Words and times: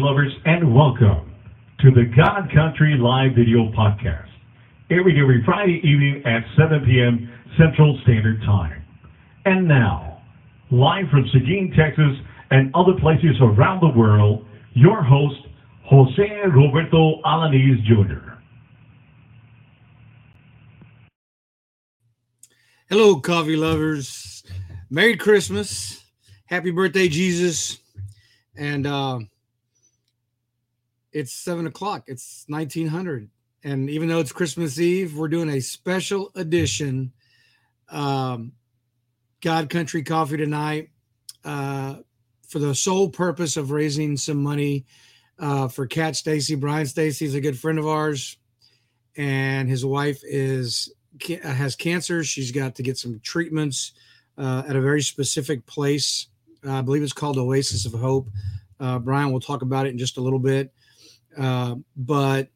Lovers, 0.00 0.32
and 0.44 0.74
welcome 0.74 1.34
to 1.80 1.90
the 1.90 2.04
God 2.16 2.48
Country 2.54 2.96
Live 2.96 3.32
Video 3.34 3.72
Podcast. 3.72 4.28
Every 4.90 5.20
every 5.20 5.42
Friday 5.44 5.80
evening 5.82 6.22
at 6.24 6.44
7 6.56 6.84
p.m. 6.86 7.28
Central 7.58 7.98
Standard 8.04 8.40
Time. 8.42 8.84
And 9.44 9.66
now, 9.66 10.22
live 10.70 11.06
from 11.10 11.26
Seguin, 11.32 11.74
Texas, 11.76 12.16
and 12.50 12.70
other 12.76 12.92
places 13.00 13.36
around 13.40 13.80
the 13.80 13.98
world, 13.98 14.46
your 14.74 15.02
host, 15.02 15.40
Jose 15.86 16.42
Roberto 16.54 17.20
Alanis 17.22 17.82
Jr. 17.84 18.38
Hello, 22.88 23.18
coffee 23.18 23.56
lovers. 23.56 24.44
Merry 24.90 25.16
Christmas. 25.16 26.04
Happy 26.46 26.70
birthday, 26.70 27.08
Jesus. 27.08 27.78
And 28.56 28.86
uh, 28.86 29.18
it's 31.12 31.32
seven 31.32 31.66
o'clock. 31.66 32.04
It's 32.06 32.44
1900. 32.48 33.28
And 33.64 33.90
even 33.90 34.08
though 34.08 34.20
it's 34.20 34.32
Christmas 34.32 34.78
Eve, 34.78 35.16
we're 35.16 35.28
doing 35.28 35.50
a 35.50 35.60
special 35.60 36.30
edition 36.34 37.12
um, 37.90 38.52
God 39.40 39.70
Country 39.70 40.02
Coffee 40.02 40.36
tonight 40.36 40.90
uh, 41.44 41.96
for 42.48 42.58
the 42.58 42.74
sole 42.74 43.08
purpose 43.08 43.56
of 43.56 43.70
raising 43.70 44.16
some 44.16 44.42
money 44.42 44.84
uh, 45.38 45.68
for 45.68 45.86
Cat 45.86 46.16
Stacy. 46.16 46.54
Brian 46.54 46.86
Stacy 46.86 47.24
is 47.24 47.34
a 47.34 47.40
good 47.40 47.58
friend 47.58 47.78
of 47.78 47.86
ours, 47.86 48.36
and 49.16 49.68
his 49.68 49.84
wife 49.84 50.20
is 50.24 50.92
has 51.42 51.74
cancer. 51.76 52.22
She's 52.22 52.52
got 52.52 52.74
to 52.76 52.82
get 52.82 52.98
some 52.98 53.20
treatments 53.20 53.92
uh, 54.36 54.64
at 54.68 54.76
a 54.76 54.80
very 54.80 55.02
specific 55.02 55.66
place. 55.66 56.26
I 56.68 56.82
believe 56.82 57.02
it's 57.02 57.12
called 57.12 57.38
Oasis 57.38 57.86
of 57.86 57.92
Hope. 57.92 58.28
Uh, 58.80 58.98
Brian 58.98 59.32
will 59.32 59.40
talk 59.40 59.62
about 59.62 59.86
it 59.86 59.90
in 59.90 59.98
just 59.98 60.16
a 60.16 60.20
little 60.20 60.38
bit. 60.38 60.72
Uh, 61.36 61.76
but 61.96 62.48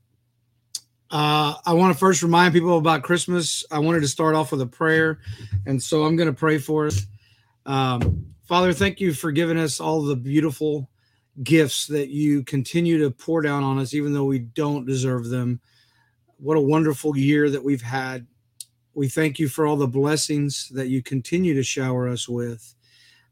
uh, 1.11 1.55
I 1.67 1.73
want 1.75 1.93
to 1.93 1.99
first 1.99 2.23
remind 2.23 2.55
people 2.55 2.79
about 2.79 3.03
Christmas. 3.03 3.65
I 3.71 3.79
wanted 3.79 4.01
to 4.01 4.09
start 4.09 4.35
off 4.35 4.51
with 4.51 4.63
a 4.63 4.67
prayer, 4.67 5.21
and 5.67 5.83
so 5.83 6.05
I'm 6.05 6.17
going 6.17 6.29
to 6.29 6.33
pray 6.33 6.59
for 6.59 6.87
us. 6.87 7.07
Um, 7.67 8.27
Father, 8.45 8.73
thank 8.73 9.01
you 9.01 9.13
for 9.13 9.31
giving 9.31 9.59
us 9.59 9.79
all 9.79 10.03
the 10.03 10.17
beautiful 10.17 10.91
gifts 11.43 11.87
that 11.87 12.09
you 12.09 12.43
continue 12.45 12.99
to 12.99 13.11
pour 13.11 13.43
down 13.43 13.63
on 13.63 13.79
us, 13.79 13.95
even 13.95 14.13
though 14.13 14.25
we 14.25 14.41
don't 14.41 14.87
deserve 14.87 15.29
them. 15.29 15.61
What 16.39 16.57
a 16.57 16.61
wonderful 16.61 17.17
year 17.17 17.51
that 17.51 17.63
we've 17.63 17.83
had. 17.83 18.27
We 18.95 19.09
thank 19.09 19.39
you 19.39 19.49
for 19.49 19.67
all 19.67 19.77
the 19.77 19.87
blessings 19.87 20.69
that 20.71 20.89
you 20.89 21.03
continue 21.03 21.55
to 21.55 21.63
shower 21.63 22.09
us 22.09 22.29
with. 22.29 22.75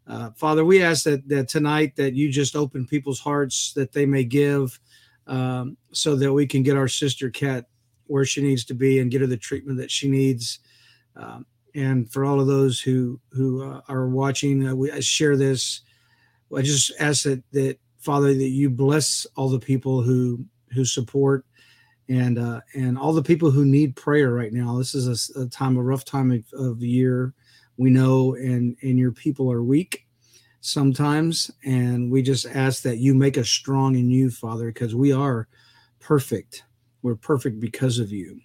Uh, 0.06 0.30
Father, 0.30 0.64
we 0.64 0.82
ask 0.82 1.04
that, 1.04 1.28
that 1.28 1.48
tonight 1.48 1.96
that 1.96 2.14
you 2.14 2.30
just 2.30 2.56
open 2.56 2.86
people's 2.86 3.20
hearts 3.20 3.72
that 3.74 3.92
they 3.92 4.06
may 4.06 4.24
give 4.24 4.78
um, 5.30 5.76
so 5.92 6.16
that 6.16 6.32
we 6.32 6.46
can 6.46 6.62
get 6.62 6.76
our 6.76 6.88
sister 6.88 7.30
Kat 7.30 7.66
where 8.06 8.24
she 8.24 8.42
needs 8.42 8.64
to 8.66 8.74
be 8.74 8.98
and 8.98 9.10
get 9.10 9.20
her 9.20 9.26
the 9.26 9.36
treatment 9.36 9.78
that 9.78 9.90
she 9.90 10.08
needs. 10.08 10.58
Um, 11.16 11.46
and 11.76 12.12
for 12.12 12.24
all 12.24 12.40
of 12.40 12.48
those 12.48 12.80
who 12.80 13.20
who 13.30 13.62
uh, 13.62 13.80
are 13.88 14.08
watching, 14.08 14.66
uh, 14.66 14.74
we 14.74 14.90
I 14.90 15.00
share 15.00 15.36
this. 15.36 15.82
I 16.54 16.62
just 16.62 16.92
ask 16.98 17.22
that 17.22 17.42
that 17.52 17.78
Father 17.98 18.34
that 18.34 18.48
you 18.48 18.68
bless 18.68 19.24
all 19.36 19.48
the 19.48 19.60
people 19.60 20.02
who 20.02 20.44
who 20.74 20.84
support 20.84 21.46
and 22.08 22.36
uh, 22.38 22.60
and 22.74 22.98
all 22.98 23.12
the 23.12 23.22
people 23.22 23.52
who 23.52 23.64
need 23.64 23.94
prayer 23.94 24.32
right 24.32 24.52
now. 24.52 24.76
This 24.78 24.96
is 24.96 25.30
a 25.36 25.48
time, 25.48 25.76
a 25.76 25.82
rough 25.82 26.04
time 26.04 26.32
of, 26.32 26.44
of 26.52 26.80
the 26.80 26.88
year. 26.88 27.34
We 27.76 27.90
know, 27.90 28.34
and 28.34 28.76
and 28.82 28.98
your 28.98 29.12
people 29.12 29.50
are 29.52 29.62
weak 29.62 30.08
sometimes, 30.60 31.50
and 31.64 32.10
we 32.10 32.22
just 32.22 32.46
ask 32.46 32.82
that 32.82 32.98
you 32.98 33.14
make 33.14 33.38
us 33.38 33.48
strong 33.48 33.96
in 33.96 34.10
you, 34.10 34.30
Father, 34.30 34.66
because 34.66 34.94
we 34.94 35.12
are 35.12 35.48
perfect. 35.98 36.64
We're 37.02 37.16
perfect 37.16 37.60
because 37.60 37.98
of 37.98 38.12
you. 38.12 38.40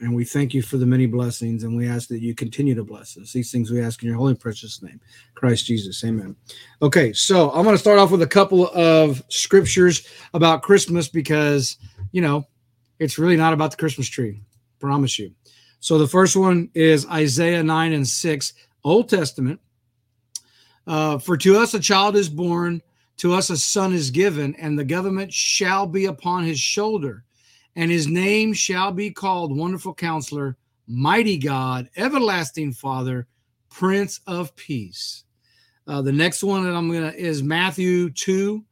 And 0.00 0.14
we 0.14 0.24
thank 0.24 0.54
you 0.54 0.62
for 0.62 0.76
the 0.76 0.86
many 0.86 1.06
blessings, 1.06 1.64
and 1.64 1.76
we 1.76 1.88
ask 1.88 2.08
that 2.08 2.22
you 2.22 2.34
continue 2.34 2.74
to 2.76 2.84
bless 2.84 3.18
us. 3.18 3.32
These 3.32 3.50
things 3.50 3.70
we 3.70 3.82
ask 3.82 4.00
in 4.02 4.08
your 4.08 4.16
holy 4.16 4.30
and 4.30 4.40
precious 4.40 4.80
name, 4.80 5.00
Christ 5.34 5.66
Jesus. 5.66 6.04
Amen. 6.04 6.36
Okay, 6.80 7.12
so 7.12 7.50
I'm 7.50 7.64
going 7.64 7.74
to 7.74 7.80
start 7.80 7.98
off 7.98 8.12
with 8.12 8.22
a 8.22 8.26
couple 8.26 8.68
of 8.68 9.22
scriptures 9.28 10.06
about 10.34 10.62
Christmas 10.62 11.08
because, 11.08 11.78
you 12.12 12.22
know, 12.22 12.46
it's 13.00 13.18
really 13.18 13.36
not 13.36 13.52
about 13.52 13.72
the 13.72 13.76
Christmas 13.76 14.08
tree. 14.08 14.40
Promise 14.78 15.18
you. 15.18 15.32
So 15.80 15.98
the 15.98 16.06
first 16.06 16.36
one 16.36 16.70
is 16.74 17.06
Isaiah 17.06 17.62
9 17.62 17.92
and 17.92 18.06
6, 18.06 18.52
Old 18.84 19.08
Testament. 19.08 19.60
Uh, 20.88 21.18
For 21.18 21.36
to 21.36 21.58
us 21.58 21.74
a 21.74 21.80
child 21.80 22.16
is 22.16 22.30
born, 22.30 22.80
to 23.18 23.34
us 23.34 23.50
a 23.50 23.58
son 23.58 23.92
is 23.92 24.10
given, 24.10 24.54
and 24.54 24.78
the 24.78 24.84
government 24.84 25.30
shall 25.34 25.86
be 25.86 26.06
upon 26.06 26.44
his 26.44 26.58
shoulder, 26.58 27.24
and 27.76 27.90
his 27.90 28.06
name 28.06 28.54
shall 28.54 28.90
be 28.90 29.10
called 29.10 29.54
Wonderful 29.54 29.92
Counselor, 29.92 30.56
Mighty 30.86 31.36
God, 31.36 31.90
Everlasting 31.98 32.72
Father, 32.72 33.26
Prince 33.68 34.20
of 34.26 34.56
Peace. 34.56 35.24
Uh, 35.86 36.00
the 36.00 36.10
next 36.10 36.42
one 36.42 36.64
that 36.64 36.74
I'm 36.74 36.90
gonna 36.90 37.12
is 37.14 37.42
Matthew 37.42 38.08
2, 38.08 38.64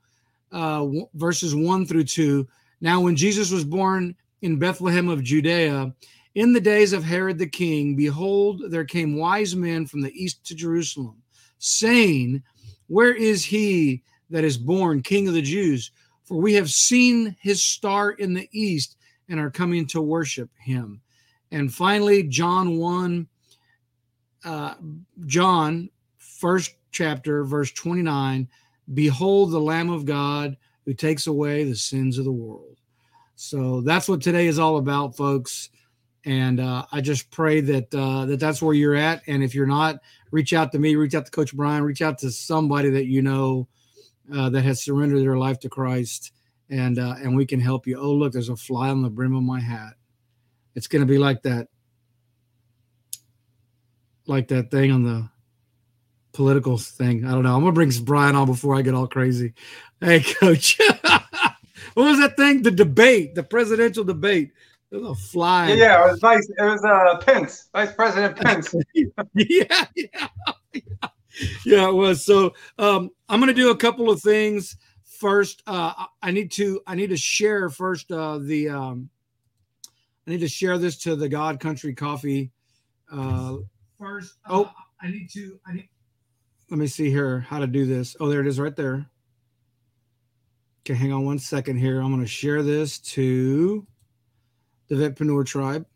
uh, 0.53 0.78
w- 0.78 1.09
verses 1.12 1.55
1 1.55 1.84
through 1.84 2.05
2. 2.05 2.49
Now, 2.81 3.03
when 3.03 3.15
Jesus 3.15 3.50
was 3.50 3.65
born 3.65 4.16
in 4.41 4.59
Bethlehem 4.59 5.10
of 5.10 5.22
Judea, 5.22 5.94
in 6.34 6.55
the 6.55 6.60
days 6.62 6.94
of 6.94 7.05
Herod 7.05 7.37
the 7.37 7.47
king, 7.47 7.94
behold, 7.94 8.62
there 8.71 8.87
came 8.87 9.16
wise 9.16 9.55
men 9.55 9.84
from 9.84 10.00
the 10.00 10.12
east 10.12 10.44
to 10.47 10.55
Jerusalem, 10.55 11.22
saying, 11.59 12.43
Where 12.89 13.15
is 13.15 13.44
he 13.44 14.03
that 14.31 14.44
is 14.44 14.56
born 14.56 15.03
King 15.03 15.28
of 15.28 15.34
the 15.34 15.43
Jews? 15.43 15.91
For 16.25 16.37
we 16.37 16.55
have 16.55 16.71
seen 16.71 17.37
his 17.41 17.62
star 17.62 18.12
in 18.12 18.34
the 18.34 18.49
east 18.53 18.97
and 19.28 19.39
are 19.39 19.50
coming 19.50 19.87
to 19.87 20.00
worship 20.00 20.50
him. 20.59 21.00
And 21.53 21.72
finally, 21.72 22.25
John 22.25 22.77
1, 22.78 23.27
uh, 24.44 24.75
John, 25.27 25.91
first 26.19 26.75
chapter, 26.91 27.44
verse 27.44 27.73
29 27.73 28.49
Behold 28.94 29.50
the 29.50 29.61
Lamb 29.61 29.91
of 29.91 30.05
God 30.05 30.56
who 30.84 30.94
takes 30.94 31.27
away 31.27 31.65
the 31.65 31.75
sins 31.75 32.19
of 32.19 32.25
the 32.25 32.33
world. 32.33 32.77
So 33.34 33.81
that's 33.81 34.09
what 34.09 34.23
today 34.23 34.47
is 34.47 34.59
all 34.59 34.77
about, 34.77 35.17
folks. 35.17 35.71
And 36.25 36.61
uh, 36.61 36.87
I 36.93 37.00
just 37.00 37.31
pray 37.31 37.61
that 37.61 37.94
uh, 37.94 38.26
that 38.26 38.41
that's 38.41 38.62
where 38.62 38.75
you're 38.75 38.94
at. 38.94 39.23
And 39.26 39.43
if 39.43 39.55
you're 39.55 39.67
not, 39.67 40.00
reach 40.31 40.52
out 40.52 40.73
to 40.73 40.78
me, 40.78 40.96
reach 40.96 41.14
out 41.14 41.25
to 41.25 41.31
Coach 41.31 41.55
Brian, 41.55 41.82
reach 41.84 42.02
out 42.02 42.19
to 42.19 42.31
somebody 42.31 42.90
that 42.90 43.06
you 43.06 43.23
know 43.23 43.69
uh, 44.34 44.50
that 44.50 44.62
has 44.62 44.82
surrendered 44.82 45.23
their 45.23 45.38
life 45.38 45.58
to 45.61 45.69
Christ, 45.69 46.32
and 46.70 46.99
uh, 46.99 47.14
and 47.19 47.37
we 47.37 47.46
can 47.46 47.61
help 47.61 47.87
you. 47.87 47.99
Oh, 47.99 48.12
look, 48.12 48.32
there's 48.32 48.49
a 48.49 48.56
fly 48.56 48.90
on 48.90 49.02
the 49.02 49.11
brim 49.11 49.34
of 49.34 49.43
my 49.43 49.61
hat. 49.61 49.94
It's 50.75 50.88
going 50.88 51.00
to 51.00 51.11
be 51.11 51.19
like 51.19 51.43
that, 51.43 51.69
like 54.26 54.49
that 54.49 54.70
thing 54.70 54.93
on 54.93 55.02
the 55.02 55.28
political 56.37 56.76
thing. 56.76 57.25
I 57.25 57.32
don't 57.32 57.44
know. 57.44 57.55
I'm 57.55 57.62
gonna 57.62 57.72
bring 57.72 57.90
Brian 58.05 58.37
on 58.37 58.46
before 58.46 58.76
I 58.76 58.82
get 58.82 58.94
all 58.94 59.06
crazy. 59.06 59.55
Hey, 60.00 60.20
Coach, 60.40 60.79
what 61.94 62.05
was 62.05 62.19
that 62.19 62.37
thing? 62.37 62.62
The 62.62 62.70
debate, 62.70 63.34
the 63.34 63.43
presidential 63.43 64.05
debate. 64.05 64.52
There's 64.96 65.10
a 65.10 65.14
fly. 65.14 65.69
Yeah, 65.69 65.75
yeah, 65.75 66.04
it 66.04 66.10
was 66.10 66.20
Vice. 66.20 66.48
It 66.58 66.62
was 66.62 66.82
uh, 66.84 67.19
Pence, 67.19 67.69
Vice 67.72 67.93
President 67.93 68.37
Pence. 68.37 68.75
yeah, 68.94 69.84
yeah, 69.94 70.28
yeah, 71.64 71.88
it 71.88 71.94
was. 71.94 72.25
So 72.25 72.54
um, 72.78 73.10
I'm 73.28 73.38
going 73.40 73.48
to 73.48 73.54
do 73.54 73.70
a 73.70 73.76
couple 73.76 74.08
of 74.10 74.22
things. 74.22 74.76
First, 75.04 75.62
uh, 75.66 75.93
I- 75.96 76.06
I 76.22 76.31
need 76.31 76.50
to 76.52 76.81
I 76.87 76.94
need 76.94 77.08
to 77.10 77.16
share 77.16 77.69
first 77.69 78.10
uh, 78.10 78.38
the 78.38 78.70
um, 78.70 79.10
I 80.26 80.31
need 80.31 80.40
to 80.40 80.48
share 80.48 80.78
this 80.78 80.96
to 80.98 81.14
the 81.14 81.28
God 81.28 81.60
Country 81.60 81.94
Coffee. 81.94 82.50
Uh, 83.12 83.56
first, 83.98 84.34
oh, 84.48 84.70
I 85.00 85.10
need 85.10 85.28
to 85.34 85.58
I 85.66 85.75
need. 85.75 85.88
Let 86.70 86.78
me 86.78 86.87
see 86.87 87.10
here 87.10 87.40
how 87.40 87.58
to 87.58 87.66
do 87.66 87.84
this. 87.87 88.16
Oh, 88.19 88.28
there 88.28 88.40
it 88.40 88.46
is, 88.46 88.58
right 88.58 88.75
there. 88.75 89.06
Okay, 90.84 90.94
hang 90.94 91.12
on 91.12 91.25
one 91.25 91.38
second 91.38 91.76
here. 91.76 92.00
I'm 92.00 92.10
going 92.10 92.20
to 92.22 92.26
share 92.26 92.62
this 92.62 92.98
to 93.00 93.87
the 94.88 94.94
Vetpreneur 94.94 95.44
Tribe. 95.44 95.87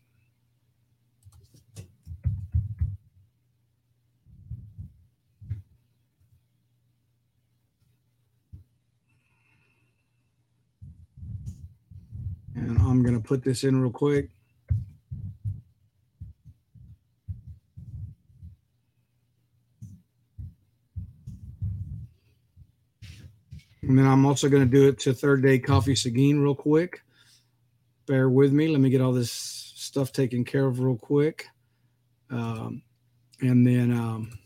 And 12.55 12.77
I'm 12.79 13.01
going 13.01 13.15
to 13.15 13.21
put 13.21 13.43
this 13.43 13.63
in 13.63 13.81
real 13.81 13.91
quick. 13.91 14.29
And 23.81 23.97
then 23.97 24.05
I'm 24.05 24.25
also 24.25 24.47
going 24.47 24.63
to 24.63 24.69
do 24.69 24.87
it 24.87 24.99
to 24.99 25.13
third 25.13 25.41
day 25.41 25.59
coffee 25.59 25.95
Seguin 25.95 26.41
real 26.41 26.55
quick. 26.55 27.01
Bear 28.11 28.29
with 28.29 28.51
me. 28.51 28.67
Let 28.67 28.81
me 28.81 28.89
get 28.89 28.99
all 28.99 29.13
this 29.13 29.31
stuff 29.31 30.11
taken 30.11 30.43
care 30.43 30.65
of 30.65 30.81
real 30.81 30.97
quick. 30.97 31.47
Um, 32.29 32.81
and 33.39 33.65
then, 33.65 33.93
um, 33.93 34.37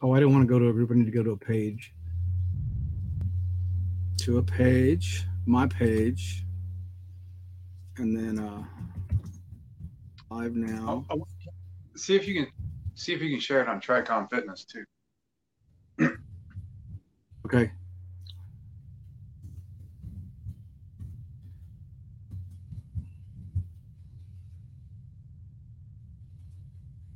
oh, 0.00 0.14
I 0.14 0.18
didn't 0.18 0.32
want 0.32 0.48
to 0.48 0.50
go 0.50 0.58
to 0.58 0.70
a 0.70 0.72
group. 0.72 0.90
I 0.90 0.94
need 0.94 1.04
to 1.04 1.10
go 1.10 1.22
to 1.22 1.32
a 1.32 1.36
page. 1.36 1.92
To 4.20 4.38
a 4.38 4.42
page, 4.42 5.26
my 5.44 5.66
page. 5.66 6.46
And 7.98 8.16
then 8.16 8.38
uh, 8.38 8.64
live 10.30 10.56
now. 10.56 11.04
Oh, 11.10 11.18
oh, 11.20 11.26
see 11.94 12.16
if 12.16 12.26
you 12.26 12.32
can 12.32 12.50
see 12.94 13.12
if 13.12 13.20
you 13.20 13.28
can 13.28 13.38
share 13.38 13.60
it 13.60 13.68
on 13.68 13.82
Tricon 13.82 14.30
Fitness 14.30 14.64
too. 14.64 16.16
Okay. 17.44 17.70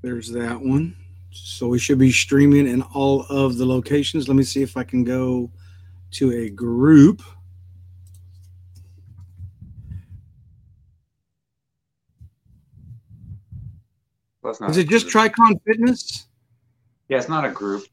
There's 0.03 0.31
that 0.33 0.61
one. 0.61 0.97
So 1.31 1.69
we 1.69 1.79
should 1.79 1.99
be 1.99 2.13
streaming 2.13 2.67
in 2.67 2.83
all 2.83 3.23
of 3.31 3.57
the 3.57 3.65
locations. 3.65 4.29
Let 4.29 4.37
me 4.37 4.43
see 4.43 4.63
if 4.63 4.77
I 4.77 4.85
can 4.85 5.05
go 5.05 5.51
to 6.13 6.33
a 6.33 6.51
group. 6.51 7.23
Well, 14.43 14.57
not 14.61 14.71
Is 14.71 14.77
it 14.77 14.89
just. 14.89 15.07
Tricon 15.07 15.61
Fitness? 15.65 16.27
Yeah, 17.09 17.19
it's 17.19 17.29
not 17.29 17.45
a 17.45 17.51
group. 17.51 17.85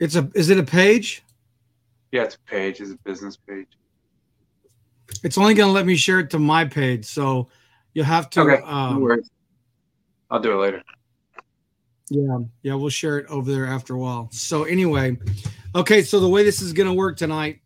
It's 0.00 0.16
a 0.16 0.28
is 0.34 0.50
it 0.50 0.58
a 0.58 0.62
page? 0.62 1.22
Yeah, 2.10 2.22
it's 2.22 2.36
a 2.36 2.50
page. 2.50 2.80
It's 2.80 2.90
a 2.90 2.98
business 3.04 3.36
page. 3.36 3.68
It's 5.22 5.38
only 5.38 5.54
gonna 5.54 5.72
let 5.72 5.86
me 5.86 5.94
share 5.96 6.20
it 6.20 6.30
to 6.30 6.38
my 6.38 6.64
page. 6.64 7.04
So 7.04 7.48
you'll 7.92 8.04
have 8.06 8.30
to 8.30 8.40
Okay, 8.40 8.62
um, 8.64 8.94
no 8.94 9.00
worries. 9.00 9.30
I'll 10.34 10.40
do 10.40 10.50
it 10.50 10.56
later. 10.56 10.82
Yeah, 12.10 12.38
yeah, 12.62 12.74
we'll 12.74 12.88
share 12.88 13.18
it 13.18 13.26
over 13.28 13.48
there 13.52 13.66
after 13.66 13.94
a 13.94 13.98
while. 13.98 14.28
So 14.32 14.64
anyway, 14.64 15.16
okay, 15.76 16.02
so 16.02 16.18
the 16.18 16.28
way 16.28 16.42
this 16.42 16.60
is 16.60 16.72
gonna 16.72 16.92
work 16.92 17.16
tonight. 17.16 17.60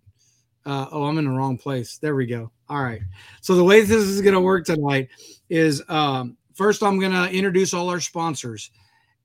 Uh, 0.67 0.85
oh, 0.93 1.05
I'm 1.05 1.17
in 1.17 1.25
the 1.25 1.31
wrong 1.31 1.57
place. 1.57 1.97
There 1.97 2.15
we 2.15 2.27
go. 2.27 2.53
All 2.69 2.83
right. 2.83 3.01
So 3.41 3.55
the 3.55 3.65
way 3.65 3.81
this 3.81 4.03
is 4.03 4.21
gonna 4.21 4.39
work 4.41 4.67
tonight 4.67 5.09
is 5.49 5.83
um, 5.89 6.37
first 6.53 6.83
I'm 6.83 7.01
gonna 7.01 7.29
introduce 7.29 7.73
all 7.73 7.89
our 7.89 8.01
sponsors, 8.01 8.71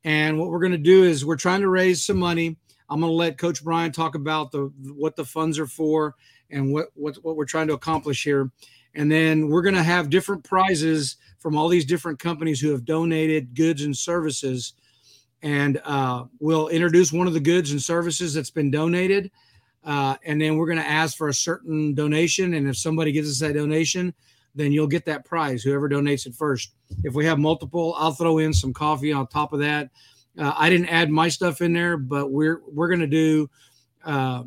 and 0.06 0.40
what 0.40 0.50
we're 0.50 0.62
gonna 0.62 0.78
do 0.78 1.04
is 1.04 1.26
we're 1.26 1.36
trying 1.36 1.60
to 1.60 1.70
raise 1.70 2.06
some 2.06 2.18
money. 2.18 2.56
I'm 2.90 3.02
gonna 3.02 3.12
let 3.12 3.38
Coach 3.38 3.62
Brian 3.62 3.92
talk 3.92 4.16
about 4.16 4.54
the 4.54 4.72
what 4.96 5.18
the 5.18 5.26
funds 5.26 5.60
are 5.60 5.68
for 5.68 6.16
and 6.50 6.72
what 6.72 6.92
what 6.94 7.18
what 7.24 7.36
we're 7.36 7.44
trying 7.44 7.68
to 7.68 7.74
accomplish 7.74 8.24
here, 8.24 8.50
and 8.96 9.12
then 9.12 9.48
we're 9.48 9.62
gonna 9.62 9.84
have 9.84 10.10
different 10.10 10.44
prizes 10.44 11.18
from 11.40 11.58
all 11.58 11.68
these 11.68 11.86
different 11.86 12.20
companies 12.20 12.60
who 12.60 12.72
have 12.72 12.86
donated 12.86 13.54
goods 13.56 13.84
and 13.84 13.96
services 13.96 14.74
and 15.44 15.82
uh, 15.84 16.24
we'll 16.40 16.70
introduce 16.70 17.12
one 17.12 17.28
of 17.28 17.34
the 17.34 17.40
goods 17.40 17.72
and 17.72 17.82
services 17.82 18.34
that's 18.34 18.50
been 18.50 18.72
donated. 18.72 19.30
Uh, 19.84 20.16
and 20.24 20.42
then 20.42 20.56
we're 20.56 20.66
going 20.66 20.78
to 20.78 20.90
ask 20.90 21.18
for 21.18 21.28
a 21.28 21.34
certain 21.34 21.94
donation. 21.94 22.54
And 22.54 22.68
if 22.68 22.78
somebody 22.78 23.12
gives 23.12 23.30
us 23.30 23.40
that 23.40 23.54
donation, 23.54 24.14
then 24.56 24.72
you'll 24.72 24.88
get 24.88 25.06
that 25.06 25.26
prize, 25.26 25.62
whoever 25.62 25.90
donates 25.90 26.26
it 26.26 26.34
first. 26.34 26.72
If 27.04 27.14
we 27.14 27.26
have 27.26 27.40
multiple, 27.40 27.94
I'll 27.98 28.14
throw 28.14 28.38
in 28.38 28.54
some 28.54 28.72
coffee 28.72 29.12
on 29.12 29.28
top 29.28 29.52
of 29.52 29.60
that. 29.60 29.90
Uh, 30.40 30.54
I 30.56 30.70
didn't 30.70 30.88
add 30.88 31.10
my 31.12 31.28
stuff 31.28 31.60
in 31.60 31.74
there, 31.74 31.98
but 31.98 32.32
we're 32.32 32.62
we're 32.72 32.88
going 32.88 33.02
to 33.02 33.08
do 33.08 33.50
uh, 34.06 34.44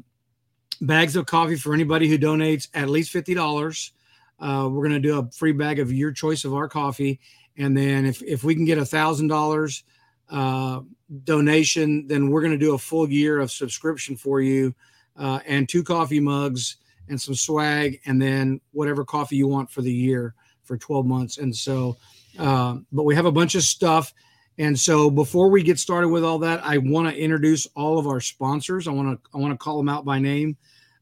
bags 0.81 1.14
of 1.14 1.26
coffee 1.26 1.56
for 1.56 1.75
anybody 1.75 2.08
who 2.08 2.19
donates 2.19 2.69
at 2.75 2.88
least 2.88 3.10
fifty 3.10 3.34
dollars. 3.34 3.92
Uh, 4.38 4.68
we're 4.70 4.86
going 4.86 5.00
to 5.00 5.08
do 5.08 5.18
a 5.18 5.30
free 5.30 5.52
bag 5.52 5.78
of 5.78 5.92
your 5.92 6.12
choice 6.12 6.44
of 6.44 6.54
our 6.54 6.68
coffee, 6.68 7.20
and 7.56 7.76
then 7.76 8.04
if 8.04 8.22
if 8.22 8.44
we 8.44 8.54
can 8.54 8.64
get 8.64 8.78
a 8.78 8.84
thousand 8.84 9.28
dollars 9.28 9.84
uh, 10.30 10.80
donation, 11.24 12.06
then 12.06 12.30
we're 12.30 12.40
going 12.40 12.52
to 12.52 12.58
do 12.58 12.74
a 12.74 12.78
full 12.78 13.08
year 13.08 13.38
of 13.38 13.50
subscription 13.50 14.16
for 14.16 14.40
you 14.40 14.74
uh, 15.16 15.40
and 15.46 15.68
two 15.68 15.82
coffee 15.82 16.20
mugs 16.20 16.76
and 17.08 17.20
some 17.20 17.34
swag, 17.34 18.00
and 18.06 18.20
then 18.20 18.60
whatever 18.72 19.04
coffee 19.04 19.36
you 19.36 19.46
want 19.46 19.70
for 19.70 19.82
the 19.82 19.92
year 19.92 20.34
for 20.64 20.76
12 20.76 21.06
months. 21.06 21.38
And 21.38 21.54
so, 21.54 21.96
uh, 22.38 22.78
but 22.92 23.04
we 23.04 23.14
have 23.14 23.26
a 23.26 23.32
bunch 23.32 23.54
of 23.54 23.62
stuff. 23.62 24.12
And 24.58 24.78
so 24.78 25.10
before 25.10 25.48
we 25.48 25.62
get 25.62 25.78
started 25.78 26.08
with 26.08 26.24
all 26.24 26.38
that, 26.40 26.64
I 26.64 26.78
want 26.78 27.08
to 27.08 27.16
introduce 27.16 27.66
all 27.76 27.98
of 27.98 28.06
our 28.06 28.20
sponsors. 28.20 28.88
I 28.88 28.90
want 28.90 29.22
to 29.22 29.30
I 29.34 29.38
want 29.38 29.52
to 29.52 29.58
call 29.58 29.76
them 29.76 29.88
out 29.88 30.04
by 30.04 30.18
name 30.18 30.56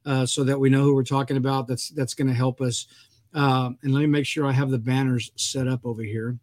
uh, 0.05 0.27
so 0.27 0.45
that 0.45 0.59
we 0.59 0.69
know 0.69 0.83
who 0.83 0.95
we're 0.95 1.05
talking 1.05 1.37
about. 1.37 1.69
That's 1.69 1.89
that's 1.91 2.15
going 2.15 2.29
to 2.29 2.35
help 2.35 2.61
us. 2.61 2.87
Uh, 3.35 3.71
and 3.83 3.93
let 3.93 4.01
me 4.01 4.07
make 4.07 4.27
sure 4.27 4.47
I 4.47 4.53
have 4.53 4.71
the 4.71 4.79
banners 4.79 5.33
set 5.37 5.67
up 5.67 5.81
over 5.85 6.03
here. 6.03 6.39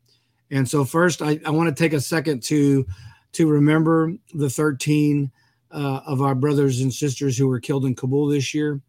And 0.52 0.68
so 0.68 0.84
first, 0.84 1.22
I, 1.22 1.40
I 1.46 1.50
want 1.50 1.76
to 1.76 1.84
take 1.84 1.94
a 1.94 2.02
second 2.02 2.44
to 2.44 2.86
to 3.34 3.48
remember 3.48 4.14
the 4.34 4.50
13 4.50 5.32
uh, 5.72 6.02
of 6.06 6.22
our 6.22 6.36
brothers 6.36 6.82
and 6.82 6.94
sisters 6.94 7.38
who 7.38 7.48
were 7.48 7.62
killed 7.62 7.86
in 7.86 7.96
Kabul 7.96 8.28
this 8.28 8.54
year. 8.54 8.82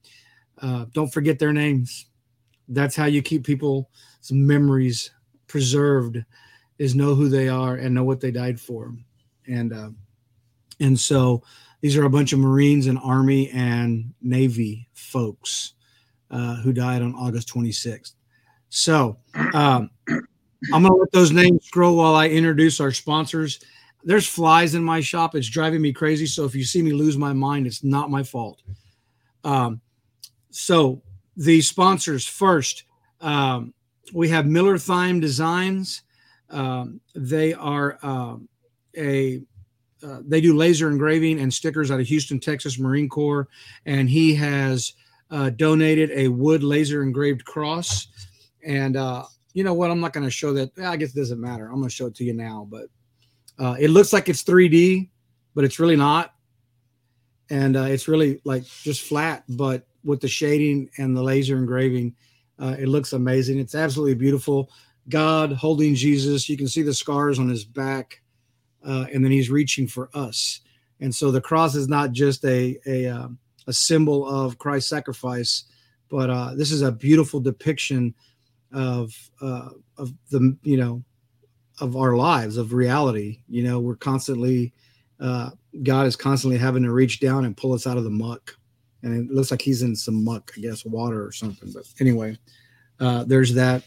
Uh, 0.60 0.86
don't 0.92 1.12
forget 1.12 1.38
their 1.38 1.52
names. 1.52 2.06
That's 2.68 2.96
how 2.96 3.04
you 3.04 3.22
keep 3.22 3.44
people's 3.44 3.86
memories 4.32 5.12
preserved. 5.46 6.24
Is 6.78 6.96
know 6.96 7.14
who 7.14 7.28
they 7.28 7.48
are 7.48 7.76
and 7.76 7.94
know 7.94 8.02
what 8.02 8.20
they 8.20 8.32
died 8.32 8.60
for. 8.60 8.92
And 9.46 9.72
uh, 9.72 9.90
and 10.80 10.98
so 10.98 11.44
these 11.80 11.96
are 11.96 12.04
a 12.04 12.10
bunch 12.10 12.32
of 12.32 12.40
Marines 12.40 12.88
and 12.88 12.98
Army 12.98 13.50
and 13.50 14.12
Navy 14.20 14.88
folks 14.92 15.74
uh, 16.32 16.56
who 16.56 16.72
died 16.72 17.02
on 17.02 17.14
August 17.14 17.52
26th. 17.54 18.14
So. 18.70 19.18
Um, 19.54 19.90
I'm 20.72 20.82
going 20.82 20.94
to 20.94 21.00
let 21.00 21.12
those 21.12 21.32
names 21.32 21.66
scroll 21.66 21.96
while 21.96 22.14
I 22.14 22.28
introduce 22.28 22.80
our 22.80 22.92
sponsors. 22.92 23.60
There's 24.04 24.26
flies 24.26 24.74
in 24.74 24.84
my 24.84 25.00
shop. 25.00 25.34
It's 25.34 25.48
driving 25.48 25.80
me 25.80 25.92
crazy. 25.92 26.26
So 26.26 26.44
if 26.44 26.54
you 26.54 26.64
see 26.64 26.82
me 26.82 26.92
lose 26.92 27.16
my 27.16 27.32
mind, 27.32 27.66
it's 27.66 27.82
not 27.82 28.10
my 28.10 28.22
fault. 28.22 28.62
Um, 29.44 29.80
so 30.50 31.02
the 31.36 31.60
sponsors 31.60 32.26
first, 32.26 32.84
um, 33.20 33.74
we 34.12 34.28
have 34.28 34.46
Miller 34.46 34.78
Thyme 34.78 35.20
Designs. 35.20 36.02
Um, 36.50 37.00
they 37.14 37.54
are 37.54 37.98
um, 38.02 38.48
a 38.96 39.42
uh, 40.04 40.18
they 40.26 40.40
do 40.40 40.56
laser 40.56 40.88
engraving 40.90 41.38
and 41.38 41.54
stickers 41.54 41.92
out 41.92 42.00
of 42.00 42.06
Houston, 42.08 42.40
Texas 42.40 42.76
Marine 42.76 43.08
Corps, 43.08 43.48
and 43.86 44.10
he 44.10 44.34
has 44.34 44.94
uh, 45.32 45.50
donated 45.50 46.10
a 46.12 46.28
wood 46.28 46.62
laser 46.62 47.02
engraved 47.02 47.44
cross. 47.44 48.06
And 48.64 48.96
uh, 48.96 49.24
you 49.54 49.64
know 49.64 49.74
what? 49.74 49.90
I'm 49.90 50.00
not 50.00 50.12
going 50.12 50.26
to 50.26 50.30
show 50.30 50.52
that. 50.52 50.70
I 50.78 50.96
guess 50.96 51.14
it 51.16 51.18
doesn't 51.18 51.40
matter. 51.40 51.66
I'm 51.66 51.76
going 51.76 51.88
to 51.88 51.94
show 51.94 52.06
it 52.06 52.14
to 52.16 52.24
you 52.24 52.34
now, 52.34 52.68
but 52.70 52.86
uh, 53.58 53.74
it 53.80 53.88
looks 53.88 54.12
like 54.12 54.28
it's 54.28 54.44
3D, 54.44 55.08
but 55.54 55.64
it's 55.64 55.80
really 55.80 55.96
not. 55.96 56.34
And 57.50 57.76
uh, 57.76 57.84
it's 57.84 58.08
really 58.08 58.40
like 58.44 58.64
just 58.64 59.02
flat, 59.02 59.44
but 59.48 59.86
with 60.04 60.20
the 60.20 60.28
shading 60.28 60.90
and 60.98 61.16
the 61.16 61.22
laser 61.22 61.56
engraving, 61.56 62.14
uh, 62.58 62.76
it 62.78 62.88
looks 62.88 63.12
amazing. 63.12 63.58
It's 63.58 63.74
absolutely 63.74 64.14
beautiful. 64.14 64.70
God 65.08 65.52
holding 65.52 65.94
Jesus. 65.94 66.48
You 66.48 66.56
can 66.56 66.68
see 66.68 66.82
the 66.82 66.94
scars 66.94 67.38
on 67.38 67.48
his 67.48 67.64
back, 67.64 68.22
uh, 68.86 69.06
and 69.12 69.24
then 69.24 69.32
he's 69.32 69.50
reaching 69.50 69.86
for 69.86 70.08
us. 70.14 70.60
And 71.00 71.14
so 71.14 71.30
the 71.30 71.40
cross 71.40 71.74
is 71.74 71.88
not 71.88 72.12
just 72.12 72.44
a 72.44 72.78
a, 72.86 73.06
um, 73.06 73.38
a 73.66 73.72
symbol 73.72 74.28
of 74.28 74.58
Christ's 74.58 74.90
sacrifice, 74.90 75.64
but 76.08 76.30
uh, 76.30 76.54
this 76.54 76.70
is 76.70 76.82
a 76.82 76.92
beautiful 76.92 77.40
depiction 77.40 78.14
of 78.72 79.12
uh, 79.40 79.70
of 79.98 80.12
the 80.30 80.56
you 80.62 80.76
know 80.76 81.02
of 81.80 81.96
our 81.96 82.16
lives 82.16 82.56
of 82.56 82.72
reality. 82.72 83.40
You 83.48 83.64
know 83.64 83.80
we're 83.80 83.96
constantly 83.96 84.72
uh, 85.20 85.50
god 85.82 86.06
is 86.06 86.16
constantly 86.16 86.58
having 86.58 86.82
to 86.82 86.92
reach 86.92 87.20
down 87.20 87.44
and 87.44 87.56
pull 87.56 87.72
us 87.72 87.86
out 87.86 87.96
of 87.96 88.04
the 88.04 88.10
muck. 88.10 88.56
And 89.04 89.28
it 89.28 89.34
looks 89.34 89.50
like 89.50 89.60
he's 89.60 89.82
in 89.82 89.96
some 89.96 90.22
muck 90.22 90.52
i 90.56 90.60
guess 90.60 90.84
water 90.84 91.26
or 91.26 91.32
something 91.32 91.72
but 91.72 91.84
anyway 92.00 92.38
uh, 93.00 93.24
there's 93.24 93.54
that. 93.54 93.82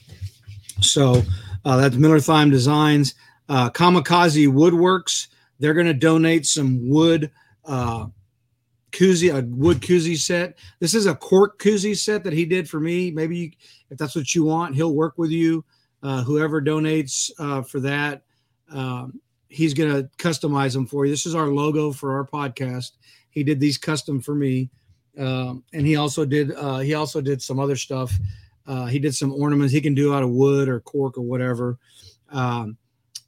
So 0.81 1.21
uh, 1.63 1.77
that's 1.77 1.95
miller 1.95 2.19
thyme 2.19 2.49
designs. 2.49 3.15
Uh, 3.47 3.69
kamikaze 3.69 4.47
woodworks 4.47 5.27
they're 5.59 5.73
going 5.73 5.85
to 5.85 5.93
donate 5.93 6.45
some 6.45 6.89
wood 6.89 7.31
koozie, 8.95 9.35
a 9.35 9.45
wood 9.45 9.81
koozie 9.81 10.17
set. 10.17 10.57
This 10.79 10.95
is 10.95 11.05
a 11.05 11.15
cork 11.15 11.59
koozie 11.59 11.97
set 11.97 12.23
that 12.23 12.33
he 12.33 12.45
did 12.45 12.69
for 12.69 12.79
me. 12.79 13.11
Maybe 13.11 13.37
you, 13.37 13.51
if 13.89 13.97
that's 13.97 14.15
what 14.15 14.33
you 14.33 14.45
want, 14.45 14.75
he'll 14.75 14.95
work 14.95 15.17
with 15.17 15.31
you. 15.31 15.65
Uh, 16.01 16.23
whoever 16.23 16.61
donates 16.61 17.31
uh, 17.39 17.61
for 17.61 17.79
that, 17.81 18.23
um, 18.71 19.19
he's 19.49 19.73
going 19.73 19.91
to 19.91 20.09
customize 20.17 20.73
them 20.73 20.85
for 20.85 21.05
you. 21.05 21.11
This 21.11 21.25
is 21.25 21.35
our 21.35 21.47
logo 21.47 21.91
for 21.91 22.15
our 22.15 22.25
podcast. 22.25 22.91
He 23.29 23.43
did 23.43 23.59
these 23.59 23.77
custom 23.77 24.21
for 24.21 24.35
me, 24.35 24.69
um, 25.17 25.63
and 25.73 25.85
he 25.85 25.95
also 25.97 26.23
did 26.23 26.53
uh, 26.55 26.79
he 26.79 26.93
also 26.93 27.21
did 27.21 27.41
some 27.41 27.59
other 27.59 27.75
stuff. 27.75 28.13
Uh, 28.67 28.85
he 28.85 28.97
did 28.97 29.13
some 29.13 29.33
ornaments 29.33 29.73
he 29.73 29.81
can 29.81 29.93
do 29.93 30.13
out 30.13 30.23
of 30.23 30.29
wood 30.29 30.69
or 30.69 30.79
cork 30.79 31.17
or 31.17 31.21
whatever. 31.21 31.77
Um, 32.29 32.77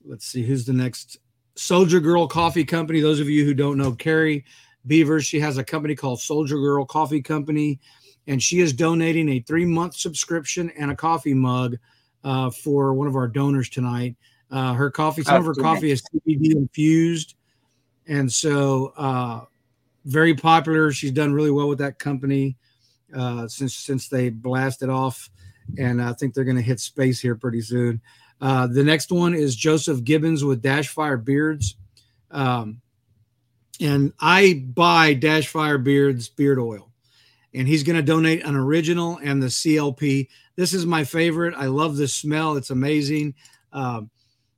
let's 0.05 0.25
see 0.25 0.43
who's 0.43 0.65
the 0.65 0.73
next 0.73 1.17
Soldier 1.55 1.99
Girl 1.99 2.27
Coffee 2.27 2.63
Company. 2.63 3.01
Those 3.01 3.19
of 3.19 3.29
you 3.29 3.43
who 3.43 3.53
don't 3.53 3.77
know, 3.77 3.91
Carrie 3.91 4.45
Beavers. 4.87 5.25
She 5.25 5.39
has 5.39 5.57
a 5.57 5.63
company 5.63 5.95
called 5.95 6.21
Soldier 6.21 6.57
Girl 6.57 6.85
Coffee 6.85 7.21
Company, 7.21 7.79
and 8.27 8.41
she 8.41 8.59
is 8.59 8.73
donating 8.73 9.29
a 9.29 9.39
three 9.41 9.65
month 9.65 9.95
subscription 9.95 10.71
and 10.77 10.91
a 10.91 10.95
coffee 10.95 11.33
mug 11.33 11.77
uh, 12.23 12.49
for 12.49 12.93
one 12.93 13.07
of 13.07 13.15
our 13.15 13.27
donors 13.27 13.69
tonight. 13.69 14.15
Uh, 14.49 14.73
her 14.73 14.89
coffee, 14.89 15.23
some 15.23 15.35
of 15.35 15.45
her 15.45 15.53
coffee 15.53 15.91
is 15.91 16.01
CBD 16.01 16.55
infused, 16.55 17.35
and 18.07 18.31
so 18.31 18.93
uh, 18.97 19.41
very 20.05 20.33
popular. 20.33 20.91
She's 20.91 21.11
done 21.11 21.33
really 21.33 21.51
well 21.51 21.67
with 21.67 21.79
that 21.79 21.99
company 21.99 22.55
uh, 23.15 23.47
since 23.47 23.75
since 23.75 24.07
they 24.07 24.29
blasted 24.29 24.89
off, 24.89 25.29
and 25.77 26.01
I 26.01 26.13
think 26.13 26.33
they're 26.33 26.45
going 26.45 26.57
to 26.57 26.63
hit 26.63 26.79
space 26.79 27.19
here 27.19 27.35
pretty 27.35 27.61
soon. 27.61 28.01
Uh, 28.39 28.67
the 28.67 28.83
next 28.83 29.11
one 29.11 29.33
is 29.33 29.55
Joseph 29.55 30.03
Gibbons 30.03 30.43
with 30.43 30.61
Dashfire 30.61 31.23
Beards. 31.23 31.75
Um, 32.31 32.81
and 33.81 34.13
I 34.19 34.65
buy 34.73 35.13
Dash 35.13 35.47
Fire 35.47 35.77
Beards 35.77 36.29
beard 36.29 36.59
oil, 36.59 36.91
and 37.53 37.67
he's 37.67 37.83
going 37.83 37.95
to 37.95 38.01
donate 38.01 38.43
an 38.43 38.55
original 38.55 39.19
and 39.23 39.41
the 39.41 39.47
CLP. 39.47 40.27
This 40.55 40.73
is 40.73 40.85
my 40.85 41.03
favorite. 41.03 41.53
I 41.55 41.65
love 41.67 41.97
the 41.97 42.07
smell. 42.07 42.55
It's 42.57 42.69
amazing. 42.71 43.35
Um, 43.73 44.09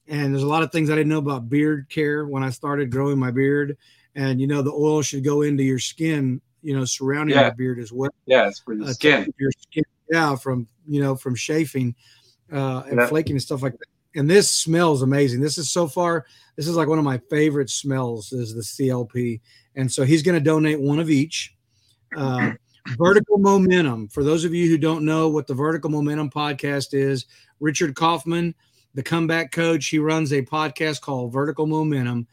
and 0.07 0.33
there's 0.33 0.43
a 0.43 0.47
lot 0.47 0.63
of 0.63 0.71
things 0.71 0.89
I 0.89 0.95
didn't 0.95 1.09
know 1.09 1.19
about 1.19 1.49
beard 1.49 1.87
care 1.89 2.25
when 2.25 2.41
I 2.43 2.49
started 2.49 2.91
growing 2.91 3.19
my 3.19 3.31
beard. 3.31 3.77
And 4.15 4.41
you 4.41 4.47
know, 4.47 4.61
the 4.61 4.71
oil 4.71 5.01
should 5.01 5.23
go 5.23 5.43
into 5.43 5.63
your 5.63 5.79
skin, 5.79 6.41
you 6.63 6.75
know, 6.75 6.83
surrounding 6.85 7.35
Yeah. 7.35 7.43
your 7.47 7.55
beard 7.55 7.79
as 7.79 7.91
well. 7.91 8.09
Yeah, 8.25 8.47
it's 8.47 8.59
for 8.59 8.75
the 8.75 8.85
Uh, 8.85 8.93
skin. 8.93 9.31
your 9.37 9.51
skin, 9.51 9.83
yeah, 10.09 10.35
from 10.35 10.67
you 10.87 11.01
know, 11.01 11.15
from 11.15 11.35
chafing 11.35 11.93
uh, 12.51 12.83
and 12.89 12.97
Yeah. 12.97 13.07
flaking 13.07 13.33
and 13.33 13.41
stuff 13.41 13.61
like 13.61 13.73
that. 13.73 13.85
And 14.15 14.29
this 14.29 14.49
smells 14.49 15.01
amazing. 15.01 15.39
This 15.39 15.57
is 15.57 15.69
so 15.69 15.87
far, 15.87 16.25
this 16.55 16.67
is 16.67 16.75
like 16.75 16.87
one 16.87 16.97
of 16.97 17.05
my 17.05 17.19
favorite 17.29 17.69
smells 17.69 18.33
is 18.33 18.53
the 18.53 18.61
CLP. 18.61 19.39
And 19.75 19.91
so 19.91 20.03
he's 20.03 20.23
going 20.23 20.37
to 20.37 20.43
donate 20.43 20.79
one 20.79 20.99
of 20.99 21.09
each. 21.09 21.55
Uh, 22.15 22.51
vertical 22.97 23.37
momentum. 23.37 24.07
For 24.07 24.23
those 24.23 24.43
of 24.43 24.53
you 24.53 24.67
who 24.67 24.77
don't 24.77 25.05
know 25.05 25.29
what 25.29 25.47
the 25.47 25.53
vertical 25.53 25.89
momentum 25.89 26.29
podcast 26.29 26.93
is, 26.93 27.25
Richard 27.59 27.95
Kaufman, 27.95 28.55
the 28.95 29.03
comeback 29.03 29.51
coach, 29.51 29.87
he 29.87 29.99
runs 29.99 30.33
a 30.33 30.41
podcast 30.41 31.01
called 31.01 31.31
Vertical 31.31 31.67
Momentum 31.67 32.27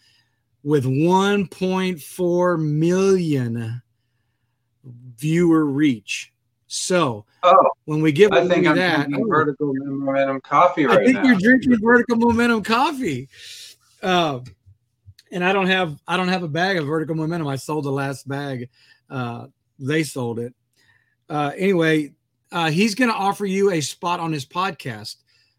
with 0.62 0.84
1.4 0.84 2.60
million 2.60 3.82
viewer 4.84 5.66
reach. 5.66 6.32
So 6.76 7.24
Oh, 7.42 7.68
when 7.84 8.02
we 8.02 8.12
give 8.12 8.32
I 8.32 8.46
think 8.46 8.66
I'm 8.66 8.76
that, 8.76 9.08
drinking 9.08 9.24
oh, 9.24 9.28
vertical 9.28 9.72
momentum 9.74 10.40
coffee 10.40 10.84
right 10.84 10.98
I 10.98 11.04
think 11.04 11.16
now. 11.18 11.24
you're 11.24 11.38
drinking 11.38 11.78
vertical 11.80 12.16
momentum 12.16 12.62
coffee. 12.62 13.28
Uh, 14.02 14.40
and 15.32 15.44
I 15.44 15.52
don't 15.52 15.66
have 15.68 15.98
I 16.06 16.16
don't 16.16 16.28
have 16.28 16.42
a 16.42 16.48
bag 16.48 16.76
of 16.76 16.86
vertical 16.86 17.14
momentum. 17.14 17.48
I 17.48 17.56
sold 17.56 17.84
the 17.84 17.90
last 17.90 18.28
bag. 18.28 18.68
Uh, 19.08 19.46
they 19.78 20.02
sold 20.02 20.38
it. 20.38 20.54
Uh, 21.28 21.52
anyway, 21.56 22.12
uh, 22.52 22.70
he's 22.70 22.94
going 22.94 23.10
to 23.10 23.16
offer 23.16 23.46
you 23.46 23.70
a 23.70 23.80
spot 23.80 24.20
on 24.20 24.32
his 24.32 24.44
podcast. 24.46 25.16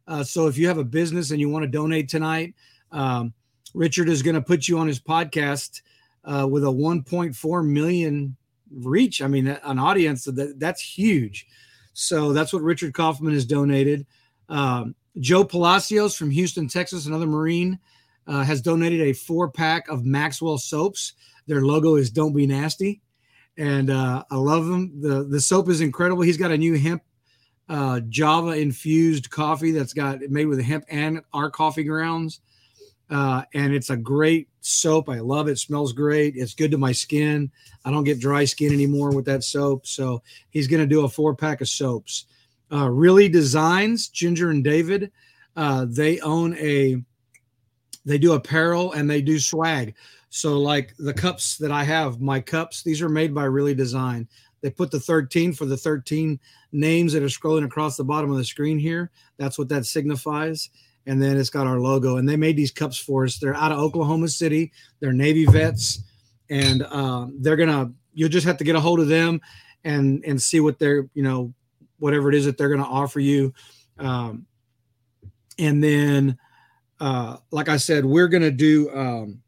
Uh, 0.07 0.23
so 0.23 0.47
if 0.47 0.57
you 0.57 0.67
have 0.67 0.77
a 0.77 0.83
business 0.83 1.31
and 1.31 1.39
you 1.39 1.49
want 1.49 1.63
to 1.63 1.67
donate 1.69 2.09
tonight, 2.09 2.53
um, 2.91 3.33
Richard 3.73 4.07
is 4.07 4.21
going 4.21 4.35
to 4.35 4.41
put 4.41 4.67
you 4.67 4.77
on 4.79 4.87
his 4.87 4.99
podcast 4.99 5.81
uh, 6.23 6.47
with 6.49 6.63
a 6.63 6.67
1.4 6.67 7.65
million 7.67 8.35
reach. 8.71 9.21
I 9.21 9.27
mean, 9.27 9.47
an 9.47 9.79
audience 9.79 10.25
that 10.25 10.59
that's 10.59 10.81
huge. 10.81 11.47
So 11.93 12.33
that's 12.33 12.53
what 12.53 12.61
Richard 12.61 12.93
Kaufman 12.93 13.33
has 13.33 13.45
donated. 13.45 14.05
Um, 14.49 14.95
Joe 15.19 15.43
Palacios 15.43 16.15
from 16.15 16.29
Houston, 16.29 16.67
Texas, 16.67 17.07
another 17.07 17.25
Marine, 17.25 17.79
uh, 18.27 18.43
has 18.43 18.61
donated 18.61 19.01
a 19.01 19.13
four 19.13 19.49
pack 19.49 19.89
of 19.89 20.05
Maxwell 20.05 20.57
soaps. 20.57 21.13
Their 21.47 21.61
logo 21.61 21.95
is 21.95 22.11
"Don't 22.11 22.35
Be 22.35 22.45
Nasty," 22.45 23.01
and 23.57 23.89
uh, 23.89 24.23
I 24.29 24.35
love 24.35 24.67
them. 24.67 25.01
the 25.01 25.23
The 25.23 25.41
soap 25.41 25.69
is 25.69 25.81
incredible. 25.81 26.21
He's 26.21 26.37
got 26.37 26.51
a 26.51 26.57
new 26.57 26.77
hemp 26.77 27.01
uh, 27.69 27.99
Java 28.01 28.51
infused 28.51 29.29
coffee 29.29 29.71
that's 29.71 29.93
got 29.93 30.21
made 30.29 30.45
with 30.45 30.61
hemp 30.61 30.85
and 30.89 31.21
our 31.33 31.49
coffee 31.49 31.83
grounds, 31.83 32.39
uh, 33.09 33.43
and 33.53 33.73
it's 33.73 33.89
a 33.89 33.97
great 33.97 34.49
soap. 34.61 35.09
I 35.09 35.19
love 35.19 35.47
it. 35.47 35.57
Smells 35.57 35.93
great. 35.93 36.35
It's 36.35 36.53
good 36.53 36.71
to 36.71 36.77
my 36.77 36.91
skin. 36.91 37.51
I 37.85 37.91
don't 37.91 38.03
get 38.03 38.19
dry 38.19 38.45
skin 38.45 38.73
anymore 38.73 39.15
with 39.15 39.25
that 39.25 39.43
soap. 39.43 39.87
So 39.87 40.21
he's 40.49 40.67
going 40.67 40.81
to 40.81 40.87
do 40.87 41.05
a 41.05 41.09
four 41.09 41.35
pack 41.35 41.61
of 41.61 41.69
soaps. 41.69 42.25
Uh, 42.71 42.89
really 42.89 43.29
Designs, 43.29 44.09
Ginger 44.09 44.49
and 44.49 44.63
David, 44.63 45.11
uh, 45.55 45.85
they 45.89 46.19
own 46.19 46.55
a, 46.57 47.01
they 48.05 48.17
do 48.17 48.33
apparel 48.33 48.91
and 48.91 49.09
they 49.09 49.21
do 49.21 49.39
swag. 49.39 49.95
So 50.29 50.59
like 50.59 50.93
the 50.99 51.13
cups 51.13 51.57
that 51.57 51.71
I 51.71 51.83
have, 51.85 52.19
my 52.19 52.41
cups, 52.41 52.83
these 52.83 53.01
are 53.01 53.09
made 53.09 53.33
by 53.33 53.45
Really 53.45 53.73
Design. 53.73 54.27
They 54.61 54.69
put 54.69 54.91
the 54.91 54.99
13 54.99 55.53
for 55.53 55.65
the 55.65 55.77
13 55.77 56.39
names 56.73 57.13
that 57.13 57.23
are 57.23 57.27
scrolling 57.27 57.63
across 57.63 57.95
the 57.95 58.03
bottom 58.03 58.31
of 58.31 58.37
the 58.37 58.43
screen 58.43 58.77
here. 58.77 59.11
That's 59.37 59.57
what 59.57 59.69
that 59.69 59.85
signifies. 59.85 60.69
And 61.07 61.21
then 61.21 61.37
it's 61.37 61.49
got 61.49 61.65
our 61.65 61.79
logo. 61.79 62.17
And 62.17 62.27
they 62.27 62.35
made 62.35 62.57
these 62.57 62.71
cups 62.71 62.97
for 62.97 63.23
us. 63.23 63.39
They're 63.39 63.55
out 63.55 63.71
of 63.71 63.79
Oklahoma 63.79 64.27
City. 64.27 64.71
They're 64.99 65.13
Navy 65.13 65.45
vets, 65.45 66.03
and 66.49 66.83
um, 66.83 67.35
they're 67.39 67.55
gonna. 67.55 67.91
You'll 68.13 68.29
just 68.29 68.45
have 68.45 68.57
to 68.57 68.63
get 68.63 68.75
a 68.75 68.79
hold 68.79 68.99
of 68.99 69.07
them 69.07 69.41
and 69.83 70.23
and 70.25 70.41
see 70.41 70.59
what 70.59 70.79
they're 70.79 71.09
you 71.13 71.23
know 71.23 71.53
whatever 71.99 72.29
it 72.29 72.35
is 72.35 72.45
that 72.45 72.57
they're 72.57 72.69
gonna 72.69 72.83
offer 72.83 73.19
you. 73.19 73.53
Um, 73.97 74.45
and 75.57 75.83
then, 75.83 76.37
uh, 76.99 77.37
like 77.51 77.69
I 77.69 77.77
said, 77.77 78.05
we're 78.05 78.27
gonna 78.27 78.51
do 78.51 78.91
um, 78.93 79.41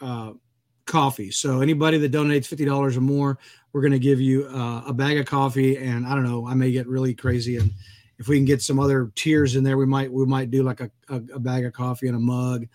uh, 0.00 0.32
coffee. 0.86 1.30
So 1.30 1.60
anybody 1.60 1.98
that 1.98 2.12
donates 2.12 2.46
fifty 2.46 2.64
dollars 2.64 2.96
or 2.96 3.00
more, 3.00 3.38
we're 3.72 3.82
gonna 3.82 3.98
give 3.98 4.20
you 4.20 4.46
uh, 4.48 4.82
a 4.86 4.92
bag 4.92 5.18
of 5.18 5.26
coffee. 5.26 5.76
And 5.76 6.06
I 6.06 6.14
don't 6.14 6.24
know, 6.24 6.46
I 6.46 6.54
may 6.54 6.72
get 6.72 6.86
really 6.86 7.14
crazy 7.14 7.56
and 7.56 7.70
if 8.20 8.28
we 8.28 8.36
can 8.36 8.44
get 8.44 8.60
some 8.60 8.78
other 8.78 9.10
tiers 9.16 9.56
in 9.56 9.64
there, 9.64 9.78
we 9.78 9.86
might 9.86 10.12
we 10.12 10.26
might 10.26 10.50
do 10.50 10.62
like 10.62 10.80
a, 10.80 10.90
a, 11.08 11.16
a 11.34 11.38
bag 11.40 11.64
of 11.64 11.72
coffee 11.72 12.06
and 12.06 12.16
a 12.16 12.20
mug, 12.20 12.68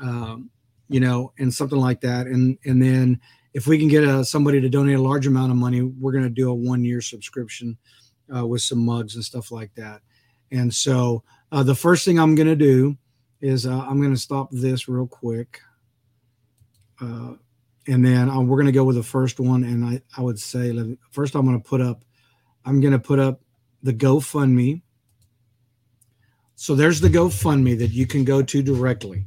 um, 0.00 0.48
you 0.88 1.00
know, 1.00 1.32
and 1.38 1.52
something 1.52 1.78
like 1.78 2.00
that. 2.02 2.28
And 2.28 2.56
and 2.64 2.80
then 2.80 3.20
if 3.52 3.66
we 3.66 3.78
can 3.78 3.88
get 3.88 4.04
a, 4.04 4.24
somebody 4.24 4.60
to 4.60 4.68
donate 4.68 4.96
a 4.96 5.02
large 5.02 5.26
amount 5.26 5.50
of 5.50 5.58
money, 5.58 5.82
we're 5.82 6.12
going 6.12 6.22
to 6.24 6.30
do 6.30 6.50
a 6.50 6.54
one 6.54 6.84
year 6.84 7.00
subscription 7.00 7.76
uh, 8.34 8.46
with 8.46 8.62
some 8.62 8.78
mugs 8.78 9.16
and 9.16 9.24
stuff 9.24 9.50
like 9.50 9.74
that. 9.74 10.02
And 10.52 10.72
so 10.72 11.24
uh, 11.50 11.64
the 11.64 11.74
first 11.74 12.04
thing 12.04 12.20
I'm 12.20 12.36
going 12.36 12.46
to 12.46 12.54
do 12.54 12.96
is 13.40 13.66
uh, 13.66 13.80
I'm 13.80 14.00
going 14.00 14.14
to 14.14 14.20
stop 14.20 14.50
this 14.52 14.88
real 14.88 15.08
quick. 15.08 15.60
Uh, 17.00 17.34
and 17.88 18.06
then 18.06 18.30
uh, 18.30 18.40
we're 18.40 18.56
going 18.56 18.66
to 18.66 18.72
go 18.72 18.84
with 18.84 18.96
the 18.96 19.02
first 19.02 19.40
one. 19.40 19.64
And 19.64 19.84
I, 19.84 20.00
I 20.16 20.20
would 20.22 20.38
say, 20.38 20.96
first, 21.10 21.34
I'm 21.34 21.44
going 21.44 21.60
to 21.60 21.68
put 21.68 21.80
up, 21.80 22.04
I'm 22.64 22.80
going 22.80 22.92
to 22.92 22.98
put 22.98 23.18
up 23.18 23.40
the 23.82 23.92
GoFundMe. 23.92 24.82
So 26.54 26.74
there's 26.74 27.00
the 27.00 27.08
GoFundMe 27.08 27.78
that 27.78 27.90
you 27.90 28.06
can 28.06 28.24
go 28.24 28.42
to 28.42 28.62
directly. 28.62 29.26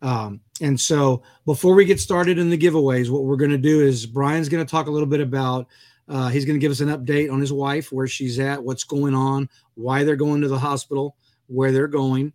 Um, 0.00 0.40
and 0.60 0.80
so 0.80 1.22
before 1.44 1.74
we 1.74 1.84
get 1.84 1.98
started 2.00 2.38
in 2.38 2.50
the 2.50 2.58
giveaways, 2.58 3.10
what 3.10 3.24
we're 3.24 3.36
going 3.36 3.50
to 3.50 3.58
do 3.58 3.80
is 3.80 4.06
Brian's 4.06 4.48
going 4.48 4.64
to 4.64 4.70
talk 4.70 4.86
a 4.86 4.90
little 4.90 5.08
bit 5.08 5.20
about, 5.20 5.66
uh, 6.08 6.28
he's 6.28 6.44
going 6.44 6.54
to 6.54 6.60
give 6.60 6.70
us 6.70 6.80
an 6.80 6.88
update 6.88 7.32
on 7.32 7.40
his 7.40 7.52
wife, 7.52 7.90
where 7.90 8.06
she's 8.06 8.38
at, 8.38 8.62
what's 8.62 8.84
going 8.84 9.14
on, 9.14 9.48
why 9.74 10.04
they're 10.04 10.16
going 10.16 10.40
to 10.40 10.48
the 10.48 10.58
hospital, 10.58 11.16
where 11.46 11.72
they're 11.72 11.88
going, 11.88 12.32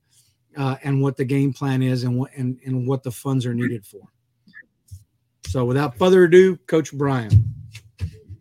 uh, 0.58 0.76
and 0.84 1.02
what 1.02 1.16
the 1.18 1.26
game 1.26 1.54
plan 1.54 1.82
is 1.82 2.04
and 2.04 2.18
what, 2.18 2.32
and, 2.36 2.60
and 2.66 2.88
what 2.88 3.04
the 3.04 3.12
funds 3.12 3.46
are 3.46 3.54
needed 3.54 3.86
for. 3.86 4.02
So 5.48 5.66
without 5.66 5.98
further 5.98 6.26
ado, 6.26 6.58
Coach 6.68 6.94
Brian. 6.94 7.54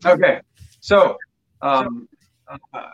Okay, 0.05 0.41
so 0.81 1.17
um, 1.61 2.09
uh, 2.75 2.91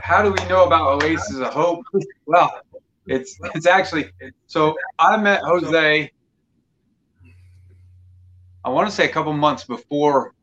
how 0.00 0.22
do 0.22 0.32
we 0.32 0.48
know 0.48 0.64
about 0.66 1.02
Oasis 1.02 1.38
of 1.38 1.52
Hope? 1.52 1.84
Well, 2.26 2.60
it's 3.06 3.38
it's 3.54 3.66
actually 3.66 4.10
so 4.46 4.76
I 4.98 5.16
met 5.16 5.40
Jose. 5.42 6.10
I 8.62 8.68
want 8.68 8.86
to 8.88 8.94
say 8.94 9.06
a 9.06 9.08
couple 9.08 9.32
months 9.32 9.64
before. 9.64 10.34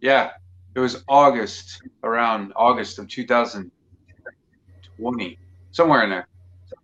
Yeah, 0.00 0.32
it 0.74 0.80
was 0.80 1.04
August, 1.08 1.80
around 2.02 2.52
August 2.56 2.98
of 2.98 3.06
2020, 3.08 5.38
somewhere 5.70 6.02
in 6.02 6.10
there, 6.10 6.28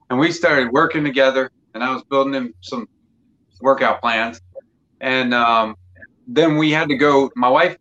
and 0.09 0.19
we 0.19 0.33
started 0.33 0.73
working 0.73 1.05
together. 1.05 1.51
And 1.75 1.85
I 1.85 1.93
was 1.93 2.03
building 2.05 2.33
him 2.35 2.55
some 2.63 2.89
workout 3.61 4.01
plans, 4.01 4.41
and 5.01 5.35
um, 5.35 5.77
then 6.27 6.57
we 6.57 6.71
had 6.71 6.89
to 6.89 6.97
go. 6.97 7.31
My 7.37 7.49
wife 7.49 7.77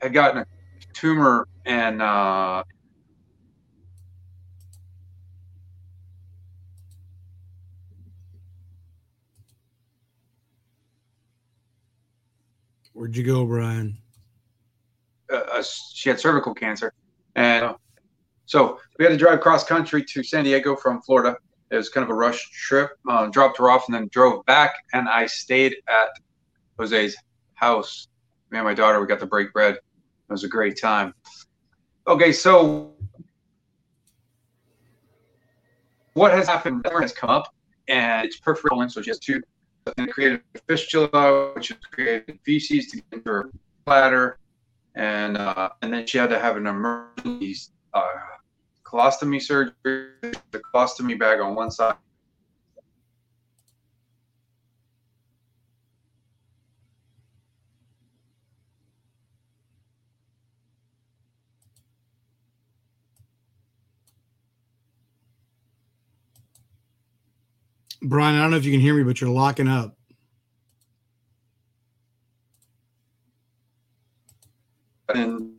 had 0.00 0.12
gotten 0.12 0.38
a 0.38 0.46
tumor 0.92 1.46
and 1.66 2.02
uh, 2.02 2.62
Where'd 12.92 13.16
you 13.16 13.22
go, 13.24 13.46
Brian? 13.46 13.96
uh, 15.32 15.36
uh, 15.36 15.62
she 15.94 16.08
had 16.10 16.20
cervical 16.20 16.52
cancer, 16.52 16.92
and 17.34 17.74
so 18.46 18.78
we 18.98 19.04
had 19.04 19.10
to 19.10 19.16
drive 19.16 19.40
cross 19.40 19.64
country 19.64 20.04
to 20.04 20.22
San 20.22 20.44
Diego 20.44 20.76
from 20.76 21.00
Florida. 21.02 21.36
It 21.70 21.76
was 21.76 21.88
kind 21.88 22.04
of 22.04 22.10
a 22.10 22.14
rush 22.14 22.50
trip. 22.50 22.90
Uh, 23.08 23.28
dropped 23.28 23.58
her 23.58 23.70
off 23.70 23.86
and 23.86 23.94
then 23.94 24.08
drove 24.12 24.44
back, 24.44 24.74
and 24.92 25.08
I 25.08 25.26
stayed 25.26 25.76
at 25.88 26.08
Jose's 26.78 27.16
house 27.54 28.08
me 28.50 28.58
and 28.58 28.66
my 28.66 28.74
daughter, 28.74 29.00
we 29.00 29.06
got 29.06 29.20
to 29.20 29.26
break 29.26 29.52
bread. 29.52 29.74
It 29.74 29.82
was 30.28 30.44
a 30.44 30.48
great 30.48 30.78
time. 30.80 31.14
Okay, 32.06 32.32
so 32.32 32.92
what 36.14 36.32
has 36.32 36.48
happened 36.48 36.84
has 37.00 37.12
come 37.12 37.30
up, 37.30 37.54
and 37.88 38.26
it's 38.26 38.38
peripheral, 38.38 38.88
so 38.88 39.02
she 39.02 39.10
has 39.10 39.18
two. 39.18 39.42
And 39.96 40.10
created 40.10 40.42
a 40.54 40.58
fistula, 40.68 41.52
which 41.54 41.68
has 41.68 41.78
created 41.90 42.38
feces 42.44 42.88
to 42.88 42.96
get 42.96 43.04
into 43.12 43.30
her 43.30 43.50
bladder, 43.86 44.38
and 44.94 45.38
uh, 45.38 45.70
and 45.82 45.92
then 45.92 46.06
she 46.06 46.18
had 46.18 46.28
to 46.30 46.38
have 46.38 46.56
an 46.56 46.66
emergency 46.66 47.56
uh, 47.94 48.02
colostomy 48.84 49.40
surgery, 49.40 49.74
the 50.22 50.60
colostomy 50.74 51.18
bag 51.18 51.40
on 51.40 51.54
one 51.54 51.70
side. 51.70 51.96
Brian, 68.02 68.36
I 68.36 68.42
don't 68.42 68.50
know 68.50 68.56
if 68.56 68.64
you 68.64 68.72
can 68.72 68.80
hear 68.80 68.94
me, 68.94 69.02
but 69.02 69.20
you're 69.20 69.30
locking 69.30 69.68
up. 69.68 69.96
And 75.14 75.50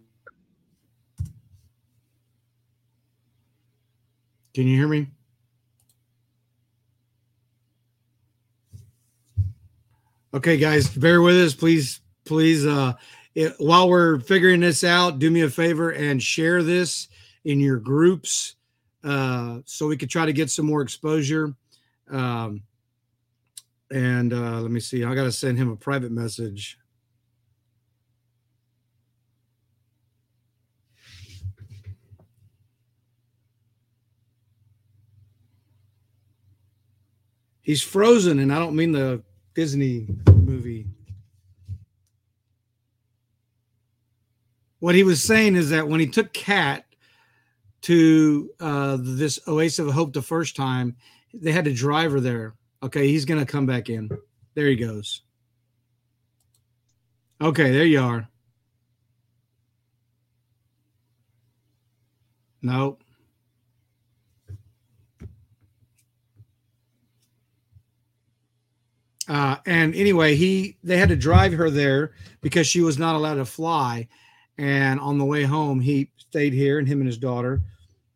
Can 4.53 4.67
you 4.67 4.75
hear 4.75 4.87
me? 4.87 5.07
Okay, 10.33 10.57
guys, 10.57 10.89
bear 10.89 11.21
with 11.21 11.35
us, 11.37 11.53
please. 11.53 12.01
Please, 12.25 12.65
uh, 12.65 12.93
it, 13.33 13.53
while 13.57 13.89
we're 13.89 14.19
figuring 14.19 14.59
this 14.59 14.83
out, 14.83 15.19
do 15.19 15.31
me 15.31 15.41
a 15.41 15.49
favor 15.49 15.91
and 15.91 16.21
share 16.21 16.63
this 16.63 17.07
in 17.45 17.59
your 17.59 17.77
groups, 17.77 18.55
uh, 19.03 19.59
so 19.65 19.87
we 19.87 19.97
could 19.97 20.09
try 20.09 20.25
to 20.25 20.33
get 20.33 20.49
some 20.49 20.65
more 20.65 20.81
exposure. 20.81 21.55
Um, 22.11 22.63
and 23.89 24.33
uh, 24.33 24.61
let 24.61 24.71
me 24.71 24.79
see. 24.79 25.03
I 25.03 25.15
got 25.15 25.23
to 25.23 25.31
send 25.31 25.57
him 25.57 25.69
a 25.69 25.75
private 25.75 26.11
message. 26.11 26.77
He's 37.61 37.81
frozen, 37.81 38.39
and 38.39 38.51
I 38.51 38.59
don't 38.59 38.75
mean 38.75 38.91
the 38.91 39.21
Disney 39.53 40.07
movie. 40.27 40.87
What 44.79 44.95
he 44.95 45.03
was 45.03 45.21
saying 45.21 45.55
is 45.55 45.69
that 45.69 45.87
when 45.87 45.99
he 45.99 46.07
took 46.07 46.33
Cat 46.33 46.85
to 47.81 48.49
uh, 48.59 48.97
this 48.99 49.39
Oasis 49.47 49.79
of 49.79 49.93
Hope 49.93 50.13
the 50.13 50.21
first 50.21 50.55
time, 50.55 50.95
they 51.33 51.51
had 51.51 51.65
to 51.65 51.73
drive 51.73 52.11
her 52.11 52.19
there. 52.19 52.53
Okay, 52.83 53.07
he's 53.07 53.25
gonna 53.25 53.45
come 53.45 53.65
back 53.65 53.89
in. 53.89 54.09
There 54.53 54.67
he 54.67 54.75
goes. 54.75 55.21
Okay, 57.41 57.71
there 57.71 57.85
you 57.85 58.01
are. 58.01 58.27
Nope. 62.61 63.03
Uh, 69.27 69.55
and 69.65 69.95
anyway, 69.95 70.35
he 70.35 70.77
they 70.83 70.97
had 70.97 71.09
to 71.09 71.15
drive 71.15 71.53
her 71.53 71.69
there 71.69 72.11
because 72.41 72.67
she 72.67 72.81
was 72.81 72.99
not 72.99 73.15
allowed 73.15 73.35
to 73.35 73.45
fly. 73.45 74.07
And 74.57 74.99
on 74.99 75.17
the 75.17 75.25
way 75.25 75.43
home, 75.43 75.79
he 75.79 76.11
stayed 76.17 76.53
here, 76.53 76.79
and 76.79 76.87
him 76.87 76.99
and 76.99 77.07
his 77.07 77.17
daughter, 77.17 77.61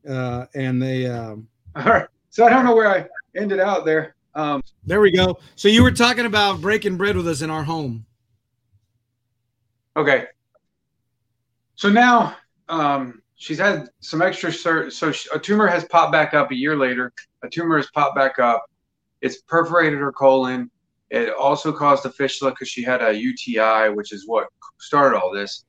uh, 0.07 0.45
and 0.55 0.81
they. 0.81 1.07
Um, 1.07 1.47
all 1.75 1.83
right, 1.83 2.07
so 2.29 2.45
I 2.45 2.49
don't 2.49 2.65
know 2.65 2.75
where 2.75 2.89
I 2.89 3.07
ended 3.35 3.59
out 3.59 3.85
there. 3.85 4.15
Um, 4.35 4.61
there 4.85 4.99
we 4.99 5.11
go. 5.11 5.39
So 5.55 5.67
you 5.67 5.81
were 5.81 5.91
talking 5.91 6.25
about 6.25 6.61
breaking 6.61 6.97
bread 6.97 7.15
with 7.15 7.27
us 7.27 7.41
in 7.41 7.49
our 7.49 7.63
home. 7.63 8.05
Okay. 9.97 10.25
So 11.75 11.89
now 11.89 12.35
um, 12.67 13.21
she's 13.35 13.57
had 13.57 13.89
some 14.01 14.21
extra. 14.21 14.51
Sur- 14.51 14.89
so 14.89 15.11
she, 15.11 15.29
a 15.33 15.39
tumor 15.39 15.67
has 15.67 15.85
popped 15.85 16.11
back 16.11 16.33
up 16.33 16.51
a 16.51 16.55
year 16.55 16.75
later. 16.75 17.13
A 17.43 17.49
tumor 17.49 17.77
has 17.77 17.89
popped 17.91 18.15
back 18.15 18.39
up. 18.39 18.65
It's 19.21 19.37
perforated 19.41 19.99
her 19.99 20.11
colon. 20.11 20.69
It 21.09 21.33
also 21.33 21.71
caused 21.71 22.05
a 22.05 22.09
fistula 22.09 22.51
because 22.51 22.67
she 22.67 22.83
had 22.83 23.01
a 23.01 23.13
UTI, 23.13 23.89
which 23.93 24.11
is 24.11 24.27
what 24.27 24.47
started 24.79 25.17
all 25.17 25.31
this. 25.31 25.65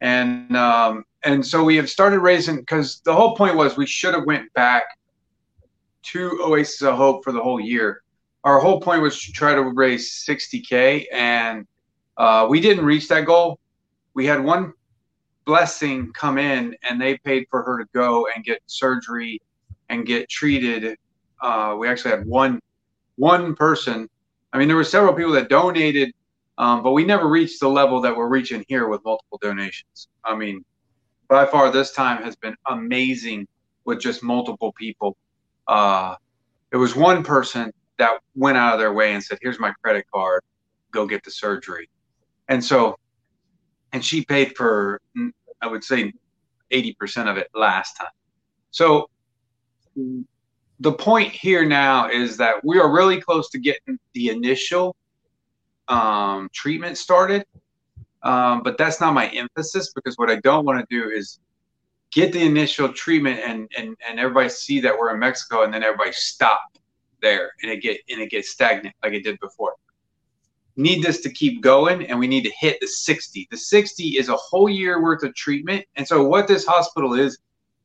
And 0.00 0.56
um, 0.56 1.04
and 1.26 1.44
so 1.44 1.64
we 1.64 1.74
have 1.74 1.90
started 1.90 2.20
raising 2.20 2.58
because 2.58 3.00
the 3.00 3.12
whole 3.12 3.34
point 3.34 3.56
was 3.56 3.76
we 3.76 3.84
should 3.84 4.14
have 4.14 4.24
went 4.26 4.50
back 4.54 4.84
to 6.04 6.38
Oasis 6.40 6.82
of 6.82 6.96
Hope 6.96 7.24
for 7.24 7.32
the 7.32 7.42
whole 7.42 7.58
year. 7.58 8.02
Our 8.44 8.60
whole 8.60 8.80
point 8.80 9.02
was 9.02 9.20
to 9.22 9.32
try 9.32 9.52
to 9.56 9.62
raise 9.62 10.24
60k, 10.24 11.06
and 11.12 11.66
uh, 12.16 12.46
we 12.48 12.60
didn't 12.60 12.84
reach 12.84 13.08
that 13.08 13.26
goal. 13.26 13.58
We 14.14 14.24
had 14.24 14.42
one 14.42 14.72
blessing 15.44 16.12
come 16.12 16.38
in, 16.38 16.76
and 16.88 17.00
they 17.00 17.18
paid 17.18 17.48
for 17.50 17.64
her 17.64 17.78
to 17.78 17.88
go 17.92 18.28
and 18.32 18.44
get 18.44 18.62
surgery 18.66 19.42
and 19.88 20.06
get 20.06 20.28
treated. 20.28 20.96
Uh, 21.42 21.74
we 21.76 21.88
actually 21.88 22.12
had 22.12 22.24
one 22.24 22.60
one 23.16 23.56
person. 23.56 24.08
I 24.52 24.58
mean, 24.58 24.68
there 24.68 24.76
were 24.76 24.84
several 24.84 25.12
people 25.12 25.32
that 25.32 25.48
donated, 25.48 26.12
um, 26.56 26.84
but 26.84 26.92
we 26.92 27.04
never 27.04 27.26
reached 27.28 27.58
the 27.58 27.68
level 27.68 28.00
that 28.02 28.16
we're 28.16 28.28
reaching 28.28 28.64
here 28.68 28.86
with 28.86 29.04
multiple 29.04 29.40
donations. 29.42 30.06
I 30.24 30.36
mean, 30.36 30.64
by 31.28 31.46
far, 31.46 31.70
this 31.70 31.92
time 31.92 32.22
has 32.22 32.36
been 32.36 32.56
amazing 32.66 33.46
with 33.84 34.00
just 34.00 34.22
multiple 34.22 34.72
people. 34.72 35.16
Uh, 35.66 36.14
it 36.72 36.76
was 36.76 36.94
one 36.94 37.22
person 37.22 37.72
that 37.98 38.20
went 38.34 38.56
out 38.56 38.74
of 38.74 38.80
their 38.80 38.92
way 38.92 39.14
and 39.14 39.22
said, 39.22 39.38
"Here's 39.40 39.58
my 39.58 39.72
credit 39.82 40.06
card, 40.12 40.42
go 40.90 41.06
get 41.06 41.24
the 41.24 41.30
surgery," 41.30 41.88
and 42.48 42.62
so, 42.64 42.98
and 43.92 44.04
she 44.04 44.24
paid 44.24 44.56
for, 44.56 45.00
I 45.60 45.66
would 45.66 45.84
say, 45.84 46.12
eighty 46.70 46.94
percent 46.94 47.28
of 47.28 47.36
it 47.36 47.48
last 47.54 47.96
time. 47.96 48.08
So, 48.70 49.08
the 50.80 50.92
point 50.92 51.32
here 51.32 51.64
now 51.64 52.08
is 52.10 52.36
that 52.36 52.64
we 52.64 52.78
are 52.78 52.92
really 52.92 53.20
close 53.20 53.48
to 53.50 53.58
getting 53.58 53.98
the 54.12 54.28
initial 54.28 54.94
um, 55.88 56.50
treatment 56.52 56.98
started, 56.98 57.46
um, 58.26 58.62
but 58.64 58.76
that's 58.76 59.00
not 59.00 59.14
my 59.14 59.28
emphasis 59.28 59.92
because 59.94 60.16
what 60.16 60.30
I 60.30 60.40
don't 60.40 60.64
want 60.64 60.80
to 60.80 60.86
do 60.90 61.10
is 61.10 61.38
get 62.10 62.32
the 62.32 62.42
initial 62.42 62.92
treatment 62.92 63.38
and 63.38 63.70
and 63.78 63.96
and 64.06 64.18
everybody 64.18 64.48
see 64.48 64.80
that 64.80 64.98
we're 64.98 65.14
in 65.14 65.20
Mexico 65.20 65.62
and 65.62 65.72
then 65.72 65.84
everybody 65.84 66.10
stop 66.10 66.60
there 67.22 67.52
and 67.62 67.70
it 67.70 67.80
get 67.80 68.00
and 68.08 68.20
it 68.20 68.30
gets 68.30 68.50
stagnant 68.50 68.96
like 69.04 69.12
it 69.12 69.22
did 69.22 69.38
before. 69.38 69.74
Need 70.74 71.04
this 71.04 71.20
to 71.20 71.30
keep 71.30 71.62
going 71.62 72.04
and 72.06 72.18
we 72.18 72.26
need 72.26 72.42
to 72.42 72.52
hit 72.58 72.78
the 72.80 72.88
60. 72.88 73.46
The 73.48 73.56
60 73.56 74.02
is 74.18 74.28
a 74.28 74.36
whole 74.36 74.68
year 74.68 75.00
worth 75.00 75.22
of 75.22 75.32
treatment. 75.36 75.84
And 75.94 76.06
so 76.06 76.26
what 76.26 76.48
this 76.48 76.66
hospital 76.66 77.14
is, 77.14 77.38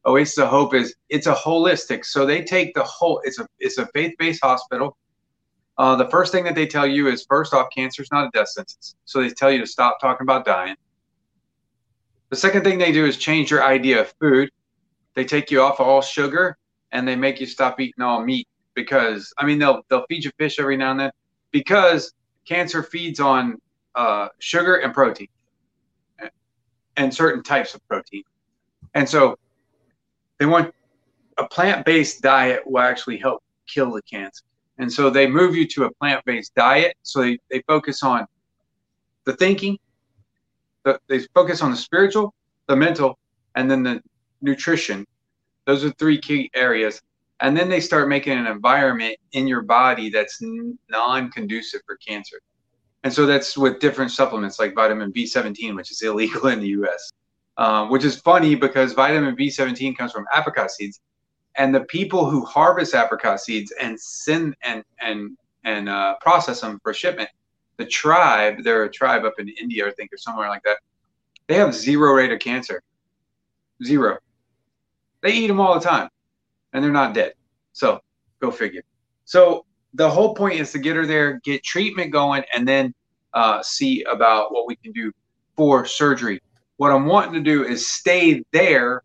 Oasis 0.08 0.40
of 0.40 0.48
Hope 0.48 0.74
is 0.74 0.96
it's 1.10 1.28
a 1.28 1.36
holistic. 1.36 2.04
So 2.04 2.26
they 2.26 2.44
take 2.44 2.74
the 2.74 2.84
whole 2.84 3.22
it's 3.26 3.38
a 3.38 3.48
it's 3.60 3.78
a 3.78 3.86
faith-based 3.94 4.44
hospital. 4.44 4.98
Uh, 5.82 5.96
the 5.96 6.08
first 6.12 6.32
thing 6.32 6.44
that 6.44 6.54
they 6.54 6.68
tell 6.68 6.86
you 6.86 7.08
is 7.08 7.26
first 7.28 7.56
off, 7.56 7.68
cancer 7.76 8.04
is 8.04 8.12
not 8.12 8.28
a 8.28 8.30
death 8.38 8.50
sentence. 8.50 8.96
So 9.06 9.20
they 9.20 9.32
tell 9.32 9.50
you 9.52 9.58
to 9.62 9.66
stop 9.66 10.00
talking 10.00 10.26
about 10.26 10.46
dying. 10.46 10.76
The 12.30 12.36
second 12.36 12.64
thing 12.64 12.78
they 12.78 12.92
do 12.92 13.04
is 13.08 13.18
change 13.18 13.50
your 13.50 13.64
idea 13.64 14.02
of 14.02 14.14
food. 14.20 14.52
They 15.16 15.26
take 15.26 15.50
you 15.50 15.60
off 15.64 15.80
all 15.80 16.04
sugar 16.04 16.56
and 16.92 17.08
they 17.08 17.16
make 17.16 17.40
you 17.40 17.48
stop 17.48 17.80
eating 17.80 18.04
all 18.04 18.24
meat 18.24 18.48
because 18.76 19.34
I 19.40 19.46
mean 19.48 19.58
they'll 19.58 19.82
they'll 19.90 20.06
feed 20.08 20.24
you 20.24 20.30
fish 20.38 20.60
every 20.60 20.78
now 20.78 20.92
and 20.92 21.00
then 21.00 21.12
because 21.50 22.14
cancer 22.46 22.84
feeds 22.84 23.20
on 23.20 23.58
uh, 23.96 24.28
sugar 24.38 24.76
and 24.76 24.94
protein 24.94 25.30
and 26.96 27.12
certain 27.12 27.42
types 27.42 27.74
of 27.74 27.86
protein, 27.88 28.24
and 28.94 29.10
so 29.10 29.36
they 30.38 30.46
want 30.46 30.76
a 31.40 31.48
plant-based 31.48 32.22
diet 32.22 32.62
will 32.68 32.82
actually 32.82 33.18
help 33.18 33.42
kill 33.66 33.92
the 33.92 34.04
cancer. 34.04 34.44
And 34.78 34.92
so 34.92 35.10
they 35.10 35.28
move 35.28 35.56
you 35.56 35.68
to 35.68 35.86
a 35.86 35.94
plant-based 35.94 36.56
diet. 36.56 36.96
So 37.04 37.22
they, 37.22 37.40
they 37.50 37.62
focus 37.68 38.04
on 38.04 38.26
the 39.26 39.34
thinking, 39.34 39.78
the, 40.84 41.00
they 41.08 41.20
focus 41.36 41.62
on 41.62 41.72
the 41.72 41.78
spiritual, 41.78 42.34
the 42.68 42.76
mental, 42.76 43.20
and 43.56 43.70
then 43.70 43.84
the 43.84 44.02
nutrition. 44.42 45.06
Those 45.66 45.84
are 45.84 45.92
three 45.92 46.20
key 46.20 46.50
areas 46.56 47.02
and 47.42 47.58
then 47.58 47.70
they 47.70 47.80
start 47.80 48.08
making 48.08 48.38
an 48.38 48.46
environment 48.46 49.18
in 49.34 49.48
your 49.48 49.64
body 49.64 50.10
that's 50.10 50.42
non-conducive 50.90 51.82
for 51.86 51.98
cancer 51.98 52.40
and 53.04 53.12
so 53.12 53.26
that's 53.26 53.58
with 53.58 53.80
different 53.80 54.12
supplements 54.12 54.60
like 54.60 54.74
vitamin 54.74 55.12
b17 55.12 55.76
which 55.76 55.92
is 55.92 56.02
illegal 56.02 56.48
in 56.48 56.62
the 56.62 56.68
us 56.68 57.12
um, 57.58 57.90
which 57.90 58.06
is 58.06 58.18
funny 58.18 58.56
because 58.56 58.94
vitamin 58.94 59.36
b17 59.36 59.98
comes 59.98 60.12
from 60.12 60.26
apricot 60.36 60.72
seeds 60.72 61.02
and 61.56 61.74
the 61.74 61.82
people 61.82 62.30
who 62.30 62.46
harvest 62.46 62.96
apricot 62.96 63.40
seeds 63.40 63.72
and 63.82 64.00
send 64.00 64.56
and 64.64 64.84
and 65.02 65.38
and 65.64 65.90
uh, 65.90 66.16
process 66.22 66.62
them 66.62 66.80
for 66.84 66.94
shipment 66.94 67.30
the 67.82 67.88
tribe, 67.88 68.64
they're 68.64 68.84
a 68.84 68.92
tribe 68.92 69.26
up 69.26 69.34
in 69.40 69.50
India, 69.50 69.88
I 69.88 69.92
think, 69.92 70.14
or 70.14 70.18
somewhere 70.18 70.50
like 70.50 70.64
that. 70.64 70.78
They 71.48 71.56
have 71.56 71.74
zero 71.74 72.14
rate 72.14 72.32
of 72.32 72.40
cancer. 72.40 72.82
Zero. 73.84 74.20
They 75.22 75.34
eat 75.34 75.48
them 75.48 75.60
all 75.60 75.74
the 75.74 75.86
time 75.86 76.10
and 76.74 76.84
they're 76.84 76.92
not 76.92 77.14
dead. 77.14 77.34
So 77.74 78.00
go 78.40 78.52
figure. 78.52 78.84
So 79.26 79.66
the 79.96 80.10
whole 80.10 80.36
point 80.36 80.60
is 80.60 80.72
to 80.74 80.80
get 80.80 80.96
her 80.96 81.06
there, 81.06 81.40
get 81.44 81.64
treatment 81.64 82.12
going, 82.12 82.44
and 82.56 82.68
then 82.68 82.94
uh, 83.34 83.62
see 83.64 84.04
about 84.04 84.54
what 84.54 84.68
we 84.68 84.76
can 84.76 84.92
do 84.92 85.12
for 85.58 85.86
surgery. 85.86 86.40
What 86.78 86.92
I'm 86.92 87.06
wanting 87.06 87.34
to 87.34 87.42
do 87.42 87.66
is 87.66 87.88
stay 87.88 88.44
there. 88.52 89.04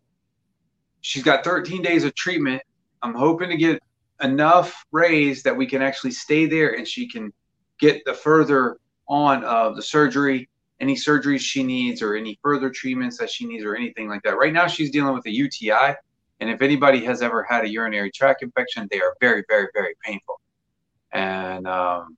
She's 1.01 1.23
got 1.23 1.43
13 1.43 1.81
days 1.81 2.03
of 2.03 2.13
treatment. 2.15 2.61
I'm 3.01 3.13
hoping 3.13 3.49
to 3.49 3.57
get 3.57 3.81
enough 4.21 4.85
raised 4.91 5.43
that 5.45 5.55
we 5.55 5.67
can 5.67 5.81
actually 5.81 6.11
stay 6.11 6.45
there 6.45 6.75
and 6.75 6.87
she 6.87 7.07
can 7.07 7.31
get 7.79 8.03
the 8.05 8.13
further 8.13 8.77
on 9.07 9.43
of 9.43 9.75
the 9.75 9.81
surgery, 9.81 10.49
any 10.79 10.95
surgeries 10.95 11.39
she 11.39 11.63
needs, 11.63 12.01
or 12.01 12.15
any 12.15 12.39
further 12.41 12.69
treatments 12.69 13.17
that 13.17 13.29
she 13.29 13.45
needs, 13.45 13.63
or 13.63 13.75
anything 13.75 14.07
like 14.07 14.21
that. 14.23 14.37
Right 14.37 14.53
now, 14.53 14.67
she's 14.67 14.91
dealing 14.91 15.13
with 15.13 15.25
a 15.25 15.31
UTI. 15.31 15.95
And 16.39 16.49
if 16.49 16.61
anybody 16.61 17.03
has 17.05 17.21
ever 17.21 17.43
had 17.43 17.65
a 17.65 17.69
urinary 17.69 18.11
tract 18.11 18.43
infection, 18.43 18.87
they 18.91 18.99
are 18.99 19.15
very, 19.19 19.43
very, 19.47 19.67
very 19.73 19.95
painful. 20.03 20.39
And 21.13 21.67
um, 21.67 22.17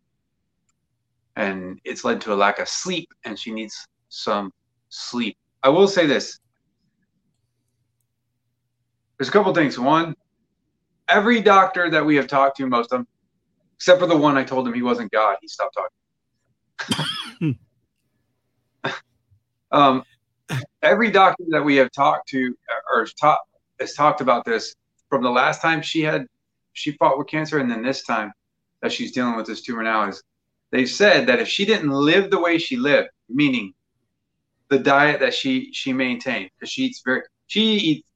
and 1.36 1.80
it's 1.86 2.04
led 2.04 2.20
to 2.22 2.34
a 2.34 2.36
lack 2.36 2.60
of 2.60 2.68
sleep, 2.68 3.10
and 3.24 3.40
she 3.40 3.52
needs 3.52 3.88
some 4.10 4.52
sleep. 4.90 5.38
I 5.64 5.70
will 5.70 5.88
say 5.88 6.06
this. 6.06 6.40
There's 9.20 9.28
a 9.28 9.32
couple 9.34 9.54
things. 9.54 9.78
One, 9.78 10.16
every 11.10 11.42
doctor 11.42 11.90
that 11.90 12.06
we 12.06 12.16
have 12.16 12.28
talked 12.28 12.58
to, 12.58 12.68
most 12.68 12.86
of 12.86 13.00
them, 13.00 13.08
except 13.76 14.00
for 14.00 14.08
the 14.08 14.16
one 14.16 14.38
I 14.38 14.46
told 14.46 14.66
him 14.66 14.74
he 14.74 14.82
wasn't 14.82 15.12
God, 15.12 15.36
he 15.42 15.48
stopped 15.50 15.78
talking. 16.90 17.60
um, 19.72 20.04
every 20.82 21.12
doctor 21.12 21.44
that 21.50 21.64
we 21.64 21.76
have 21.76 21.92
talked 21.92 22.30
to 22.30 22.56
or 22.94 23.06
talk, 23.06 23.42
has 23.80 23.94
talked 23.94 24.22
about 24.22 24.46
this 24.46 24.74
from 25.10 25.22
the 25.22 25.30
last 25.30 25.62
time 25.62 25.82
she 25.82 26.02
had 26.02 26.26
she 26.74 26.92
fought 26.94 27.18
with 27.18 27.28
cancer 27.28 27.60
and 27.60 27.70
then 27.70 27.84
this 27.84 28.04
time 28.04 28.32
that 28.82 28.92
she's 28.92 29.12
dealing 29.12 29.36
with 29.36 29.46
this 29.46 29.62
tumor 29.62 29.84
now 29.84 30.08
is 30.08 30.24
they've 30.72 30.90
said 30.90 31.28
that 31.28 31.40
if 31.40 31.48
she 31.48 31.66
didn't 31.66 31.90
live 31.90 32.30
the 32.30 32.40
way 32.40 32.58
she 32.58 32.78
lived, 32.78 33.10
meaning 33.28 33.74
the 34.70 34.80
diet 34.80 35.20
that 35.20 35.34
she 35.34 35.70
she 35.74 35.92
maintained, 35.92 36.50
because 36.56 36.72
she 36.72 36.84
eats 36.84 37.02
very 37.04 37.22
she 37.48 37.62
eats. 37.62 38.09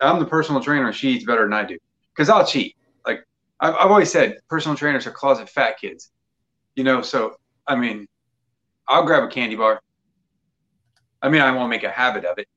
I'm 0.00 0.18
the 0.18 0.26
personal 0.26 0.62
trainer. 0.62 0.92
She 0.92 1.10
eats 1.10 1.24
better 1.24 1.42
than 1.44 1.52
I 1.52 1.64
do 1.64 1.78
because 2.14 2.28
I'll 2.28 2.46
cheat. 2.46 2.76
Like 3.06 3.24
I've, 3.60 3.74
I've 3.74 3.90
always 3.90 4.10
said, 4.10 4.38
personal 4.48 4.76
trainers 4.76 5.06
are 5.06 5.10
closet 5.10 5.48
fat 5.48 5.78
kids. 5.80 6.10
You 6.74 6.84
know, 6.84 7.02
so 7.02 7.36
I 7.66 7.76
mean, 7.76 8.06
I'll 8.88 9.04
grab 9.04 9.22
a 9.22 9.28
candy 9.28 9.56
bar. 9.56 9.80
I 11.22 11.28
mean, 11.28 11.40
I 11.40 11.52
won't 11.52 11.70
make 11.70 11.84
a 11.84 11.90
habit 11.90 12.24
of 12.24 12.38
it. 12.38 12.48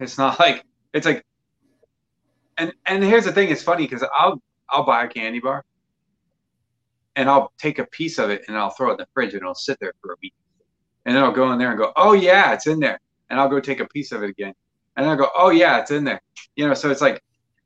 It's 0.00 0.18
not 0.18 0.38
like 0.40 0.64
it's 0.92 1.06
like, 1.06 1.24
and 2.56 2.72
and 2.86 3.04
here's 3.04 3.24
the 3.24 3.32
thing. 3.32 3.50
It's 3.50 3.62
funny 3.62 3.84
because 3.84 4.04
I'll 4.16 4.42
I'll 4.68 4.84
buy 4.84 5.04
a 5.04 5.08
candy 5.08 5.40
bar, 5.40 5.64
and 7.16 7.28
I'll 7.28 7.52
take 7.58 7.78
a 7.78 7.86
piece 7.86 8.18
of 8.18 8.30
it 8.30 8.44
and 8.48 8.56
I'll 8.56 8.70
throw 8.70 8.90
it 8.90 8.92
in 8.92 8.98
the 8.98 9.06
fridge 9.14 9.34
and 9.34 9.42
it'll 9.42 9.54
sit 9.54 9.78
there 9.80 9.92
for 10.00 10.12
a 10.12 10.16
week, 10.22 10.34
and 11.04 11.14
then 11.14 11.22
I'll 11.22 11.32
go 11.32 11.52
in 11.52 11.58
there 11.58 11.70
and 11.70 11.78
go, 11.78 11.92
oh 11.96 12.14
yeah, 12.14 12.52
it's 12.52 12.66
in 12.66 12.80
there, 12.80 13.00
and 13.30 13.38
I'll 13.38 13.48
go 13.48 13.60
take 13.60 13.80
a 13.80 13.86
piece 13.86 14.12
of 14.12 14.22
it 14.22 14.30
again, 14.30 14.54
and 14.98 15.06
I'll 15.06 15.16
go, 15.16 15.30
oh 15.36 15.50
yeah, 15.50 15.80
it's 15.80 15.92
in 15.92 16.04
there. 16.04 16.20
You 16.56 16.66
know, 16.66 16.74
so 16.74 16.90
it's 16.90 17.00
like 17.00 17.22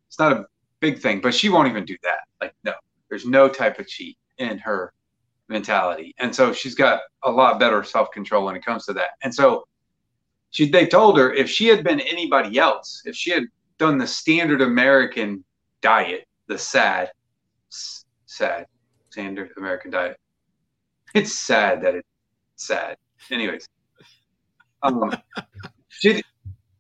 it's 0.07 0.19
not 0.19 0.33
a 0.33 0.45
big 0.81 1.01
thing, 1.01 1.21
but 1.21 1.35
she 1.35 1.49
won't 1.49 1.69
even 1.69 1.85
do 1.85 1.97
that. 2.03 2.19
Like 2.41 2.55
no, 2.63 2.75
there's 3.09 3.27
no 3.27 3.49
type 3.49 3.79
of 3.79 3.89
cheat 3.89 4.19
in 4.39 4.59
her 4.59 4.93
mentality, 5.49 6.15
and 6.19 6.35
so 6.35 6.53
she's 6.53 6.75
got 6.75 7.01
a 7.25 7.31
lot 7.31 7.59
better 7.59 7.83
self 7.83 8.11
control 8.11 8.45
when 8.45 8.55
it 8.55 8.65
comes 8.65 8.85
to 8.87 8.93
that, 8.93 9.11
and 9.23 9.35
so 9.35 9.67
she 10.51 10.69
they 10.69 10.87
told 10.87 11.19
her 11.19 11.33
if 11.33 11.49
she 11.49 11.67
had 11.67 11.83
been 11.83 12.01
anybody 12.01 12.59
else, 12.59 13.03
if 13.07 13.17
she 13.17 13.31
had 13.31 13.45
done 13.79 13.97
the 13.97 14.07
standard 14.07 14.61
American 14.61 15.43
diet, 15.81 16.27
the 16.49 16.59
sad, 16.59 17.11
sad 18.27 18.67
standard 19.09 19.51
American 19.57 19.91
diet. 19.91 20.19
It's 21.15 21.33
sad 21.33 21.83
that 21.83 21.95
it's 21.95 22.09
sad. 22.57 22.97
Anyways, 23.31 23.69
um, 24.83 25.15
she'd 25.89 26.23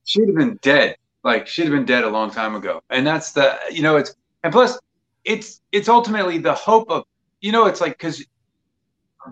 she'd 0.04 0.26
have 0.26 0.36
been 0.36 0.58
dead. 0.62 0.96
Like 1.24 1.46
she'd 1.46 1.64
have 1.64 1.72
been 1.72 1.84
dead 1.84 2.04
a 2.04 2.10
long 2.10 2.30
time 2.30 2.54
ago. 2.54 2.82
And 2.90 3.06
that's 3.06 3.32
the 3.32 3.58
you 3.70 3.82
know 3.82 3.96
it's 3.96 4.14
and 4.42 4.52
plus 4.52 4.78
it's 5.24 5.60
it's 5.70 5.88
ultimately 5.88 6.38
the 6.38 6.54
hope 6.54 6.90
of 6.90 7.04
you 7.40 7.52
know 7.52 7.66
it's 7.66 7.80
like 7.80 7.92
because 7.92 8.24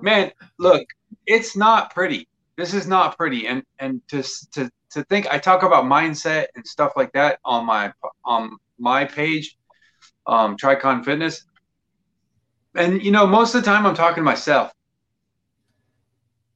man 0.03 0.31
look 0.59 0.87
it's 1.27 1.57
not 1.57 1.93
pretty 1.93 2.29
this 2.57 2.75
is 2.75 2.87
not 2.87 3.17
pretty 3.17 3.47
and 3.47 3.65
and 3.79 4.01
to 4.09 4.23
to 4.53 4.71
to 4.91 5.03
think 5.05 5.27
i 5.29 5.39
talk 5.39 5.63
about 5.63 5.85
mindset 5.85 6.47
and 6.55 6.67
stuff 6.67 6.93
like 6.97 7.13
that 7.13 7.39
on 7.45 7.67
my 7.67 7.93
on 8.25 8.57
my 8.79 9.05
page 9.05 9.57
um 10.27 10.57
tricon 10.57 11.05
fitness 11.05 11.45
and 12.77 13.03
you 13.03 13.11
know 13.11 13.27
most 13.27 13.55
of 13.55 13.63
the 13.63 13.67
time 13.67 13.85
i'm 13.85 13.95
talking 13.95 14.17
to 14.17 14.23
myself 14.23 14.71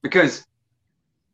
because 0.03 0.47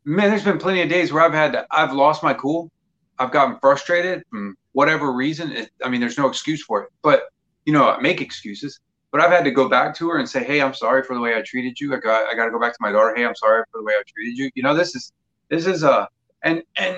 man 0.03 0.29
there's 0.29 0.43
been 0.43 0.57
plenty 0.57 0.81
of 0.81 0.89
days 0.89 1.11
where 1.11 1.23
i've 1.23 1.33
had 1.33 1.53
to, 1.53 1.65
i've 1.71 1.93
lost 1.93 2.23
my 2.23 2.33
cool 2.33 2.71
i've 3.19 3.31
gotten 3.31 3.57
frustrated 3.59 4.23
from 4.29 4.55
whatever 4.73 5.11
reason 5.13 5.51
it, 5.51 5.69
i 5.83 5.89
mean 5.89 5.99
there's 6.01 6.17
no 6.17 6.27
excuse 6.27 6.63
for 6.63 6.83
it 6.83 6.89
but 7.01 7.23
you 7.65 7.73
know 7.73 7.97
make 7.99 8.21
excuses 8.21 8.79
but 9.11 9.19
I've 9.19 9.29
had 9.29 9.43
to 9.43 9.51
go 9.51 9.67
back 9.67 9.93
to 9.97 10.09
her 10.09 10.17
and 10.17 10.27
say, 10.27 10.43
"Hey, 10.43 10.61
I'm 10.61 10.73
sorry 10.73 11.03
for 11.03 11.13
the 11.13 11.19
way 11.19 11.35
I 11.35 11.41
treated 11.41 11.79
you. 11.79 11.93
I 11.93 11.99
got 11.99 12.31
I 12.31 12.35
got 12.35 12.45
to 12.45 12.51
go 12.51 12.59
back 12.59 12.71
to 12.71 12.77
my 12.79 12.91
daughter. 12.91 13.13
Hey, 13.15 13.25
I'm 13.25 13.35
sorry 13.35 13.63
for 13.71 13.79
the 13.79 13.83
way 13.83 13.93
I 13.93 14.01
treated 14.07 14.37
you. 14.37 14.49
You 14.55 14.63
know, 14.63 14.73
this 14.73 14.95
is 14.95 15.11
this 15.49 15.65
is 15.67 15.83
a 15.83 16.07
and 16.43 16.63
and 16.77 16.97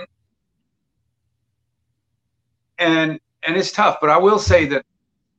and 2.78 3.20
and 3.46 3.58
it's 3.58 3.72
tough. 3.72 3.98
But 4.00 4.12
I 4.12 4.18
will 4.18 4.40
say 4.40 4.66
that 4.68 4.86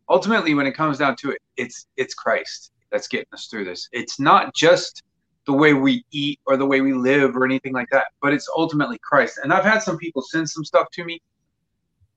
ultimately, 0.08 0.54
when 0.54 0.66
it 0.66 0.72
comes 0.72 0.98
down 0.98 1.14
to 1.16 1.30
it, 1.30 1.38
it's 1.56 1.86
it's 1.96 2.12
Christ 2.12 2.72
that's 2.90 3.06
getting 3.06 3.28
us 3.32 3.46
through 3.46 3.64
this. 3.64 3.88
It's 3.92 4.18
not 4.18 4.52
just 4.54 5.04
the 5.46 5.52
way 5.52 5.74
we 5.74 6.04
eat 6.10 6.40
or 6.46 6.56
the 6.56 6.66
way 6.66 6.80
we 6.80 6.92
live 6.92 7.36
or 7.36 7.44
anything 7.44 7.72
like 7.72 7.88
that, 7.90 8.06
but 8.22 8.32
it's 8.32 8.48
ultimately 8.56 8.98
Christ. 8.98 9.38
And 9.42 9.52
I've 9.52 9.64
had 9.64 9.82
some 9.82 9.98
people 9.98 10.22
send 10.22 10.48
some 10.48 10.64
stuff 10.64 10.88
to 10.92 11.04
me 11.04 11.20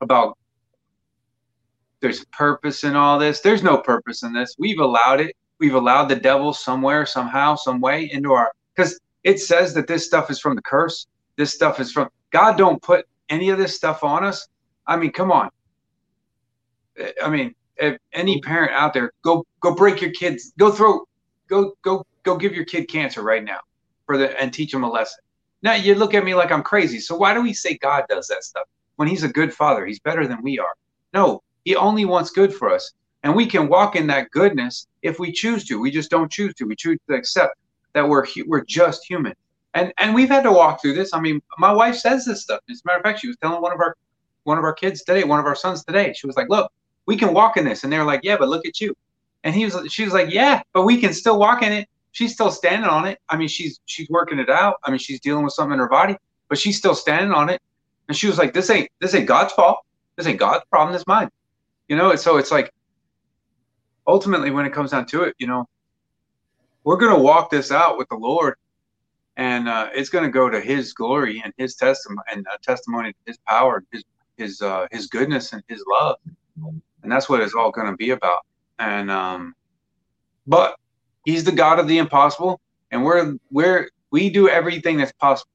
about 0.00 0.38
there's 2.00 2.24
purpose 2.26 2.84
in 2.84 2.96
all 2.96 3.18
this. 3.18 3.40
There's 3.40 3.62
no 3.62 3.78
purpose 3.78 4.22
in 4.22 4.32
this. 4.32 4.54
We've 4.58 4.78
allowed 4.78 5.20
it. 5.20 5.36
We've 5.58 5.74
allowed 5.74 6.06
the 6.06 6.16
devil 6.16 6.52
somewhere, 6.52 7.04
somehow, 7.04 7.56
some 7.56 7.80
way 7.80 8.10
into 8.12 8.32
our 8.32 8.52
because 8.74 8.98
it 9.24 9.40
says 9.40 9.74
that 9.74 9.88
this 9.88 10.06
stuff 10.06 10.30
is 10.30 10.38
from 10.38 10.54
the 10.54 10.62
curse. 10.62 11.06
This 11.36 11.52
stuff 11.52 11.80
is 11.80 11.90
from 11.90 12.08
God. 12.30 12.56
Don't 12.56 12.80
put 12.80 13.06
any 13.28 13.50
of 13.50 13.58
this 13.58 13.74
stuff 13.74 14.04
on 14.04 14.24
us. 14.24 14.46
I 14.86 14.96
mean, 14.96 15.10
come 15.10 15.32
on. 15.32 15.50
I 17.22 17.28
mean, 17.28 17.54
if 17.76 17.98
any 18.12 18.40
parent 18.40 18.72
out 18.72 18.94
there, 18.94 19.12
go 19.22 19.44
go 19.60 19.74
break 19.74 20.00
your 20.00 20.12
kids. 20.12 20.52
Go 20.58 20.70
throw, 20.70 21.07
go 21.48 21.74
go 21.82 22.06
go 22.22 22.36
give 22.36 22.54
your 22.54 22.64
kid 22.64 22.88
cancer 22.88 23.22
right 23.22 23.44
now 23.44 23.60
for 24.06 24.16
the 24.16 24.40
and 24.40 24.52
teach 24.52 24.72
them 24.72 24.84
a 24.84 24.90
lesson. 24.90 25.20
Now 25.62 25.74
you 25.74 25.94
look 25.94 26.14
at 26.14 26.24
me 26.24 26.34
like 26.34 26.52
I'm 26.52 26.62
crazy. 26.62 27.00
So 27.00 27.16
why 27.16 27.34
do 27.34 27.42
we 27.42 27.52
say 27.52 27.76
God 27.78 28.04
does 28.08 28.28
that 28.28 28.44
stuff 28.44 28.66
when 28.96 29.08
He's 29.08 29.24
a 29.24 29.28
good 29.28 29.52
Father? 29.52 29.86
He's 29.86 30.00
better 30.00 30.26
than 30.26 30.42
we 30.42 30.58
are. 30.58 30.74
No, 31.12 31.42
he 31.64 31.74
only 31.76 32.04
wants 32.04 32.30
good 32.30 32.54
for 32.54 32.70
us. 32.70 32.92
And 33.24 33.34
we 33.34 33.46
can 33.46 33.68
walk 33.68 33.96
in 33.96 34.06
that 34.06 34.30
goodness 34.30 34.86
if 35.02 35.18
we 35.18 35.32
choose 35.32 35.64
to. 35.66 35.80
We 35.80 35.90
just 35.90 36.10
don't 36.10 36.30
choose 36.30 36.54
to. 36.54 36.64
We 36.64 36.76
choose 36.76 36.98
to 37.08 37.14
accept 37.14 37.56
that 37.92 38.08
we're 38.08 38.24
we're 38.46 38.64
just 38.64 39.04
human. 39.04 39.34
And 39.74 39.92
and 39.98 40.14
we've 40.14 40.28
had 40.28 40.44
to 40.44 40.52
walk 40.52 40.80
through 40.80 40.94
this. 40.94 41.12
I 41.12 41.20
mean, 41.20 41.42
my 41.58 41.72
wife 41.72 41.96
says 41.96 42.24
this 42.24 42.42
stuff. 42.42 42.60
As 42.70 42.80
a 42.80 42.86
matter 42.86 42.98
of 42.98 43.02
fact, 43.02 43.20
she 43.20 43.26
was 43.26 43.36
telling 43.42 43.60
one 43.60 43.72
of 43.72 43.80
our 43.80 43.96
one 44.44 44.58
of 44.58 44.64
our 44.64 44.72
kids 44.72 45.02
today, 45.02 45.24
one 45.24 45.40
of 45.40 45.46
our 45.46 45.56
sons 45.56 45.84
today. 45.84 46.12
She 46.12 46.26
was 46.26 46.36
like, 46.36 46.48
"Look, 46.48 46.72
we 47.06 47.16
can 47.16 47.34
walk 47.34 47.56
in 47.56 47.64
this." 47.64 47.84
And 47.84 47.92
they're 47.92 48.04
like, 48.04 48.20
"Yeah, 48.22 48.36
but 48.38 48.48
look 48.48 48.66
at 48.66 48.80
you." 48.80 48.94
And 49.44 49.54
he 49.54 49.64
was 49.64 49.76
she 49.90 50.04
was 50.04 50.12
like, 50.12 50.30
"Yeah, 50.30 50.62
but 50.72 50.82
we 50.82 51.00
can 51.00 51.12
still 51.12 51.38
walk 51.38 51.62
in 51.62 51.72
it." 51.72 51.88
She's 52.12 52.32
still 52.32 52.50
standing 52.50 52.88
on 52.88 53.06
it. 53.06 53.18
I 53.28 53.36
mean, 53.36 53.48
she's 53.48 53.80
she's 53.86 54.08
working 54.08 54.38
it 54.38 54.50
out. 54.50 54.76
I 54.84 54.90
mean, 54.90 54.98
she's 54.98 55.20
dealing 55.20 55.44
with 55.44 55.52
something 55.52 55.74
in 55.74 55.78
her 55.78 55.88
body, 55.88 56.16
but 56.48 56.58
she's 56.58 56.76
still 56.76 56.94
standing 56.94 57.32
on 57.32 57.48
it. 57.48 57.60
And 58.08 58.16
she 58.16 58.26
was 58.26 58.38
like, 58.38 58.52
"This 58.52 58.70
ain't 58.70 58.90
this 59.00 59.14
ain't 59.14 59.26
God's 59.26 59.52
fault. 59.52 59.78
This 60.16 60.26
ain't 60.26 60.40
God's 60.40 60.64
problem. 60.70 60.92
This 60.92 61.06
mine." 61.06 61.30
you 61.88 61.96
know 61.96 62.10
And 62.10 62.20
so 62.20 62.36
it's 62.36 62.50
like 62.50 62.72
ultimately 64.06 64.50
when 64.50 64.66
it 64.66 64.72
comes 64.72 64.92
down 64.92 65.06
to 65.06 65.22
it 65.24 65.34
you 65.38 65.46
know 65.46 65.66
we're 66.84 66.96
to 67.16 67.22
walk 67.22 67.50
this 67.50 67.72
out 67.72 67.98
with 67.98 68.08
the 68.08 68.16
lord 68.16 68.54
and 69.36 69.68
uh, 69.68 69.88
it's 69.94 70.10
to 70.24 70.30
go 70.30 70.48
to 70.48 70.60
his 70.60 70.92
glory 70.92 71.40
and 71.44 71.52
his 71.56 71.74
testimony 71.74 72.22
and 72.32 72.46
uh, 72.52 72.56
testimony 72.62 73.14
his 73.26 73.38
power 73.48 73.82
his 73.92 74.04
his 74.36 74.62
uh, 74.62 74.86
his 74.92 75.06
goodness 75.08 75.52
and 75.52 75.62
his 75.68 75.82
love 76.00 76.16
and 77.02 77.12
that's 77.12 77.28
what 77.28 77.40
it's 77.40 77.54
all 77.54 77.70
going 77.70 77.90
to 77.90 77.96
be 77.96 78.10
about 78.10 78.46
and 78.78 79.10
um 79.10 79.54
but 80.46 80.76
he's 81.24 81.44
the 81.44 81.52
god 81.52 81.78
of 81.78 81.88
the 81.88 81.98
impossible 81.98 82.60
and 82.90 83.04
we're 83.04 83.34
we're 83.50 83.88
we 84.10 84.30
do 84.30 84.48
everything 84.48 84.96
that's 84.96 85.12
possible 85.12 85.50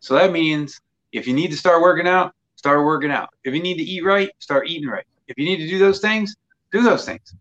so 0.00 0.14
that 0.14 0.32
means 0.32 0.80
if 1.12 1.26
you 1.26 1.34
need 1.34 1.50
to 1.50 1.56
start 1.56 1.82
working 1.82 2.08
out 2.08 2.34
start 2.56 2.84
working 2.84 3.10
out 3.10 3.30
if 3.44 3.54
you 3.54 3.62
need 3.62 3.76
to 3.76 3.84
eat 3.84 4.04
right 4.04 4.30
start 4.38 4.68
eating 4.68 4.88
right 4.88 5.04
if 5.28 5.38
you 5.38 5.44
need 5.44 5.58
to 5.58 5.68
do 5.68 5.78
those 5.78 6.00
things, 6.00 6.34
do 6.72 6.82
those 6.82 7.04
things. 7.04 7.34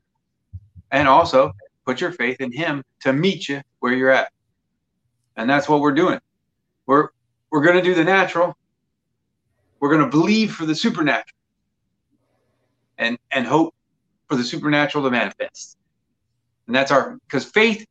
And 0.92 1.08
also 1.08 1.54
put 1.86 2.00
your 2.02 2.12
faith 2.12 2.42
in 2.42 2.52
Him 2.52 2.84
to 3.02 3.14
meet 3.14 3.50
you 3.50 3.62
where 3.80 3.94
you're 3.94 4.12
at. 4.12 4.30
and 5.38 5.50
that's 5.50 5.70
what 5.70 5.82
we're 5.82 5.94
doing. 5.94 6.20
We're 6.86 7.10
we're 7.52 7.64
going 7.64 7.78
to 7.78 7.82
do 7.82 7.94
the 7.94 8.04
natural. 8.04 8.56
We're 9.80 9.90
going 9.90 10.04
to 10.04 10.10
believe 10.10 10.54
for 10.54 10.66
the 10.66 10.76
supernatural, 10.76 11.38
and 12.98 13.18
and 13.32 13.46
hope 13.46 13.74
for 14.28 14.36
the 14.36 14.44
supernatural 14.44 15.04
to 15.04 15.12
manifest. 15.12 15.78
And 16.68 16.76
that's 16.76 16.92
our 16.92 17.18
because 17.28 17.46
faith 17.46 17.86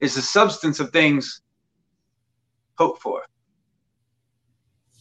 is 0.00 0.14
the 0.14 0.22
substance 0.22 0.80
of 0.80 0.90
things 0.90 1.40
hoped 2.76 3.00
for. 3.00 3.22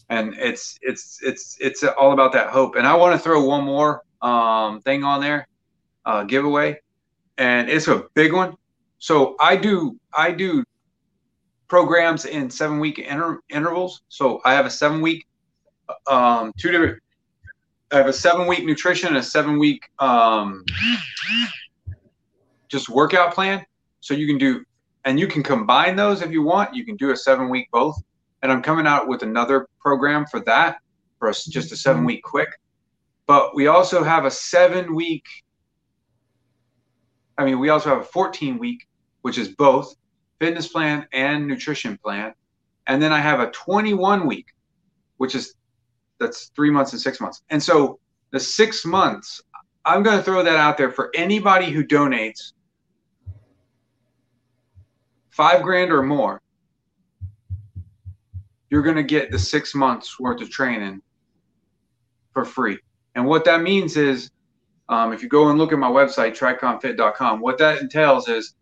And 0.10 0.36
it's 0.36 0.78
it's 0.82 1.20
it's 1.24 1.58
it's 1.60 1.84
all 1.84 2.12
about 2.12 2.32
that 2.34 2.50
hope. 2.50 2.76
And 2.76 2.86
I 2.86 2.96
want 2.96 3.14
to 3.14 3.20
throw 3.20 3.44
one 3.44 3.64
more 3.64 4.04
um, 4.22 4.80
thing 4.82 5.04
on 5.04 5.22
there, 5.22 5.48
uh, 6.06 6.24
giveaway, 6.24 6.80
and 7.38 7.70
it's 7.70 7.88
a 7.88 8.04
big 8.14 8.32
one. 8.32 8.56
So 9.00 9.36
I 9.40 9.56
do 9.56 10.00
I 10.16 10.32
do 10.32 10.64
programs 11.68 12.26
in 12.26 12.50
seven 12.50 12.80
week 12.80 13.00
inter- 13.00 13.40
intervals. 13.50 14.04
So 14.10 14.42
I 14.46 14.54
have 14.54 14.68
a 14.68 14.70
seven 14.70 15.02
week, 15.02 15.26
um, 16.08 16.54
two 16.58 16.72
different. 16.72 17.02
I 17.92 17.98
have 17.98 18.08
a 18.08 18.14
seven 18.14 18.48
week 18.48 18.66
nutrition 18.66 19.10
and 19.10 19.18
a 19.18 19.24
seven 19.24 19.60
week 19.60 19.84
um, 20.00 20.66
just 22.68 22.90
workout 22.90 23.34
plan. 23.34 23.66
So 24.00 24.14
you 24.14 24.28
can 24.28 24.38
do, 24.38 24.64
and 25.06 25.20
you 25.20 25.28
can 25.28 25.44
combine 25.44 25.96
those 25.96 26.22
if 26.22 26.32
you 26.32 26.42
want. 26.42 26.76
You 26.76 26.86
can 26.86 26.96
do 26.96 27.12
a 27.12 27.18
seven 27.18 27.50
week 27.50 27.70
both. 27.72 28.02
And 28.42 28.52
I'm 28.52 28.62
coming 28.62 28.86
out 28.86 29.08
with 29.08 29.24
another 29.24 29.68
program 29.80 30.26
for 30.26 30.40
that, 30.42 30.78
for 31.20 31.30
us 31.30 31.46
just 31.46 31.72
a 31.72 31.78
seven 31.78 32.06
week 32.06 32.24
quick. 32.24 32.50
But 33.28 33.56
we 33.56 33.68
also 33.68 34.04
have 34.04 34.26
a 34.26 34.32
seven 34.32 34.94
week. 34.94 35.26
I 37.38 37.46
mean, 37.46 37.60
we 37.60 37.70
also 37.70 37.90
have 37.90 38.00
a 38.00 38.06
14 38.06 38.58
week, 38.58 38.88
which 39.22 39.38
is 39.38 39.50
both 39.50 39.96
fitness 40.40 40.68
plan 40.68 41.08
and 41.12 41.48
nutrition 41.48 41.98
plan. 41.98 42.34
And 42.88 43.02
then 43.02 43.12
I 43.12 43.20
have 43.20 43.40
a 43.40 43.50
21 43.52 44.28
week, 44.28 44.48
which 45.18 45.34
is 45.36 45.56
that's 46.20 46.52
three 46.56 46.70
months 46.70 46.94
and 46.94 47.02
six 47.02 47.20
months. 47.20 47.44
And 47.50 47.62
so 47.62 48.00
the 48.32 48.40
six 48.40 48.86
months, 48.86 49.42
I'm 49.86 50.04
going 50.04 50.18
to 50.18 50.24
throw 50.24 50.44
that 50.44 50.56
out 50.56 50.78
there 50.78 50.92
for 50.92 51.12
anybody 51.16 51.72
who 51.72 51.84
donates 51.84 52.54
five 55.30 55.62
grand 55.62 55.92
or 55.92 56.02
more. 56.02 56.42
You're 58.70 58.82
going 58.82 58.96
to 58.96 59.04
get 59.04 59.32
the 59.32 59.40
six 59.40 59.76
months 59.76 60.20
worth 60.20 60.42
of 60.42 60.50
training 60.50 61.02
for 62.34 62.46
free. 62.46 62.80
And 63.16 63.26
what 63.26 63.46
that 63.46 63.62
means 63.62 63.96
is, 63.96 64.32
um, 64.90 65.14
if 65.14 65.24
you 65.24 65.30
go 65.30 65.50
and 65.50 65.58
look 65.58 65.72
at 65.72 65.80
my 65.80 65.90
website, 65.90 66.38
triconfit.com, 66.38 67.40
what 67.40 67.58
that 67.58 67.82
entails 67.82 68.28
is 68.28 68.56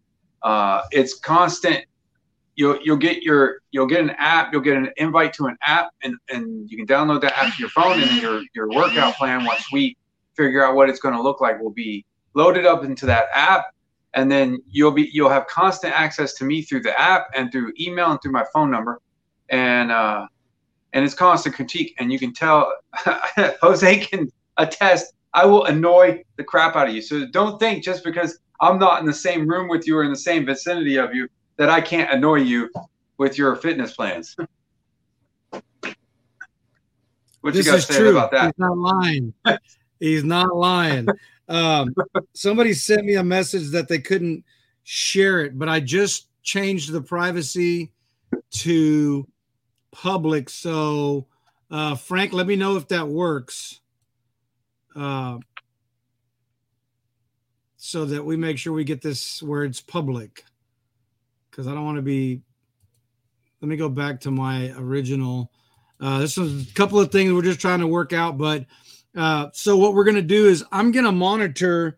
uh, 0.44 0.82
it's 0.92 1.20
constant. 1.20 1.86
You'll 2.56 2.80
you'll 2.84 2.98
get 2.98 3.24
your 3.24 3.62
you'll 3.72 3.88
get 3.88 4.02
an 4.02 4.12
app. 4.12 4.54
You'll 4.54 4.62
get 4.62 4.78
an 4.78 4.89
invite 4.98 5.34
to 5.34 5.46
an 5.46 5.58
app, 5.66 5.89
and 6.04 6.16
and 6.30 6.70
you 6.70 6.78
can 6.78 6.86
download 6.86 7.22
that 7.22 7.38
app 7.38 7.54
to 7.54 7.60
your 7.60 7.70
phone, 7.70 8.00
and 8.00 8.22
your 8.22 8.42
your 8.54 8.70
workout 8.70 9.16
plan 9.16 9.44
once 9.44 9.72
we 9.72 9.98
figure 10.36 10.63
out 10.63 10.76
what 10.76 10.89
it's 10.89 11.00
going 11.00 11.16
to 11.16 11.22
look 11.22 11.42
like 11.42 11.60
will 11.60 11.72
be 11.72 12.06
loaded 12.36 12.66
up 12.66 12.84
into 12.84 13.06
that 13.08 13.26
app, 13.34 13.66
and 14.13 14.32
then 14.32 14.62
you'll 14.70 14.92
be 14.92 15.10
you'll 15.13 15.30
have 15.30 15.48
constant 15.48 15.94
access 15.94 16.34
to 16.36 16.46
me 16.46 16.62
through 16.62 16.82
the 16.82 17.00
app 17.00 17.28
and 17.36 17.52
through 17.52 17.74
email 17.80 18.12
and 18.12 18.22
through 18.22 18.32
my 18.32 18.46
phone 18.54 18.70
number, 18.70 19.02
and 19.50 19.92
uh, 19.92 20.28
and 20.94 21.04
it's 21.04 21.16
constant 21.16 21.56
critique, 21.56 21.96
and 22.00 22.12
you 22.12 22.20
can 22.20 22.34
tell 22.34 22.72
Jose 23.62 23.98
can 23.98 24.32
attest. 24.58 25.13
I 25.34 25.48
will 25.48 25.66
annoy 25.66 26.24
the 26.38 26.44
crap 26.44 26.76
out 26.76 26.88
of 26.88 26.94
you. 26.94 27.02
So 27.02 27.26
don't 27.32 27.60
think 27.60 27.84
just 27.84 28.04
because 28.04 28.38
I'm 28.62 28.78
not 28.78 29.00
in 29.00 29.08
the 29.08 29.13
same 29.13 29.48
room 29.48 29.68
with 29.68 29.88
you 29.88 29.98
or 29.98 30.04
in 30.04 30.12
the 30.12 30.16
same 30.16 30.46
vicinity 30.46 30.98
of 30.98 31.16
you 31.16 31.28
that 31.58 31.70
I 31.70 31.82
can't 31.82 32.12
annoy 32.12 32.38
you 32.38 32.70
with 33.18 33.38
your 33.38 33.56
fitness 33.56 33.94
plans. 33.94 34.36
what 37.42 37.54
this 37.54 37.66
you 37.66 37.74
is 37.74 37.86
say 37.86 37.98
true. 37.98 38.12
about 38.12 38.32
that? 38.32 38.46
He's 38.46 38.54
not 38.58 38.78
lying. 38.78 39.34
He's 40.00 40.24
not 40.24 40.56
lying. 40.56 41.08
Um, 41.48 41.94
somebody 42.34 42.74
sent 42.74 43.06
me 43.06 43.16
a 43.16 43.24
message 43.24 43.72
that 43.72 43.88
they 43.88 44.00
couldn't 44.00 44.44
share 44.84 45.42
it, 45.42 45.58
but 45.58 45.70
I 45.70 45.80
just 45.80 46.28
changed 46.42 46.92
the 46.92 47.02
privacy 47.02 47.92
to 48.52 49.28
public. 49.92 50.50
So, 50.50 51.28
uh, 51.70 51.96
Frank, 51.96 52.34
let 52.34 52.48
me 52.48 52.56
know 52.56 52.76
if 52.76 52.88
that 52.89 53.08
works. 53.08 53.80
Uh, 54.96 55.38
so 57.78 58.06
that 58.06 58.24
we 58.24 58.38
make 58.38 58.58
sure 58.58 58.72
we 58.72 58.84
get 58.86 59.02
this 59.02 59.44
where 59.44 59.66
it's 59.66 59.82
public 59.82 60.46
because 61.54 61.68
I 61.68 61.74
don't 61.74 61.86
want 61.86 61.98
to 61.98 62.02
be. 62.02 62.42
Let 63.62 63.70
me 63.70 63.78
go 63.78 63.88
back 63.88 64.20
to 64.22 64.32
my 64.32 64.74
original. 64.78 65.52
Uh, 66.02 66.20
this 66.20 66.38
is 66.38 66.70
a 66.70 66.74
couple 66.74 67.00
of 67.00 67.12
things 67.12 67.32
we're 67.32 67.44
just 67.44 67.62
trying 67.62 67.80
to 67.80 67.88
work 67.88 68.12
out, 68.12 68.38
but 68.38 68.66
uh, 69.16 69.48
so 69.54 69.78
what 69.78 69.94
we're 69.94 70.04
going 70.04 70.16
to 70.16 70.22
do 70.22 70.48
is 70.48 70.66
I'm 70.72 70.92
going 70.92 71.06
to 71.06 71.12
monitor 71.12 71.98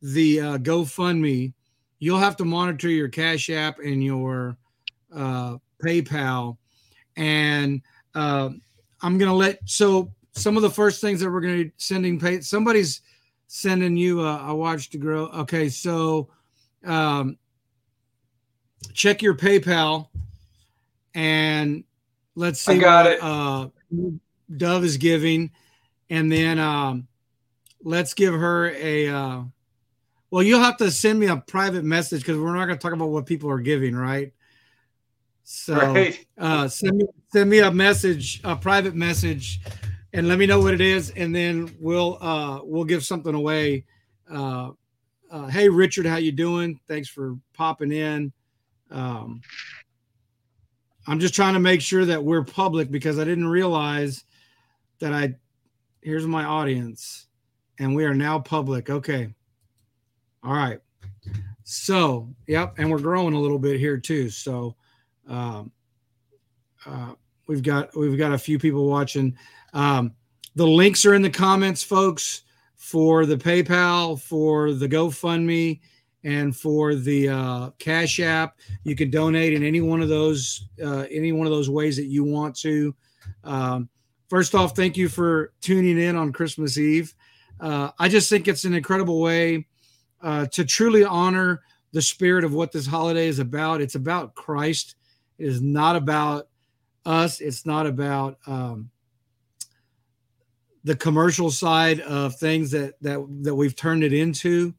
the 0.00 0.40
uh, 0.40 0.58
GoFundMe. 0.58 1.52
You'll 1.98 2.18
have 2.18 2.36
to 2.36 2.44
monitor 2.44 2.88
your 2.88 3.08
Cash 3.08 3.50
App 3.50 3.78
and 3.80 4.02
your 4.02 4.56
uh, 5.14 5.56
PayPal, 5.84 6.56
and 7.16 7.82
uh, 8.14 8.50
I'm 9.02 9.18
going 9.18 9.30
to 9.30 9.36
let. 9.36 9.58
So 9.66 10.12
some 10.32 10.56
of 10.56 10.62
the 10.62 10.70
first 10.70 11.00
things 11.00 11.20
that 11.20 11.30
we're 11.30 11.40
going 11.40 11.58
to 11.58 11.64
be 11.64 11.72
sending 11.76 12.18
pay. 12.18 12.40
Somebody's 12.40 13.02
sending 13.48 13.96
you 13.96 14.22
a, 14.22 14.54
watch 14.54 14.88
to 14.90 14.98
grow. 14.98 15.26
Okay, 15.26 15.68
so 15.68 16.30
um, 16.86 17.36
check 18.92 19.22
your 19.22 19.34
PayPal 19.34 20.08
and 21.14 21.84
let's 22.34 22.60
see 22.60 22.74
I 22.74 22.78
got 22.78 23.04
what 23.04 23.12
it. 23.12 23.22
Uh, 23.22 23.68
Dove 24.56 24.84
is 24.84 24.96
giving, 24.96 25.50
and 26.10 26.30
then 26.30 26.58
um, 26.58 27.08
let's 27.82 28.14
give 28.14 28.34
her 28.34 28.70
a. 28.70 29.08
Uh, 29.08 29.42
well, 30.30 30.42
you'll 30.42 30.60
have 30.60 30.78
to 30.78 30.90
send 30.90 31.18
me 31.18 31.26
a 31.26 31.36
private 31.36 31.84
message 31.84 32.22
because 32.22 32.38
we're 32.38 32.54
not 32.54 32.66
going 32.66 32.78
to 32.78 32.82
talk 32.82 32.92
about 32.92 33.10
what 33.10 33.26
people 33.26 33.50
are 33.50 33.60
giving, 33.60 33.94
right? 33.94 34.32
So 35.44 35.74
Right. 35.74 36.26
uh, 36.38 36.68
send 36.68 36.96
me 36.96 37.04
send 37.32 37.50
me 37.50 37.58
a 37.58 37.70
message, 37.70 38.40
a 38.44 38.56
private 38.56 38.94
message, 38.94 39.60
and 40.12 40.28
let 40.28 40.38
me 40.38 40.46
know 40.46 40.60
what 40.60 40.74
it 40.74 40.80
is, 40.80 41.10
and 41.10 41.34
then 41.34 41.74
we'll 41.80 42.18
uh, 42.22 42.60
we'll 42.62 42.84
give 42.84 43.04
something 43.04 43.34
away. 43.34 43.84
Uh, 44.30 44.70
uh, 45.30 45.46
hey, 45.48 45.68
Richard, 45.68 46.06
how 46.06 46.16
you 46.16 46.32
doing? 46.32 46.78
Thanks 46.88 47.08
for 47.08 47.36
popping 47.54 47.92
in. 47.92 48.32
Um, 48.92 49.40
I'm 51.06 51.18
just 51.18 51.34
trying 51.34 51.54
to 51.54 51.60
make 51.60 51.80
sure 51.80 52.04
that 52.04 52.22
we're 52.22 52.44
public 52.44 52.90
because 52.90 53.18
I 53.18 53.24
didn't 53.24 53.48
realize 53.48 54.24
that 55.00 55.12
I. 55.12 55.34
Here's 56.00 56.26
my 56.26 56.44
audience, 56.44 57.26
and 57.78 57.94
we 57.94 58.04
are 58.04 58.14
now 58.14 58.38
public. 58.38 58.90
Okay. 58.90 59.32
All 60.44 60.52
right. 60.52 60.80
So, 61.64 62.28
yep, 62.46 62.74
and 62.78 62.90
we're 62.90 62.98
growing 62.98 63.34
a 63.34 63.40
little 63.40 63.58
bit 63.58 63.78
here 63.78 63.96
too. 63.96 64.28
So, 64.30 64.74
um, 65.28 65.70
uh, 66.84 67.12
we've 67.46 67.62
got 67.62 67.96
we've 67.96 68.18
got 68.18 68.32
a 68.32 68.38
few 68.38 68.58
people 68.58 68.88
watching. 68.88 69.36
Um, 69.72 70.12
the 70.54 70.66
links 70.66 71.06
are 71.06 71.14
in 71.14 71.22
the 71.22 71.30
comments, 71.30 71.82
folks, 71.82 72.42
for 72.76 73.26
the 73.26 73.36
PayPal, 73.36 74.20
for 74.20 74.72
the 74.72 74.88
GoFundMe, 74.88 75.80
and 76.24 76.56
for 76.56 76.94
the 76.94 77.28
uh, 77.28 77.70
Cash 77.78 78.20
App. 78.20 78.58
You 78.84 78.94
can 78.94 79.10
donate 79.10 79.52
in 79.52 79.62
any 79.62 79.80
one 79.80 80.00
of 80.00 80.08
those 80.08 80.68
uh, 80.82 81.06
any 81.10 81.32
one 81.32 81.46
of 81.46 81.52
those 81.52 81.70
ways 81.70 81.96
that 81.96 82.06
you 82.06 82.24
want 82.24 82.56
to. 82.60 82.94
Um, 83.44 83.88
first 84.28 84.54
off, 84.54 84.76
thank 84.76 84.96
you 84.96 85.08
for 85.08 85.52
tuning 85.60 85.98
in 85.98 86.16
on 86.16 86.32
Christmas 86.32 86.78
Eve. 86.78 87.14
Uh, 87.60 87.90
I 87.98 88.08
just 88.08 88.28
think 88.28 88.48
it's 88.48 88.64
an 88.64 88.74
incredible 88.74 89.20
way 89.20 89.66
uh, 90.22 90.46
to 90.46 90.64
truly 90.64 91.04
honor 91.04 91.62
the 91.92 92.02
spirit 92.02 92.44
of 92.44 92.54
what 92.54 92.72
this 92.72 92.86
holiday 92.86 93.28
is 93.28 93.38
about. 93.38 93.80
It's 93.80 93.94
about 93.94 94.34
Christ. 94.34 94.96
It 95.38 95.46
is 95.46 95.60
not 95.60 95.96
about 95.96 96.48
us. 97.04 97.40
It's 97.40 97.66
not 97.66 97.86
about 97.86 98.38
um, 98.46 98.90
the 100.84 100.96
commercial 100.96 101.50
side 101.50 102.00
of 102.00 102.36
things 102.36 102.70
that 102.70 102.94
that 103.02 103.24
that 103.42 103.54
we've 103.54 103.76
turned 103.76 104.04
it 104.04 104.12
into. 104.12 104.74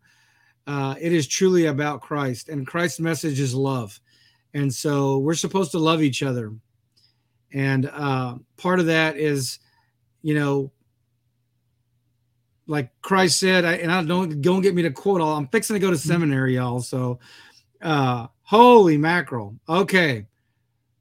Uh, 0.66 0.96
it 1.00 1.12
is 1.12 1.28
truly 1.28 1.66
about 1.66 2.02
Christ, 2.02 2.50
and 2.50 2.66
Christ's 2.66 3.00
message 3.00 3.40
is 3.40 3.54
love, 3.54 4.00
and 4.54 4.74
so 4.74 5.18
we're 5.18 5.34
supposed 5.34 5.72
to 5.72 5.80
love 5.80 6.02
each 6.02 6.24
other. 6.24 6.54
And 7.54 7.90
uh, 7.90 8.36
part 8.58 8.80
of 8.80 8.86
that 8.88 9.18
is, 9.18 9.60
you 10.22 10.34
know, 10.36 10.72
like 12.66 12.90
Christ 13.02 13.40
said, 13.40 13.66
I, 13.66 13.74
and 13.74 13.92
I 13.92 14.04
don't 14.04 14.42
don't 14.42 14.62
get 14.62 14.74
me 14.74 14.84
to 14.84 14.92
quote 14.92 15.22
all. 15.22 15.36
I'm 15.36 15.48
fixing 15.48 15.74
to 15.74 15.80
go 15.80 15.92
to 15.92 15.98
seminary, 15.98 16.56
y'all. 16.56 16.80
So, 16.80 17.20
uh, 17.82 18.28
holy 18.42 18.98
mackerel. 18.98 19.56
Okay, 19.68 20.26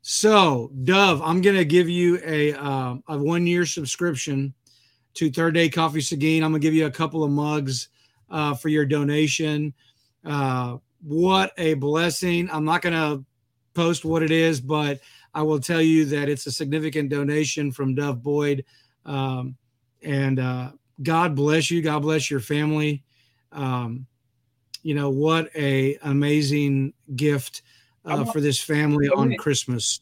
so 0.03 0.73
Dove, 0.83 1.23
I'm 1.23 1.41
gonna 1.41 1.65
give 1.65 1.89
you 1.89 2.21
a 2.25 2.53
uh, 2.55 2.97
a 3.09 3.17
one 3.17 3.47
year 3.47 3.65
subscription 3.65 4.53
to 5.15 5.31
Third 5.31 5.55
Day 5.55 5.69
Coffee 5.69 6.01
Seguin. 6.01 6.43
I'm 6.43 6.51
gonna 6.51 6.59
give 6.59 6.75
you 6.75 6.87
a 6.87 6.91
couple 6.91 7.23
of 7.23 7.31
mugs 7.31 7.89
uh, 8.33 8.55
for 8.55 8.69
your 8.69 8.85
donation. 8.85 9.73
Uh, 10.25 10.79
what 11.05 11.53
a 11.59 11.75
blessing! 11.75 12.49
I'm 12.51 12.65
not 12.65 12.83
gonna 12.83 13.23
post 13.75 14.05
what 14.05 14.23
it 14.23 14.33
is, 14.33 14.61
but 14.61 15.01
I 15.35 15.43
will 15.43 15.61
tell 15.61 15.81
you 15.81 16.05
that 16.07 16.29
it's 16.29 16.47
a 16.47 16.53
significant 16.53 17.11
donation 17.11 17.71
from 17.71 17.95
Dove 17.95 18.23
Boyd. 18.23 18.65
Um, 19.07 19.57
and 20.03 20.41
uh, 20.41 20.73
God 21.03 21.35
bless 21.35 21.71
you. 21.71 21.83
God 21.83 22.03
bless 22.03 22.31
your 22.31 22.41
family. 22.41 23.05
Um, 23.53 24.07
you 24.83 24.95
know 24.95 25.11
what 25.11 25.49
a 25.55 25.97
amazing 26.03 26.93
gift 27.15 27.63
uh, 28.05 28.25
for 28.25 28.41
this 28.41 28.61
family 28.61 29.09
on 29.09 29.37
Christmas. 29.37 30.01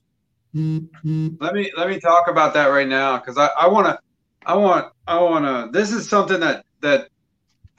Let 1.40 1.54
me 1.54 1.70
let 1.76 1.88
me 1.88 2.00
talk 2.00 2.28
about 2.28 2.54
that 2.54 2.66
right 2.66 2.88
now 2.88 3.18
because 3.18 3.38
I, 3.38 3.48
I 3.58 3.68
want 3.68 3.86
to 3.86 3.98
I 4.46 4.54
want 4.54 4.92
I 5.06 5.20
want 5.20 5.44
to. 5.44 5.78
This 5.78 5.92
is 5.92 6.08
something 6.08 6.40
that 6.40 6.64
that 6.80 7.09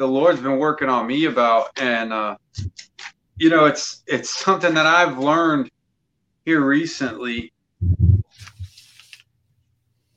the 0.01 0.07
Lord's 0.07 0.41
been 0.41 0.57
working 0.57 0.89
on 0.89 1.05
me 1.05 1.25
about, 1.25 1.79
and 1.79 2.11
uh, 2.11 2.35
you 3.37 3.51
know, 3.51 3.65
it's 3.65 4.01
it's 4.07 4.31
something 4.31 4.73
that 4.73 4.87
I've 4.87 5.19
learned 5.19 5.69
here 6.43 6.61
recently, 6.61 7.53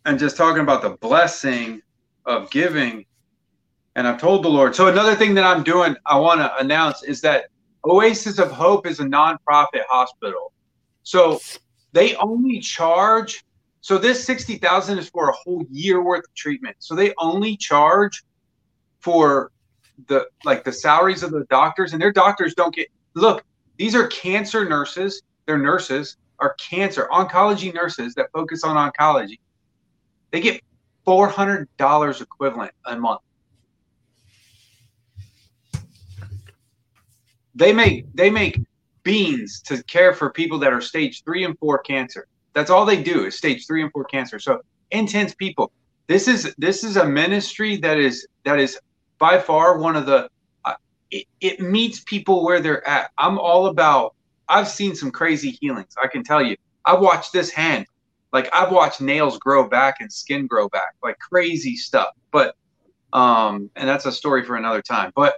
and 0.06 0.18
just 0.18 0.38
talking 0.38 0.62
about 0.62 0.80
the 0.80 0.96
blessing 1.02 1.82
of 2.24 2.50
giving. 2.50 3.04
And 3.94 4.08
I've 4.08 4.18
told 4.18 4.42
the 4.42 4.48
Lord. 4.48 4.74
So 4.74 4.88
another 4.88 5.14
thing 5.14 5.34
that 5.34 5.44
I'm 5.44 5.62
doing, 5.62 5.94
I 6.06 6.18
want 6.18 6.40
to 6.40 6.56
announce 6.56 7.02
is 7.02 7.20
that 7.20 7.48
Oasis 7.84 8.38
of 8.38 8.50
Hope 8.50 8.86
is 8.86 9.00
a 9.00 9.04
nonprofit 9.04 9.84
hospital. 9.86 10.54
So 11.02 11.42
they 11.92 12.16
only 12.16 12.58
charge 12.58 13.44
so 13.82 13.98
this 13.98 14.24
60,000 14.24 14.98
is 14.98 15.10
for 15.10 15.28
a 15.28 15.32
whole 15.32 15.62
year 15.70 16.02
worth 16.02 16.24
of 16.24 16.34
treatment. 16.34 16.76
So 16.78 16.94
they 16.94 17.12
only 17.18 17.54
charge 17.58 18.24
for 19.00 19.52
the 20.08 20.26
like 20.44 20.64
the 20.64 20.72
salaries 20.72 21.22
of 21.22 21.30
the 21.30 21.44
doctors 21.50 21.92
and 21.92 22.02
their 22.02 22.12
doctors 22.12 22.54
don't 22.54 22.74
get 22.74 22.88
look, 23.14 23.44
these 23.76 23.94
are 23.94 24.06
cancer 24.08 24.68
nurses, 24.68 25.22
their 25.46 25.58
nurses 25.58 26.16
are 26.40 26.54
cancer 26.54 27.08
oncology 27.12 27.72
nurses 27.72 28.14
that 28.14 28.30
focus 28.32 28.64
on 28.64 28.76
oncology. 28.90 29.38
They 30.30 30.40
get 30.40 30.60
$400 31.06 32.20
equivalent 32.20 32.72
a 32.86 32.96
month. 32.96 33.20
They 37.54 37.72
make 37.72 38.06
they 38.14 38.30
make 38.30 38.60
beans 39.04 39.60
to 39.62 39.82
care 39.84 40.12
for 40.12 40.30
people 40.30 40.58
that 40.58 40.72
are 40.72 40.80
stage 40.80 41.22
3 41.24 41.44
and 41.44 41.58
4 41.58 41.78
cancer. 41.78 42.26
That's 42.54 42.70
all 42.70 42.86
they 42.86 43.02
do 43.02 43.26
is 43.26 43.36
stage 43.36 43.66
three 43.66 43.82
and 43.82 43.92
four 43.92 44.04
cancer. 44.04 44.38
So 44.38 44.60
intense 44.90 45.34
people. 45.34 45.72
This 46.06 46.28
is 46.28 46.54
this 46.56 46.84
is 46.84 46.96
a 46.96 47.04
ministry 47.04 47.76
that 47.78 47.98
is 47.98 48.26
that 48.44 48.58
is 48.58 48.78
by 49.18 49.38
far 49.38 49.78
one 49.78 49.96
of 49.96 50.06
the. 50.06 50.28
Uh, 50.64 50.74
it, 51.10 51.26
it 51.40 51.60
meets 51.60 52.00
people 52.00 52.44
where 52.44 52.60
they're 52.60 52.86
at. 52.86 53.10
I'm 53.18 53.38
all 53.38 53.66
about. 53.66 54.14
I've 54.48 54.68
seen 54.68 54.94
some 54.94 55.10
crazy 55.10 55.50
healings. 55.60 55.94
I 56.02 56.06
can 56.06 56.22
tell 56.22 56.42
you. 56.42 56.56
I've 56.84 57.00
watched 57.00 57.32
this 57.32 57.50
hand, 57.50 57.86
like 58.32 58.54
I've 58.54 58.70
watched 58.70 59.00
nails 59.00 59.38
grow 59.38 59.66
back 59.66 59.96
and 60.00 60.12
skin 60.12 60.46
grow 60.46 60.68
back, 60.68 60.94
like 61.02 61.18
crazy 61.18 61.76
stuff. 61.76 62.08
But 62.30 62.54
um, 63.12 63.70
and 63.76 63.88
that's 63.88 64.04
a 64.04 64.12
story 64.12 64.44
for 64.44 64.56
another 64.56 64.82
time. 64.82 65.12
But 65.14 65.36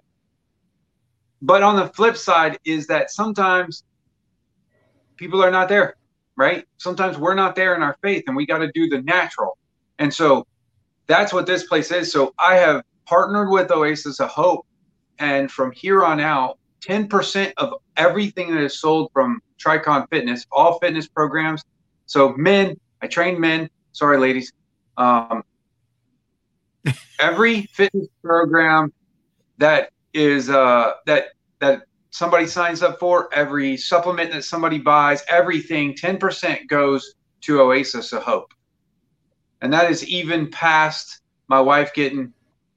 but 1.40 1.62
on 1.62 1.76
the 1.76 1.88
flip 1.88 2.16
side 2.16 2.58
is 2.64 2.88
that 2.88 3.10
sometimes 3.10 3.84
people 5.16 5.42
are 5.42 5.50
not 5.50 5.68
there 5.68 5.96
right? 6.36 6.66
Sometimes 6.78 7.18
we're 7.18 7.34
not 7.34 7.56
there 7.56 7.74
in 7.74 7.82
our 7.82 7.96
faith 8.02 8.24
and 8.26 8.36
we 8.36 8.46
got 8.46 8.58
to 8.58 8.70
do 8.72 8.88
the 8.88 9.02
natural. 9.02 9.58
And 9.98 10.12
so 10.12 10.46
that's 11.06 11.32
what 11.32 11.46
this 11.46 11.64
place 11.64 11.90
is. 11.90 12.12
So 12.12 12.34
I 12.38 12.56
have 12.56 12.82
partnered 13.07 13.51
with 13.51 13.71
Oasis 13.71 14.21
of 14.21 14.29
Hope. 14.29 14.66
And 15.19 15.51
from 15.51 15.73
here 15.73 16.05
on 16.05 16.21
out, 16.21 16.59
10% 16.83 17.53
of 17.57 17.75
everything 17.97 18.55
that 18.55 18.62
is 18.62 18.79
sold 18.79 19.11
from 19.12 19.40
Tricon 19.59 20.09
Fitness, 20.11 20.47
all 20.53 20.79
fitness 20.79 21.09
programs. 21.09 21.64
So 22.07 22.35
men, 22.37 22.79
I 23.03 23.07
train 23.07 23.40
men. 23.40 23.69
Sorry, 23.92 24.19
ladies. 24.19 24.53
Um, 24.97 25.42
every 27.21 27.62
fitness 27.73 28.09
program 28.23 28.92
that 29.59 29.90
is 30.12 30.51
uh, 30.51 30.92
that 31.07 31.29
that 31.61 31.83
somebody 32.11 32.47
signs 32.47 32.83
up 32.83 32.99
for, 32.99 33.29
every 33.35 33.77
supplement 33.77 34.33
that 34.33 34.45
somebody 34.45 34.79
buys, 34.79 35.23
everything, 35.29 35.95
10% 35.95 36.66
goes 36.66 37.14
to 37.42 37.61
Oasis 37.61 38.12
of 38.12 38.23
Hope. 38.23 38.53
And 39.61 39.73
that 39.73 39.90
is 39.90 40.07
even 40.07 40.51
past 40.51 41.21
my 41.49 41.61
wife 41.61 41.92
getting 41.92 42.33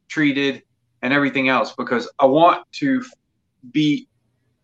treated 0.10 0.64
and 1.02 1.14
everything 1.14 1.50
else 1.50 1.74
because 1.78 2.10
I 2.20 2.26
want 2.26 2.70
to 2.74 3.04
be 3.72 4.08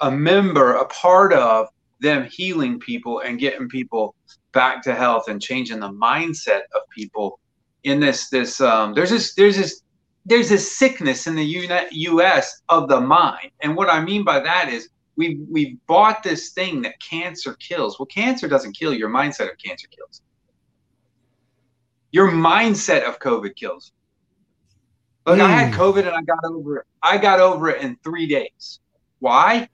a 0.01 0.12
member, 0.12 0.73
a 0.73 0.86
part 0.88 1.34
of 1.34 1.67
them 2.01 2.27
healing 2.29 2.79
people 2.79 3.21
and 3.21 3.39
getting 3.39 3.69
people 3.69 4.15
back 4.51 4.84
to 4.84 4.93
health 4.93 5.27
and 5.27 5.41
changing 5.41 5.79
the 5.79 5.89
mindset 5.89 6.62
of 6.73 6.81
people 6.89 7.39
in 7.84 7.99
this 7.99 8.29
this 8.29 8.60
um 8.62 8.93
there's 8.93 9.12
this 9.12 9.36
there's 9.36 9.55
this 9.55 9.81
there's 10.25 10.49
this 10.49 10.75
sickness 10.75 11.27
in 11.27 11.36
the 11.36 11.88
U.S. 11.91 12.62
of 12.69 12.89
the 12.89 12.99
mind, 12.99 13.51
and 13.62 13.75
what 13.75 13.89
I 13.89 14.03
mean 14.03 14.23
by 14.23 14.39
that 14.39 14.69
is 14.69 14.89
we 15.15 15.39
we've 15.49 15.77
bought 15.86 16.23
this 16.23 16.51
thing 16.51 16.81
that 16.81 16.99
cancer 16.99 17.53
kills. 17.60 17.99
Well, 17.99 18.08
cancer 18.08 18.47
doesn't 18.47 18.77
kill. 18.77 18.93
Your 18.93 19.10
mindset 19.10 19.51
of 19.51 19.58
cancer 19.63 19.88
kills. 19.88 20.21
Your 22.12 22.31
mindset 22.31 23.08
of 23.08 23.19
COVID 23.19 23.55
kills. 23.55 23.91
Look, 25.25 25.39
mm. 25.39 25.41
I 25.41 25.49
had 25.49 25.73
hmm. 25.73 25.81
COVID 25.81 26.07
and 26.07 26.15
I 26.15 26.21
got 26.21 26.43
over 26.43 26.77
it. 26.77 26.85
I 27.01 27.17
got 27.17 27.39
over 27.39 27.69
it 27.69 27.81
in 27.81 27.97
three 28.03 28.27
days. 28.27 28.79
Why? 29.19 29.67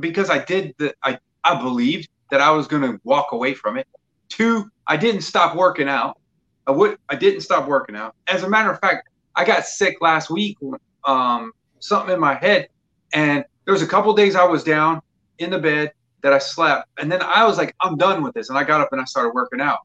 Because 0.00 0.30
I 0.30 0.42
did 0.44 0.74
the 0.78 0.94
I 1.02 1.18
I 1.44 1.60
believed 1.60 2.08
that 2.30 2.40
I 2.40 2.50
was 2.50 2.66
going 2.66 2.82
to 2.82 2.98
walk 3.04 3.32
away 3.32 3.52
from 3.52 3.76
it. 3.76 3.86
Two, 4.30 4.70
I 4.86 4.96
didn't 4.96 5.20
stop 5.22 5.54
working 5.54 5.88
out. 5.88 6.18
I 6.66 6.70
would 6.70 6.98
I 7.08 7.16
didn't 7.16 7.42
stop 7.42 7.68
working 7.68 7.96
out. 7.96 8.14
As 8.28 8.44
a 8.44 8.48
matter 8.48 8.70
of 8.70 8.80
fact, 8.80 9.08
I 9.36 9.44
got 9.44 9.66
sick 9.66 9.98
last 10.00 10.30
week. 10.30 10.56
Um, 11.04 11.52
something 11.80 12.14
in 12.14 12.20
my 12.20 12.34
head, 12.34 12.68
and 13.12 13.44
there 13.64 13.72
was 13.72 13.82
a 13.82 13.86
couple 13.86 14.14
days 14.14 14.36
I 14.36 14.44
was 14.44 14.62
down 14.62 15.02
in 15.38 15.50
the 15.50 15.58
bed 15.58 15.92
that 16.22 16.32
I 16.32 16.38
slept, 16.38 16.88
and 16.98 17.10
then 17.10 17.20
I 17.20 17.44
was 17.44 17.58
like, 17.58 17.74
I'm 17.80 17.96
done 17.96 18.22
with 18.22 18.34
this, 18.34 18.48
and 18.48 18.56
I 18.56 18.62
got 18.62 18.80
up 18.80 18.92
and 18.92 19.00
I 19.00 19.04
started 19.04 19.30
working 19.34 19.60
out 19.60 19.80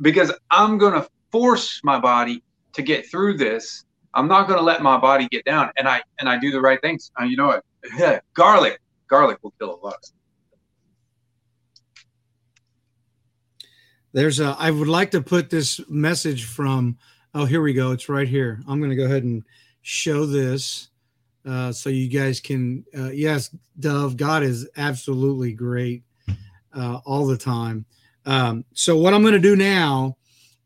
because 0.00 0.32
I'm 0.50 0.78
gonna 0.78 1.06
force 1.32 1.80
my 1.82 1.98
body 1.98 2.43
to 2.74 2.82
get 2.82 3.08
through 3.10 3.36
this. 3.36 3.84
I'm 4.14 4.28
not 4.28 4.48
gonna 4.48 4.62
let 4.62 4.82
my 4.82 4.96
body 4.96 5.28
get 5.30 5.44
down, 5.44 5.70
and 5.76 5.88
I 5.88 6.02
and 6.20 6.28
I 6.28 6.38
do 6.38 6.50
the 6.50 6.60
right 6.60 6.80
things. 6.80 7.10
Uh, 7.20 7.24
you 7.24 7.36
know 7.36 7.46
what? 7.46 8.22
garlic, 8.34 8.80
garlic 9.08 9.38
will 9.42 9.54
kill 9.58 9.74
a 9.74 9.80
lot. 9.84 9.96
There's 14.12 14.38
a. 14.38 14.56
I 14.58 14.70
would 14.70 14.88
like 14.88 15.10
to 15.12 15.20
put 15.20 15.50
this 15.50 15.80
message 15.88 16.44
from 16.44 16.98
Oh, 17.36 17.44
here 17.44 17.60
we 17.60 17.74
go. 17.74 17.90
It's 17.90 18.08
right 18.08 18.28
here. 18.28 18.60
I'm 18.68 18.78
going 18.78 18.90
to 18.90 18.96
go 18.96 19.06
ahead 19.06 19.24
and 19.24 19.42
show 19.82 20.24
this 20.24 20.90
uh, 21.44 21.72
so 21.72 21.90
you 21.90 22.08
guys 22.08 22.38
can. 22.38 22.84
Uh, 22.96 23.10
yes, 23.10 23.50
Dove, 23.80 24.16
God 24.16 24.44
is 24.44 24.68
absolutely 24.76 25.52
great 25.52 26.04
uh, 26.72 27.00
all 27.04 27.26
the 27.26 27.36
time. 27.36 27.86
Um, 28.24 28.64
so 28.72 28.96
what 28.96 29.14
I'm 29.14 29.22
going 29.22 29.34
to 29.34 29.40
do 29.40 29.56
now 29.56 30.16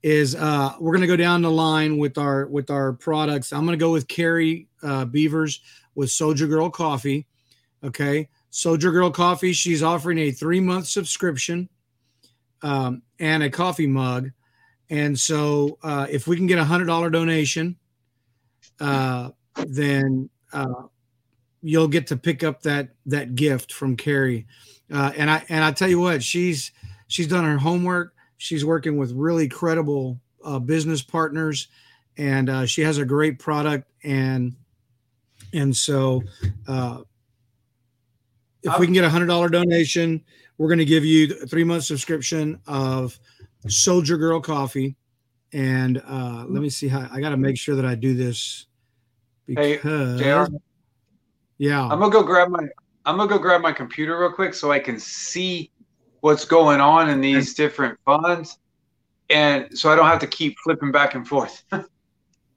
is 0.03 0.35
uh, 0.35 0.75
we're 0.81 0.93
going 0.93 1.03
to 1.03 1.07
go 1.09 1.17
down 1.17 1.43
the 1.43 1.51
line 1.51 1.99
with 1.99 2.19
our 2.19 2.47
with 2.47 2.71
our 2.71 2.93
products. 2.93 3.53
I'm 3.53 3.65
going 3.65 3.79
to 3.79 3.83
go 3.83 3.93
with 3.93 4.09
Carrie 4.09 4.69
uh, 4.83 5.05
Beavers 5.05 5.61
with 5.95 6.11
Soldier 6.11 6.47
Girl 6.47 6.71
Coffee. 6.71 7.27
Okay, 7.83 8.29
Soldier 8.51 8.91
Girl 8.93 9.11
Coffee. 9.11 9.53
She's 9.53 9.83
offering 9.83 10.19
a 10.19 10.31
three 10.31 10.61
month 10.61 10.87
subscription 10.87 11.69
um, 12.63 13.03
and 13.19 13.43
a 13.43 13.51
coffee 13.51 13.87
mug 13.87 14.31
and 14.91 15.19
so, 15.19 15.79
uh, 15.83 16.07
if 16.11 16.27
we 16.27 16.37
can 16.37 16.47
get 16.47 16.59
a 16.59 16.65
hundred 16.65 16.87
dollar 16.87 17.11
donation, 17.11 17.77
uh, 18.81 19.31
then 19.67 20.31
uh, 20.53 20.85
you'll 21.61 21.89
get 21.89 22.07
to 22.09 22.17
pick 22.17 22.43
up 22.43 22.63
that 22.63 22.91
that 23.07 23.35
gift 23.35 23.73
from 23.73 23.97
Carrie. 23.97 24.47
Uh, 24.91 25.13
and 25.17 25.31
I 25.31 25.45
and 25.49 25.63
I 25.63 25.73
tell 25.73 25.89
you 25.89 26.01
what, 26.01 26.23
she's 26.23 26.73
she's 27.09 27.27
done 27.27 27.45
her 27.45 27.59
homework. 27.59 28.15
She's 28.39 28.65
working 28.65 28.97
with 28.97 29.13
really 29.13 29.49
credible 29.49 30.19
uh, 30.45 30.59
business 30.59 31.03
partners, 31.03 31.69
and 32.17 32.49
uh, 32.49 32.67
she 32.67 32.83
has 32.83 32.99
a 32.99 33.05
great 33.05 33.39
product. 33.39 33.89
And 34.03 34.57
and 35.53 35.77
so, 35.77 36.23
if 38.63 38.79
we 38.79 38.87
can 38.87 38.95
get 38.95 39.05
a 39.05 39.11
hundred 39.11 39.27
dollar 39.27 39.49
donation, 39.49 40.25
we're 40.57 40.69
going 40.69 40.79
to 40.79 40.85
give 40.85 41.05
you 41.05 41.37
a 41.43 41.47
three 41.47 41.65
month 41.65 41.85
subscription 41.85 42.61
of 42.67 43.19
Soldier 43.69 44.17
Girl 44.17 44.41
Coffee. 44.41 44.97
And 45.53 46.03
uh, 46.07 46.45
let 46.49 46.61
me 46.61 46.69
see 46.69 46.89
how 46.89 47.09
I 47.11 47.21
got 47.21 47.31
to 47.31 47.37
make 47.37 47.57
sure 47.57 47.75
that 47.77 47.87
I 47.87 47.95
do 47.95 48.15
this 48.15 48.67
because 49.47 50.21
hey, 50.21 50.47
JR, 50.47 50.47
yeah, 51.57 51.83
I'm 51.83 51.99
gonna 51.99 52.11
go 52.11 52.23
grab 52.23 52.51
my 52.51 52.67
I'm 53.07 53.17
gonna 53.17 53.29
go 53.31 53.39
grab 53.39 53.63
my 53.63 53.73
computer 53.73 54.21
real 54.21 54.31
quick 54.31 54.53
so 54.53 54.71
I 54.71 54.79
can 54.79 54.99
see 54.99 55.71
what's 56.21 56.45
going 56.45 56.81
on 56.81 57.09
in 57.11 57.21
these 57.21 57.55
different 57.55 57.99
funds, 58.05 58.59
and 59.31 59.77
so 59.79 59.91
I 59.91 59.97
don't 59.97 60.07
have 60.07 60.21
to 60.21 60.27
keep 60.27 60.57
flipping 60.65 60.91
back 60.93 61.15
and 61.15 61.27
forth. 61.27 61.65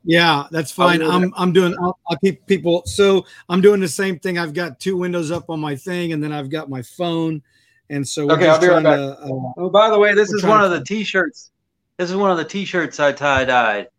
Yeah, 0.04 0.48
that's 0.50 0.72
fine. 0.72 1.04
I'll 1.04 1.20
do 1.20 1.26
I'm 1.26 1.34
I'm 1.38 1.54
doing. 1.54 1.76
I'll, 1.80 2.00
I'll 2.10 2.18
keep 2.18 2.44
people. 2.48 2.82
So 2.88 3.24
I'm 3.50 3.62
doing 3.62 3.80
the 3.80 3.88
same 3.88 4.18
thing. 4.18 4.40
I've 4.40 4.52
got 4.54 4.80
two 4.80 4.98
windows 4.98 5.30
up 5.30 5.52
on 5.52 5.60
my 5.60 5.76
thing, 5.76 6.12
and 6.14 6.24
then 6.24 6.32
I've 6.34 6.50
got 6.50 6.72
my 6.72 6.82
phone, 6.82 7.44
and 7.92 8.08
so 8.08 8.26
we're 8.26 8.34
Okay, 8.34 8.48
I'll 8.48 8.56
just 8.56 8.62
be 8.62 8.68
right 8.70 8.82
trying 8.82 8.98
to. 8.98 9.20
Uh, 9.20 9.52
Oh, 9.58 9.70
by 9.70 9.92
the 9.92 10.00
way, 10.00 10.16
this 10.16 10.32
is 10.34 10.44
one 10.44 10.64
of 10.64 10.72
the 10.72 10.84
T-shirts. 10.84 11.52
This 11.98 12.10
is 12.10 12.16
one 12.16 12.32
of 12.32 12.38
the 12.38 12.46
T-shirts 12.46 13.00
I 13.00 13.12
tie 13.12 13.46
dyed. 13.46 13.90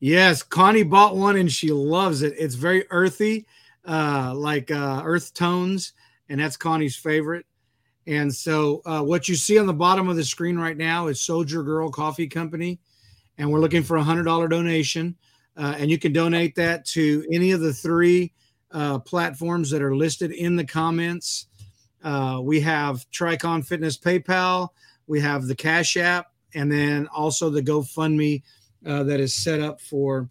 yes, 0.00 0.42
Connie 0.42 0.82
bought 0.82 1.16
one 1.16 1.36
and 1.36 1.50
she 1.52 1.70
loves 1.70 2.22
it. 2.22 2.34
It's 2.36 2.56
very 2.56 2.84
earthy, 2.90 3.46
uh, 3.86 4.34
like 4.34 4.72
uh, 4.72 5.02
earth 5.04 5.32
tones, 5.34 5.92
and 6.28 6.40
that's 6.40 6.56
Connie's 6.56 6.96
favorite. 6.96 7.46
And 8.06 8.34
so, 8.34 8.82
uh, 8.84 9.00
what 9.00 9.28
you 9.28 9.34
see 9.34 9.58
on 9.58 9.66
the 9.66 9.72
bottom 9.72 10.08
of 10.08 10.16
the 10.16 10.24
screen 10.24 10.58
right 10.58 10.76
now 10.76 11.06
is 11.06 11.20
Soldier 11.20 11.62
Girl 11.62 11.90
Coffee 11.90 12.26
Company, 12.26 12.78
and 13.38 13.50
we're 13.50 13.60
looking 13.60 13.82
for 13.82 13.96
a 13.96 14.02
hundred 14.02 14.24
dollar 14.24 14.46
donation, 14.46 15.16
uh, 15.56 15.74
and 15.78 15.90
you 15.90 15.98
can 15.98 16.12
donate 16.12 16.54
that 16.56 16.84
to 16.86 17.24
any 17.32 17.52
of 17.52 17.60
the 17.60 17.72
three 17.72 18.32
uh, 18.72 18.98
platforms 18.98 19.70
that 19.70 19.82
are 19.82 19.96
listed 19.96 20.32
in 20.32 20.56
the 20.56 20.64
comments. 20.64 21.46
Uh, 22.02 22.40
we 22.42 22.60
have 22.60 23.08
Tricon 23.10 23.64
Fitness 23.64 23.96
PayPal, 23.96 24.68
we 25.06 25.20
have 25.20 25.46
the 25.46 25.54
Cash 25.54 25.96
App, 25.96 26.26
and 26.54 26.70
then 26.70 27.06
also 27.08 27.48
the 27.48 27.62
GoFundMe 27.62 28.42
uh, 28.86 29.02
that 29.04 29.20
is 29.20 29.34
set 29.34 29.60
up 29.60 29.80
for. 29.80 30.28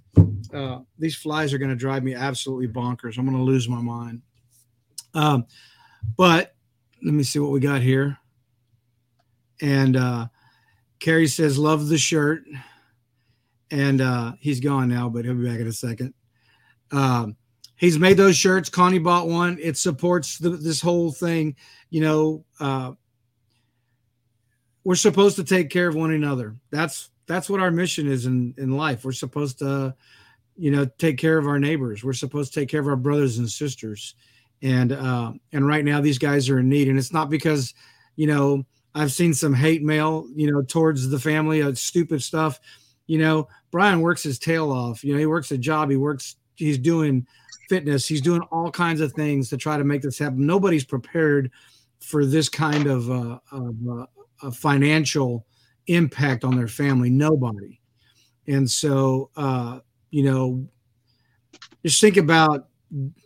Uh, 0.53 0.81
these 0.99 1.15
flies 1.15 1.51
are 1.51 1.57
going 1.57 1.71
to 1.71 1.75
drive 1.75 2.03
me 2.03 2.13
absolutely 2.13 2.67
bonkers. 2.67 3.17
I'm 3.17 3.25
going 3.25 3.37
to 3.37 3.43
lose 3.43 3.67
my 3.67 3.81
mind. 3.81 4.21
Um, 5.15 5.45
but 6.17 6.55
let 7.03 7.13
me 7.13 7.23
see 7.23 7.39
what 7.39 7.51
we 7.51 7.59
got 7.59 7.81
here. 7.81 8.17
And 9.61 9.95
uh, 9.95 10.27
Carrie 10.99 11.27
says, 11.27 11.57
"Love 11.57 11.87
the 11.87 11.97
shirt," 11.97 12.43
and 13.71 14.01
uh, 14.01 14.33
he's 14.39 14.59
gone 14.59 14.89
now, 14.89 15.09
but 15.09 15.25
he'll 15.25 15.35
be 15.35 15.47
back 15.47 15.59
in 15.59 15.67
a 15.67 15.73
second. 15.73 16.13
Um, 16.91 17.35
he's 17.75 17.99
made 17.99 18.17
those 18.17 18.37
shirts. 18.37 18.69
Connie 18.69 18.99
bought 18.99 19.27
one. 19.27 19.57
It 19.61 19.77
supports 19.77 20.37
the, 20.37 20.51
this 20.51 20.81
whole 20.81 21.11
thing. 21.11 21.55
You 21.89 22.01
know, 22.01 22.45
uh, 22.59 22.93
we're 24.83 24.95
supposed 24.95 25.35
to 25.37 25.43
take 25.43 25.69
care 25.69 25.87
of 25.87 25.95
one 25.95 26.11
another. 26.11 26.55
That's 26.71 27.09
that's 27.25 27.49
what 27.49 27.61
our 27.61 27.71
mission 27.71 28.07
is 28.07 28.25
in 28.25 28.53
in 28.57 28.75
life. 28.75 29.05
We're 29.05 29.11
supposed 29.13 29.59
to, 29.59 29.95
you 30.55 30.71
know, 30.71 30.85
take 30.97 31.17
care 31.17 31.37
of 31.37 31.47
our 31.47 31.59
neighbors. 31.59 32.03
We're 32.03 32.13
supposed 32.13 32.53
to 32.53 32.59
take 32.59 32.69
care 32.69 32.81
of 32.81 32.87
our 32.87 32.95
brothers 32.95 33.37
and 33.37 33.49
sisters. 33.49 34.15
And 34.63 34.93
uh, 34.93 35.33
and 35.51 35.67
right 35.67 35.83
now 35.83 36.01
these 36.01 36.17
guys 36.17 36.49
are 36.49 36.59
in 36.59 36.69
need, 36.69 36.87
and 36.87 36.97
it's 36.97 37.13
not 37.13 37.29
because, 37.29 37.73
you 38.15 38.27
know, 38.27 38.65
I've 38.95 39.11
seen 39.11 39.33
some 39.33 39.53
hate 39.53 39.83
mail, 39.83 40.25
you 40.33 40.49
know, 40.49 40.61
towards 40.61 41.09
the 41.09 41.19
family 41.19 41.59
of 41.59 41.77
stupid 41.77 42.23
stuff. 42.23 42.59
You 43.05 43.19
know, 43.19 43.49
Brian 43.71 43.99
works 43.99 44.23
his 44.23 44.39
tail 44.39 44.71
off. 44.71 45.03
You 45.03 45.13
know, 45.13 45.19
he 45.19 45.25
works 45.25 45.51
a 45.51 45.57
job. 45.57 45.89
He 45.89 45.97
works. 45.97 46.37
He's 46.55 46.77
doing 46.77 47.27
fitness. 47.67 48.07
He's 48.07 48.21
doing 48.21 48.41
all 48.51 48.71
kinds 48.71 49.01
of 49.01 49.11
things 49.11 49.49
to 49.49 49.57
try 49.57 49.77
to 49.77 49.83
make 49.83 50.01
this 50.01 50.17
happen. 50.17 50.45
Nobody's 50.45 50.85
prepared 50.85 51.51
for 51.99 52.25
this 52.25 52.47
kind 52.47 52.87
of, 52.87 53.11
uh, 53.11 53.39
of 53.51 53.75
uh, 53.89 54.05
a 54.43 54.51
financial 54.51 55.45
impact 55.87 56.45
on 56.45 56.55
their 56.55 56.69
family. 56.69 57.09
Nobody. 57.09 57.81
And 58.47 58.69
so, 58.69 59.29
uh, 59.35 59.79
you 60.11 60.23
know, 60.23 60.67
just 61.85 61.99
think 61.99 62.15
about, 62.15 62.69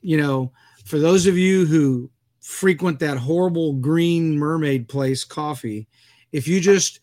you 0.01 0.17
know, 0.17 0.51
for 0.87 0.99
those 0.99 1.27
of 1.27 1.37
you 1.37 1.65
who 1.65 2.09
frequent 2.39 2.99
that 2.99 3.17
horrible 3.17 3.73
green 3.73 4.37
mermaid 4.37 4.87
place 4.87 5.25
coffee, 5.25 5.87
if 6.31 6.47
you 6.47 6.61
just 6.61 7.01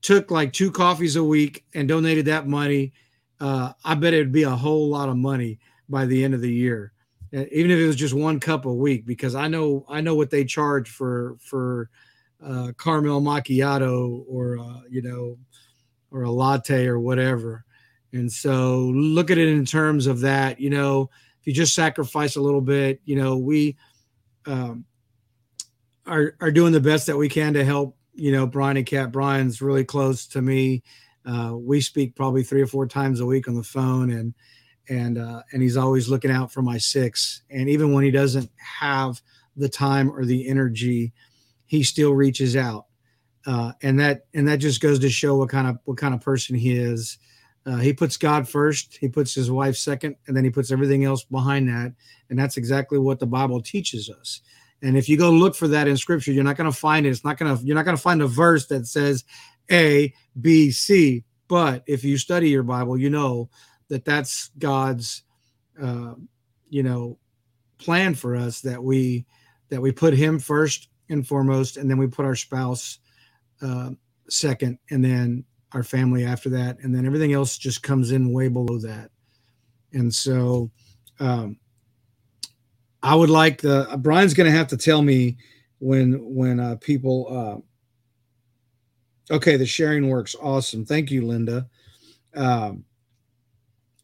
took 0.00 0.30
like 0.30 0.52
two 0.52 0.70
coffees 0.70 1.16
a 1.16 1.24
week 1.24 1.64
and 1.74 1.88
donated 1.88 2.26
that 2.26 2.46
money, 2.46 2.92
uh, 3.40 3.72
I 3.84 3.96
bet 3.96 4.14
it'd 4.14 4.30
be 4.30 4.44
a 4.44 4.50
whole 4.50 4.88
lot 4.88 5.08
of 5.08 5.16
money 5.16 5.58
by 5.88 6.06
the 6.06 6.22
end 6.22 6.34
of 6.34 6.40
the 6.40 6.52
year. 6.52 6.92
Even 7.32 7.72
if 7.72 7.80
it 7.80 7.86
was 7.86 7.96
just 7.96 8.14
one 8.14 8.38
cup 8.38 8.64
a 8.64 8.72
week, 8.72 9.04
because 9.06 9.34
I 9.34 9.48
know 9.48 9.84
I 9.88 10.00
know 10.00 10.14
what 10.14 10.30
they 10.30 10.44
charge 10.44 10.88
for 10.88 11.36
for 11.40 11.90
uh, 12.40 12.70
caramel 12.78 13.20
macchiato 13.20 14.24
or 14.28 14.58
uh, 14.60 14.82
you 14.88 15.02
know 15.02 15.36
or 16.12 16.22
a 16.22 16.30
latte 16.30 16.86
or 16.86 17.00
whatever. 17.00 17.64
And 18.12 18.30
so 18.30 18.82
look 18.94 19.32
at 19.32 19.38
it 19.38 19.48
in 19.48 19.64
terms 19.64 20.06
of 20.06 20.20
that. 20.20 20.60
You 20.60 20.70
know, 20.70 21.10
if 21.44 21.48
you 21.48 21.52
just 21.52 21.74
sacrifice 21.74 22.36
a 22.36 22.40
little 22.40 22.62
bit, 22.62 23.02
you 23.04 23.16
know, 23.16 23.36
we 23.36 23.76
um, 24.46 24.86
are 26.06 26.34
are 26.40 26.50
doing 26.50 26.72
the 26.72 26.80
best 26.80 27.06
that 27.06 27.18
we 27.18 27.28
can 27.28 27.52
to 27.52 27.66
help. 27.66 27.98
You 28.14 28.32
know, 28.32 28.46
Brian 28.46 28.78
and 28.78 28.86
Kat. 28.86 29.12
Brian's 29.12 29.60
really 29.60 29.84
close 29.84 30.26
to 30.28 30.40
me. 30.40 30.82
Uh, 31.26 31.52
we 31.54 31.82
speak 31.82 32.16
probably 32.16 32.42
three 32.42 32.62
or 32.62 32.66
four 32.66 32.86
times 32.86 33.20
a 33.20 33.26
week 33.26 33.46
on 33.46 33.56
the 33.56 33.62
phone, 33.62 34.10
and 34.10 34.32
and 34.88 35.18
uh, 35.18 35.42
and 35.52 35.60
he's 35.60 35.76
always 35.76 36.08
looking 36.08 36.30
out 36.30 36.50
for 36.50 36.62
my 36.62 36.78
six. 36.78 37.42
And 37.50 37.68
even 37.68 37.92
when 37.92 38.04
he 38.04 38.10
doesn't 38.10 38.50
have 38.56 39.20
the 39.54 39.68
time 39.68 40.10
or 40.10 40.24
the 40.24 40.48
energy, 40.48 41.12
he 41.66 41.82
still 41.82 42.14
reaches 42.14 42.56
out. 42.56 42.86
Uh, 43.46 43.72
and 43.82 44.00
that 44.00 44.22
and 44.32 44.48
that 44.48 44.60
just 44.60 44.80
goes 44.80 44.98
to 45.00 45.10
show 45.10 45.36
what 45.36 45.50
kind 45.50 45.68
of 45.68 45.78
what 45.84 45.98
kind 45.98 46.14
of 46.14 46.22
person 46.22 46.56
he 46.56 46.78
is. 46.78 47.18
Uh, 47.66 47.76
he 47.76 47.92
puts 47.92 48.16
God 48.16 48.46
first, 48.46 48.96
he 48.96 49.08
puts 49.08 49.34
his 49.34 49.50
wife 49.50 49.76
second, 49.76 50.16
and 50.26 50.36
then 50.36 50.44
he 50.44 50.50
puts 50.50 50.70
everything 50.70 51.04
else 51.04 51.24
behind 51.24 51.68
that. 51.68 51.94
And 52.28 52.38
that's 52.38 52.58
exactly 52.58 52.98
what 52.98 53.18
the 53.18 53.26
Bible 53.26 53.60
teaches 53.62 54.10
us. 54.10 54.42
And 54.82 54.98
if 54.98 55.08
you 55.08 55.16
go 55.16 55.30
look 55.30 55.54
for 55.54 55.68
that 55.68 55.88
in 55.88 55.96
Scripture, 55.96 56.30
you're 56.30 56.44
not 56.44 56.58
going 56.58 56.70
to 56.70 56.76
find 56.76 57.06
it. 57.06 57.10
It's 57.10 57.24
not 57.24 57.38
going 57.38 57.56
to 57.56 57.64
you're 57.64 57.74
not 57.74 57.86
going 57.86 57.96
to 57.96 58.02
find 58.02 58.20
a 58.20 58.26
verse 58.26 58.66
that 58.66 58.86
says 58.86 59.24
A, 59.70 60.12
B, 60.40 60.70
C. 60.70 61.24
But 61.48 61.84
if 61.86 62.04
you 62.04 62.18
study 62.18 62.50
your 62.50 62.62
Bible, 62.62 62.98
you 62.98 63.08
know 63.08 63.48
that 63.88 64.04
that's 64.04 64.50
God's, 64.58 65.22
uh, 65.82 66.14
you 66.68 66.82
know, 66.82 67.18
plan 67.78 68.14
for 68.14 68.36
us 68.36 68.60
that 68.60 68.82
we 68.82 69.24
that 69.70 69.80
we 69.80 69.90
put 69.90 70.12
Him 70.12 70.38
first 70.38 70.88
and 71.08 71.26
foremost, 71.26 71.78
and 71.78 71.90
then 71.90 71.96
we 71.96 72.06
put 72.06 72.26
our 72.26 72.36
spouse 72.36 72.98
uh, 73.62 73.90
second, 74.28 74.78
and 74.90 75.02
then 75.02 75.44
our 75.74 75.82
family 75.82 76.24
after 76.24 76.48
that, 76.50 76.78
and 76.80 76.94
then 76.94 77.04
everything 77.04 77.32
else 77.32 77.58
just 77.58 77.82
comes 77.82 78.12
in 78.12 78.32
way 78.32 78.48
below 78.48 78.78
that. 78.78 79.10
And 79.92 80.12
so, 80.12 80.70
um, 81.20 81.58
I 83.02 83.14
would 83.14 83.30
like 83.30 83.60
the 83.60 83.90
uh, 83.90 83.96
Brian's 83.96 84.34
going 84.34 84.50
to 84.50 84.56
have 84.56 84.68
to 84.68 84.76
tell 84.76 85.02
me 85.02 85.36
when 85.78 86.12
when 86.34 86.58
uh, 86.58 86.76
people. 86.76 87.62
Uh, 89.30 89.34
okay, 89.34 89.56
the 89.56 89.66
sharing 89.66 90.08
works. 90.08 90.34
Awesome, 90.40 90.86
thank 90.86 91.10
you, 91.10 91.26
Linda. 91.26 91.68
Um, 92.34 92.84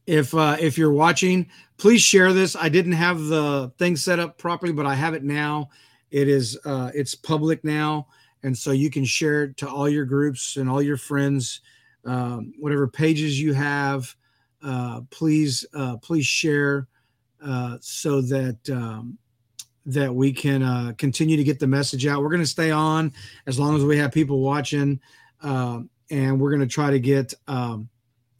if 0.07 0.35
uh, 0.35 0.57
if 0.61 0.77
you're 0.77 0.93
watching, 0.93 1.49
please 1.79 2.03
share 2.03 2.33
this. 2.33 2.57
I 2.57 2.69
didn't 2.69 2.93
have 2.93 3.21
the 3.21 3.73
thing 3.79 3.97
set 3.97 4.19
up 4.19 4.39
properly, 4.39 4.73
but 4.73 4.87
I 4.87 4.95
have 4.95 5.15
it 5.15 5.25
now. 5.25 5.71
It 6.11 6.29
is 6.29 6.59
uh, 6.65 6.91
it's 6.95 7.15
public 7.15 7.65
now, 7.65 8.09
and 8.43 8.57
so 8.57 8.71
you 8.71 8.91
can 8.91 9.05
share 9.05 9.45
it 9.45 9.57
to 9.59 9.69
all 9.69 9.89
your 9.89 10.05
groups 10.05 10.57
and 10.57 10.69
all 10.69 10.81
your 10.81 10.97
friends, 10.97 11.61
um, 12.05 12.53
whatever 12.59 12.89
pages 12.89 13.41
you 13.41 13.53
have. 13.53 14.15
Uh, 14.63 15.01
please 15.11 15.65
uh, 15.75 15.97
please 15.99 16.27
share 16.27 16.87
uh, 17.45 17.79
so 17.81 18.21
that 18.21 18.59
um, 18.71 19.19
that 19.87 20.15
we 20.15 20.33
can 20.33 20.63
uh, 20.63 20.93
continue 20.99 21.37
to 21.37 21.45
get 21.45 21.59
the 21.59 21.67
message 21.67 22.07
out. 22.07 22.23
We're 22.23 22.31
going 22.31 22.43
to 22.43 22.47
stay 22.47 22.71
on 22.71 23.13
as 23.47 23.59
long 23.59 23.77
as 23.77 23.85
we 23.85 23.97
have 23.99 24.13
people 24.13 24.41
watching, 24.41 25.01
uh, 25.43 25.81
and 26.11 26.41
we're 26.41 26.51
going 26.51 26.61
to 26.61 26.67
try 26.67 26.91
to 26.91 27.01
get 27.01 27.33
um, 27.49 27.89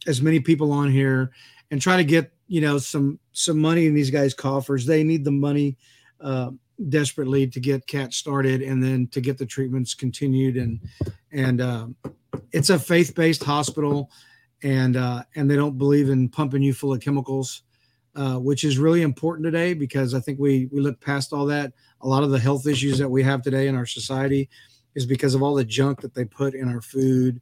as 0.07 0.21
many 0.21 0.39
people 0.39 0.71
on 0.71 0.91
here 0.91 1.31
and 1.71 1.81
try 1.81 1.97
to 1.97 2.03
get 2.03 2.31
you 2.47 2.61
know 2.61 2.77
some 2.77 3.19
some 3.31 3.59
money 3.59 3.87
in 3.87 3.93
these 3.93 4.11
guys' 4.11 4.33
coffers. 4.33 4.85
They 4.85 5.03
need 5.03 5.23
the 5.23 5.31
money 5.31 5.77
uh, 6.19 6.51
desperately 6.89 7.47
to 7.47 7.59
get 7.59 7.87
Cat 7.87 8.13
started 8.13 8.61
and 8.61 8.83
then 8.83 9.07
to 9.07 9.21
get 9.21 9.37
the 9.37 9.45
treatments 9.45 9.93
continued. 9.93 10.57
And 10.57 10.79
and 11.31 11.61
uh, 11.61 11.87
it's 12.51 12.69
a 12.69 12.79
faith 12.79 13.15
based 13.15 13.43
hospital, 13.43 14.09
and 14.63 14.97
uh, 14.97 15.23
and 15.35 15.49
they 15.49 15.55
don't 15.55 15.77
believe 15.77 16.09
in 16.09 16.29
pumping 16.29 16.61
you 16.61 16.73
full 16.73 16.93
of 16.93 17.01
chemicals. 17.01 17.63
Uh, 18.13 18.35
which 18.35 18.65
is 18.65 18.77
really 18.77 19.03
important 19.03 19.45
today 19.45 19.73
because 19.73 20.13
I 20.13 20.19
think 20.19 20.37
we 20.37 20.67
we 20.69 20.81
look 20.81 20.99
past 20.99 21.31
all 21.31 21.45
that. 21.45 21.71
A 22.01 22.07
lot 22.07 22.23
of 22.23 22.29
the 22.29 22.39
health 22.39 22.67
issues 22.67 22.97
that 22.97 23.07
we 23.07 23.23
have 23.23 23.41
today 23.41 23.67
in 23.67 23.75
our 23.75 23.85
society 23.85 24.49
is 24.95 25.05
because 25.05 25.33
of 25.33 25.41
all 25.41 25.55
the 25.55 25.63
junk 25.63 26.01
that 26.01 26.13
they 26.13 26.25
put 26.25 26.53
in 26.53 26.67
our 26.67 26.81
food. 26.81 27.39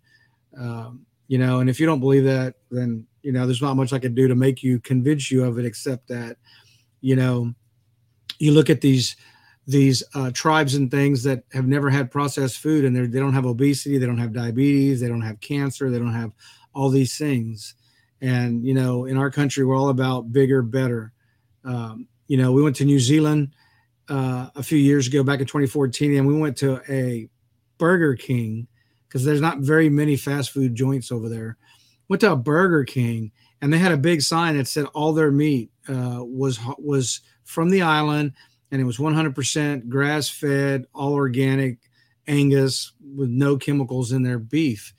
Um, 0.56 1.08
you 1.28 1.40
know, 1.40 1.60
and 1.60 1.72
if 1.72 1.80
you 1.80 1.88
don't 1.88 2.00
believe 2.00 2.24
that, 2.26 2.54
then 2.70 3.08
you 3.24 3.32
know 3.32 3.48
there's 3.48 3.64
not 3.64 3.78
much 3.78 3.94
I 3.94 4.00
can 4.00 4.14
do 4.14 4.28
to 4.28 4.36
make 4.36 4.62
you 4.62 4.80
convince 4.80 5.32
you 5.32 5.44
of 5.44 5.58
it, 5.58 5.66
except 5.66 6.08
that 6.10 6.38
you 7.02 7.16
know 7.16 7.54
you 8.38 8.52
look 8.52 8.70
at 8.70 8.82
these 8.82 9.16
these 9.70 10.04
uh, 10.16 10.32
tribes 10.32 10.76
and 10.76 10.90
things 10.90 11.22
that 11.24 11.44
have 11.54 11.68
never 11.68 11.90
had 11.90 12.10
processed 12.10 12.58
food 12.58 12.86
and 12.86 12.96
they 12.96 13.20
don't 13.20 13.34
have 13.34 13.46
obesity, 13.46 13.98
they 13.98 14.06
don't 14.06 14.18
have 14.18 14.34
diabetes, 14.34 15.00
they 15.00 15.08
don't 15.08 15.22
have 15.22 15.40
cancer, 15.42 15.92
they 15.92 16.00
don't 16.00 16.14
have 16.14 16.32
all 16.74 16.90
these 16.90 17.18
things. 17.18 17.76
And 18.22 18.66
you 18.66 18.74
know 18.74 19.06
in 19.06 19.16
our 19.16 19.30
country 19.32 19.64
we're 19.64 19.78
all 19.78 19.90
about 19.90 20.34
bigger 20.34 20.62
better. 20.62 21.14
Um, 21.64 22.08
you 22.28 22.38
know 22.38 22.52
we 22.52 22.64
went 22.64 22.76
to 22.78 22.86
new 22.86 23.00
zealand 23.00 23.54
uh, 24.08 24.50
a 24.56 24.64
few 24.64 24.78
years 24.78 25.08
ago 25.08 25.24
back 25.24 25.40
in 25.40 25.46
2014 25.46 26.16
and 26.16 26.28
we 26.28 26.34
went 26.34 26.58
to 26.58 26.82
a 26.90 27.30
burger 27.78 28.16
king 28.16 28.68
because 29.10 29.26
there's 29.26 29.42
not 29.42 29.60
very 29.60 29.90
many 29.90 30.16
fast 30.16 30.52
food 30.52 30.76
joints 30.76 31.12
over 31.12 31.28
there. 31.28 31.58
Went 32.08 32.22
to 32.22 32.32
a 32.32 32.36
Burger 32.36 32.84
King 32.84 33.32
and 33.62 33.74
they 33.74 33.78
had 33.78 33.92
a 33.92 33.98
big 33.98 34.22
sign 34.22 34.58
that 34.58 34.68
said 34.68 34.86
all 34.94 35.14
their 35.14 35.32
meat 35.32 35.72
uh, 35.88 36.24
was 36.24 36.60
was 36.78 37.22
from 37.44 37.70
the 37.70 37.82
island 37.82 38.34
and 38.72 38.82
it 38.82 38.86
was 38.86 38.98
100% 38.98 39.90
grass 39.90 40.30
fed, 40.30 40.86
all 40.94 41.14
organic 41.14 41.80
Angus 42.30 42.94
with 43.16 43.30
no 43.30 43.58
chemicals 43.58 44.12
in 44.12 44.24
their 44.24 44.40
beef. 44.40 44.94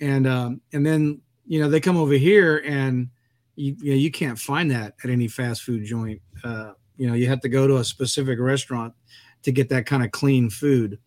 And 0.00 0.26
um, 0.26 0.60
and 0.72 0.84
then 0.84 1.20
you 1.46 1.60
know 1.60 1.68
they 1.68 1.80
come 1.80 1.96
over 1.96 2.14
here 2.14 2.62
and 2.66 3.08
you 3.56 3.76
you, 3.80 3.90
know, 3.92 3.96
you 3.96 4.10
can't 4.10 4.38
find 4.38 4.70
that 4.70 4.94
at 5.02 5.10
any 5.10 5.28
fast 5.28 5.62
food 5.62 5.84
joint. 5.84 6.20
Uh, 6.44 6.72
you 6.96 7.08
know 7.08 7.14
you 7.14 7.26
have 7.28 7.40
to 7.40 7.48
go 7.48 7.66
to 7.66 7.78
a 7.78 7.84
specific 7.84 8.38
restaurant 8.38 8.92
to 9.42 9.52
get 9.52 9.68
that 9.70 9.86
kind 9.86 10.04
of 10.04 10.10
clean 10.10 10.50
food. 10.50 10.98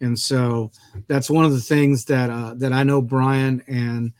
And 0.00 0.18
so 0.18 0.70
that's 1.08 1.30
one 1.30 1.44
of 1.44 1.52
the 1.52 1.60
things 1.60 2.04
that 2.06 2.30
uh, 2.30 2.54
that 2.58 2.72
I 2.72 2.82
know 2.82 3.02
Brian 3.02 3.62
and 3.66 4.12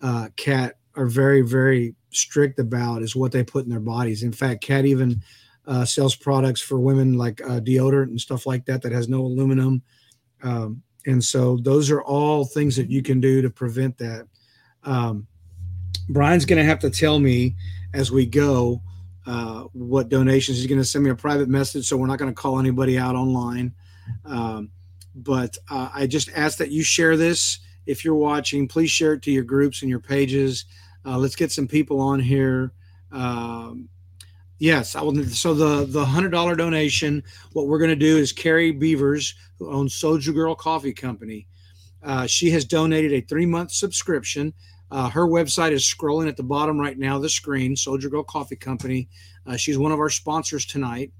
uh, 0.00 0.28
Kat 0.36 0.76
are 0.94 1.06
very 1.06 1.42
very 1.42 1.94
strict 2.10 2.58
about 2.58 3.02
is 3.02 3.16
what 3.16 3.32
they 3.32 3.42
put 3.42 3.64
in 3.64 3.70
their 3.70 3.80
bodies. 3.80 4.22
In 4.22 4.32
fact, 4.32 4.62
Kat 4.62 4.84
even 4.84 5.22
uh, 5.66 5.84
sells 5.84 6.14
products 6.14 6.60
for 6.60 6.78
women 6.78 7.14
like 7.14 7.40
uh, 7.42 7.60
deodorant 7.60 8.08
and 8.08 8.20
stuff 8.20 8.46
like 8.46 8.64
that 8.66 8.82
that 8.82 8.92
has 8.92 9.08
no 9.08 9.20
aluminum. 9.20 9.82
Um, 10.42 10.82
and 11.06 11.22
so 11.22 11.56
those 11.56 11.90
are 11.90 12.02
all 12.02 12.44
things 12.44 12.76
that 12.76 12.90
you 12.90 13.02
can 13.02 13.20
do 13.20 13.42
to 13.42 13.50
prevent 13.50 13.98
that. 13.98 14.26
Um, 14.84 15.26
Brian's 16.08 16.44
going 16.44 16.58
to 16.58 16.64
have 16.64 16.80
to 16.80 16.90
tell 16.90 17.18
me 17.18 17.56
as 17.94 18.10
we 18.10 18.26
go 18.26 18.82
uh, 19.26 19.62
what 19.72 20.08
donations. 20.08 20.58
He's 20.58 20.66
going 20.66 20.80
to 20.80 20.84
send 20.84 21.04
me 21.04 21.10
a 21.10 21.14
private 21.14 21.48
message, 21.48 21.86
so 21.86 21.96
we're 21.96 22.06
not 22.06 22.18
going 22.18 22.32
to 22.32 22.40
call 22.40 22.58
anybody 22.58 22.98
out 22.98 23.14
online. 23.14 23.72
Um, 24.24 24.70
but 25.14 25.56
uh, 25.70 25.90
I 25.94 26.06
just 26.06 26.30
ask 26.34 26.58
that 26.58 26.70
you 26.70 26.82
share 26.82 27.16
this. 27.16 27.60
If 27.86 28.04
you're 28.04 28.14
watching, 28.14 28.68
please 28.68 28.90
share 28.90 29.14
it 29.14 29.22
to 29.22 29.30
your 29.30 29.44
groups 29.44 29.82
and 29.82 29.90
your 29.90 30.00
pages. 30.00 30.64
Uh, 31.04 31.18
let's 31.18 31.36
get 31.36 31.52
some 31.52 31.68
people 31.68 32.00
on 32.00 32.20
here. 32.20 32.72
Um, 33.10 33.88
Yes, 34.58 34.94
I 34.94 35.02
will. 35.02 35.24
So 35.26 35.54
the 35.54 35.86
the 35.86 36.04
hundred 36.04 36.30
dollar 36.30 36.54
donation, 36.54 37.22
what 37.52 37.66
we're 37.66 37.78
going 37.78 37.90
to 37.90 37.96
do 37.96 38.16
is 38.16 38.32
Carrie 38.32 38.70
Beavers, 38.70 39.34
who 39.58 39.70
owns 39.70 39.94
Soldier 39.94 40.32
Girl 40.32 40.54
Coffee 40.54 40.92
Company. 40.92 41.46
Uh, 42.02 42.26
she 42.26 42.50
has 42.50 42.64
donated 42.64 43.12
a 43.12 43.20
three 43.22 43.46
month 43.46 43.72
subscription. 43.72 44.52
Uh, 44.90 45.08
her 45.08 45.26
website 45.26 45.72
is 45.72 45.82
scrolling 45.82 46.28
at 46.28 46.36
the 46.36 46.42
bottom 46.42 46.78
right 46.78 46.98
now 46.98 47.18
the 47.18 47.28
screen. 47.28 47.74
Soldier 47.74 48.08
Girl 48.08 48.22
Coffee 48.22 48.56
Company. 48.56 49.08
Uh, 49.46 49.56
she's 49.56 49.78
one 49.78 49.90
of 49.90 49.98
our 49.98 50.10
sponsors 50.10 50.64
tonight, 50.66 51.12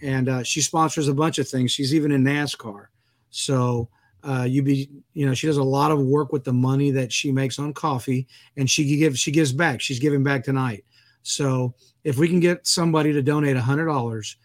and 0.00 0.28
uh, 0.28 0.42
she 0.42 0.62
sponsors 0.62 1.08
a 1.08 1.14
bunch 1.14 1.38
of 1.38 1.48
things. 1.48 1.72
She's 1.72 1.94
even 1.94 2.12
in 2.12 2.22
NASCAR. 2.24 2.86
So 3.30 3.88
uh, 4.22 4.46
you 4.48 4.62
be 4.62 4.88
you 5.14 5.26
know 5.26 5.34
she 5.34 5.46
does 5.46 5.56
a 5.58 5.62
lot 5.62 5.90
of 5.90 6.00
work 6.00 6.32
with 6.32 6.44
the 6.44 6.52
money 6.52 6.90
that 6.92 7.12
she 7.12 7.32
makes 7.32 7.58
on 7.58 7.72
coffee, 7.74 8.26
and 8.56 8.68
she 8.70 8.96
gives 8.96 9.18
she 9.18 9.30
gives 9.30 9.52
back. 9.52 9.80
She's 9.80 9.98
giving 9.98 10.22
back 10.22 10.44
tonight. 10.44 10.84
So 11.28 11.74
if 12.04 12.18
we 12.18 12.28
can 12.28 12.40
get 12.40 12.66
somebody 12.66 13.12
to 13.12 13.22
donate 13.22 13.56
a 13.56 13.62
hundred 13.62 13.86
dollars, 13.86 14.36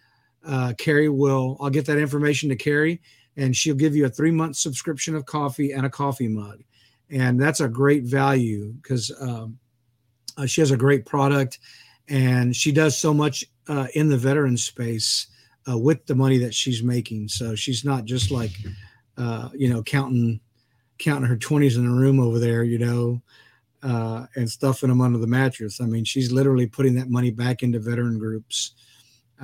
uh, 0.46 0.74
Carrie 0.76 1.08
will. 1.08 1.56
I'll 1.60 1.70
get 1.70 1.86
that 1.86 1.98
information 1.98 2.48
to 2.50 2.56
Carrie, 2.56 3.00
and 3.36 3.56
she'll 3.56 3.74
give 3.74 3.96
you 3.96 4.06
a 4.06 4.10
three 4.10 4.30
month 4.30 4.56
subscription 4.56 5.14
of 5.14 5.24
coffee 5.26 5.72
and 5.72 5.86
a 5.86 5.90
coffee 5.90 6.28
mug, 6.28 6.62
and 7.10 7.40
that's 7.40 7.60
a 7.60 7.68
great 7.68 8.04
value 8.04 8.72
because 8.82 9.10
um, 9.20 9.58
uh, 10.36 10.46
she 10.46 10.60
has 10.60 10.70
a 10.70 10.76
great 10.76 11.06
product, 11.06 11.58
and 12.08 12.54
she 12.54 12.70
does 12.72 12.98
so 12.98 13.14
much 13.14 13.44
uh, 13.68 13.86
in 13.94 14.08
the 14.08 14.18
veteran 14.18 14.56
space 14.56 15.28
uh, 15.70 15.78
with 15.78 16.04
the 16.06 16.14
money 16.14 16.36
that 16.38 16.54
she's 16.54 16.82
making. 16.82 17.28
So 17.28 17.54
she's 17.54 17.84
not 17.84 18.04
just 18.04 18.30
like, 18.30 18.52
uh, 19.16 19.48
you 19.54 19.72
know, 19.72 19.82
counting 19.82 20.40
counting 20.98 21.28
her 21.28 21.36
twenties 21.36 21.78
in 21.78 21.86
a 21.86 21.90
room 21.90 22.20
over 22.20 22.38
there, 22.38 22.62
you 22.62 22.78
know 22.78 23.22
uh, 23.84 24.26
and 24.34 24.50
stuffing 24.50 24.88
them 24.88 25.00
under 25.00 25.18
the 25.18 25.26
mattress. 25.26 25.80
I 25.80 25.84
mean, 25.84 26.04
she's 26.04 26.32
literally 26.32 26.66
putting 26.66 26.94
that 26.94 27.10
money 27.10 27.30
back 27.30 27.62
into 27.62 27.78
veteran 27.78 28.18
groups. 28.18 28.72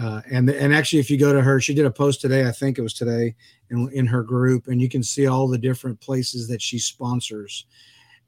Uh, 0.01 0.23
and 0.31 0.49
and 0.49 0.75
actually, 0.75 1.01
if 1.01 1.11
you 1.11 1.19
go 1.19 1.33
to 1.33 1.43
her, 1.43 1.61
she 1.61 1.75
did 1.75 1.85
a 1.85 1.91
post 1.91 2.21
today. 2.21 2.47
I 2.47 2.53
think 2.53 2.79
it 2.79 2.83
was 2.83 2.95
today 2.95 3.35
in, 3.71 3.91
in 3.93 4.07
her 4.07 4.23
group, 4.23 4.69
and 4.69 4.81
you 4.81 4.89
can 4.89 5.03
see 5.03 5.27
all 5.27 5.47
the 5.47 5.59
different 5.59 6.01
places 6.01 6.49
that 6.49 6.63
she 6.63 6.79
sponsors. 6.79 7.67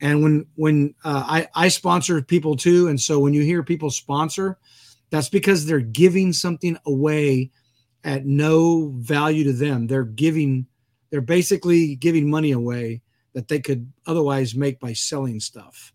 And 0.00 0.22
when 0.22 0.46
when 0.56 0.94
uh, 1.04 1.24
I 1.26 1.48
I 1.54 1.68
sponsor 1.68 2.20
people 2.20 2.56
too, 2.56 2.88
and 2.88 3.00
so 3.00 3.18
when 3.18 3.32
you 3.32 3.42
hear 3.42 3.62
people 3.62 3.90
sponsor, 3.90 4.58
that's 5.10 5.28
because 5.28 5.64
they're 5.64 5.80
giving 5.80 6.32
something 6.32 6.76
away 6.84 7.52
at 8.04 8.26
no 8.26 8.88
value 8.96 9.44
to 9.44 9.52
them. 9.52 9.86
They're 9.86 10.04
giving, 10.04 10.66
they're 11.10 11.20
basically 11.20 11.94
giving 11.96 12.28
money 12.28 12.52
away 12.52 13.02
that 13.34 13.48
they 13.48 13.60
could 13.60 13.92
otherwise 14.06 14.54
make 14.54 14.80
by 14.80 14.92
selling 14.94 15.38
stuff. 15.38 15.92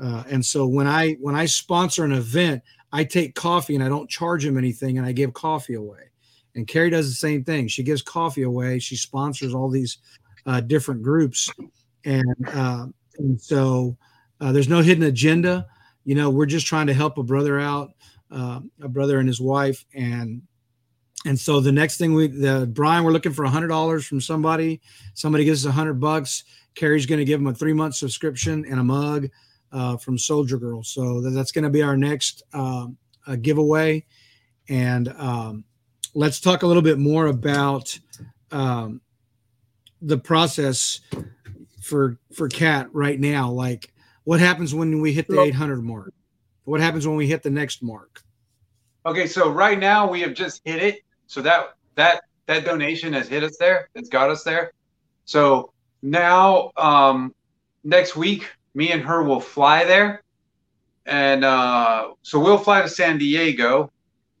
Uh, 0.00 0.24
and 0.30 0.44
so 0.44 0.66
when 0.66 0.86
I 0.86 1.12
when 1.20 1.34
I 1.34 1.46
sponsor 1.46 2.04
an 2.04 2.12
event, 2.12 2.62
I 2.92 3.04
take 3.04 3.34
coffee 3.34 3.74
and 3.74 3.84
I 3.84 3.88
don't 3.88 4.08
charge 4.08 4.44
them 4.44 4.56
anything, 4.56 4.98
and 4.98 5.06
I 5.06 5.12
give 5.12 5.32
coffee 5.34 5.74
away. 5.74 6.10
And 6.54 6.66
Carrie 6.66 6.90
does 6.90 7.08
the 7.08 7.14
same 7.14 7.44
thing. 7.44 7.68
She 7.68 7.82
gives 7.82 8.02
coffee 8.02 8.42
away. 8.42 8.78
She 8.78 8.96
sponsors 8.96 9.54
all 9.54 9.68
these 9.68 9.98
uh, 10.46 10.60
different 10.62 11.02
groups, 11.02 11.50
and 12.04 12.48
uh, 12.48 12.86
and 13.18 13.40
so 13.40 13.96
uh, 14.40 14.52
there's 14.52 14.68
no 14.68 14.80
hidden 14.80 15.04
agenda. 15.04 15.66
You 16.04 16.14
know, 16.14 16.30
we're 16.30 16.46
just 16.46 16.66
trying 16.66 16.86
to 16.86 16.94
help 16.94 17.18
a 17.18 17.22
brother 17.22 17.60
out, 17.60 17.92
uh, 18.30 18.60
a 18.80 18.88
brother 18.88 19.18
and 19.18 19.28
his 19.28 19.40
wife, 19.40 19.84
and 19.94 20.42
and 21.26 21.38
so 21.38 21.60
the 21.60 21.72
next 21.72 21.98
thing 21.98 22.14
we 22.14 22.28
the 22.28 22.66
Brian, 22.72 23.04
we're 23.04 23.12
looking 23.12 23.34
for 23.34 23.44
a 23.44 23.50
hundred 23.50 23.68
dollars 23.68 24.06
from 24.06 24.22
somebody. 24.22 24.80
Somebody 25.12 25.44
gives 25.44 25.66
us 25.66 25.68
a 25.68 25.72
hundred 25.72 26.00
bucks. 26.00 26.44
Carrie's 26.74 27.04
going 27.04 27.18
to 27.18 27.24
give 27.24 27.38
him 27.38 27.48
a 27.48 27.54
three 27.54 27.74
month 27.74 27.96
subscription 27.96 28.64
and 28.64 28.80
a 28.80 28.84
mug 28.84 29.28
uh, 29.72 29.96
from 29.96 30.18
Soldier 30.18 30.58
Girl. 30.58 30.82
So 30.82 31.20
that's 31.20 31.52
going 31.52 31.64
to 31.64 31.70
be 31.70 31.82
our 31.82 31.96
next 31.96 32.42
uh, 32.52 32.86
giveaway. 33.40 34.04
And 34.68 35.08
um, 35.16 35.64
let's 36.14 36.40
talk 36.40 36.62
a 36.62 36.66
little 36.66 36.82
bit 36.82 36.98
more 36.98 37.26
about 37.26 37.98
um, 38.50 39.00
the 40.00 40.18
process 40.18 41.00
for 41.82 42.18
for 42.32 42.48
Cat 42.48 42.88
right 42.92 43.18
now. 43.18 43.50
Like, 43.50 43.92
what 44.24 44.40
happens 44.40 44.74
when 44.74 45.00
we 45.00 45.12
hit 45.12 45.28
the 45.28 45.40
800 45.40 45.82
mark? 45.82 46.12
What 46.64 46.80
happens 46.80 47.06
when 47.06 47.16
we 47.16 47.26
hit 47.26 47.42
the 47.42 47.50
next 47.50 47.82
mark? 47.82 48.22
Okay, 49.06 49.26
so 49.26 49.50
right 49.50 49.78
now 49.78 50.08
we 50.08 50.20
have 50.20 50.34
just 50.34 50.60
hit 50.64 50.82
it. 50.82 51.00
So 51.26 51.42
that 51.42 51.74
that 51.94 52.22
that 52.46 52.64
donation 52.64 53.12
has 53.12 53.28
hit 53.28 53.42
us 53.42 53.56
there. 53.58 53.88
It's 53.94 54.08
got 54.08 54.30
us 54.30 54.42
there. 54.44 54.72
So 55.24 55.72
now 56.02 56.70
um, 56.76 57.34
next 57.84 58.16
week 58.16 58.48
me 58.74 58.92
and 58.92 59.02
her 59.02 59.22
will 59.22 59.40
fly 59.40 59.84
there. 59.84 60.22
And 61.06 61.44
uh, 61.44 62.10
so 62.22 62.38
we'll 62.38 62.58
fly 62.58 62.82
to 62.82 62.88
San 62.88 63.18
Diego. 63.18 63.90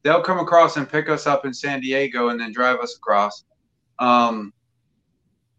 They'll 0.02 0.22
come 0.22 0.38
across 0.38 0.76
and 0.76 0.88
pick 0.88 1.08
us 1.08 1.26
up 1.26 1.44
in 1.44 1.52
San 1.52 1.80
Diego 1.80 2.28
and 2.28 2.40
then 2.40 2.52
drive 2.52 2.78
us 2.80 2.96
across. 2.96 3.44
Um, 3.98 4.52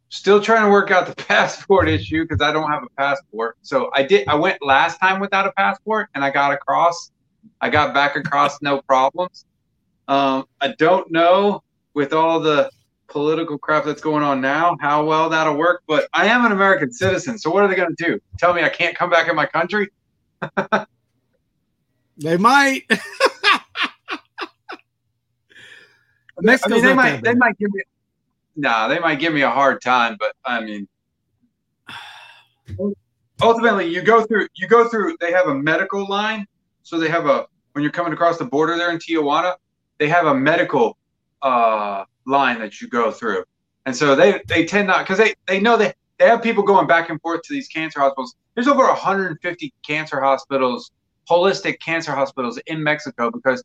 still 0.09 0.41
trying 0.41 0.63
to 0.63 0.69
work 0.69 0.91
out 0.91 1.07
the 1.07 1.15
passport 1.26 1.89
issue 1.89 2.24
because 2.24 2.41
I 2.41 2.51
don't 2.51 2.69
have 2.69 2.84
a 2.84 2.89
passport. 2.97 3.57
So 3.61 3.89
I 3.93 4.03
did. 4.03 4.28
I 4.28 4.36
went 4.36 4.61
last 4.61 4.99
time 4.99 5.19
without 5.19 5.47
a 5.47 5.51
passport 5.53 6.09
and 6.15 6.24
I 6.24 6.30
got 6.30 6.53
across. 6.53 7.11
I 7.59 7.69
got 7.69 7.93
back 7.93 8.15
across 8.15 8.61
no 8.61 8.82
problems. 8.82 9.45
Um, 10.07 10.45
I 10.59 10.74
don't 10.78 11.11
know 11.11 11.63
with 11.93 12.13
all 12.13 12.39
the 12.39 12.69
political 13.12 13.57
crap 13.57 13.86
that's 13.86 14.01
going 14.01 14.24
on 14.24 14.41
now, 14.41 14.78
how 14.80 15.05
well 15.05 15.30
that'll 15.30 15.55
work. 15.55 15.84
But 15.88 16.07
I 16.14 16.26
am 16.28 16.45
an 16.45 16.51
American 16.51 16.91
citizen, 16.91 17.38
so 17.38 17.51
what 17.51 17.64
are 17.64 17.68
they 17.68 17.76
going 17.76 17.93
to 17.95 18.03
do? 18.03 18.20
Tell 18.39 18.53
me 18.53 18.64
I 18.64 18.70
can't 18.70 18.95
come 18.95 19.09
back 19.09 19.28
in 19.28 19.36
my 19.36 19.45
country? 19.45 19.89
they 22.18 22.38
might. 22.38 22.84
I 26.43 26.70
mean, 26.70 26.82
they 26.82 26.93
might. 26.93 27.24
They 27.24 27.36
might 27.36 27.57
give 27.59 27.72
me. 27.72 27.84
Nah, 28.55 28.88
they 28.88 28.99
might 28.99 29.20
give 29.20 29.34
me 29.34 29.41
a 29.41 29.49
hard 29.49 29.82
time, 29.82 30.18
but 30.20 30.34
I 30.43 30.62
mean, 30.62 30.88
ultimately, 33.41 33.88
you 33.88 34.01
go 34.01 34.24
through. 34.26 34.47
You 34.55 34.68
go 34.68 34.88
through. 34.88 35.18
They 35.20 35.32
have 35.32 35.47
a 35.47 35.53
medical 35.53 36.07
line, 36.07 36.47
so 36.84 36.97
they 36.99 37.09
have 37.09 37.28
a 37.28 37.45
when 37.74 37.84
you're 37.84 37.91
coming 37.91 38.14
across 38.14 38.38
the 38.38 38.45
border 38.45 38.76
there 38.78 38.91
in 38.91 38.97
Tijuana, 38.97 39.55
they 39.97 40.09
have 40.09 40.26
a 40.26 40.34
medical 40.34 40.97
uh, 41.41 42.05
line 42.25 42.59
that 42.59 42.81
you 42.81 42.87
go 42.87 43.11
through. 43.11 43.43
And 43.85 43.95
so 43.95 44.15
they, 44.15 44.41
they 44.47 44.65
tend 44.65 44.87
not 44.87 45.05
because 45.05 45.17
they, 45.17 45.33
they 45.47 45.59
know 45.59 45.77
that 45.77 45.95
they 46.19 46.27
have 46.27 46.43
people 46.43 46.63
going 46.63 46.87
back 46.87 47.09
and 47.09 47.19
forth 47.21 47.41
to 47.43 47.53
these 47.53 47.67
cancer 47.67 47.99
hospitals. 47.99 48.35
There's 48.53 48.67
over 48.67 48.85
150 48.85 49.73
cancer 49.85 50.21
hospitals, 50.21 50.91
holistic 51.29 51.79
cancer 51.79 52.11
hospitals 52.11 52.59
in 52.67 52.83
Mexico 52.83 53.31
because 53.31 53.63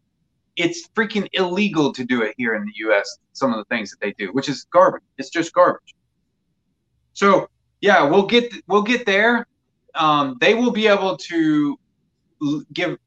it's 0.57 0.89
freaking 0.89 1.29
illegal 1.35 1.93
to 1.93 2.05
do 2.05 2.23
it 2.23 2.35
here 2.39 2.55
in 2.55 2.65
the 2.65 2.73
US, 2.89 3.19
some 3.35 3.53
of 3.53 3.59
the 3.59 3.65
things 3.65 3.91
that 3.91 4.01
they 4.01 4.13
do, 4.13 4.33
which 4.33 4.49
is 4.49 4.67
garbage. 4.71 5.03
It's 5.19 5.29
just 5.29 5.53
garbage. 5.53 5.95
So 7.13 7.49
yeah, 7.81 8.03
we'll 8.05 8.27
get 8.27 8.53
we'll 8.67 8.83
get 8.83 9.05
there. 9.05 9.47
Um, 9.95 10.39
they 10.41 10.55
will 10.55 10.71
be 10.71 10.87
able 10.87 11.17
to 11.17 11.79
give 12.73 12.99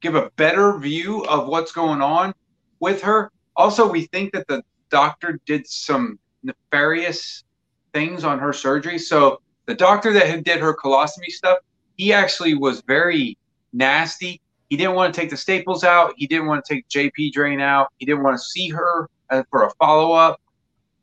give 0.00 0.14
a 0.14 0.30
better 0.36 0.76
view 0.78 1.24
of 1.26 1.46
what's 1.46 1.72
going 1.72 2.02
on 2.02 2.34
with 2.80 3.02
her 3.02 3.30
also, 3.60 3.86
we 3.86 4.06
think 4.06 4.32
that 4.32 4.48
the 4.48 4.62
doctor 4.90 5.38
did 5.44 5.66
some 5.66 6.18
nefarious 6.42 7.44
things 7.92 8.24
on 8.24 8.38
her 8.38 8.52
surgery. 8.52 8.98
So 8.98 9.40
the 9.66 9.74
doctor 9.74 10.12
that 10.14 10.44
did 10.44 10.60
her 10.60 10.74
colostomy 10.74 11.28
stuff, 11.28 11.58
he 11.96 12.12
actually 12.12 12.54
was 12.54 12.80
very 12.82 13.36
nasty. 13.72 14.40
He 14.70 14.76
didn't 14.76 14.94
want 14.94 15.12
to 15.12 15.20
take 15.20 15.30
the 15.30 15.36
staples 15.36 15.84
out. 15.84 16.14
He 16.16 16.26
didn't 16.26 16.46
want 16.46 16.64
to 16.64 16.74
take 16.74 16.88
JP 16.88 17.32
drain 17.32 17.60
out. 17.60 17.88
He 17.98 18.06
didn't 18.06 18.22
want 18.22 18.36
to 18.38 18.42
see 18.42 18.68
her 18.70 19.10
uh, 19.28 19.42
for 19.50 19.64
a 19.64 19.70
follow 19.78 20.12
up 20.12 20.40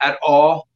at 0.02 0.18
all 0.26 0.68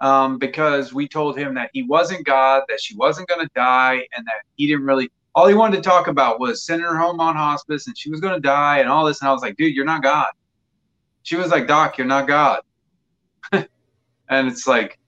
um, 0.00 0.38
because 0.38 0.94
we 0.94 1.08
told 1.08 1.36
him 1.36 1.54
that 1.54 1.70
he 1.72 1.82
wasn't 1.82 2.24
God, 2.24 2.62
that 2.68 2.80
she 2.80 2.96
wasn't 2.96 3.28
going 3.28 3.40
to 3.40 3.50
die, 3.54 4.06
and 4.16 4.26
that 4.26 4.42
he 4.56 4.66
didn't 4.66 4.86
really. 4.86 5.10
All 5.34 5.46
he 5.46 5.54
wanted 5.54 5.76
to 5.76 5.82
talk 5.82 6.08
about 6.08 6.40
was 6.40 6.64
sending 6.64 6.86
her 6.86 6.96
home 6.96 7.20
on 7.20 7.36
hospice, 7.36 7.86
and 7.86 7.96
she 7.96 8.10
was 8.10 8.20
going 8.20 8.34
to 8.34 8.40
die, 8.40 8.78
and 8.78 8.88
all 8.88 9.04
this. 9.04 9.20
And 9.20 9.28
I 9.28 9.32
was 9.32 9.42
like, 9.42 9.56
dude, 9.56 9.74
you're 9.74 9.84
not 9.84 10.02
God. 10.02 10.28
She 11.28 11.36
was 11.36 11.50
like, 11.50 11.66
Doc, 11.66 11.98
you're 11.98 12.06
not 12.06 12.26
God. 12.26 12.62
and 13.52 13.68
it's 14.30 14.66
like, 14.66 14.98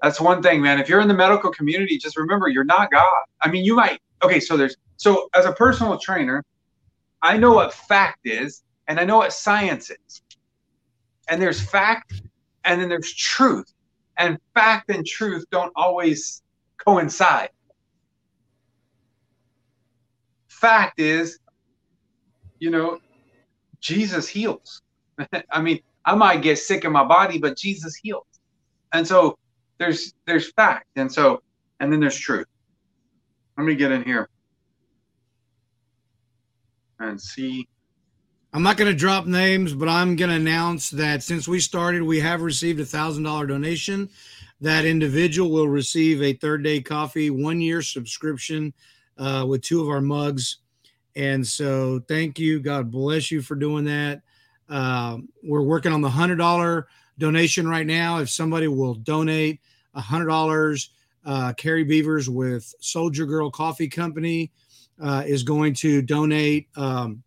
that's 0.00 0.18
one 0.18 0.42
thing, 0.42 0.62
man. 0.62 0.80
If 0.80 0.88
you're 0.88 1.02
in 1.02 1.08
the 1.08 1.12
medical 1.12 1.50
community, 1.50 1.98
just 1.98 2.16
remember 2.16 2.48
you're 2.48 2.64
not 2.64 2.90
God. 2.90 3.24
I 3.42 3.50
mean, 3.50 3.62
you 3.62 3.76
might. 3.76 4.00
Okay, 4.22 4.40
so 4.40 4.56
there's 4.56 4.74
so 4.96 5.28
as 5.34 5.44
a 5.44 5.52
personal 5.52 5.98
trainer, 5.98 6.42
I 7.20 7.36
know 7.36 7.52
what 7.52 7.74
fact 7.74 8.20
is, 8.24 8.62
and 8.88 8.98
I 8.98 9.04
know 9.04 9.18
what 9.18 9.34
science 9.34 9.90
is. 9.90 10.22
And 11.28 11.42
there's 11.42 11.60
fact, 11.60 12.22
and 12.64 12.80
then 12.80 12.88
there's 12.88 13.12
truth 13.12 13.70
and 14.16 14.38
fact 14.54 14.88
and 14.88 15.04
truth 15.04 15.44
don't 15.50 15.74
always 15.76 16.42
coincide. 16.82 17.50
Fact 20.48 20.98
is, 21.00 21.38
you 22.60 22.70
know, 22.70 22.98
Jesus 23.80 24.26
heals. 24.26 24.80
I 25.50 25.60
mean, 25.60 25.80
I 26.04 26.14
might 26.14 26.42
get 26.42 26.58
sick 26.58 26.84
in 26.84 26.92
my 26.92 27.04
body, 27.04 27.38
but 27.38 27.56
Jesus 27.56 27.96
heals. 27.96 28.26
And 28.92 29.06
so 29.06 29.38
there's 29.78 30.14
there's 30.26 30.52
fact, 30.52 30.86
and 30.96 31.12
so 31.12 31.42
and 31.80 31.92
then 31.92 32.00
there's 32.00 32.16
truth. 32.16 32.46
Let 33.58 33.64
me 33.64 33.74
get 33.74 33.92
in 33.92 34.04
here 34.04 34.28
and 37.00 37.20
see. 37.20 37.68
I'm 38.52 38.62
not 38.62 38.76
going 38.76 38.90
to 38.90 38.96
drop 38.96 39.26
names, 39.26 39.74
but 39.74 39.88
I'm 39.88 40.16
going 40.16 40.30
to 40.30 40.36
announce 40.36 40.88
that 40.90 41.22
since 41.22 41.46
we 41.46 41.60
started, 41.60 42.02
we 42.02 42.20
have 42.20 42.40
received 42.40 42.80
a 42.80 42.86
thousand 42.86 43.24
dollar 43.24 43.46
donation. 43.46 44.08
That 44.60 44.86
individual 44.86 45.50
will 45.50 45.68
receive 45.68 46.22
a 46.22 46.32
third 46.32 46.62
day 46.62 46.80
coffee 46.80 47.28
one 47.28 47.60
year 47.60 47.82
subscription 47.82 48.72
uh, 49.18 49.44
with 49.46 49.62
two 49.62 49.82
of 49.82 49.88
our 49.88 50.00
mugs. 50.00 50.58
And 51.16 51.46
so, 51.46 52.00
thank 52.08 52.38
you. 52.38 52.60
God 52.60 52.90
bless 52.90 53.30
you 53.30 53.42
for 53.42 53.54
doing 53.54 53.84
that. 53.84 54.22
Uh, 54.68 55.18
we're 55.42 55.62
working 55.62 55.92
on 55.92 56.00
the 56.00 56.10
hundred 56.10 56.36
dollar 56.36 56.88
donation 57.18 57.68
right 57.68 57.86
now. 57.86 58.18
If 58.18 58.30
somebody 58.30 58.68
will 58.68 58.94
donate 58.94 59.60
a 59.94 60.00
hundred 60.00 60.26
dollars, 60.26 60.90
uh, 61.24 61.52
Carrie 61.54 61.84
Beavers 61.84 62.28
with 62.28 62.74
Soldier 62.80 63.26
Girl 63.26 63.50
Coffee 63.50 63.88
Company 63.88 64.52
uh, 65.00 65.24
is 65.26 65.42
going 65.42 65.74
to 65.74 66.02
donate. 66.02 66.68
Um, 66.76 67.22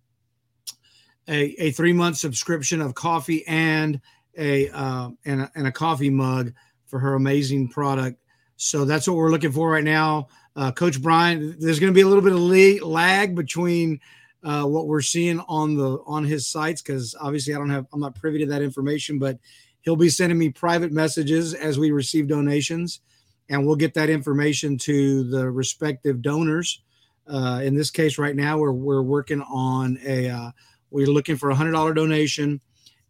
a, 1.30 1.56
a 1.62 1.72
three 1.72 1.94
month 1.94 2.18
subscription 2.18 2.82
of 2.82 2.96
coffee 2.96 3.46
and 3.48 4.02
a, 4.38 4.70
uh, 4.70 5.10
and 5.26 5.42
a 5.42 5.52
and 5.56 5.68
a 5.68 5.72
coffee 5.72 6.10
mug 6.10 6.54
for 6.88 7.00
her 7.00 7.14
amazing 7.14 7.70
product. 7.70 8.20
So 8.58 8.84
that's 8.84 9.08
what 9.08 9.16
we're 9.16 9.30
looking 9.30 9.52
for 9.52 9.70
right 9.70 9.84
now. 9.84 10.28
Uh, 10.56 10.72
Coach 10.72 11.02
Brian, 11.02 11.56
there's 11.60 11.80
going 11.80 11.94
to 11.94 11.96
be 11.96 12.02
a 12.02 12.08
little 12.08 12.24
bit 12.24 12.34
of 12.34 12.88
lag 12.90 13.36
between 13.36 14.00
uh, 14.44 14.64
what 14.64 14.88
we're 14.88 15.02
seeing 15.02 15.40
on 15.42 15.76
the 15.76 16.00
on 16.06 16.24
his 16.24 16.48
sites 16.48 16.82
because 16.82 17.16
obviously 17.20 17.54
I 17.54 17.58
don't 17.58 17.70
have 17.70 17.88
I'm 17.92 18.00
not 18.00 18.16
privy 18.16 18.40
to 18.40 18.46
that 18.48 18.62
information, 18.62 19.20
but 19.20 19.38
he'll 19.82 19.96
be 19.96 20.10
sending 20.10 20.38
me 20.38 20.50
private 20.50 20.92
messages 20.92 21.54
as 21.54 21.78
we 21.78 21.92
receive 21.92 22.28
donations, 22.28 23.02
and 23.50 23.66
we'll 23.66 23.76
get 23.76 23.94
that 23.96 24.10
information 24.10 24.78
to 24.80 25.24
the 25.24 25.50
respective 25.50 26.22
donors. 26.22 26.82
Uh, 27.28 27.62
in 27.64 27.76
this 27.76 27.92
case, 27.92 28.18
right 28.18 28.36
now 28.36 28.58
we're 28.58 28.72
we're 28.72 29.02
working 29.02 29.42
on 29.42 30.00
a 30.06 30.30
uh, 30.30 30.52
we're 30.90 31.08
looking 31.08 31.36
for 31.36 31.50
a 31.50 31.56
hundred 31.56 31.74
dollar 31.74 31.94
donation, 31.94 32.62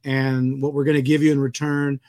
and 0.03 0.61
what 0.61 0.73
we're 0.73 0.83
going 0.83 0.95
to 0.95 1.01
give 1.01 1.21
you 1.21 1.31
in 1.31 1.39
return 1.39 1.99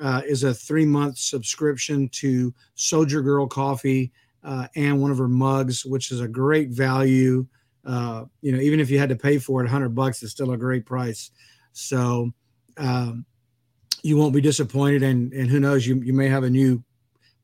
uh, 0.00 0.22
is 0.26 0.42
a 0.44 0.54
three 0.54 0.86
month 0.86 1.18
subscription 1.18 2.08
to 2.08 2.54
Soldier 2.74 3.20
Girl 3.20 3.46
Coffee 3.46 4.10
uh, 4.42 4.66
and 4.74 5.00
one 5.00 5.10
of 5.10 5.18
her 5.18 5.28
mugs, 5.28 5.84
which 5.84 6.10
is 6.10 6.20
a 6.20 6.28
great 6.28 6.70
value. 6.70 7.46
Uh, 7.84 8.24
you 8.42 8.52
know, 8.52 8.60
even 8.60 8.80
if 8.80 8.90
you 8.90 8.98
had 8.98 9.08
to 9.08 9.16
pay 9.16 9.38
for 9.38 9.64
it, 9.64 9.68
hundred 9.68 9.94
bucks 9.94 10.22
is 10.22 10.30
still 10.30 10.52
a 10.52 10.56
great 10.56 10.84
price. 10.84 11.30
So 11.72 12.32
um, 12.76 13.24
you 14.02 14.16
won't 14.16 14.34
be 14.34 14.40
disappointed, 14.40 15.02
and 15.02 15.32
and 15.32 15.48
who 15.48 15.60
knows, 15.60 15.86
you 15.86 15.96
you 16.02 16.12
may 16.12 16.28
have 16.28 16.44
a 16.44 16.50
new 16.50 16.82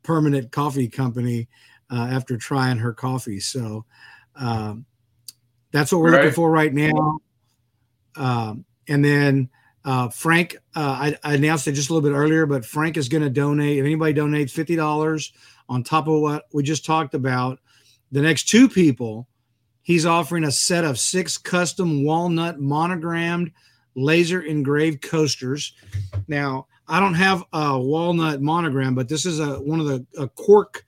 permanent 0.03 0.53
coffee 0.53 0.89
company 0.89 1.49
uh, 1.91 2.09
after 2.11 2.37
trying 2.37 2.79
her 2.79 2.93
coffee. 2.93 3.41
So. 3.41 3.85
Um, 4.39 4.85
that's 5.73 5.93
what 5.93 6.01
we're 6.01 6.13
right. 6.13 6.23
looking 6.23 6.35
for 6.35 6.51
right 6.51 6.73
now. 6.73 7.19
Um, 8.17 8.65
and 8.89 9.05
then 9.05 9.51
uh, 9.85 10.09
Frank, 10.09 10.57
uh, 10.75 10.81
I, 10.81 11.19
I, 11.23 11.35
announced 11.35 11.69
it 11.69 11.73
just 11.73 11.91
a 11.91 11.95
little 11.95 12.09
bit 12.09 12.17
earlier, 12.17 12.47
but 12.47 12.65
Frank 12.65 12.97
is 12.97 13.09
going 13.09 13.23
to 13.23 13.31
donate. 13.31 13.79
If 13.79 13.85
anybody 13.85 14.15
donates 14.15 14.51
fifty 14.51 14.75
dollars 14.75 15.33
on 15.69 15.83
top 15.83 16.09
of 16.09 16.21
what 16.21 16.47
we 16.53 16.63
just 16.63 16.85
talked 16.85 17.15
about, 17.15 17.61
the 18.11 18.23
next 18.23 18.49
two 18.49 18.69
people, 18.69 19.29
he's 19.87 20.05
offering 20.05 20.43
a 20.43 20.51
set 20.51 20.85
of 20.85 20.99
six 20.99 21.39
custom 21.39 22.05
walnut 22.05 22.59
monogrammed 22.59 23.53
laser 23.95 24.43
engraved 24.43 25.01
coasters. 25.01 25.75
Now, 26.27 26.67
I 26.89 26.99
don't 26.99 27.15
have 27.15 27.45
a 27.53 27.79
walnut 27.79 28.43
monogram, 28.43 28.97
but 28.97 29.09
this 29.09 29.25
is 29.25 29.39
a 29.39 29.61
one 29.61 29.79
of 29.79 29.87
the 29.87 30.05
a 30.19 30.29
cork 30.29 30.85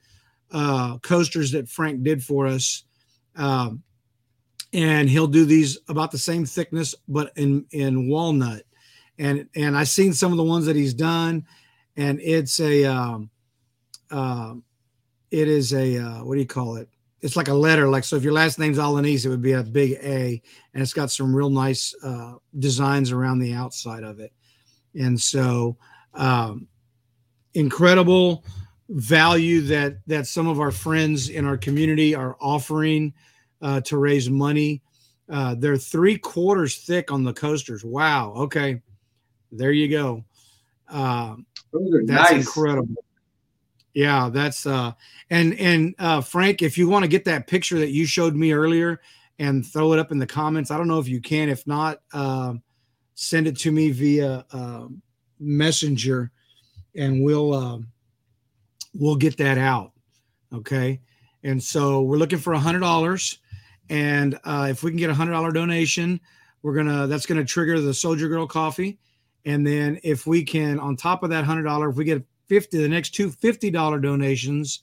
uh, 0.51 0.97
coasters 0.97 1.51
that 1.53 1.69
Frank 1.69 2.03
did 2.03 2.21
for 2.21 2.45
us. 2.45 2.83
Um, 3.37 3.83
and 4.73 5.09
he'll 5.09 5.27
do 5.27 5.45
these 5.45 5.79
about 5.87 6.11
the 6.11 6.17
same 6.17 6.45
thickness 6.45 6.93
but 7.07 7.31
in 7.37 7.65
in 7.71 8.07
walnut 8.07 8.61
and 9.17 9.47
and 9.55 9.75
i've 9.75 9.89
seen 9.89 10.13
some 10.13 10.31
of 10.31 10.37
the 10.37 10.43
ones 10.43 10.65
that 10.67 10.75
he's 10.75 10.93
done 10.93 11.43
and 11.97 12.19
it's 12.21 12.59
a 12.59 12.85
um 12.85 13.31
uh, 14.11 14.53
it 15.31 15.47
is 15.47 15.73
a 15.73 15.97
uh, 15.97 16.23
what 16.23 16.35
do 16.35 16.39
you 16.39 16.45
call 16.45 16.75
it 16.75 16.87
it's 17.21 17.35
like 17.35 17.47
a 17.47 17.53
letter 17.53 17.87
like 17.89 18.03
so 18.03 18.15
if 18.15 18.23
your 18.23 18.33
last 18.33 18.59
name's 18.59 18.77
Alanis 18.77 19.25
it 19.25 19.29
would 19.29 19.41
be 19.41 19.53
a 19.53 19.63
big 19.63 19.93
A 20.03 20.41
and 20.73 20.81
it's 20.81 20.93
got 20.93 21.11
some 21.11 21.35
real 21.35 21.49
nice 21.49 21.93
uh, 22.03 22.35
designs 22.57 23.11
around 23.11 23.39
the 23.39 23.53
outside 23.53 24.03
of 24.03 24.19
it 24.19 24.31
and 24.95 25.19
so 25.19 25.77
um, 26.13 26.67
incredible 27.53 28.43
value 28.89 29.61
that 29.61 29.97
that 30.07 30.27
some 30.27 30.47
of 30.47 30.59
our 30.59 30.71
friends 30.71 31.29
in 31.29 31.45
our 31.45 31.57
community 31.57 32.15
are 32.15 32.35
offering 32.39 33.13
uh, 33.61 33.81
to 33.81 33.97
raise 33.97 34.29
money. 34.29 34.81
Uh, 35.29 35.55
they're 35.55 35.77
three 35.77 36.17
quarters 36.17 36.77
thick 36.77 37.11
on 37.11 37.23
the 37.23 37.33
coasters. 37.33 37.83
Wow. 37.83 38.33
Okay. 38.35 38.81
There 39.51 39.71
you 39.71 39.89
go. 39.89 40.25
Uh, 40.87 41.35
that's 41.71 42.31
nice. 42.31 42.47
incredible. 42.47 42.95
Yeah, 43.99 44.29
that's 44.29 44.65
uh 44.65 44.93
and 45.29 45.59
and 45.59 45.93
uh 45.99 46.21
Frank, 46.21 46.61
if 46.61 46.77
you 46.77 46.87
want 46.87 47.03
to 47.03 47.09
get 47.09 47.25
that 47.25 47.47
picture 47.47 47.77
that 47.79 47.89
you 47.89 48.05
showed 48.05 48.33
me 48.33 48.53
earlier 48.53 49.01
and 49.39 49.65
throw 49.65 49.91
it 49.91 49.99
up 49.99 50.13
in 50.13 50.19
the 50.19 50.25
comments, 50.25 50.71
I 50.71 50.77
don't 50.77 50.87
know 50.87 50.99
if 50.99 51.09
you 51.09 51.19
can. 51.19 51.49
If 51.49 51.67
not, 51.67 51.99
uh, 52.13 52.53
send 53.15 53.45
it 53.45 53.57
to 53.57 53.73
me 53.73 53.91
via 53.91 54.45
uh, 54.53 54.85
messenger 55.37 56.31
and 56.95 57.25
we'll 57.25 57.53
uh, 57.53 57.79
we'll 58.93 59.17
get 59.17 59.35
that 59.35 59.57
out. 59.57 59.91
Okay. 60.53 61.01
And 61.43 61.61
so 61.61 62.01
we're 62.01 62.15
looking 62.15 62.39
for 62.39 62.53
a 62.53 62.59
hundred 62.59 62.79
dollars. 62.79 63.39
And 63.89 64.39
uh, 64.45 64.67
if 64.71 64.81
we 64.81 64.91
can 64.91 64.97
get 64.97 65.09
a 65.09 65.13
hundred 65.13 65.33
dollar 65.33 65.51
donation, 65.51 66.21
we're 66.61 66.73
gonna 66.73 67.05
that's 67.05 67.25
gonna 67.25 67.43
trigger 67.43 67.81
the 67.81 67.93
Soldier 67.93 68.29
Girl 68.29 68.47
coffee. 68.47 68.97
And 69.43 69.67
then 69.67 69.99
if 70.03 70.25
we 70.25 70.45
can, 70.45 70.79
on 70.79 70.95
top 70.95 71.21
of 71.21 71.31
that 71.31 71.43
hundred 71.43 71.63
dollar, 71.63 71.89
if 71.89 71.97
we 71.97 72.05
get 72.05 72.23
50, 72.49 72.77
the 72.77 72.89
next 72.89 73.11
two 73.11 73.29
$50 73.29 74.01
donations, 74.01 74.81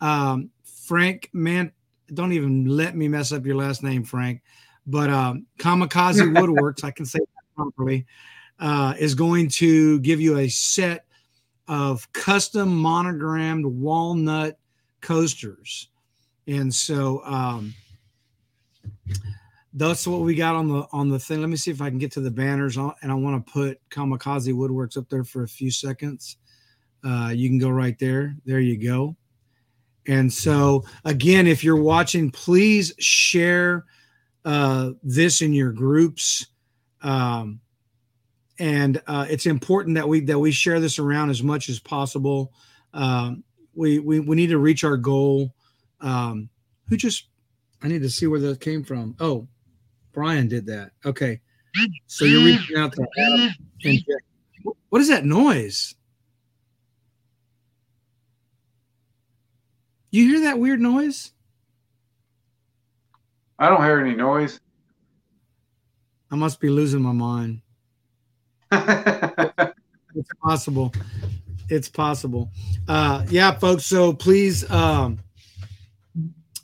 um, 0.00 0.50
Frank, 0.64 1.30
man, 1.32 1.72
don't 2.12 2.32
even 2.32 2.66
let 2.66 2.96
me 2.96 3.08
mess 3.08 3.32
up 3.32 3.46
your 3.46 3.56
last 3.56 3.82
name, 3.82 4.04
Frank. 4.04 4.42
But 4.86 5.08
um, 5.08 5.46
Kamikaze 5.58 6.20
Woodworks, 6.36 6.84
I 6.84 6.90
can 6.90 7.06
say 7.06 7.20
that 7.20 7.54
properly, 7.56 8.06
uh, 8.58 8.94
is 8.98 9.14
going 9.14 9.48
to 9.48 9.98
give 10.00 10.20
you 10.20 10.38
a 10.38 10.48
set 10.48 11.06
of 11.66 12.12
custom 12.12 12.76
monogrammed 12.76 13.64
walnut 13.64 14.58
coasters. 15.00 15.88
And 16.46 16.74
so 16.74 17.24
um, 17.24 17.74
that's 19.72 20.06
what 20.06 20.20
we 20.20 20.34
got 20.34 20.54
on 20.54 20.68
the 20.68 20.86
on 20.92 21.08
the 21.08 21.18
thing. 21.18 21.40
Let 21.40 21.48
me 21.48 21.56
see 21.56 21.70
if 21.70 21.80
I 21.80 21.88
can 21.88 21.98
get 21.98 22.12
to 22.12 22.20
the 22.20 22.30
banners, 22.30 22.76
on, 22.76 22.94
and 23.02 23.10
I 23.10 23.14
want 23.14 23.44
to 23.44 23.52
put 23.52 23.80
Kamikaze 23.90 24.52
Woodworks 24.52 24.98
up 24.98 25.08
there 25.08 25.24
for 25.24 25.44
a 25.44 25.48
few 25.48 25.70
seconds. 25.70 26.36
Uh, 27.04 27.30
you 27.34 27.48
can 27.48 27.58
go 27.58 27.68
right 27.68 27.98
there. 27.98 28.34
There 28.44 28.60
you 28.60 28.76
go. 28.82 29.16
And 30.06 30.32
so 30.32 30.84
again, 31.04 31.46
if 31.46 31.64
you're 31.64 31.80
watching, 31.80 32.30
please 32.30 32.92
share 32.98 33.84
uh, 34.44 34.90
this 35.02 35.42
in 35.42 35.52
your 35.52 35.72
groups. 35.72 36.46
Um, 37.02 37.60
and 38.58 39.02
uh, 39.06 39.26
it's 39.28 39.46
important 39.46 39.96
that 39.96 40.08
we 40.08 40.20
that 40.20 40.38
we 40.38 40.52
share 40.52 40.80
this 40.80 40.98
around 40.98 41.30
as 41.30 41.42
much 41.42 41.68
as 41.68 41.80
possible. 41.80 42.52
Um, 42.92 43.42
we, 43.74 43.98
we 43.98 44.20
we 44.20 44.36
need 44.36 44.48
to 44.48 44.58
reach 44.58 44.84
our 44.84 44.96
goal. 44.96 45.54
Um, 46.00 46.48
who 46.88 46.96
just 46.96 47.28
I 47.82 47.88
need 47.88 48.02
to 48.02 48.10
see 48.10 48.26
where 48.26 48.40
that 48.40 48.60
came 48.60 48.84
from. 48.84 49.16
Oh, 49.20 49.48
Brian 50.12 50.48
did 50.48 50.66
that. 50.66 50.92
Okay. 51.04 51.40
So 52.06 52.24
you're 52.24 52.44
reaching 52.44 52.76
out 52.76 52.92
to 52.92 53.06
Adam 53.18 53.50
and 53.84 54.04
What 54.90 55.02
is 55.02 55.08
that 55.08 55.24
noise? 55.24 55.94
You 60.14 60.28
hear 60.28 60.40
that 60.42 60.60
weird 60.60 60.80
noise? 60.80 61.32
I 63.58 63.68
don't 63.68 63.82
hear 63.82 63.98
any 63.98 64.14
noise. 64.14 64.60
I 66.30 66.36
must 66.36 66.60
be 66.60 66.68
losing 66.68 67.02
my 67.02 67.10
mind. 67.10 67.62
It's 70.16 70.30
possible. 70.40 70.94
It's 71.68 71.88
possible. 71.88 72.52
Uh 72.86 73.24
yeah, 73.28 73.50
folks. 73.58 73.84
So 73.84 74.12
please 74.12 74.70
um 74.70 75.18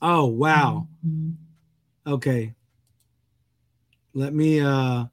oh 0.01 0.27
wow. 0.27 0.87
Okay. 2.07 2.55
Let 4.15 4.33
me 4.33 4.61
uh 4.61 5.07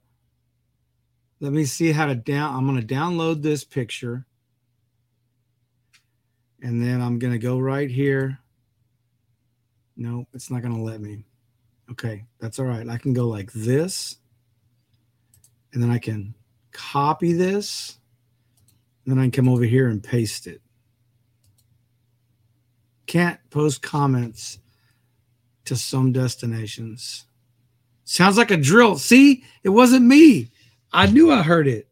let 1.40 1.52
me 1.52 1.64
see 1.64 1.90
how 1.90 2.06
to 2.06 2.14
down 2.14 2.54
I'm 2.54 2.64
gonna 2.64 2.86
download 2.86 3.42
this 3.42 3.64
picture. 3.64 4.24
And 6.62 6.82
then 6.82 7.00
I'm 7.00 7.18
gonna 7.18 7.38
go 7.38 7.58
right 7.58 7.90
here. 7.90 8.38
No, 9.96 10.26
it's 10.32 10.50
not 10.50 10.62
gonna 10.62 10.82
let 10.82 11.00
me. 11.00 11.24
Okay, 11.90 12.24
that's 12.40 12.58
all 12.58 12.66
right. 12.66 12.88
I 12.88 12.98
can 12.98 13.12
go 13.12 13.26
like 13.28 13.50
this, 13.52 14.16
and 15.72 15.82
then 15.82 15.90
I 15.90 15.98
can 15.98 16.34
copy 16.72 17.32
this, 17.32 17.98
and 19.04 19.12
then 19.12 19.18
I 19.18 19.24
can 19.24 19.30
come 19.30 19.48
over 19.48 19.64
here 19.64 19.88
and 19.88 20.02
paste 20.02 20.46
it. 20.46 20.60
Can't 23.06 23.40
post 23.50 23.80
comments 23.80 24.58
to 25.64 25.76
some 25.76 26.12
destinations. 26.12 27.24
Sounds 28.04 28.36
like 28.36 28.50
a 28.50 28.56
drill. 28.56 28.98
See, 28.98 29.44
it 29.62 29.70
wasn't 29.70 30.06
me. 30.06 30.50
I 30.92 31.06
knew 31.06 31.30
I 31.32 31.42
heard 31.42 31.66
it. 31.66 31.87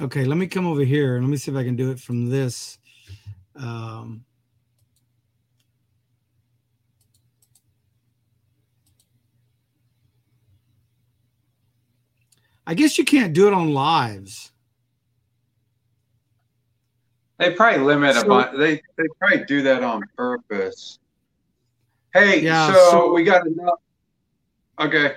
Okay, 0.00 0.24
let 0.24 0.36
me 0.36 0.46
come 0.46 0.66
over 0.66 0.82
here 0.82 1.16
and 1.16 1.24
let 1.24 1.30
me 1.30 1.36
see 1.36 1.50
if 1.50 1.56
I 1.56 1.62
can 1.64 1.76
do 1.76 1.90
it 1.90 2.00
from 2.00 2.26
this. 2.28 2.78
Um, 3.54 4.24
I 12.66 12.74
guess 12.74 12.96
you 12.98 13.04
can't 13.04 13.32
do 13.32 13.46
it 13.46 13.52
on 13.54 13.74
lives. 13.74 14.50
They 17.38 17.52
probably 17.52 17.80
limit 17.80 18.16
a 18.16 18.20
So- 18.20 18.28
bunch. 18.28 18.56
They 18.56 18.76
they 18.96 19.04
probably 19.18 19.44
do 19.44 19.62
that 19.62 19.82
on 19.82 20.02
purpose. 20.16 20.98
Hey, 22.12 22.40
Yeah, 22.42 22.72
so, 22.72 22.90
so- 22.90 23.12
we 23.12 23.24
got 23.24 23.46
enough. 23.46 23.80
Okay. 24.78 25.16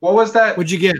What 0.00 0.14
was 0.14 0.32
that? 0.32 0.56
What'd 0.56 0.70
you 0.70 0.78
get? 0.78 0.96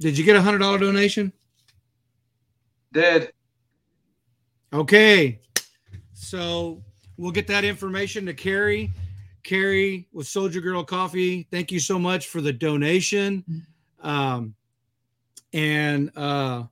Did 0.00 0.16
you 0.16 0.24
get 0.24 0.36
a 0.36 0.42
hundred 0.42 0.58
dollar 0.58 0.78
donation? 0.78 1.32
Did 2.92 3.32
Okay. 4.72 5.40
So 6.12 6.82
we'll 7.16 7.32
get 7.32 7.46
that 7.46 7.64
information 7.64 8.26
to 8.26 8.34
Carrie. 8.34 8.92
Carrie 9.42 10.06
with 10.12 10.26
Soldier 10.26 10.60
Girl 10.60 10.84
Coffee. 10.84 11.48
Thank 11.50 11.72
you 11.72 11.80
so 11.80 11.98
much 11.98 12.26
for 12.26 12.40
the 12.40 12.52
donation. 12.52 13.64
Um, 14.02 14.54
and 15.52 16.10
uh, 16.16 16.64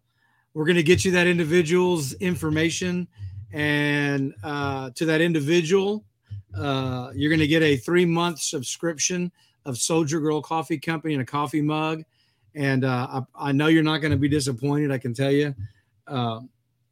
we're 0.53 0.67
going 0.67 0.77
to 0.77 0.83
get 0.83 1.05
you 1.05 1.11
that 1.13 1.27
individual's 1.27 2.13
information. 2.15 3.09
And 3.53 4.35
uh, 4.45 4.91
to 4.97 5.07
that 5.07 5.23
individual, 5.23 6.05
uh, 6.55 7.13
you're 7.15 7.31
going 7.31 7.41
to 7.41 7.47
get 7.47 7.63
a 7.63 7.77
three 7.77 8.05
month 8.05 8.41
subscription 8.41 9.33
of 9.65 9.79
Soldier 9.79 10.21
Girl 10.21 10.43
Coffee 10.43 10.79
Company 10.79 11.15
and 11.15 11.23
a 11.23 11.27
coffee 11.27 11.63
mug. 11.63 12.05
And 12.57 12.85
uh, 12.85 13.23
I, 13.37 13.51
I 13.51 13.53
know 13.53 13.67
you're 13.67 13.83
not 13.83 13.99
going 13.99 14.13
to 14.13 14.17
be 14.17 14.29
disappointed, 14.29 14.91
I 14.91 14.99
can 14.99 15.13
tell 15.13 15.31
you. 15.31 15.55
Uh, 16.07 16.41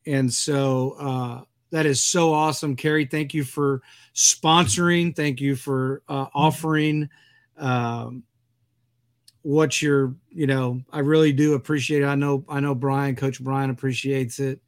and 0.07 0.33
so 0.33 0.91
uh, 1.01 1.43
that 1.71 1.87
is 1.87 2.05
so 2.05 2.35
awesome, 2.35 2.77
Carrie. 2.77 3.07
Thank 3.07 3.33
you 3.33 3.45
for 3.45 3.81
sponsoring. 4.15 5.17
Thank 5.17 5.41
you 5.41 5.57
for 5.57 6.03
uh, 6.09 6.27
offering 6.35 7.09
um, 7.57 8.23
what 9.43 9.81
you're. 9.81 10.15
You 10.29 10.47
know, 10.47 10.83
I 10.93 10.99
really 10.99 11.33
do 11.33 11.55
appreciate. 11.55 12.03
it. 12.03 12.07
I 12.07 12.15
know. 12.15 12.45
I 12.49 12.61
know 12.61 12.75
Brian, 12.75 13.17
Coach 13.17 13.43
Brian, 13.43 13.71
appreciates 13.71 14.41
it, 14.41 14.61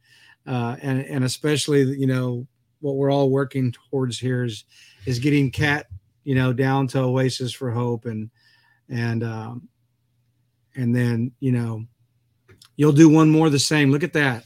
uh, 0.47 0.77
and 0.81 1.05
and 1.05 1.23
especially 1.23 1.83
you 1.83 2.07
know 2.07 2.47
what 2.79 2.95
we're 2.95 3.11
all 3.11 3.29
working 3.29 3.71
towards 3.91 4.19
here 4.19 4.43
is 4.43 4.63
is 5.05 5.19
getting 5.19 5.51
Cat 5.51 5.87
you 6.23 6.33
know 6.33 6.53
down 6.53 6.87
to 6.87 6.99
Oasis 6.99 7.53
for 7.53 7.69
Hope 7.69 8.05
and 8.05 8.31
and 8.89 9.23
um, 9.23 9.69
and 10.77 10.95
then 10.95 11.31
you 11.41 11.51
know 11.51 11.83
you'll 12.77 12.93
do 12.93 13.09
one 13.09 13.29
more 13.29 13.49
the 13.49 13.59
same. 13.59 13.91
Look 13.91 14.03
at 14.03 14.13
that. 14.13 14.45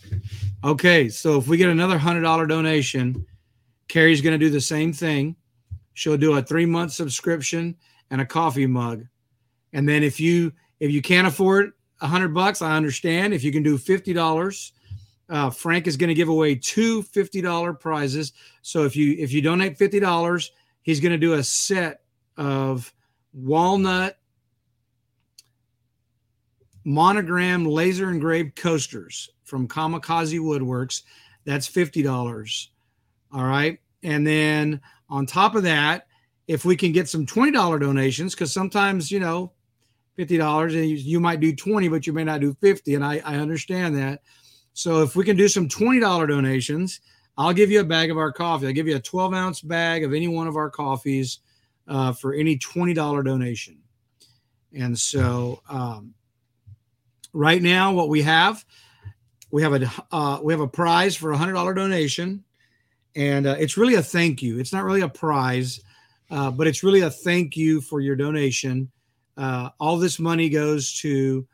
Okay, 0.63 1.09
so 1.09 1.37
if 1.37 1.47
we 1.47 1.57
get 1.57 1.69
another 1.69 1.97
hundred 1.97 2.21
dollar 2.21 2.47
donation, 2.47 3.25
Carrie's 3.87 4.21
going 4.21 4.37
to 4.37 4.43
do 4.43 4.49
the 4.49 4.61
same 4.61 4.91
thing. 4.91 5.35
She'll 5.93 6.17
do 6.17 6.33
a 6.33 6.41
three 6.41 6.65
month 6.65 6.93
subscription 6.93 7.75
and 8.09 8.21
a 8.21 8.25
coffee 8.25 8.65
mug. 8.65 9.05
And 9.73 9.87
then 9.87 10.01
if 10.01 10.19
you 10.19 10.51
if 10.79 10.91
you 10.91 11.01
can't 11.01 11.27
afford 11.27 11.73
a 11.99 12.07
hundred 12.07 12.33
bucks, 12.33 12.61
I 12.61 12.75
understand. 12.75 13.33
If 13.33 13.43
you 13.43 13.51
can 13.51 13.63
do 13.63 13.77
fifty 13.77 14.13
dollars, 14.13 14.73
uh, 15.29 15.49
Frank 15.49 15.87
is 15.87 15.97
going 15.97 16.07
to 16.07 16.13
give 16.13 16.29
away 16.29 16.55
two 16.55 17.03
fifty 17.03 17.41
dollar 17.41 17.73
prizes. 17.73 18.33
So 18.61 18.85
if 18.85 18.95
you 18.95 19.15
if 19.19 19.33
you 19.33 19.41
donate 19.41 19.77
fifty 19.77 19.99
dollars, 19.99 20.51
he's 20.81 20.99
going 20.99 21.11
to 21.11 21.17
do 21.17 21.33
a 21.33 21.43
set 21.43 22.01
of 22.37 22.93
walnut 23.33 24.17
monogram 26.83 27.65
laser 27.65 28.09
engraved 28.09 28.55
coasters 28.55 29.29
from 29.43 29.67
Kamikaze 29.67 30.39
Woodworks. 30.39 31.03
That's 31.45 31.69
$50. 31.69 32.67
All 33.33 33.45
right. 33.45 33.79
And 34.03 34.25
then 34.25 34.81
on 35.09 35.25
top 35.25 35.55
of 35.55 35.63
that, 35.63 36.07
if 36.47 36.65
we 36.65 36.75
can 36.75 36.91
get 36.91 37.07
some 37.07 37.25
$20 37.25 37.79
donations, 37.79 38.33
because 38.33 38.51
sometimes, 38.51 39.11
you 39.11 39.19
know, 39.19 39.51
$50 40.17 40.75
and 40.75 40.89
you, 40.89 41.19
might 41.19 41.39
do 41.39 41.55
20, 41.55 41.87
but 41.87 42.05
you 42.05 42.13
may 42.13 42.23
not 42.23 42.41
do 42.41 42.53
50. 42.59 42.95
And 42.95 43.05
I, 43.05 43.21
I 43.25 43.35
understand 43.37 43.95
that. 43.97 44.21
So 44.73 45.01
if 45.01 45.15
we 45.15 45.23
can 45.23 45.35
do 45.35 45.47
some 45.47 45.67
$20 45.67 46.27
donations, 46.27 47.01
I'll 47.37 47.53
give 47.53 47.71
you 47.71 47.79
a 47.79 47.85
bag 47.85 48.11
of 48.11 48.17
our 48.17 48.31
coffee. 48.31 48.67
I'll 48.67 48.73
give 48.73 48.87
you 48.87 48.97
a 48.97 49.01
12 49.01 49.33
ounce 49.33 49.61
bag 49.61 50.03
of 50.03 50.13
any 50.13 50.27
one 50.27 50.47
of 50.47 50.55
our 50.55 50.69
coffees 50.69 51.39
uh, 51.87 52.11
for 52.11 52.33
any 52.33 52.57
$20 52.57 53.23
donation. 53.23 53.77
And 54.73 54.97
so, 54.97 55.61
um, 55.69 56.13
right 57.33 57.61
now 57.61 57.93
what 57.93 58.09
we 58.09 58.21
have 58.21 58.65
we 59.51 59.61
have 59.61 59.73
a 59.73 59.91
uh, 60.11 60.39
we 60.41 60.53
have 60.53 60.61
a 60.61 60.67
prize 60.67 61.15
for 61.15 61.31
a 61.31 61.37
hundred 61.37 61.53
dollar 61.53 61.73
donation. 61.73 62.43
And 63.13 63.45
uh, 63.45 63.57
it's 63.59 63.75
really 63.75 63.95
a 63.95 64.01
thank 64.01 64.41
you. 64.41 64.57
It's 64.57 64.71
not 64.71 64.85
really 64.85 65.01
a 65.01 65.09
prize 65.09 65.81
uh, 66.31 66.49
but 66.49 66.65
it's 66.65 66.81
really 66.81 67.01
a 67.01 67.09
thank 67.11 67.57
you 67.57 67.81
for 67.81 67.99
your 67.99 68.15
donation. 68.15 68.89
Uh, 69.37 69.69
all 69.79 69.97
this 69.97 70.17
money 70.17 70.49
goes 70.49 70.97
to 70.99 71.45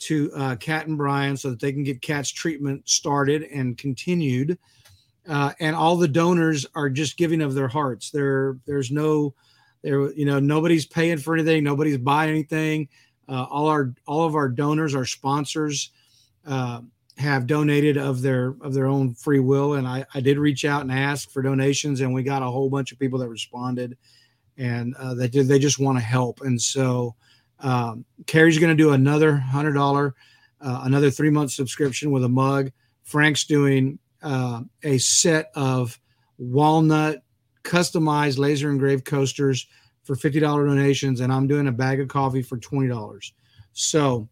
to 0.00 0.30
uh, 0.34 0.56
cat 0.56 0.88
and 0.88 0.98
brian 0.98 1.36
so 1.36 1.50
that 1.50 1.60
they 1.60 1.72
can 1.72 1.84
get 1.84 2.02
cat's 2.02 2.30
treatment 2.30 2.86
started 2.86 3.44
and 3.44 3.78
continued. 3.78 4.58
Uh, 5.26 5.52
and 5.60 5.74
all 5.74 5.96
the 5.96 6.08
donors 6.08 6.66
are 6.74 6.90
just 6.90 7.16
giving 7.16 7.40
of 7.40 7.54
their 7.54 7.68
hearts. 7.68 8.10
There 8.10 8.58
there's 8.66 8.90
no 8.90 9.34
there 9.82 10.12
you 10.12 10.26
know 10.26 10.40
nobody's 10.40 10.84
paying 10.84 11.18
for 11.18 11.34
anything. 11.34 11.62
Nobody's 11.62 11.98
buying 11.98 12.30
anything 12.30 12.88
uh, 13.28 13.46
all 13.50 13.68
our 13.68 13.94
all 14.06 14.26
of 14.26 14.34
our 14.34 14.48
donors, 14.48 14.94
our 14.94 15.06
sponsors, 15.06 15.90
uh, 16.46 16.80
have 17.16 17.46
donated 17.46 17.96
of 17.96 18.22
their 18.22 18.54
of 18.60 18.74
their 18.74 18.86
own 18.86 19.14
free 19.14 19.40
will. 19.40 19.74
And 19.74 19.86
I, 19.86 20.04
I 20.14 20.20
did 20.20 20.38
reach 20.38 20.64
out 20.64 20.82
and 20.82 20.92
ask 20.92 21.30
for 21.30 21.42
donations, 21.42 22.00
and 22.00 22.12
we 22.12 22.22
got 22.22 22.42
a 22.42 22.50
whole 22.50 22.68
bunch 22.68 22.92
of 22.92 22.98
people 22.98 23.18
that 23.20 23.28
responded, 23.28 23.96
and 24.56 24.94
uh, 24.96 25.14
that 25.14 25.32
did 25.32 25.48
they 25.48 25.58
just 25.58 25.78
want 25.78 25.98
to 25.98 26.04
help. 26.04 26.40
And 26.40 26.60
so 26.60 27.14
um, 27.60 28.04
Carrie's 28.26 28.58
going 28.58 28.76
to 28.76 28.82
do 28.82 28.92
another 28.92 29.36
hundred 29.36 29.74
dollar, 29.74 30.14
uh, 30.60 30.80
another 30.84 31.10
three 31.10 31.30
month 31.30 31.52
subscription 31.52 32.10
with 32.10 32.24
a 32.24 32.28
mug. 32.28 32.72
Frank's 33.02 33.44
doing 33.44 33.98
uh, 34.22 34.62
a 34.82 34.98
set 34.98 35.50
of 35.54 35.98
walnut 36.38 37.22
customized 37.62 38.38
laser 38.38 38.70
engraved 38.70 39.04
coasters 39.04 39.66
for 40.04 40.14
$50 40.14 40.40
donations 40.40 41.20
and 41.20 41.32
I'm 41.32 41.46
doing 41.46 41.66
a 41.66 41.72
bag 41.72 42.00
of 42.00 42.08
coffee 42.08 42.42
for 42.42 42.58
$20. 42.58 43.32
So 43.72 44.28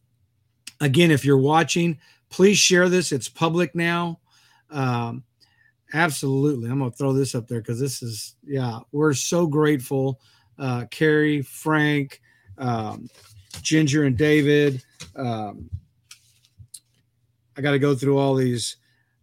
again, 0.80 1.10
if 1.10 1.24
you're 1.24 1.38
watching, 1.38 1.98
please 2.28 2.58
share 2.58 2.88
this. 2.88 3.10
It's 3.10 3.28
public 3.28 3.74
now. 3.74 4.20
Um, 4.70 5.24
absolutely. 5.94 6.70
I'm 6.70 6.78
going 6.78 6.90
to 6.90 6.96
throw 6.96 7.12
this 7.12 7.34
up 7.34 7.48
there 7.48 7.60
because 7.60 7.80
this 7.80 8.02
is, 8.02 8.36
yeah, 8.44 8.80
we're 8.92 9.14
so 9.14 9.46
grateful. 9.46 10.20
Uh, 10.58 10.84
Carrie, 10.90 11.42
Frank, 11.42 12.20
um, 12.58 13.08
Ginger 13.62 14.04
and 14.04 14.16
David, 14.16 14.84
um, 15.16 15.68
I 17.56 17.60
got 17.60 17.72
to 17.72 17.78
go 17.78 17.94
through 17.94 18.18
all 18.18 18.34
these. 18.34 18.76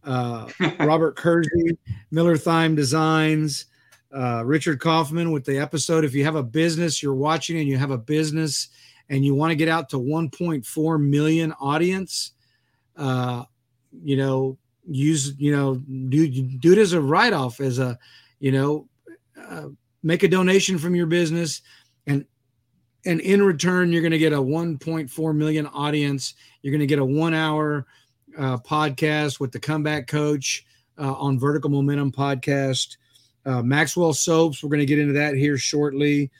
Uh, 0.03 0.47
Robert 0.79 1.15
Kersey, 1.15 1.77
Miller 2.11 2.37
Thyme 2.37 2.75
Designs, 2.75 3.65
uh, 4.15 4.43
Richard 4.45 4.79
Kaufman 4.79 5.31
with 5.31 5.45
the 5.45 5.59
episode. 5.59 6.03
If 6.03 6.13
you 6.13 6.23
have 6.23 6.35
a 6.35 6.43
business 6.43 7.01
you're 7.01 7.13
watching 7.13 7.59
and 7.59 7.67
you 7.67 7.77
have 7.77 7.91
a 7.91 7.97
business 7.97 8.69
and 9.09 9.23
you 9.23 9.35
want 9.35 9.51
to 9.51 9.55
get 9.55 9.69
out 9.69 9.89
to 9.89 9.97
1.4 9.97 11.01
million 11.01 11.53
audience, 11.53 12.31
uh, 12.97 13.43
you 14.03 14.17
know, 14.17 14.57
use, 14.87 15.33
you 15.37 15.55
know, 15.55 15.75
do, 15.75 16.27
do 16.29 16.71
it 16.71 16.77
as 16.77 16.93
a 16.93 17.01
write 17.01 17.33
off, 17.33 17.59
as 17.59 17.79
a, 17.79 17.97
you 18.39 18.51
know, 18.51 18.87
uh, 19.37 19.67
make 20.03 20.23
a 20.23 20.27
donation 20.27 20.77
from 20.77 20.95
your 20.95 21.05
business 21.05 21.61
and 22.07 22.25
and 23.05 23.21
in 23.21 23.41
return 23.41 23.91
you're 23.91 24.01
going 24.01 24.11
to 24.11 24.17
get 24.17 24.33
a 24.33 24.37
1.4 24.37 25.35
million 25.35 25.67
audience 25.67 26.33
you're 26.61 26.71
going 26.71 26.79
to 26.79 26.87
get 26.87 26.99
a 26.99 27.05
one 27.05 27.33
hour 27.33 27.85
uh, 28.37 28.57
podcast 28.57 29.39
with 29.39 29.51
the 29.51 29.59
comeback 29.59 30.07
coach 30.07 30.65
uh, 30.97 31.13
on 31.13 31.39
vertical 31.39 31.69
momentum 31.69 32.11
podcast 32.11 32.97
uh, 33.45 33.61
maxwell 33.61 34.13
soaps 34.13 34.63
we're 34.63 34.69
going 34.69 34.79
to 34.79 34.85
get 34.85 34.99
into 34.99 35.13
that 35.13 35.35
here 35.35 35.57
shortly. 35.57 36.31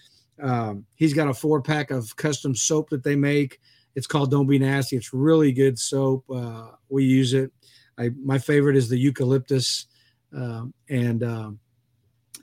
Um, 0.42 0.86
he's 0.96 1.14
got 1.14 1.28
a 1.28 1.34
four 1.34 1.62
pack 1.62 1.92
of 1.92 2.16
custom 2.16 2.56
soap 2.56 2.90
that 2.90 3.04
they 3.04 3.16
make. 3.16 3.60
It's 3.96 4.08
called 4.08 4.32
don't 4.32 4.48
be 4.48 4.60
nasty. 4.60 4.96
It's 4.96 5.14
really 5.14 5.52
good 5.52 5.78
soap. 5.78 6.24
Uh, 6.34 6.68
we 6.90 7.04
use 7.04 7.34
it. 7.34 7.52
I, 7.98 8.12
my 8.24 8.38
favorite 8.38 8.78
is 8.78 8.88
the 8.88 8.98
eucalyptus 8.98 9.88
um, 10.34 10.74
and 10.90 11.24
um, 11.24 11.60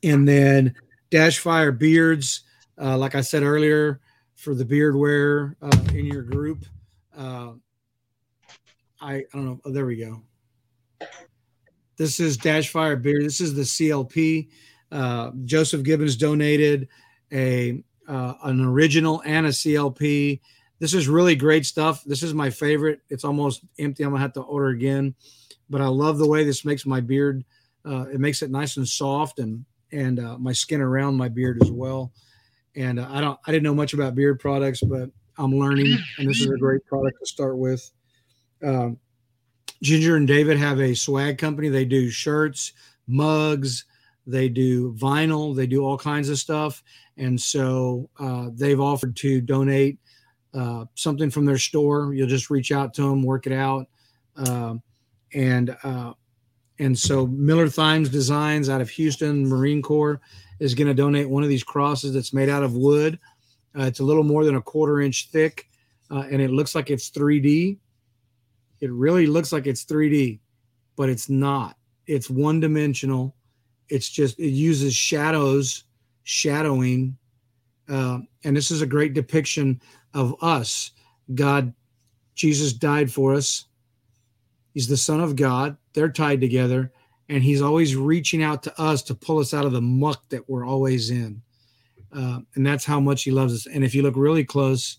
and 0.02 0.28
then 0.28 0.74
dash 1.10 1.38
fire 1.38 1.72
beards 1.72 2.42
uh, 2.78 2.98
like 2.98 3.14
i 3.14 3.20
said 3.20 3.44
earlier 3.44 4.00
for 4.34 4.54
the 4.54 4.64
beard 4.64 4.94
wear 4.94 5.56
uh, 5.62 5.78
in 5.94 6.04
your 6.04 6.22
group. 6.22 6.66
Uh, 7.16 7.52
I, 9.00 9.14
I 9.14 9.24
don't 9.32 9.46
know. 9.46 9.60
Oh, 9.64 9.70
there 9.72 9.86
we 9.86 9.96
go 9.96 10.22
this 11.96 12.20
is 12.20 12.36
dash 12.36 12.68
fire 12.68 12.96
beard 12.96 13.24
this 13.24 13.40
is 13.40 13.54
the 13.54 13.62
clp 13.62 14.48
uh, 14.92 15.30
joseph 15.44 15.82
gibbons 15.82 16.16
donated 16.16 16.88
a 17.32 17.82
uh, 18.08 18.34
an 18.44 18.60
original 18.60 19.22
and 19.24 19.46
a 19.46 19.50
clp 19.50 20.40
this 20.78 20.92
is 20.92 21.08
really 21.08 21.34
great 21.34 21.64
stuff. 21.64 22.04
This 22.04 22.22
is 22.22 22.34
my 22.34 22.50
favorite. 22.50 23.00
It's 23.08 23.24
almost 23.24 23.62
empty. 23.78 24.02
I'm 24.02 24.10
gonna 24.10 24.20
have 24.20 24.34
to 24.34 24.42
order 24.42 24.68
again 24.68 25.14
but 25.68 25.80
i 25.80 25.86
love 25.86 26.18
the 26.18 26.28
way 26.28 26.44
this 26.44 26.64
makes 26.64 26.86
my 26.86 27.00
beard 27.00 27.44
uh, 27.86 28.04
it 28.12 28.20
makes 28.20 28.42
it 28.42 28.50
nice 28.50 28.76
and 28.76 28.86
soft 28.86 29.38
and 29.38 29.64
and 29.92 30.18
uh, 30.18 30.36
my 30.38 30.52
skin 30.52 30.80
around 30.80 31.16
my 31.16 31.28
beard 31.28 31.62
as 31.62 31.70
well. 31.70 32.12
And 32.74 32.98
uh, 32.98 33.06
I 33.08 33.20
don't, 33.20 33.38
I 33.46 33.52
didn't 33.52 33.62
know 33.62 33.74
much 33.74 33.94
about 33.94 34.14
beard 34.14 34.40
products, 34.40 34.80
but 34.82 35.10
I'm 35.38 35.52
learning, 35.52 35.96
and 36.18 36.28
this 36.28 36.40
is 36.40 36.50
a 36.50 36.58
great 36.58 36.84
product 36.86 37.18
to 37.20 37.26
start 37.26 37.56
with. 37.56 37.90
Um, 38.62 38.98
Ginger 39.82 40.16
and 40.16 40.26
David 40.26 40.58
have 40.58 40.80
a 40.80 40.94
swag 40.94 41.38
company. 41.38 41.68
They 41.68 41.84
do 41.84 42.10
shirts, 42.10 42.72
mugs, 43.06 43.84
they 44.26 44.48
do 44.48 44.92
vinyl, 44.94 45.54
they 45.54 45.66
do 45.66 45.84
all 45.84 45.98
kinds 45.98 46.28
of 46.28 46.38
stuff. 46.38 46.82
And 47.16 47.40
so 47.40 48.08
uh, 48.18 48.48
they've 48.52 48.80
offered 48.80 49.16
to 49.16 49.40
donate 49.40 49.98
uh, 50.54 50.86
something 50.94 51.30
from 51.30 51.44
their 51.44 51.58
store. 51.58 52.14
You'll 52.14 52.28
just 52.28 52.50
reach 52.50 52.72
out 52.72 52.94
to 52.94 53.02
them, 53.02 53.22
work 53.22 53.46
it 53.46 53.52
out. 53.52 53.88
Um, 54.36 54.82
and 55.34 55.76
uh, 55.82 56.12
and 56.78 56.98
so 56.98 57.26
Miller 57.26 57.68
Thymes 57.68 58.08
Designs 58.08 58.68
out 58.68 58.80
of 58.80 58.90
Houston 58.90 59.48
Marine 59.48 59.82
Corps 59.82 60.20
is 60.58 60.74
going 60.74 60.88
to 60.88 60.94
donate 60.94 61.28
one 61.28 61.42
of 61.42 61.48
these 61.48 61.64
crosses 61.64 62.12
that's 62.12 62.32
made 62.32 62.48
out 62.48 62.62
of 62.62 62.74
wood. 62.74 63.18
Uh, 63.78 63.84
it's 63.84 64.00
a 64.00 64.04
little 64.04 64.24
more 64.24 64.44
than 64.44 64.56
a 64.56 64.62
quarter 64.62 65.00
inch 65.00 65.28
thick, 65.30 65.68
uh, 66.10 66.24
and 66.30 66.40
it 66.40 66.50
looks 66.50 66.74
like 66.74 66.90
it's 66.90 67.10
3D. 67.10 67.78
It 68.80 68.90
really 68.92 69.26
looks 69.26 69.52
like 69.52 69.66
it's 69.66 69.84
3D, 69.84 70.40
but 70.96 71.08
it's 71.08 71.28
not. 71.28 71.76
It's 72.06 72.30
one 72.30 72.60
dimensional. 72.60 73.34
It's 73.88 74.08
just, 74.08 74.38
it 74.38 74.50
uses 74.50 74.94
shadows, 74.94 75.84
shadowing. 76.24 77.16
Uh, 77.88 78.18
and 78.44 78.56
this 78.56 78.70
is 78.70 78.82
a 78.82 78.86
great 78.86 79.14
depiction 79.14 79.80
of 80.14 80.34
us. 80.42 80.92
God, 81.34 81.72
Jesus 82.34 82.72
died 82.72 83.10
for 83.10 83.34
us. 83.34 83.66
He's 84.74 84.88
the 84.88 84.96
Son 84.96 85.20
of 85.20 85.36
God 85.36 85.76
they're 85.96 86.10
tied 86.10 86.40
together 86.42 86.92
and 87.28 87.42
he's 87.42 87.62
always 87.62 87.96
reaching 87.96 88.42
out 88.42 88.62
to 88.62 88.80
us 88.80 89.02
to 89.02 89.14
pull 89.14 89.38
us 89.38 89.52
out 89.54 89.64
of 89.64 89.72
the 89.72 89.80
muck 89.80 90.28
that 90.28 90.48
we're 90.48 90.66
always 90.66 91.10
in 91.10 91.42
uh, 92.12 92.38
and 92.54 92.64
that's 92.64 92.84
how 92.84 93.00
much 93.00 93.24
he 93.24 93.32
loves 93.32 93.52
us 93.52 93.66
and 93.66 93.82
if 93.82 93.94
you 93.94 94.02
look 94.02 94.14
really 94.14 94.44
close 94.44 94.98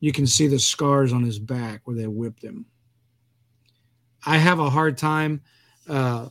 you 0.00 0.10
can 0.10 0.26
see 0.26 0.48
the 0.48 0.58
scars 0.58 1.12
on 1.12 1.22
his 1.22 1.38
back 1.38 1.82
where 1.84 1.94
they 1.94 2.06
whipped 2.06 2.42
him 2.42 2.64
i 4.26 4.38
have 4.38 4.58
a 4.58 4.70
hard 4.70 4.96
time 4.96 5.40
uh, 5.88 6.28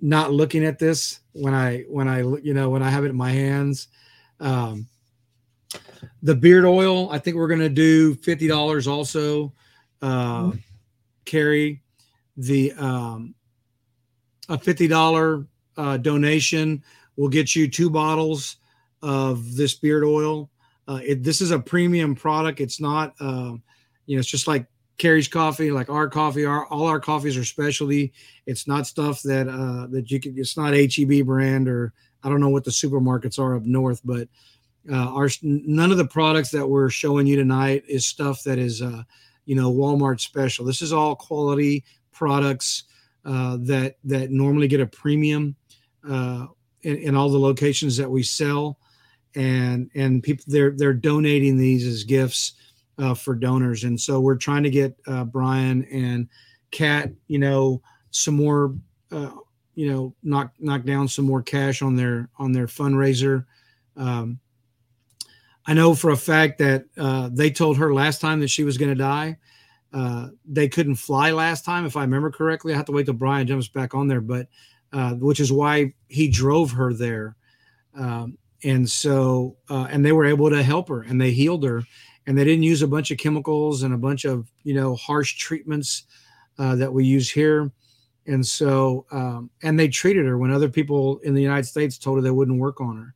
not 0.00 0.32
looking 0.32 0.64
at 0.64 0.78
this 0.78 1.20
when 1.32 1.54
i 1.54 1.80
when 1.88 2.08
i 2.08 2.20
you 2.20 2.54
know 2.54 2.70
when 2.70 2.82
i 2.82 2.90
have 2.90 3.04
it 3.04 3.10
in 3.10 3.16
my 3.16 3.30
hands 3.30 3.88
um, 4.40 4.86
the 6.22 6.34
beard 6.34 6.64
oil 6.64 7.10
i 7.10 7.18
think 7.18 7.36
we're 7.36 7.48
going 7.48 7.60
to 7.60 7.68
do 7.68 8.14
$50 8.14 8.90
also 8.90 9.52
uh, 10.02 10.52
Carrie 11.24 11.82
the 12.36 12.72
um, 12.72 13.34
a 14.48 14.58
fifty 14.58 14.86
dollar 14.86 15.46
uh, 15.76 15.96
donation 15.96 16.82
will 17.16 17.28
get 17.28 17.56
you 17.56 17.68
two 17.68 17.90
bottles 17.90 18.56
of 19.02 19.56
this 19.56 19.74
beard 19.74 20.04
oil. 20.04 20.50
Uh, 20.88 21.00
it, 21.04 21.22
this 21.22 21.40
is 21.40 21.50
a 21.50 21.58
premium 21.58 22.14
product. 22.14 22.60
It's 22.60 22.80
not, 22.80 23.14
uh, 23.20 23.54
you 24.06 24.16
know, 24.16 24.20
it's 24.20 24.28
just 24.28 24.46
like 24.46 24.66
Carrie's 24.98 25.28
coffee, 25.28 25.70
like 25.70 25.90
our 25.90 26.08
coffee. 26.08 26.44
Our 26.44 26.66
all 26.66 26.86
our 26.86 27.00
coffees 27.00 27.36
are 27.36 27.44
specialty. 27.44 28.12
It's 28.46 28.66
not 28.66 28.86
stuff 28.86 29.22
that 29.22 29.48
uh, 29.48 29.86
that 29.88 30.10
you 30.10 30.20
can. 30.20 30.38
It's 30.38 30.56
not 30.56 30.74
HEB 30.74 31.26
brand 31.26 31.68
or 31.68 31.92
I 32.22 32.28
don't 32.28 32.40
know 32.40 32.48
what 32.48 32.64
the 32.64 32.70
supermarkets 32.70 33.38
are 33.38 33.56
up 33.56 33.64
north, 33.64 34.00
but 34.04 34.28
uh, 34.90 35.10
our 35.12 35.28
none 35.42 35.90
of 35.90 35.98
the 35.98 36.06
products 36.06 36.50
that 36.50 36.66
we're 36.66 36.90
showing 36.90 37.26
you 37.26 37.36
tonight 37.36 37.84
is 37.88 38.06
stuff 38.06 38.42
that 38.44 38.58
is, 38.58 38.80
uh, 38.80 39.02
you 39.44 39.54
know, 39.54 39.72
Walmart 39.72 40.20
special. 40.20 40.64
This 40.64 40.80
is 40.80 40.92
all 40.92 41.14
quality 41.14 41.84
products 42.12 42.84
uh, 43.24 43.58
that 43.62 43.96
that 44.04 44.30
normally 44.30 44.68
get 44.68 44.80
a 44.80 44.86
premium 44.86 45.56
uh, 46.08 46.46
in, 46.82 46.96
in, 46.96 47.14
all 47.16 47.28
the 47.28 47.38
locations 47.38 47.96
that 47.96 48.10
we 48.10 48.22
sell, 48.22 48.78
and 49.34 49.90
and 49.94 50.22
people 50.22 50.44
they're 50.46 50.70
they're 50.70 50.94
donating 50.94 51.56
these 51.56 51.86
as 51.86 52.04
gifts 52.04 52.54
uh, 52.98 53.14
for 53.14 53.34
donors, 53.34 53.84
and 53.84 54.00
so 54.00 54.20
we're 54.20 54.36
trying 54.36 54.62
to 54.62 54.70
get 54.70 54.96
uh, 55.06 55.24
Brian 55.24 55.84
and 55.84 56.28
Kat, 56.70 57.10
you 57.28 57.38
know, 57.38 57.82
some 58.10 58.34
more, 58.34 58.74
uh, 59.12 59.32
you 59.74 59.90
know, 59.90 60.14
knock 60.22 60.52
knock 60.58 60.84
down 60.84 61.08
some 61.08 61.24
more 61.24 61.42
cash 61.42 61.82
on 61.82 61.96
their 61.96 62.28
on 62.38 62.52
their 62.52 62.66
fundraiser. 62.66 63.44
Um, 63.96 64.38
I 65.66 65.74
know 65.74 65.94
for 65.94 66.10
a 66.10 66.16
fact 66.16 66.58
that 66.58 66.84
uh, 66.96 67.28
they 67.32 67.50
told 67.50 67.76
her 67.78 67.92
last 67.92 68.20
time 68.20 68.40
that 68.40 68.50
she 68.50 68.64
was 68.64 68.78
going 68.78 68.90
to 68.90 68.94
die 68.94 69.38
uh, 69.96 70.28
they 70.44 70.68
couldn't 70.68 70.96
fly 70.96 71.30
last 71.30 71.64
time, 71.64 71.86
if 71.86 71.96
I 71.96 72.02
remember 72.02 72.30
correctly. 72.30 72.74
I 72.74 72.76
have 72.76 72.84
to 72.86 72.92
wait 72.92 73.06
till 73.06 73.14
Brian 73.14 73.46
jumps 73.46 73.68
back 73.68 73.94
on 73.94 74.08
there, 74.08 74.20
but 74.20 74.46
uh, 74.92 75.14
which 75.14 75.40
is 75.40 75.50
why 75.50 75.94
he 76.08 76.28
drove 76.28 76.70
her 76.72 76.92
there. 76.92 77.34
Um, 77.94 78.36
and 78.62 78.88
so, 78.88 79.56
uh, 79.70 79.86
and 79.90 80.04
they 80.04 80.12
were 80.12 80.26
able 80.26 80.50
to 80.50 80.62
help 80.62 80.88
her 80.90 81.02
and 81.02 81.18
they 81.18 81.30
healed 81.30 81.64
her 81.64 81.82
and 82.26 82.36
they 82.36 82.44
didn't 82.44 82.64
use 82.64 82.82
a 82.82 82.88
bunch 82.88 83.10
of 83.10 83.18
chemicals 83.18 83.82
and 83.82 83.94
a 83.94 83.98
bunch 83.98 84.24
of, 84.24 84.50
you 84.64 84.74
know, 84.74 84.96
harsh 84.96 85.36
treatments 85.36 86.04
uh, 86.58 86.74
that 86.76 86.92
we 86.92 87.04
use 87.04 87.30
here. 87.30 87.70
And 88.26 88.44
so, 88.44 89.06
um, 89.12 89.50
and 89.62 89.78
they 89.78 89.88
treated 89.88 90.26
her 90.26 90.36
when 90.36 90.50
other 90.50 90.68
people 90.68 91.18
in 91.18 91.34
the 91.34 91.42
United 91.42 91.66
States 91.66 91.96
told 91.96 92.18
her 92.18 92.22
they 92.22 92.30
wouldn't 92.30 92.58
work 92.58 92.80
on 92.80 92.96
her. 92.96 93.14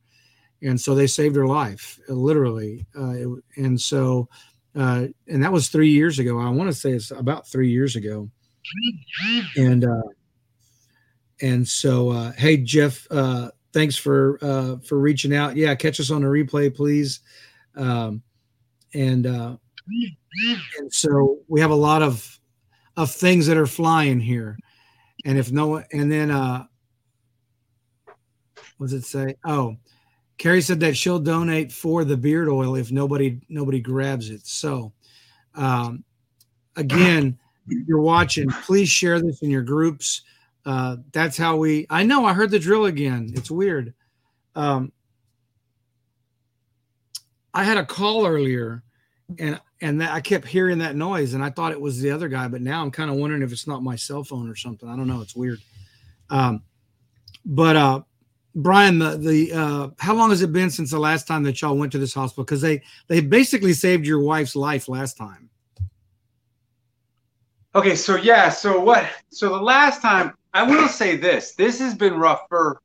And 0.63 0.79
so 0.79 0.95
they 0.95 1.07
saved 1.07 1.35
her 1.35 1.47
life, 1.47 1.99
literally. 2.07 2.85
Uh, 2.97 3.35
and 3.57 3.79
so, 3.79 4.29
uh, 4.75 5.07
and 5.27 5.43
that 5.43 5.51
was 5.51 5.67
three 5.67 5.89
years 5.89 6.19
ago. 6.19 6.39
I 6.39 6.49
want 6.49 6.69
to 6.69 6.73
say 6.73 6.91
it's 6.91 7.11
about 7.11 7.47
three 7.47 7.69
years 7.69 7.95
ago. 7.95 8.29
And 9.57 9.83
uh, 9.83 10.01
and 11.41 11.67
so, 11.67 12.09
uh, 12.09 12.31
hey 12.33 12.57
Jeff, 12.57 13.07
uh, 13.11 13.49
thanks 13.73 13.97
for 13.97 14.37
uh, 14.41 14.77
for 14.77 14.99
reaching 14.99 15.35
out. 15.35 15.57
Yeah, 15.57 15.75
catch 15.75 15.99
us 15.99 16.11
on 16.11 16.21
the 16.21 16.27
replay, 16.27 16.73
please. 16.73 17.19
Um, 17.75 18.21
and 18.93 19.27
uh, 19.27 19.55
and 20.79 20.93
so 20.93 21.39
we 21.47 21.59
have 21.61 21.71
a 21.71 21.75
lot 21.75 22.01
of 22.01 22.39
of 22.97 23.11
things 23.11 23.47
that 23.47 23.57
are 23.57 23.67
flying 23.67 24.19
here. 24.19 24.57
And 25.25 25.37
if 25.37 25.51
no, 25.51 25.77
and 25.91 26.11
then 26.11 26.31
uh, 26.31 26.65
what 28.77 28.89
does 28.89 28.93
it 28.93 29.05
say? 29.05 29.35
Oh, 29.45 29.77
Carrie 30.37 30.61
said 30.61 30.79
that 30.79 30.97
she'll 30.97 31.19
donate 31.19 31.71
for 31.71 32.03
the 32.03 32.17
beard 32.17 32.49
oil 32.49 32.75
if 32.75 32.91
nobody 32.91 33.39
nobody 33.47 33.79
grabs 33.79 34.29
it. 34.29 34.45
So, 34.45 34.91
um, 35.53 36.03
again, 36.75 37.37
you're 37.67 38.01
watching, 38.01 38.49
please 38.49 38.89
share 38.89 39.21
this 39.21 39.41
in 39.43 39.51
your 39.51 39.61
groups. 39.61 40.23
Uh, 40.65 40.97
that's 41.11 41.37
how 41.37 41.57
we. 41.57 41.85
I 41.89 42.03
know 42.03 42.25
I 42.25 42.33
heard 42.33 42.51
the 42.51 42.59
drill 42.59 42.85
again. 42.85 43.31
It's 43.35 43.51
weird. 43.51 43.93
Um, 44.55 44.91
I 47.53 47.63
had 47.63 47.77
a 47.77 47.85
call 47.85 48.25
earlier, 48.25 48.83
and 49.39 49.59
and 49.81 50.01
that, 50.01 50.11
I 50.11 50.21
kept 50.21 50.47
hearing 50.47 50.77
that 50.79 50.95
noise, 50.95 51.33
and 51.33 51.43
I 51.43 51.49
thought 51.49 51.71
it 51.71 51.81
was 51.81 51.99
the 51.99 52.11
other 52.11 52.27
guy, 52.27 52.47
but 52.47 52.61
now 52.61 52.81
I'm 52.81 52.91
kind 52.91 53.09
of 53.09 53.17
wondering 53.17 53.41
if 53.41 53.51
it's 53.51 53.67
not 53.67 53.83
my 53.83 53.95
cell 53.95 54.23
phone 54.23 54.49
or 54.49 54.55
something. 54.55 54.87
I 54.87 54.95
don't 54.95 55.07
know. 55.07 55.21
It's 55.21 55.35
weird. 55.35 55.59
Um, 56.29 56.63
but 57.45 57.75
uh, 57.75 58.01
Brian, 58.55 58.99
the 58.99 59.17
the 59.17 59.53
uh, 59.53 59.89
how 59.99 60.13
long 60.13 60.29
has 60.29 60.41
it 60.41 60.53
been 60.53 60.69
since 60.69 60.91
the 60.91 60.99
last 60.99 61.27
time 61.27 61.43
that 61.43 61.61
y'all 61.61 61.77
went 61.77 61.91
to 61.93 61.97
this 61.97 62.13
hospital? 62.13 62.43
Because 62.43 62.61
they 62.61 62.81
they 63.07 63.21
basically 63.21 63.73
saved 63.73 64.05
your 64.05 64.19
wife's 64.19 64.55
life 64.55 64.87
last 64.87 65.17
time. 65.17 65.49
Okay, 67.73 67.95
so 67.95 68.17
yeah, 68.17 68.49
so 68.49 68.79
what? 68.79 69.05
So 69.29 69.49
the 69.49 69.63
last 69.63 70.01
time, 70.01 70.33
I 70.53 70.63
will 70.63 70.89
say 70.89 71.15
this: 71.15 71.53
this 71.53 71.79
has 71.79 71.95
been 71.95 72.15
rougher. 72.15 72.81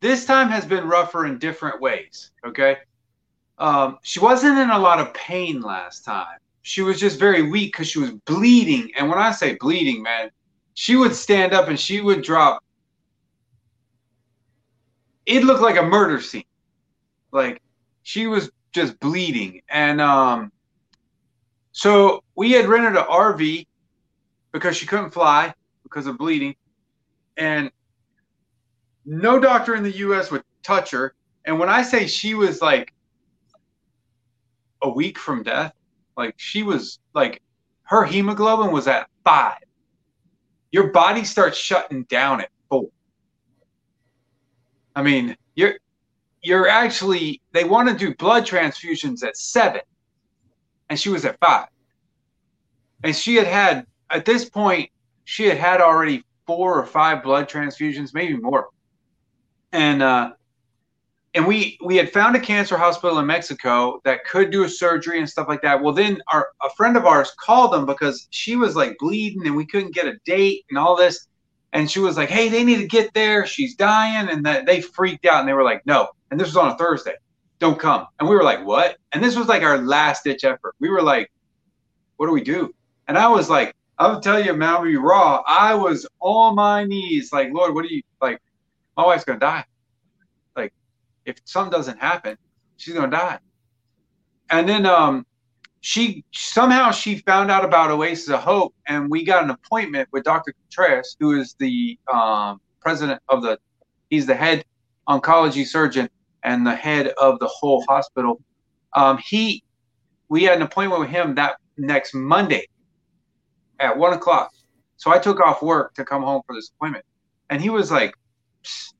This 0.00 0.24
time 0.24 0.48
has 0.48 0.64
been 0.64 0.88
rougher 0.88 1.26
in 1.26 1.38
different 1.38 1.80
ways. 1.80 2.30
Okay, 2.44 2.78
um, 3.62 3.98
she 4.02 4.18
wasn't 4.18 4.58
in 4.58 4.70
a 4.70 4.78
lot 4.78 4.98
of 4.98 5.14
pain 5.14 5.60
last 5.60 6.04
time. 6.04 6.38
She 6.62 6.82
was 6.82 6.98
just 6.98 7.16
very 7.16 7.42
weak 7.48 7.72
because 7.72 7.86
she 7.86 8.00
was 8.00 8.10
bleeding. 8.10 8.90
And 8.98 9.08
when 9.08 9.20
I 9.20 9.30
say 9.30 9.54
bleeding, 9.54 10.02
man, 10.02 10.30
she 10.74 10.96
would 10.96 11.14
stand 11.14 11.52
up 11.52 11.68
and 11.68 11.78
she 11.78 12.00
would 12.00 12.22
drop. 12.22 12.64
It 15.26 15.44
looked 15.44 15.62
like 15.62 15.76
a 15.76 15.82
murder 15.82 16.20
scene. 16.20 16.42
Like 17.30 17.62
she 18.02 18.26
was 18.26 18.50
just 18.72 18.98
bleeding. 18.98 19.62
And 19.68 20.00
um, 20.00 20.50
so 21.70 22.24
we 22.34 22.50
had 22.50 22.66
rented 22.66 22.96
an 22.96 23.04
RV 23.04 23.64
because 24.50 24.76
she 24.76 24.86
couldn't 24.86 25.10
fly 25.10 25.54
because 25.84 26.08
of 26.08 26.18
bleeding. 26.18 26.56
And 27.36 27.70
no 29.04 29.38
doctor 29.38 29.76
in 29.76 29.84
the 29.84 29.96
US 29.98 30.32
would 30.32 30.42
touch 30.64 30.90
her. 30.90 31.14
And 31.44 31.60
when 31.60 31.68
I 31.68 31.82
say 31.82 32.08
she 32.08 32.34
was 32.34 32.60
like 32.60 32.92
a 34.82 34.88
week 34.88 35.18
from 35.18 35.42
death, 35.42 35.72
like 36.16 36.34
she 36.36 36.62
was 36.62 36.98
like 37.14 37.42
her 37.84 38.04
hemoglobin 38.04 38.72
was 38.72 38.88
at 38.88 39.08
five. 39.24 39.58
Your 40.70 40.88
body 40.90 41.24
starts 41.24 41.58
shutting 41.58 42.04
down 42.04 42.40
at 42.40 42.48
four. 42.68 42.88
I 44.94 45.02
mean, 45.02 45.36
you're 45.54 45.74
you're 46.42 46.68
actually 46.68 47.40
they 47.52 47.64
want 47.64 47.88
to 47.88 47.94
do 47.94 48.14
blood 48.16 48.46
transfusions 48.46 49.24
at 49.24 49.36
seven, 49.36 49.82
and 50.88 50.98
she 50.98 51.08
was 51.08 51.24
at 51.24 51.38
five. 51.38 51.68
And 53.04 53.14
she 53.14 53.36
had 53.36 53.46
had 53.46 53.86
at 54.10 54.24
this 54.24 54.48
point 54.48 54.90
she 55.24 55.44
had 55.44 55.58
had 55.58 55.80
already 55.80 56.24
four 56.46 56.78
or 56.78 56.86
five 56.86 57.22
blood 57.22 57.48
transfusions, 57.48 58.12
maybe 58.14 58.36
more. 58.36 58.68
And 59.72 60.02
uh, 60.02 60.32
and 61.34 61.46
we 61.46 61.78
we 61.82 61.96
had 61.96 62.12
found 62.12 62.36
a 62.36 62.40
cancer 62.40 62.76
hospital 62.76 63.18
in 63.18 63.26
Mexico 63.26 64.00
that 64.04 64.24
could 64.24 64.50
do 64.50 64.64
a 64.64 64.68
surgery 64.68 65.18
and 65.18 65.28
stuff 65.28 65.48
like 65.48 65.62
that. 65.62 65.82
Well, 65.82 65.94
then 65.94 66.20
our 66.32 66.48
a 66.62 66.70
friend 66.76 66.96
of 66.96 67.06
ours 67.06 67.32
called 67.38 67.72
them 67.72 67.86
because 67.86 68.26
she 68.30 68.56
was 68.56 68.76
like 68.76 68.96
bleeding 68.98 69.46
and 69.46 69.56
we 69.56 69.66
couldn't 69.66 69.94
get 69.94 70.06
a 70.06 70.18
date 70.24 70.64
and 70.68 70.78
all 70.78 70.96
this. 70.96 71.28
And 71.72 71.90
she 71.90 72.00
was 72.00 72.18
like, 72.18 72.28
"Hey, 72.28 72.50
they 72.50 72.64
need 72.64 72.78
to 72.78 72.86
get 72.86 73.14
there. 73.14 73.46
She's 73.46 73.74
dying." 73.74 74.28
And 74.28 74.44
that 74.44 74.66
they 74.66 74.82
freaked 74.82 75.24
out 75.24 75.40
and 75.40 75.48
they 75.48 75.54
were 75.54 75.62
like, 75.62 75.86
"No." 75.86 76.08
And 76.30 76.38
this 76.38 76.48
was 76.48 76.56
on 76.56 76.72
a 76.72 76.76
Thursday. 76.76 77.14
Don't 77.60 77.78
come. 77.78 78.06
And 78.20 78.28
we 78.28 78.36
were 78.36 78.42
like, 78.42 78.64
"What?" 78.64 78.98
And 79.12 79.24
this 79.24 79.36
was 79.36 79.48
like 79.48 79.62
our 79.62 79.78
last 79.78 80.24
ditch 80.24 80.44
effort. 80.44 80.74
We 80.80 80.90
were 80.90 81.02
like, 81.02 81.32
"What 82.16 82.26
do 82.26 82.32
we 82.32 82.42
do?" 82.42 82.74
And 83.08 83.16
I 83.16 83.28
was 83.28 83.48
like, 83.48 83.74
"I'll 83.98 84.20
tell 84.20 84.44
you, 84.44 84.52
man, 84.52 84.68
I'll 84.68 84.82
be 84.82 84.96
raw. 84.96 85.42
I 85.46 85.74
was 85.74 86.06
on 86.20 86.56
my 86.56 86.84
knees, 86.84 87.32
like, 87.32 87.48
Lord, 87.52 87.74
what 87.74 87.86
do 87.88 87.94
you 87.94 88.02
like? 88.20 88.38
My 88.98 89.06
wife's 89.06 89.24
gonna 89.24 89.38
die." 89.38 89.64
If 91.24 91.36
something 91.44 91.70
doesn't 91.70 91.98
happen, 91.98 92.36
she's 92.76 92.94
gonna 92.94 93.10
die. 93.10 93.38
And 94.50 94.68
then 94.68 94.86
um, 94.86 95.26
she 95.82 96.24
somehow 96.32 96.92
she 96.92 97.18
found 97.18 97.50
out 97.50 97.64
about 97.64 97.90
Oasis 97.90 98.28
of 98.28 98.40
Hope, 98.40 98.74
and 98.86 99.10
we 99.10 99.24
got 99.24 99.42
an 99.42 99.50
appointment 99.50 100.08
with 100.12 100.24
Dr. 100.24 100.52
Contreras, 100.52 101.16
who 101.18 101.38
is 101.38 101.54
the 101.58 101.98
um, 102.12 102.60
president 102.80 103.20
of 103.28 103.42
the, 103.42 103.58
he's 104.08 104.26
the 104.26 104.34
head 104.34 104.64
oncology 105.08 105.66
surgeon 105.66 106.08
and 106.44 106.66
the 106.66 106.74
head 106.74 107.08
of 107.20 107.38
the 107.40 107.48
whole 107.48 107.84
hospital. 107.88 108.40
Um, 108.94 109.18
he, 109.24 109.64
we 110.28 110.44
had 110.44 110.56
an 110.56 110.62
appointment 110.62 111.00
with 111.00 111.10
him 111.10 111.34
that 111.34 111.56
next 111.76 112.14
Monday 112.14 112.68
at 113.80 113.96
one 113.96 114.12
o'clock. 114.12 114.52
So 114.96 115.10
I 115.10 115.18
took 115.18 115.40
off 115.40 115.62
work 115.62 115.94
to 115.94 116.04
come 116.04 116.22
home 116.22 116.42
for 116.46 116.54
this 116.54 116.70
appointment, 116.76 117.04
and 117.50 117.60
he 117.60 117.70
was 117.70 117.90
like, 117.90 118.14
Psst. 118.62 118.94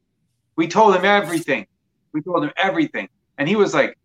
we 0.56 0.66
told 0.66 0.96
him 0.96 1.04
everything. 1.04 1.66
We 2.12 2.22
told 2.22 2.44
him 2.44 2.52
everything. 2.56 3.08
And 3.38 3.48
he 3.48 3.56
was 3.56 3.74
like, 3.74 3.98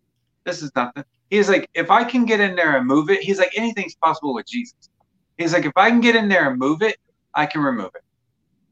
this 0.44 0.62
is 0.62 0.70
nothing. 0.74 1.04
He's 1.30 1.48
like, 1.48 1.68
if 1.74 1.90
I 1.90 2.04
can 2.04 2.24
get 2.24 2.40
in 2.40 2.56
there 2.56 2.76
and 2.76 2.86
move 2.86 3.10
it, 3.10 3.20
he's 3.20 3.38
like, 3.38 3.52
anything's 3.56 3.94
possible 3.96 4.34
with 4.34 4.46
Jesus. 4.46 4.90
He's 5.36 5.52
like, 5.52 5.66
if 5.66 5.72
I 5.76 5.90
can 5.90 6.00
get 6.00 6.16
in 6.16 6.28
there 6.28 6.50
and 6.50 6.58
move 6.58 6.82
it, 6.82 6.96
I 7.34 7.46
can 7.46 7.60
remove 7.60 7.90
it. 7.94 8.02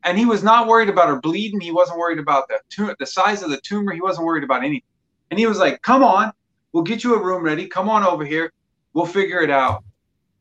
And 0.05 0.17
he 0.17 0.25
was 0.25 0.43
not 0.43 0.67
worried 0.67 0.89
about 0.89 1.09
her 1.09 1.21
bleeding. 1.21 1.61
He 1.61 1.73
wasn't 1.73 1.99
worried 1.99 2.19
about 2.19 2.49
the 2.49 2.95
the 2.99 3.07
size 3.07 3.43
of 3.43 3.51
the 3.51 3.61
tumor. 3.61 3.93
He 3.93 4.01
wasn't 4.01 4.27
worried 4.27 4.45
about 4.45 4.65
anything. 4.65 4.83
And 5.31 5.39
he 5.39 5.47
was 5.47 5.59
like, 5.59 5.83
come 5.83 6.03
on, 6.03 6.33
we'll 6.73 6.85
get 6.85 7.03
you 7.05 7.15
a 7.15 7.23
room 7.23 7.43
ready. 7.43 7.67
Come 7.67 7.89
on 7.89 8.05
over 8.05 8.25
here. 8.25 8.53
We'll 8.95 9.07
figure 9.07 9.41
it 9.41 9.51
out. 9.51 9.85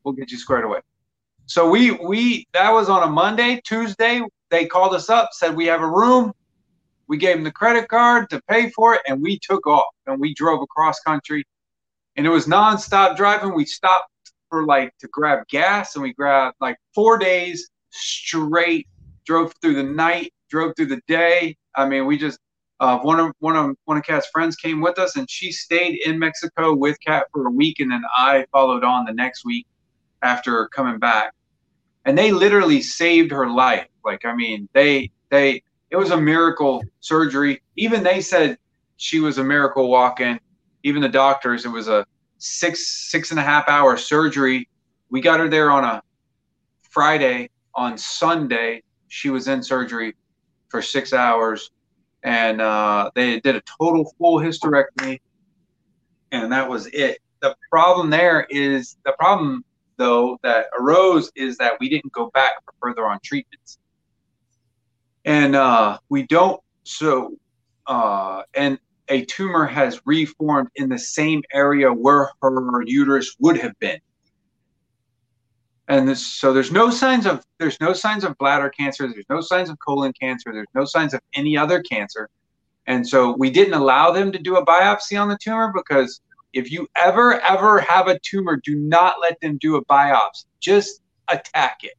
We'll 0.04 0.14
get 0.14 0.30
you 0.30 0.38
squared 0.38 0.64
away. 0.64 0.80
So 1.46 1.68
we 1.68 1.92
we 1.92 2.46
that 2.52 2.70
was 2.70 2.88
on 2.88 3.02
a 3.02 3.06
Monday. 3.06 3.60
Tuesday, 3.64 4.22
they 4.50 4.66
called 4.66 4.94
us 4.94 5.10
up, 5.10 5.30
said 5.32 5.54
we 5.54 5.66
have 5.66 5.82
a 5.82 5.88
room. 5.88 6.32
We 7.08 7.16
gave 7.16 7.36
him 7.36 7.44
the 7.44 7.52
credit 7.52 7.88
card 7.88 8.30
to 8.30 8.40
pay 8.48 8.70
for 8.70 8.94
it, 8.94 9.02
and 9.06 9.22
we 9.22 9.38
took 9.38 9.66
off 9.66 9.94
and 10.06 10.20
we 10.20 10.34
drove 10.34 10.60
across 10.62 11.00
country. 11.00 11.44
And 12.16 12.26
it 12.26 12.30
was 12.30 12.46
nonstop 12.46 13.16
driving. 13.16 13.54
We 13.54 13.64
stopped 13.64 14.10
for 14.50 14.64
like 14.64 14.96
to 14.98 15.08
grab 15.08 15.46
gas, 15.48 15.94
and 15.94 16.02
we 16.02 16.12
grabbed 16.12 16.56
like 16.60 16.76
four 16.94 17.18
days 17.18 17.68
straight. 17.90 18.88
Drove 19.26 19.52
through 19.60 19.74
the 19.74 19.82
night, 19.82 20.32
drove 20.50 20.74
through 20.76 20.86
the 20.86 21.00
day. 21.08 21.56
I 21.74 21.88
mean, 21.88 22.06
we 22.06 22.16
just 22.16 22.38
uh, 22.80 22.98
one 22.98 23.18
of 23.18 23.32
one 23.38 23.56
of 23.56 23.76
one 23.84 23.96
of 23.96 24.04
Kat's 24.04 24.28
friends 24.28 24.56
came 24.56 24.80
with 24.80 24.98
us, 24.98 25.16
and 25.16 25.28
she 25.30 25.52
stayed 25.52 25.98
in 26.04 26.18
Mexico 26.18 26.74
with 26.74 26.98
Kat 27.04 27.26
for 27.32 27.46
a 27.46 27.50
week, 27.50 27.80
and 27.80 27.90
then 27.90 28.02
I 28.16 28.46
followed 28.52 28.84
on 28.84 29.04
the 29.04 29.12
next 29.12 29.44
week 29.44 29.66
after 30.22 30.68
coming 30.68 30.98
back. 30.98 31.32
And 32.04 32.16
they 32.16 32.30
literally 32.30 32.82
saved 32.82 33.32
her 33.32 33.48
life. 33.48 33.88
Like, 34.04 34.24
I 34.24 34.34
mean, 34.34 34.68
they 34.74 35.10
they 35.30 35.62
it 35.90 35.96
was 35.96 36.10
a 36.10 36.16
miracle 36.16 36.82
surgery. 37.00 37.62
Even 37.76 38.02
they 38.02 38.20
said 38.20 38.58
she 38.96 39.20
was 39.20 39.38
a 39.38 39.44
miracle 39.44 39.88
walk-in. 39.88 40.40
Even 40.82 41.02
the 41.02 41.08
doctors, 41.08 41.64
it 41.64 41.68
was 41.68 41.88
a 41.88 42.06
six 42.38 43.08
six 43.10 43.30
and 43.30 43.40
a 43.40 43.42
half 43.42 43.68
hour 43.68 43.96
surgery. 43.96 44.68
We 45.10 45.20
got 45.20 45.40
her 45.40 45.48
there 45.48 45.70
on 45.70 45.84
a 45.84 46.02
Friday. 46.90 47.50
On 47.74 47.98
Sunday, 47.98 48.82
she 49.08 49.28
was 49.28 49.48
in 49.48 49.62
surgery 49.62 50.14
for 50.70 50.80
six 50.80 51.12
hours, 51.12 51.70
and 52.22 52.60
uh, 52.62 53.10
they 53.14 53.38
did 53.40 53.54
a 53.54 53.62
total 53.78 54.14
full 54.18 54.40
hysterectomy, 54.40 55.20
and 56.32 56.50
that 56.50 56.68
was 56.68 56.86
it. 56.86 57.18
The 57.42 57.54
problem 57.70 58.08
there 58.08 58.46
is 58.48 58.96
the 59.04 59.12
problem 59.18 59.62
though 59.98 60.38
that 60.42 60.66
arose 60.78 61.30
is 61.36 61.58
that 61.58 61.74
we 61.80 61.88
didn't 61.88 62.12
go 62.12 62.30
back 62.32 62.52
for 62.64 62.74
further 62.80 63.06
on 63.06 63.18
treatments 63.22 63.78
and 65.26 65.56
uh, 65.56 65.98
we 66.08 66.22
don't 66.22 66.62
so 66.84 67.36
uh, 67.86 68.42
and 68.54 68.78
a 69.08 69.24
tumor 69.24 69.66
has 69.66 70.00
reformed 70.06 70.68
in 70.76 70.88
the 70.88 70.98
same 70.98 71.42
area 71.52 71.92
where 71.92 72.30
her 72.40 72.82
uterus 72.86 73.36
would 73.38 73.58
have 73.58 73.78
been. 73.78 73.98
And 75.88 76.08
this, 76.08 76.26
so 76.26 76.52
there's 76.52 76.72
no 76.72 76.90
signs 76.90 77.26
of 77.26 77.44
there's 77.58 77.78
no 77.80 77.92
signs 77.92 78.24
of 78.24 78.36
bladder 78.38 78.70
cancer 78.70 79.06
there's 79.06 79.28
no 79.28 79.40
signs 79.40 79.68
of 79.68 79.78
colon 79.78 80.12
cancer 80.20 80.52
there's 80.52 80.66
no 80.74 80.84
signs 80.84 81.12
of 81.12 81.20
any 81.34 81.56
other 81.56 81.82
cancer. 81.82 82.28
And 82.88 83.06
so 83.06 83.34
we 83.36 83.50
didn't 83.50 83.74
allow 83.74 84.12
them 84.12 84.30
to 84.32 84.38
do 84.38 84.56
a 84.56 84.64
biopsy 84.64 85.20
on 85.20 85.28
the 85.28 85.38
tumor 85.40 85.72
because 85.74 86.20
if 86.52 86.70
you 86.70 86.88
ever 86.96 87.40
ever 87.40 87.80
have 87.80 88.08
a 88.08 88.18
tumor 88.20 88.56
do 88.56 88.76
not 88.76 89.16
let 89.20 89.40
them 89.40 89.58
do 89.58 89.76
a 89.76 89.84
biopsy. 89.84 90.46
Just 90.60 91.02
attack 91.28 91.78
it 91.82 91.94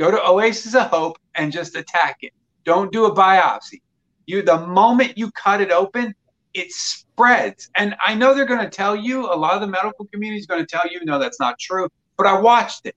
go 0.00 0.10
to 0.10 0.26
oasis 0.26 0.74
of 0.74 0.86
hope 0.86 1.18
and 1.34 1.52
just 1.52 1.76
attack 1.76 2.16
it. 2.22 2.32
Don't 2.64 2.90
do 2.90 3.04
a 3.04 3.14
biopsy. 3.14 3.82
You 4.26 4.42
the 4.42 4.66
moment 4.66 5.18
you 5.18 5.30
cut 5.32 5.60
it 5.60 5.70
open 5.70 6.14
it 6.54 6.72
spreads. 6.72 7.70
And 7.76 7.94
i 8.04 8.14
know 8.14 8.34
they're 8.34 8.46
going 8.46 8.64
to 8.64 8.70
tell 8.70 8.96
you 8.96 9.26
a 9.26 9.36
lot 9.36 9.54
of 9.54 9.60
the 9.60 9.66
medical 9.66 10.06
community 10.06 10.40
is 10.40 10.46
going 10.46 10.64
to 10.64 10.66
tell 10.66 10.90
you 10.90 11.04
no 11.04 11.18
that's 11.18 11.38
not 11.38 11.58
true 11.58 11.88
but 12.16 12.26
i 12.26 12.38
watched 12.38 12.86
it. 12.86 12.96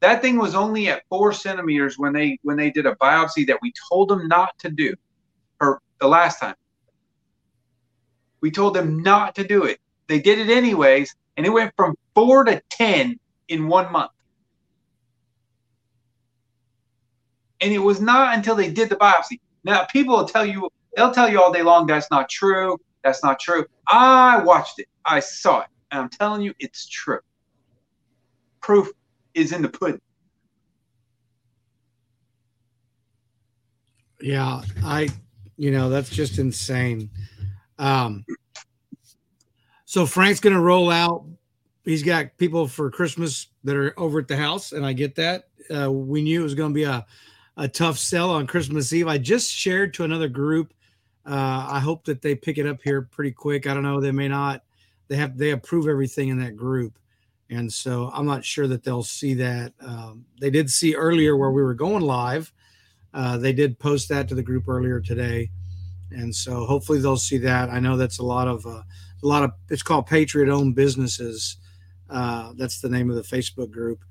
That 0.00 0.22
thing 0.22 0.38
was 0.38 0.54
only 0.54 0.88
at 0.88 1.02
four 1.10 1.32
centimeters 1.34 1.98
when 1.98 2.14
they 2.14 2.38
when 2.42 2.56
they 2.56 2.70
did 2.70 2.86
a 2.86 2.94
biopsy 2.96 3.46
that 3.46 3.58
we 3.60 3.72
told 3.90 4.08
them 4.08 4.26
not 4.26 4.58
to 4.60 4.70
do 4.70 4.94
or 5.60 5.82
the 6.00 6.08
last 6.08 6.40
time. 6.40 6.54
We 8.40 8.50
told 8.50 8.74
them 8.74 9.02
not 9.02 9.34
to 9.34 9.44
do 9.44 9.64
it. 9.64 9.78
They 10.08 10.20
did 10.20 10.38
it 10.38 10.48
anyways 10.48 11.14
and 11.36 11.44
it 11.44 11.50
went 11.50 11.72
from 11.76 11.94
four 12.14 12.44
to 12.44 12.62
ten 12.70 13.20
in 13.48 13.68
one 13.68 13.92
month 13.92 14.12
and 17.60 17.72
it 17.72 17.78
was 17.78 18.00
not 18.00 18.34
until 18.36 18.54
they 18.54 18.70
did 18.70 18.88
the 18.88 18.96
biopsy 18.96 19.38
now 19.64 19.84
people 19.86 20.16
will 20.16 20.24
tell 20.26 20.44
you 20.44 20.68
they'll 20.96 21.12
tell 21.12 21.28
you 21.28 21.40
all 21.40 21.52
day 21.52 21.62
long 21.62 21.86
that's 21.86 22.10
not 22.10 22.28
true 22.28 22.78
that's 23.04 23.22
not 23.22 23.38
true 23.38 23.64
i 23.88 24.42
watched 24.42 24.78
it 24.78 24.86
i 25.04 25.20
saw 25.20 25.60
it 25.60 25.68
And 25.90 26.00
I'm 26.00 26.08
telling 26.08 26.42
you, 26.42 26.54
it's 26.58 26.88
true. 26.88 27.20
Proof 28.60 28.90
is 29.34 29.52
in 29.52 29.62
the 29.62 29.68
pudding. 29.68 30.00
Yeah, 34.20 34.62
I, 34.84 35.08
you 35.56 35.70
know, 35.70 35.88
that's 35.88 36.10
just 36.10 36.38
insane. 36.38 37.10
Um, 37.78 38.24
so 39.84 40.06
Frank's 40.06 40.40
to 40.54 40.60
roll 40.60 40.90
out. 40.90 41.24
He's 41.84 42.02
got 42.02 42.36
people 42.36 42.68
for 42.68 42.90
Christmas 42.90 43.48
that 43.64 43.74
are 43.74 43.98
over 43.98 44.20
at 44.20 44.28
the 44.28 44.36
house, 44.36 44.72
and 44.72 44.84
I 44.84 44.92
get 44.92 45.14
that. 45.16 45.48
Uh, 45.74 45.90
we 45.90 46.22
knew 46.22 46.40
it 46.40 46.44
was 46.44 46.54
to 46.70 46.74
be 46.74 46.84
a, 46.84 47.06
a 47.60 47.68
tough 47.68 47.98
sell 47.98 48.30
on 48.30 48.46
Christmas 48.46 48.90
Eve. 48.90 49.06
I 49.06 49.18
just 49.18 49.52
shared 49.52 49.92
to 49.94 50.04
another 50.04 50.28
group. 50.28 50.72
Uh, 51.26 51.66
I 51.68 51.78
hope 51.78 52.06
that 52.06 52.22
they 52.22 52.34
pick 52.34 52.56
it 52.56 52.66
up 52.66 52.80
here 52.82 53.02
pretty 53.02 53.32
quick. 53.32 53.66
I 53.66 53.74
don't 53.74 53.82
know. 53.82 54.00
They 54.00 54.12
may 54.12 54.28
not. 54.28 54.62
They 55.08 55.16
have 55.16 55.36
they 55.36 55.50
approve 55.50 55.86
everything 55.86 56.30
in 56.30 56.38
that 56.40 56.56
group, 56.56 56.98
and 57.50 57.70
so 57.70 58.10
I'm 58.14 58.24
not 58.24 58.46
sure 58.46 58.66
that 58.68 58.82
they'll 58.82 59.02
see 59.02 59.34
that. 59.34 59.74
Um, 59.80 60.24
they 60.40 60.48
did 60.48 60.70
see 60.70 60.94
earlier 60.94 61.36
where 61.36 61.50
we 61.50 61.62
were 61.62 61.74
going 61.74 62.02
live. 62.02 62.50
Uh, 63.12 63.36
they 63.36 63.52
did 63.52 63.78
post 63.78 64.08
that 64.08 64.26
to 64.28 64.34
the 64.34 64.42
group 64.42 64.66
earlier 64.66 64.98
today, 64.98 65.50
and 66.12 66.34
so 66.34 66.64
hopefully 66.64 67.00
they'll 67.00 67.18
see 67.18 67.38
that. 67.38 67.68
I 67.68 67.78
know 67.78 67.98
that's 67.98 68.20
a 68.20 68.24
lot 68.24 68.48
of 68.48 68.64
uh, 68.64 68.82
a 69.22 69.26
lot 69.26 69.44
of 69.44 69.52
it's 69.68 69.82
called 69.82 70.06
Patriot 70.06 70.48
Owned 70.48 70.76
Businesses. 70.76 71.58
Uh, 72.08 72.54
that's 72.56 72.80
the 72.80 72.88
name 72.88 73.10
of 73.10 73.16
the 73.16 73.36
Facebook 73.36 73.70
group, 73.70 74.02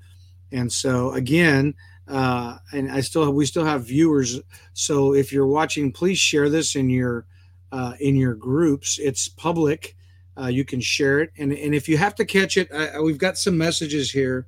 and 0.52 0.70
so 0.70 1.12
again, 1.14 1.74
uh, 2.08 2.58
and 2.72 2.90
I 2.90 3.00
still 3.00 3.24
have, 3.24 3.34
we 3.34 3.46
still 3.46 3.64
have 3.64 3.86
viewers. 3.86 4.40
So 4.72 5.14
if 5.14 5.32
you're 5.32 5.46
watching, 5.46 5.92
please 5.92 6.18
share 6.18 6.48
this 6.48 6.74
in 6.76 6.90
your 6.90 7.26
uh, 7.72 7.94
in 8.00 8.16
your 8.16 8.34
groups. 8.34 8.98
It's 8.98 9.28
public. 9.28 9.96
Uh, 10.36 10.46
you 10.46 10.64
can 10.64 10.80
share 10.80 11.20
it, 11.20 11.30
and 11.38 11.52
and 11.52 11.74
if 11.74 11.88
you 11.88 11.98
have 11.98 12.14
to 12.16 12.24
catch 12.24 12.56
it, 12.56 12.72
I, 12.72 13.00
we've 13.00 13.18
got 13.18 13.38
some 13.38 13.56
messages 13.56 14.10
here 14.10 14.46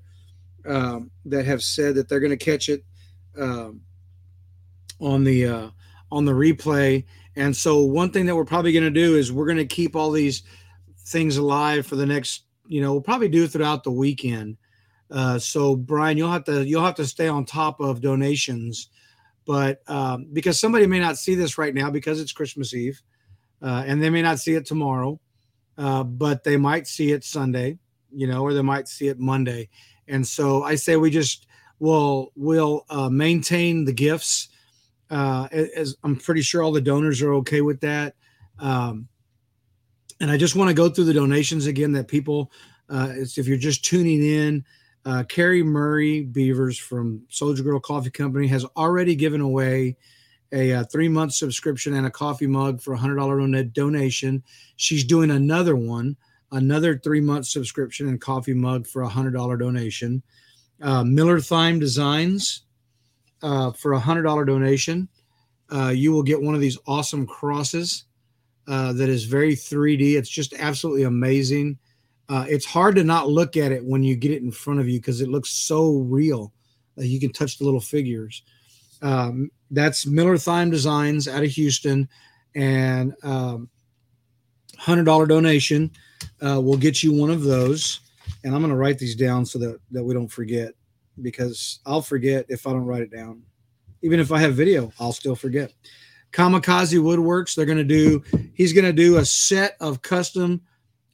um, 0.67 1.11
that 1.27 1.45
have 1.45 1.63
said 1.63 1.95
that 1.97 2.09
they're 2.09 2.21
going 2.21 2.37
to 2.37 2.45
catch 2.45 2.69
it 2.69 2.85
um, 3.39 3.83
on 5.01 5.25
the 5.25 5.47
uh, 5.47 5.71
on 6.11 6.25
the 6.25 6.33
replay. 6.33 7.05
And 7.37 7.57
so 7.57 7.83
one 7.83 8.11
thing 8.11 8.27
that 8.27 8.37
we're 8.37 8.45
probably 8.45 8.73
going 8.73 8.85
to 8.85 8.91
do 8.91 9.17
is 9.17 9.33
we're 9.33 9.47
going 9.47 9.57
to 9.57 9.65
keep 9.65 9.97
all 9.97 10.11
these 10.11 10.43
things 11.07 11.37
alive 11.37 11.87
for 11.87 11.97
the 11.97 12.07
next. 12.07 12.45
You 12.67 12.81
know, 12.81 12.93
we'll 12.93 13.03
probably 13.03 13.29
do 13.29 13.47
throughout 13.47 13.85
the 13.85 13.91
weekend. 13.91 14.57
Uh, 15.13 15.39
so 15.39 15.77
Brian, 15.77 16.17
you'll 16.17 16.33
have 16.33 16.45
to 16.45 16.67
you'll 16.67 16.85
have 16.85 16.95
to 16.95 17.07
stay 17.07 17.29
on 17.29 17.45
top 17.45 17.81
of 17.81 18.01
donations, 18.01 18.89
but 19.45 19.83
um, 19.87 20.27
because 20.33 20.59
somebody 20.59 20.87
may 20.87 20.99
not 20.99 21.19
see 21.19 21.35
this 21.35 21.59
right 21.59 21.75
now 21.75 21.91
because 21.91 22.19
it's 22.19 22.33
Christmas 22.33 22.73
Eve, 22.73 23.01
uh, 23.61 23.85
and 23.87 24.03
they 24.03 24.09
may 24.09 24.23
not 24.23 24.41
see 24.41 24.55
it 24.55 24.65
tomorrow, 24.65 25.21
uh, 25.77 26.03
but 26.03 26.45
they 26.45 26.57
might 26.57 26.87
see 26.87 27.13
it 27.13 27.25
Sunday, 27.25 27.79
you 28.11 28.27
know, 28.27 28.43
or 28.43 28.55
they 28.55 28.63
might 28.63 28.89
see 28.89 29.09
it 29.09 29.19
Monday. 29.21 29.69
And 30.09 30.27
so 30.27 30.63
I 30.63 30.77
say 30.77 30.97
we 30.97 31.11
just 31.11 31.47
will 31.79 32.33
will 32.35 32.87
uh, 32.89 33.11
maintain 33.11 33.85
the 33.85 33.93
gifts. 33.93 34.49
Uh, 35.11 35.47
as 35.53 35.95
I'm 36.05 36.17
pretty 36.17 36.41
sure 36.41 36.63
all 36.63 36.73
the 36.73 36.81
donors 36.81 37.21
are 37.21 37.35
okay 37.35 37.61
with 37.61 37.81
that. 37.81 38.15
Um, 38.59 39.09
and 40.23 40.31
I 40.31 40.39
just 40.39 40.57
want 40.57 40.69
to 40.69 40.75
go 40.75 40.89
through 40.89 41.05
the 41.05 41.13
donations 41.13 41.67
again 41.67 41.93
that 41.93 42.09
people, 42.09 42.51
if 42.89 43.47
you're 43.47 43.59
just 43.59 43.85
tuning 43.85 44.25
in, 44.25 44.65
uh, 45.05 45.25
Carrie 45.25 45.63
Murray 45.63 46.23
Beavers 46.23 46.79
from 46.79 47.23
Soldier 47.29 47.63
Girl 47.63 47.81
Coffee 47.81 48.11
Company 48.11 48.47
has 48.49 48.65
already 48.77 49.15
given 49.15 49.41
away 49.41 49.97
a, 50.53 50.73
uh 50.73 50.85
three 50.85 51.09
month 51.09 51.33
subscription 51.33 51.95
and 51.95 52.07
a 52.07 52.11
coffee 52.11 52.47
mug 52.47 52.81
for 52.81 52.93
a 52.93 52.99
hundred 52.99 53.17
dollar 53.17 53.41
donation. 53.65 54.43
She's 54.77 55.05
doing 55.05 55.31
another 55.31 55.75
one, 55.77 56.17
another 56.53 56.99
three 56.99 57.21
month 57.21 57.47
subscription 57.47 58.09
and 58.09 58.21
coffee 58.21 58.55
mug 58.55 58.87
for 58.87 59.03
a 59.03 59.09
hundred 59.09 59.33
dollar 59.33 59.57
donation. 59.57 60.23
Uh, 60.81 61.05
Miller 61.05 61.41
Thyme 61.41 61.79
Designs 61.79 62.63
uh, 63.43 63.73
for 63.73 63.93
a 63.93 64.01
hundred 64.01 64.23
dollar 64.23 64.45
donation. 64.45 65.09
Uh, 65.73 65.89
you 65.89 66.13
will 66.13 66.23
get 66.23 66.43
one 66.43 66.55
of 66.55 66.61
these 66.61 66.79
awesome 66.87 67.27
crosses 67.27 68.05
uh, 68.69 68.93
that 68.93 69.09
is 69.09 69.25
very 69.25 69.55
3D. 69.55 70.17
It's 70.17 70.29
just 70.29 70.53
absolutely 70.59 71.05
amazing. 71.05 71.79
Uh, 72.33 72.47
it's 72.49 72.65
hard 72.65 72.97
to 72.97 73.05
not 73.05 73.29
look 73.29 73.59
at 73.59 73.73
it 73.73 73.85
when 73.85 74.03
you 74.03 74.17
get 74.17 74.31
it 74.31 74.41
in 74.41 74.51
front 74.51 74.81
of 74.81 74.89
you 74.89 74.99
because 74.99 75.21
it 75.21 75.29
looks 75.29 75.51
so 75.51 75.99
real. 75.99 76.51
Uh, 76.99 77.03
you 77.03 77.21
can 77.21 77.31
touch 77.31 77.59
the 77.59 77.65
little 77.65 77.79
figures. 77.79 78.43
Um, 79.03 79.51
that's 79.71 80.07
Miller 80.07 80.39
Thyme 80.39 80.71
Designs 80.71 81.29
out 81.29 81.45
of 81.45 81.51
Houston, 81.51 82.09
and 82.55 83.13
um, 83.23 83.69
hundred 84.79 85.05
dollar 85.05 85.27
donation 85.27 85.91
uh, 86.41 86.59
will 86.59 86.79
get 86.79 87.03
you 87.03 87.13
one 87.13 87.29
of 87.29 87.43
those. 87.43 88.01
And 88.45 88.55
I'm 88.55 88.63
going 88.63 88.71
to 88.71 88.79
write 88.79 88.99
these 88.99 89.15
down 89.15 89.45
so 89.45 89.59
that 89.59 89.79
that 89.91 90.03
we 90.03 90.15
don't 90.15 90.33
forget, 90.33 90.73
because 91.21 91.81
I'll 91.85 92.01
forget 92.01 92.47
if 92.49 92.67
I 92.67 92.71
don't 92.71 92.87
write 92.87 93.03
it 93.03 93.13
down. 93.13 93.43
Even 94.01 94.21
if 94.21 94.33
I 94.33 94.39
have 94.39 94.55
video, 94.55 94.91
I'll 94.99 95.13
still 95.13 95.37
forget. 95.37 95.71
Kamikaze 96.33 96.99
Woodworks, 96.99 97.55
they're 97.55 97.67
going 97.67 97.77
to 97.77 97.85
do. 97.85 98.23
He's 98.55 98.73
going 98.73 98.87
to 98.87 98.93
do 98.95 99.19
a 99.19 99.25
set 99.27 99.77
of 99.81 100.01
custom 100.01 100.63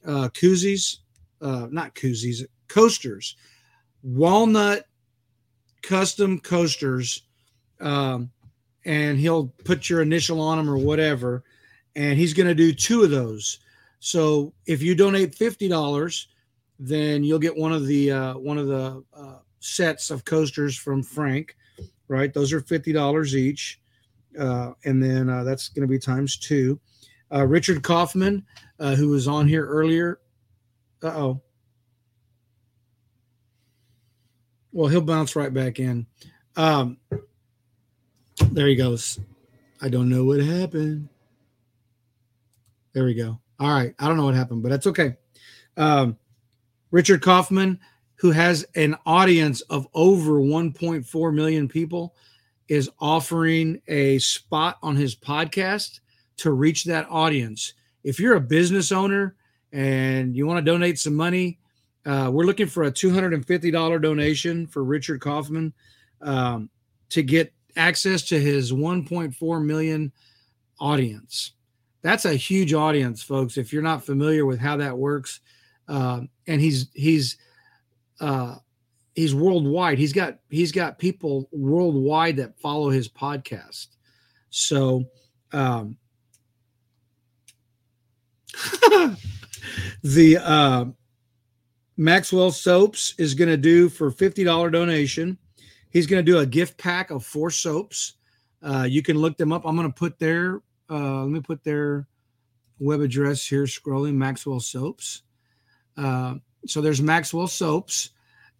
uh, 0.05 0.29
koozies, 0.29 0.99
uh, 1.41 1.67
not 1.71 1.95
koozies, 1.95 2.45
coasters, 2.67 3.35
walnut 4.03 4.85
custom 5.81 6.39
coasters, 6.39 7.23
um, 7.79 8.31
and 8.85 9.19
he'll 9.19 9.47
put 9.65 9.89
your 9.89 10.01
initial 10.01 10.41
on 10.41 10.57
them 10.57 10.69
or 10.69 10.77
whatever. 10.77 11.43
And 11.95 12.17
he's 12.17 12.33
going 12.33 12.47
to 12.47 12.55
do 12.55 12.73
two 12.73 13.03
of 13.03 13.09
those. 13.09 13.59
So 13.99 14.53
if 14.65 14.81
you 14.81 14.95
donate 14.95 15.35
fifty 15.35 15.67
dollars, 15.67 16.27
then 16.79 17.23
you'll 17.23 17.39
get 17.39 17.57
one 17.57 17.73
of 17.73 17.85
the 17.87 18.11
uh, 18.11 18.37
one 18.37 18.57
of 18.57 18.67
the 18.67 19.03
uh, 19.13 19.39
sets 19.59 20.11
of 20.11 20.23
coasters 20.23 20.77
from 20.77 21.03
Frank. 21.03 21.55
Right, 22.07 22.33
those 22.33 22.53
are 22.53 22.61
fifty 22.61 22.91
dollars 22.91 23.35
each, 23.35 23.79
uh, 24.39 24.71
and 24.85 25.03
then 25.03 25.29
uh, 25.29 25.43
that's 25.43 25.69
going 25.69 25.87
to 25.87 25.91
be 25.91 25.99
times 25.99 26.37
two. 26.37 26.79
Uh, 27.31 27.45
Richard 27.45 27.83
Kaufman, 27.83 28.45
uh, 28.79 28.95
who 28.95 29.09
was 29.09 29.27
on 29.27 29.47
here 29.47 29.65
earlier. 29.65 30.19
Uh 31.01 31.07
oh. 31.07 31.41
Well, 34.71 34.87
he'll 34.87 35.01
bounce 35.01 35.35
right 35.35 35.53
back 35.53 35.79
in. 35.79 36.05
Um, 36.55 36.97
there 38.51 38.67
he 38.67 38.75
goes. 38.75 39.19
I 39.81 39.89
don't 39.89 40.09
know 40.09 40.25
what 40.25 40.39
happened. 40.41 41.09
There 42.93 43.05
we 43.05 43.13
go. 43.13 43.39
All 43.59 43.69
right. 43.69 43.93
I 43.97 44.07
don't 44.07 44.17
know 44.17 44.25
what 44.25 44.35
happened, 44.35 44.63
but 44.63 44.69
that's 44.69 44.87
okay. 44.87 45.15
Um, 45.77 46.17
Richard 46.91 47.21
Kaufman, 47.21 47.79
who 48.15 48.31
has 48.31 48.65
an 48.75 48.95
audience 49.05 49.61
of 49.61 49.87
over 49.93 50.33
1.4 50.33 51.33
million 51.33 51.67
people, 51.67 52.15
is 52.67 52.89
offering 52.99 53.81
a 53.87 54.19
spot 54.19 54.77
on 54.83 54.95
his 54.95 55.15
podcast 55.15 56.01
to 56.37 56.51
reach 56.51 56.83
that 56.85 57.07
audience. 57.09 57.73
If 58.03 58.19
you're 58.19 58.35
a 58.35 58.41
business 58.41 58.91
owner 58.91 59.35
and 59.71 60.35
you 60.35 60.47
want 60.47 60.63
to 60.63 60.71
donate 60.71 60.99
some 60.99 61.15
money, 61.15 61.59
uh, 62.05 62.29
we're 62.31 62.45
looking 62.45 62.67
for 62.67 62.83
a 62.83 62.91
$250 62.91 64.01
donation 64.01 64.67
for 64.67 64.83
Richard 64.83 65.21
Kaufman 65.21 65.73
um, 66.21 66.69
to 67.09 67.21
get 67.21 67.53
access 67.75 68.23
to 68.23 68.39
his 68.39 68.71
1.4 68.71 69.65
million 69.65 70.11
audience. 70.79 71.53
That's 72.01 72.25
a 72.25 72.33
huge 72.33 72.73
audience, 72.73 73.21
folks. 73.21 73.57
If 73.57 73.73
you're 73.73 73.83
not 73.83 74.05
familiar 74.05 74.45
with 74.45 74.59
how 74.59 74.77
that 74.77 74.97
works, 74.97 75.41
uh, 75.87 76.21
and 76.47 76.61
he's 76.61 76.87
he's 76.93 77.37
uh, 78.21 78.55
he's 79.15 79.35
worldwide. 79.35 79.97
He's 79.97 80.13
got 80.13 80.39
he's 80.49 80.71
got 80.71 80.97
people 80.97 81.49
worldwide 81.51 82.37
that 82.37 82.57
follow 82.59 82.89
his 82.89 83.09
podcast. 83.09 83.87
So 84.49 85.05
um, 85.51 85.97
the 90.03 90.37
uh, 90.37 90.85
Maxwell 91.97 92.51
Soaps 92.51 93.15
is 93.17 93.33
going 93.33 93.49
to 93.49 93.57
do 93.57 93.89
for 93.89 94.11
fifty 94.11 94.43
dollar 94.43 94.69
donation. 94.69 95.37
He's 95.89 96.07
going 96.07 96.23
to 96.23 96.31
do 96.31 96.39
a 96.39 96.45
gift 96.45 96.77
pack 96.77 97.09
of 97.09 97.25
four 97.25 97.49
soaps. 97.49 98.13
Uh, 98.61 98.85
you 98.87 99.01
can 99.01 99.17
look 99.17 99.37
them 99.37 99.51
up. 99.51 99.65
I'm 99.65 99.75
going 99.75 99.87
to 99.87 99.93
put 99.93 100.19
their 100.19 100.61
uh, 100.89 101.23
let 101.23 101.31
me 101.31 101.39
put 101.41 101.63
their 101.63 102.07
web 102.79 103.01
address 103.01 103.45
here. 103.45 103.63
Scrolling 103.63 104.15
Maxwell 104.15 104.59
Soaps. 104.59 105.23
Uh, 105.97 106.35
so 106.65 106.81
there's 106.81 107.01
Maxwell 107.01 107.47
Soaps. 107.47 108.11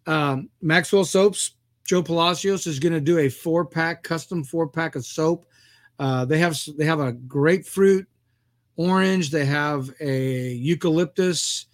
Um, 0.06 0.48
Maxwell 0.60 1.04
Soaps. 1.04 1.52
Joe 1.86 2.02
Palacios 2.02 2.68
is 2.68 2.78
going 2.78 2.92
to 2.92 3.00
do 3.00 3.18
a 3.18 3.28
four 3.28 3.64
pack, 3.64 4.04
custom 4.04 4.44
four 4.44 4.68
pack 4.68 4.94
of 4.94 5.04
soap. 5.04 5.46
Uh, 5.98 6.24
they 6.24 6.38
have 6.38 6.56
they 6.78 6.84
have 6.84 7.00
a 7.00 7.12
grapefruit 7.12 8.06
orange. 8.80 9.30
They 9.30 9.44
have 9.44 9.90
a 10.00 10.52
eucalyptus. 10.54 11.66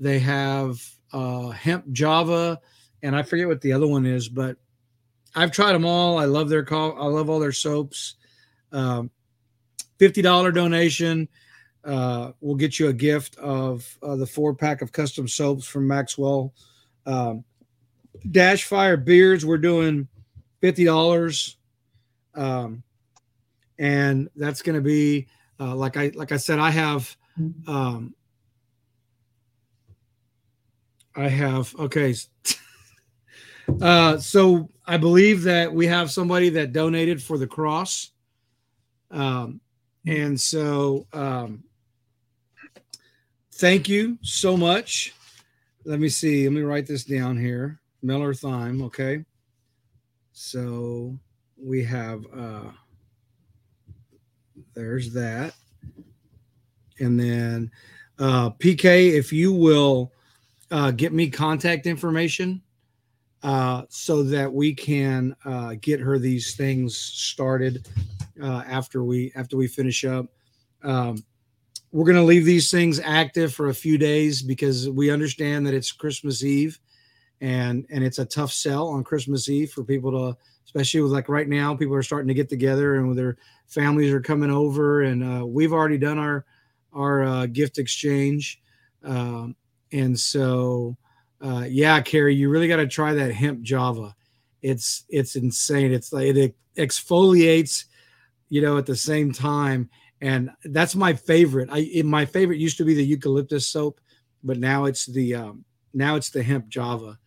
They 0.00 0.18
have 0.18 0.80
uh, 1.12 1.50
hemp 1.50 1.90
java, 1.92 2.60
and 3.02 3.14
I 3.14 3.22
forget 3.22 3.46
what 3.46 3.60
the 3.60 3.72
other 3.72 3.86
one 3.86 4.06
is, 4.06 4.28
but 4.28 4.56
I've 5.34 5.52
tried 5.52 5.72
them 5.74 5.84
all. 5.84 6.18
I 6.18 6.24
love 6.24 6.48
their 6.48 6.64
call. 6.64 7.00
I 7.00 7.06
love 7.06 7.30
all 7.30 7.38
their 7.38 7.52
soaps. 7.52 8.16
Um, 8.72 9.10
Fifty 9.98 10.22
dollar 10.22 10.52
donation. 10.52 11.28
uh, 11.84 12.30
we'll 12.40 12.54
get 12.54 12.78
you 12.78 12.88
a 12.88 12.92
gift 12.92 13.36
of 13.38 13.98
uh, 14.02 14.14
the 14.14 14.26
four 14.26 14.54
pack 14.54 14.80
of 14.80 14.92
custom 14.92 15.26
soaps 15.26 15.66
from 15.66 15.88
Maxwell. 15.88 16.52
Um, 17.04 17.44
Dash 18.30 18.62
Fire 18.64 18.96
beers, 18.96 19.44
we're 19.44 19.58
doing 19.58 20.06
fifty 20.60 20.84
dollars, 20.84 21.56
um, 22.34 22.82
and 23.78 24.28
that's 24.36 24.62
going 24.62 24.76
to 24.76 24.82
be 24.82 25.26
uh, 25.60 25.74
like 25.74 25.96
I 25.96 26.12
like 26.14 26.32
I 26.32 26.36
said, 26.36 26.58
I 26.58 26.70
have. 26.70 27.16
Um, 27.66 28.14
I 31.16 31.28
have 31.28 31.74
okay. 31.78 32.14
Uh, 33.82 34.16
so 34.16 34.70
I 34.86 34.96
believe 34.96 35.42
that 35.42 35.70
we 35.70 35.86
have 35.86 36.10
somebody 36.10 36.48
that 36.48 36.72
donated 36.72 37.22
for 37.22 37.36
the 37.36 37.46
cross. 37.46 38.12
Um, 39.10 39.60
and 40.06 40.40
so 40.40 41.06
um, 41.12 41.62
thank 43.56 43.86
you 43.86 44.18
so 44.22 44.56
much. 44.56 45.12
Let 45.84 46.00
me 46.00 46.08
see. 46.08 46.48
Let 46.48 46.54
me 46.54 46.62
write 46.62 46.86
this 46.86 47.04
down 47.04 47.36
here. 47.36 47.78
Miller 48.02 48.32
Thyme. 48.32 48.82
Okay. 48.82 49.24
So 50.32 51.18
we 51.62 51.84
have 51.84 52.24
uh 52.34 52.70
there's 54.78 55.12
that. 55.12 55.54
And 57.00 57.18
then 57.18 57.70
uh 58.18 58.50
PK, 58.50 59.12
if 59.12 59.32
you 59.32 59.52
will 59.52 60.12
uh 60.70 60.90
get 60.90 61.12
me 61.12 61.30
contact 61.30 61.86
information 61.86 62.62
uh, 63.42 63.82
so 63.88 64.22
that 64.22 64.52
we 64.52 64.74
can 64.74 65.34
uh, 65.44 65.74
get 65.80 66.00
her 66.00 66.18
these 66.18 66.56
things 66.56 66.96
started 66.96 67.86
uh, 68.42 68.62
after 68.66 69.04
we 69.04 69.32
after 69.36 69.56
we 69.56 69.66
finish 69.66 70.04
up. 70.04 70.26
Um, 70.82 71.24
we're 71.92 72.04
going 72.04 72.16
to 72.16 72.22
leave 72.22 72.44
these 72.44 72.70
things 72.70 73.00
active 73.00 73.54
for 73.54 73.68
a 73.68 73.74
few 73.74 73.96
days 73.96 74.42
because 74.42 74.90
we 74.90 75.10
understand 75.10 75.66
that 75.66 75.74
it's 75.74 75.92
Christmas 75.92 76.44
Eve, 76.44 76.78
and 77.40 77.86
and 77.90 78.04
it's 78.04 78.18
a 78.18 78.24
tough 78.24 78.52
sell 78.52 78.88
on 78.88 79.04
Christmas 79.04 79.48
Eve 79.48 79.70
for 79.70 79.84
people 79.84 80.10
to, 80.10 80.36
especially 80.64 81.00
with 81.00 81.12
like 81.12 81.28
right 81.28 81.48
now, 81.48 81.74
people 81.74 81.94
are 81.94 82.02
starting 82.02 82.28
to 82.28 82.34
get 82.34 82.48
together 82.48 82.96
and 82.96 83.08
with 83.08 83.16
their 83.16 83.36
families 83.68 84.12
are 84.12 84.20
coming 84.20 84.50
over, 84.50 85.02
and 85.02 85.22
uh, 85.22 85.46
we've 85.46 85.72
already 85.72 85.98
done 85.98 86.18
our 86.18 86.44
our 86.92 87.22
uh, 87.22 87.46
gift 87.46 87.78
exchange, 87.78 88.60
um, 89.04 89.54
and 89.92 90.18
so 90.18 90.96
uh, 91.40 91.66
yeah, 91.68 92.00
Carrie, 92.00 92.34
you 92.34 92.48
really 92.48 92.68
got 92.68 92.76
to 92.76 92.86
try 92.86 93.12
that 93.14 93.32
hemp 93.32 93.62
Java. 93.62 94.14
It's 94.62 95.04
it's 95.08 95.36
insane. 95.36 95.92
It's 95.92 96.12
like 96.12 96.34
it 96.34 96.54
exfoliates, 96.76 97.84
you 98.48 98.60
know, 98.60 98.76
at 98.76 98.86
the 98.86 98.96
same 98.96 99.32
time, 99.32 99.88
and 100.20 100.50
that's 100.64 100.96
my 100.96 101.12
favorite. 101.12 101.68
I 101.70 102.02
my 102.04 102.24
favorite 102.24 102.58
used 102.58 102.78
to 102.78 102.84
be 102.84 102.94
the 102.94 103.04
eucalyptus 103.04 103.66
soap, 103.66 104.00
but 104.42 104.58
now 104.58 104.86
it's 104.86 105.06
the 105.06 105.36
um, 105.36 105.64
now 105.94 106.16
it's 106.16 106.30
the 106.30 106.42
hemp 106.42 106.68
Java. 106.68 107.18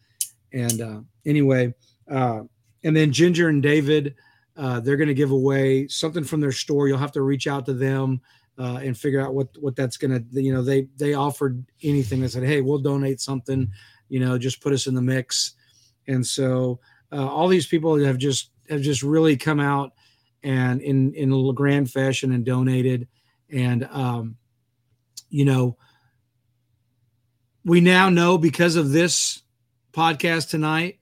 And 0.53 0.81
uh, 0.81 0.99
anyway, 1.26 1.73
uh, 2.09 2.41
and 2.84 2.95
then 2.95 3.13
Ginger 3.13 3.47
and 3.47 3.63
David, 3.63 4.15
uh, 4.61 4.79
they're 4.79 4.97
going 4.97 5.07
to 5.07 5.13
give 5.13 5.31
away 5.31 5.88
something 5.88 6.23
from 6.23 6.39
their 6.39 6.51
store. 6.51 6.88
You'll 6.88 6.97
have 6.97 7.11
to 7.13 7.21
reach 7.21 7.47
out 7.47 7.65
to 7.65 7.73
them 7.73 8.21
uh, 8.57 8.79
and 8.83 8.97
figure 8.97 9.19
out 9.19 9.33
what 9.33 9.49
what 9.59 9.75
that's 9.75 9.97
going 9.97 10.11
to. 10.11 10.41
You 10.41 10.53
know, 10.53 10.61
they 10.61 10.88
they 10.97 11.15
offered 11.15 11.65
anything. 11.83 12.21
They 12.21 12.27
said, 12.27 12.43
hey, 12.43 12.61
we'll 12.61 12.79
donate 12.79 13.19
something 13.19 13.69
you 14.11 14.19
know 14.19 14.38
just 14.38 14.61
put 14.61 14.73
us 14.73 14.85
in 14.85 14.93
the 14.93 15.01
mix 15.01 15.53
and 16.07 16.27
so 16.27 16.79
uh, 17.11 17.25
all 17.27 17.47
these 17.47 17.65
people 17.65 17.97
have 17.97 18.17
just 18.17 18.51
have 18.69 18.81
just 18.81 19.01
really 19.01 19.38
come 19.38 19.59
out 19.59 19.93
and 20.43 20.81
in 20.81 21.13
in 21.15 21.31
a 21.31 21.53
grand 21.53 21.89
fashion 21.89 22.33
and 22.33 22.45
donated 22.45 23.07
and 23.49 23.88
um 23.91 24.35
you 25.29 25.45
know 25.45 25.77
we 27.63 27.79
now 27.79 28.09
know 28.09 28.38
because 28.38 28.75
of 28.75 28.91
this 28.91 29.43
podcast 29.93 30.49
tonight 30.49 30.99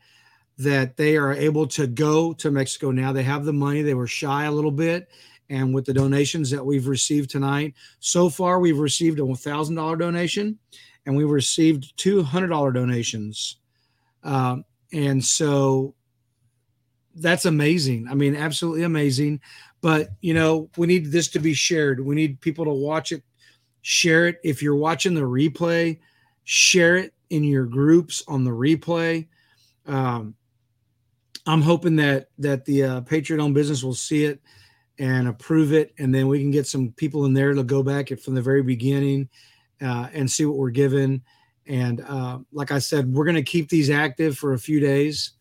that 0.59 0.97
they 0.97 1.17
are 1.17 1.33
able 1.33 1.65
to 1.65 1.87
go 1.87 2.33
to 2.33 2.51
Mexico 2.51 2.91
now 2.91 3.11
they 3.11 3.23
have 3.23 3.45
the 3.45 3.53
money 3.53 3.81
they 3.81 3.93
were 3.93 4.07
shy 4.07 4.45
a 4.45 4.51
little 4.51 4.71
bit 4.71 5.09
and 5.49 5.73
with 5.73 5.85
the 5.85 5.93
donations 5.93 6.51
that 6.51 6.63
we've 6.63 6.87
received 6.87 7.29
tonight 7.29 7.73
so 7.99 8.29
far 8.29 8.59
we've 8.59 8.79
received 8.79 9.19
a 9.19 9.35
thousand 9.35 9.75
dollar 9.75 9.95
donation 9.95 10.57
and 11.09 11.17
we 11.17 11.23
received 11.23 11.97
two 11.97 12.21
hundred 12.21 12.49
dollar 12.49 12.71
donations, 12.71 13.57
um, 14.23 14.63
and 14.93 15.23
so 15.25 15.95
that's 17.15 17.45
amazing. 17.45 18.07
I 18.07 18.13
mean, 18.13 18.35
absolutely 18.35 18.83
amazing. 18.83 19.41
But 19.81 20.09
you 20.21 20.35
know, 20.35 20.69
we 20.77 20.85
need 20.85 21.11
this 21.11 21.27
to 21.29 21.39
be 21.39 21.55
shared. 21.55 21.99
We 21.99 22.13
need 22.13 22.41
people 22.41 22.63
to 22.65 22.71
watch 22.71 23.11
it, 23.11 23.23
share 23.81 24.27
it. 24.27 24.39
If 24.43 24.61
you're 24.61 24.75
watching 24.75 25.15
the 25.15 25.21
replay, 25.21 25.99
share 26.43 26.97
it 26.97 27.13
in 27.31 27.43
your 27.43 27.65
groups 27.65 28.23
on 28.27 28.43
the 28.43 28.51
replay. 28.51 29.27
Um, 29.87 30.35
I'm 31.45 31.61
hoping 31.61 31.95
that 31.97 32.27
that 32.39 32.65
the 32.65 32.83
uh, 32.83 33.01
Patriot 33.01 33.41
owned 33.41 33.55
business 33.55 33.83
will 33.83 33.93
see 33.93 34.25
it 34.25 34.41
and 34.97 35.27
approve 35.27 35.73
it, 35.73 35.93
and 35.97 36.13
then 36.13 36.27
we 36.27 36.39
can 36.39 36.51
get 36.51 36.67
some 36.67 36.91
people 36.91 37.25
in 37.25 37.33
there 37.33 37.53
to 37.53 37.63
go 37.63 37.81
back 37.83 38.09
from 38.19 38.35
the 38.35 38.41
very 38.41 38.61
beginning 38.61 39.29
uh, 39.81 40.09
and 40.13 40.29
see 40.29 40.45
what 40.45 40.57
we're 40.57 40.69
given. 40.69 41.21
And 41.65 42.01
uh, 42.01 42.39
like 42.51 42.71
I 42.71 42.79
said, 42.79 43.13
we're 43.13 43.25
going 43.25 43.35
to 43.35 43.43
keep 43.43 43.69
these 43.69 43.89
active 43.89 44.37
for 44.37 44.53
a 44.53 44.59
few 44.59 44.79
days. 44.79 45.33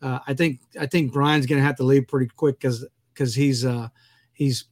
Uh, 0.00 0.20
I 0.26 0.34
think 0.34 0.60
I 0.80 0.86
think 0.86 1.12
Brian's 1.12 1.46
going 1.46 1.60
to 1.60 1.66
have 1.66 1.76
to 1.76 1.84
leave 1.84 2.08
pretty 2.08 2.30
quick 2.34 2.58
because 2.58 2.86
because 3.12 3.34
he's 3.34 3.64
uh, 3.64 3.88
he's 4.32 4.64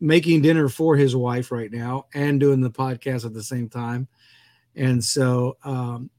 making 0.00 0.42
dinner 0.42 0.68
for 0.68 0.96
his 0.96 1.16
wife 1.16 1.50
right 1.50 1.72
now 1.72 2.06
and 2.14 2.40
doing 2.40 2.60
the 2.60 2.70
podcast 2.70 3.24
at 3.24 3.32
the 3.32 3.42
same 3.42 3.68
time. 3.68 4.06
And 4.76 5.02
so, 5.02 5.56
um, 5.64 6.10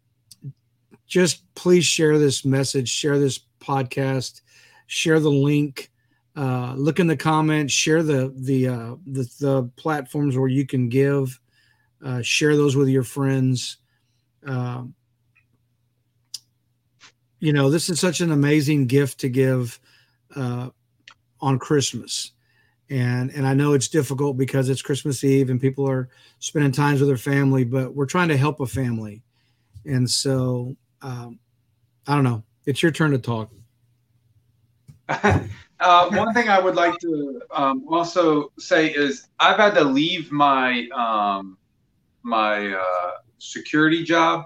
just 1.05 1.43
please 1.55 1.85
share 1.85 2.17
this 2.17 2.45
message, 2.45 2.89
share 2.89 3.19
this 3.19 3.39
podcast, 3.59 4.41
share 4.87 5.19
the 5.19 5.31
link. 5.31 5.91
Uh, 6.35 6.73
look 6.75 6.99
in 6.99 7.07
the 7.07 7.15
comments, 7.15 7.73
share 7.73 8.03
the 8.03 8.33
the, 8.35 8.67
uh, 8.67 8.95
the 9.07 9.23
the 9.39 9.71
platforms 9.77 10.37
where 10.37 10.49
you 10.49 10.65
can 10.65 10.89
give 10.89 11.39
uh, 12.03 12.21
share 12.21 12.55
those 12.55 12.75
with 12.75 12.87
your 12.87 13.03
friends. 13.03 13.77
Um, 14.45 14.93
you 17.39 17.53
know, 17.53 17.69
this 17.69 17.89
is 17.89 17.99
such 17.99 18.21
an 18.21 18.31
amazing 18.31 18.87
gift 18.87 19.19
to 19.19 19.29
give 19.29 19.79
uh, 20.35 20.69
on 21.41 21.59
Christmas. 21.59 22.31
And, 22.89 23.31
and 23.31 23.47
I 23.47 23.55
know 23.55 23.73
it's 23.73 23.87
difficult 23.87 24.37
because 24.37 24.69
it's 24.69 24.81
Christmas 24.81 25.23
Eve 25.23 25.49
and 25.49 25.59
people 25.59 25.89
are 25.89 26.09
spending 26.39 26.71
times 26.71 26.99
with 26.99 27.09
their 27.09 27.17
family, 27.17 27.63
but 27.63 27.95
we're 27.95 28.05
trying 28.05 28.27
to 28.29 28.37
help 28.37 28.59
a 28.59 28.67
family. 28.67 29.23
And 29.85 30.09
so, 30.09 30.75
um, 31.01 31.39
I 32.07 32.13
don't 32.13 32.23
know. 32.23 32.43
It's 32.65 32.81
your 32.81 32.91
turn 32.91 33.11
to 33.11 33.17
talk. 33.17 33.51
uh, 35.09 36.09
one 36.09 36.33
thing 36.33 36.49
I 36.49 36.59
would 36.59 36.75
like 36.75 36.97
to 36.99 37.41
um, 37.51 37.85
also 37.87 38.51
say 38.57 38.87
is 38.87 39.27
I've 39.39 39.57
had 39.57 39.75
to 39.75 39.83
leave 39.83 40.31
my 40.31 40.87
um, 40.95 41.57
my 42.23 42.73
uh, 42.73 43.11
security 43.37 44.03
job, 44.03 44.45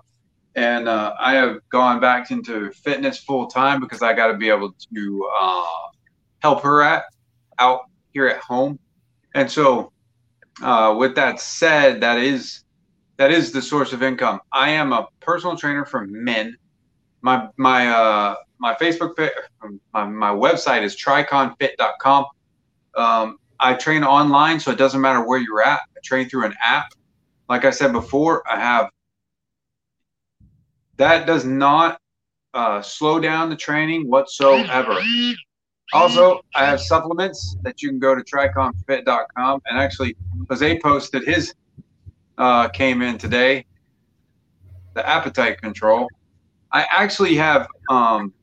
and 0.55 0.89
uh, 0.89 1.13
I 1.17 1.35
have 1.35 1.59
gone 1.69 2.01
back 2.01 2.31
into 2.31 2.71
fitness 2.71 3.19
full 3.19 3.47
time 3.47 3.79
because 3.79 4.01
I 4.01 4.13
got 4.13 4.27
to 4.27 4.37
be 4.37 4.49
able 4.49 4.73
to 4.93 5.29
uh, 5.39 5.63
help 6.39 6.61
her 6.63 6.81
at 6.81 7.05
out 7.57 7.81
here 8.11 8.27
at 8.27 8.41
home. 8.41 8.79
And 9.33 9.49
so, 9.49 9.93
uh, 10.61 10.95
with 10.97 11.15
that 11.15 11.39
said, 11.39 12.01
that 12.01 12.17
is 12.17 12.63
that 13.15 13.31
is 13.31 13.51
the 13.51 13.61
source 13.61 13.93
of 13.93 14.03
income. 14.03 14.41
I 14.51 14.71
am 14.71 14.91
a 14.91 15.07
personal 15.21 15.55
trainer 15.55 15.85
for 15.85 16.05
men. 16.07 16.57
My 17.21 17.49
my 17.57 17.87
uh, 17.87 18.35
my 18.59 18.73
Facebook 18.75 19.29
my, 19.93 20.05
my 20.05 20.31
website 20.31 20.83
is 20.83 20.95
triconfit.com. 20.95 22.25
Um, 22.95 23.37
I 23.59 23.73
train 23.73 24.03
online, 24.03 24.59
so 24.59 24.71
it 24.71 24.77
doesn't 24.77 25.01
matter 25.01 25.25
where 25.25 25.39
you're 25.39 25.61
at. 25.61 25.79
I 25.95 25.99
train 26.03 26.29
through 26.29 26.45
an 26.45 26.55
app 26.63 26.87
like 27.49 27.65
I 27.65 27.71
said 27.71 27.91
before, 27.91 28.43
I 28.49 28.59
have 28.59 28.89
that 30.97 31.25
does 31.25 31.45
not 31.45 31.99
uh, 32.53 32.81
slow 32.81 33.19
down 33.19 33.49
the 33.49 33.55
training 33.55 34.07
whatsoever. 34.07 34.99
Also, 35.91 36.41
I 36.53 36.65
have 36.65 36.79
supplements 36.79 37.57
that 37.63 37.81
you 37.81 37.89
can 37.89 37.99
go 37.99 38.13
to 38.13 38.21
triconfit.com 38.21 39.61
and 39.65 39.79
actually, 39.79 40.15
Jose 40.49 40.79
posted 40.79 41.23
his 41.23 41.55
uh, 42.37 42.67
came 42.69 43.01
in 43.01 43.17
today, 43.17 43.65
the 44.93 45.07
appetite 45.07 45.59
control. 45.61 46.07
I 46.71 46.85
actually 46.91 47.35
have 47.35 47.67
um, 47.89 48.33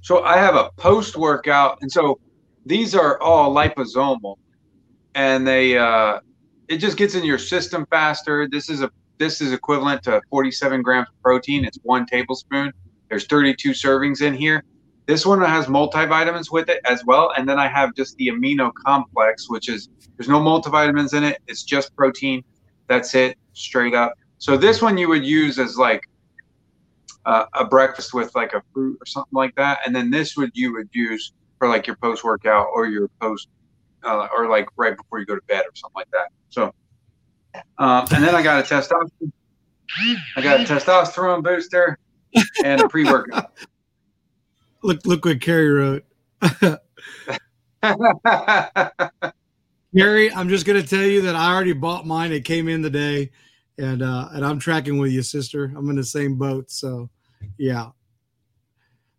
so 0.00 0.22
I 0.22 0.36
have 0.36 0.54
a 0.54 0.70
post 0.76 1.16
workout, 1.16 1.78
and 1.82 1.90
so 1.90 2.20
these 2.64 2.94
are 2.94 3.20
all 3.20 3.54
liposomal 3.54 4.36
and 5.16 5.46
they 5.46 5.76
uh, 5.76 6.20
it 6.68 6.76
just 6.76 6.96
gets 6.96 7.14
in 7.14 7.24
your 7.24 7.38
system 7.38 7.86
faster. 7.90 8.46
This 8.48 8.68
is 8.70 8.82
a 8.82 8.90
this 9.18 9.40
is 9.40 9.52
equivalent 9.52 10.02
to 10.04 10.20
47 10.30 10.82
grams 10.82 11.08
of 11.08 11.22
protein. 11.22 11.64
It's 11.64 11.78
one 11.82 12.06
tablespoon. 12.06 12.70
There's 13.08 13.26
32 13.26 13.70
servings 13.70 14.20
in 14.20 14.34
here, 14.34 14.62
This 15.06 15.24
one 15.24 15.40
has 15.40 15.66
multivitamins 15.66 16.52
with 16.52 16.68
it 16.68 16.80
as 16.84 17.02
well, 17.06 17.32
and 17.36 17.48
then 17.48 17.58
I 17.58 17.66
have 17.68 17.94
just 17.94 18.16
the 18.16 18.28
amino 18.28 18.70
complex, 18.84 19.48
which 19.48 19.68
is 19.70 19.88
there's 20.18 20.28
no 20.28 20.40
multivitamins 20.40 21.14
in 21.14 21.24
it. 21.24 21.38
It's 21.46 21.62
just 21.62 21.96
protein. 21.96 22.42
That's 22.88 23.14
it, 23.14 23.38
straight 23.54 23.94
up. 23.94 24.12
So 24.38 24.56
this 24.56 24.82
one 24.82 24.98
you 24.98 25.08
would 25.08 25.24
use 25.24 25.58
as 25.58 25.76
like 25.76 26.02
uh, 27.24 27.46
a 27.54 27.64
breakfast 27.64 28.14
with 28.14 28.34
like 28.34 28.52
a 28.52 28.62
fruit 28.72 28.98
or 29.00 29.06
something 29.06 29.32
like 29.32 29.54
that, 29.56 29.80
and 29.86 29.94
then 29.94 30.10
this 30.10 30.36
would 30.36 30.50
you 30.54 30.72
would 30.74 30.88
use 30.92 31.32
for 31.58 31.68
like 31.68 31.86
your 31.86 31.96
post 31.96 32.24
workout 32.24 32.68
or 32.74 32.86
your 32.86 33.08
post 33.20 33.48
uh, 34.04 34.28
or 34.36 34.48
like 34.48 34.68
right 34.76 34.96
before 34.96 35.18
you 35.18 35.26
go 35.26 35.34
to 35.34 35.42
bed 35.48 35.64
or 35.64 35.74
something 35.74 35.96
like 35.96 36.10
that. 36.12 36.28
So, 36.50 36.72
um, 37.78 38.06
and 38.14 38.22
then 38.22 38.34
I 38.34 38.42
got 38.42 38.60
a 38.60 38.74
testosterone. 38.74 39.32
I 40.36 40.42
got 40.42 40.60
a 40.60 40.64
testosterone 40.64 41.42
booster 41.42 41.98
and 42.64 42.80
a 42.80 42.88
pre 42.88 43.04
workout. 43.04 43.52
Look, 44.82 45.04
look 45.04 45.24
what 45.24 45.40
Carrie 45.40 45.70
wrote. 45.70 46.04
Carrie, 49.96 50.32
I'm 50.32 50.48
just 50.48 50.64
gonna 50.64 50.82
tell 50.82 51.02
you 51.02 51.22
that 51.22 51.34
I 51.34 51.52
already 51.52 51.72
bought 51.72 52.06
mine. 52.06 52.30
It 52.30 52.44
came 52.44 52.68
in 52.68 52.82
today, 52.82 53.32
and 53.78 54.02
uh, 54.02 54.28
and 54.32 54.44
I'm 54.44 54.58
tracking 54.58 54.98
with 54.98 55.12
you, 55.12 55.22
sister. 55.22 55.72
I'm 55.76 55.88
in 55.90 55.96
the 55.96 56.04
same 56.04 56.36
boat. 56.36 56.70
So, 56.70 57.10
yeah, 57.58 57.90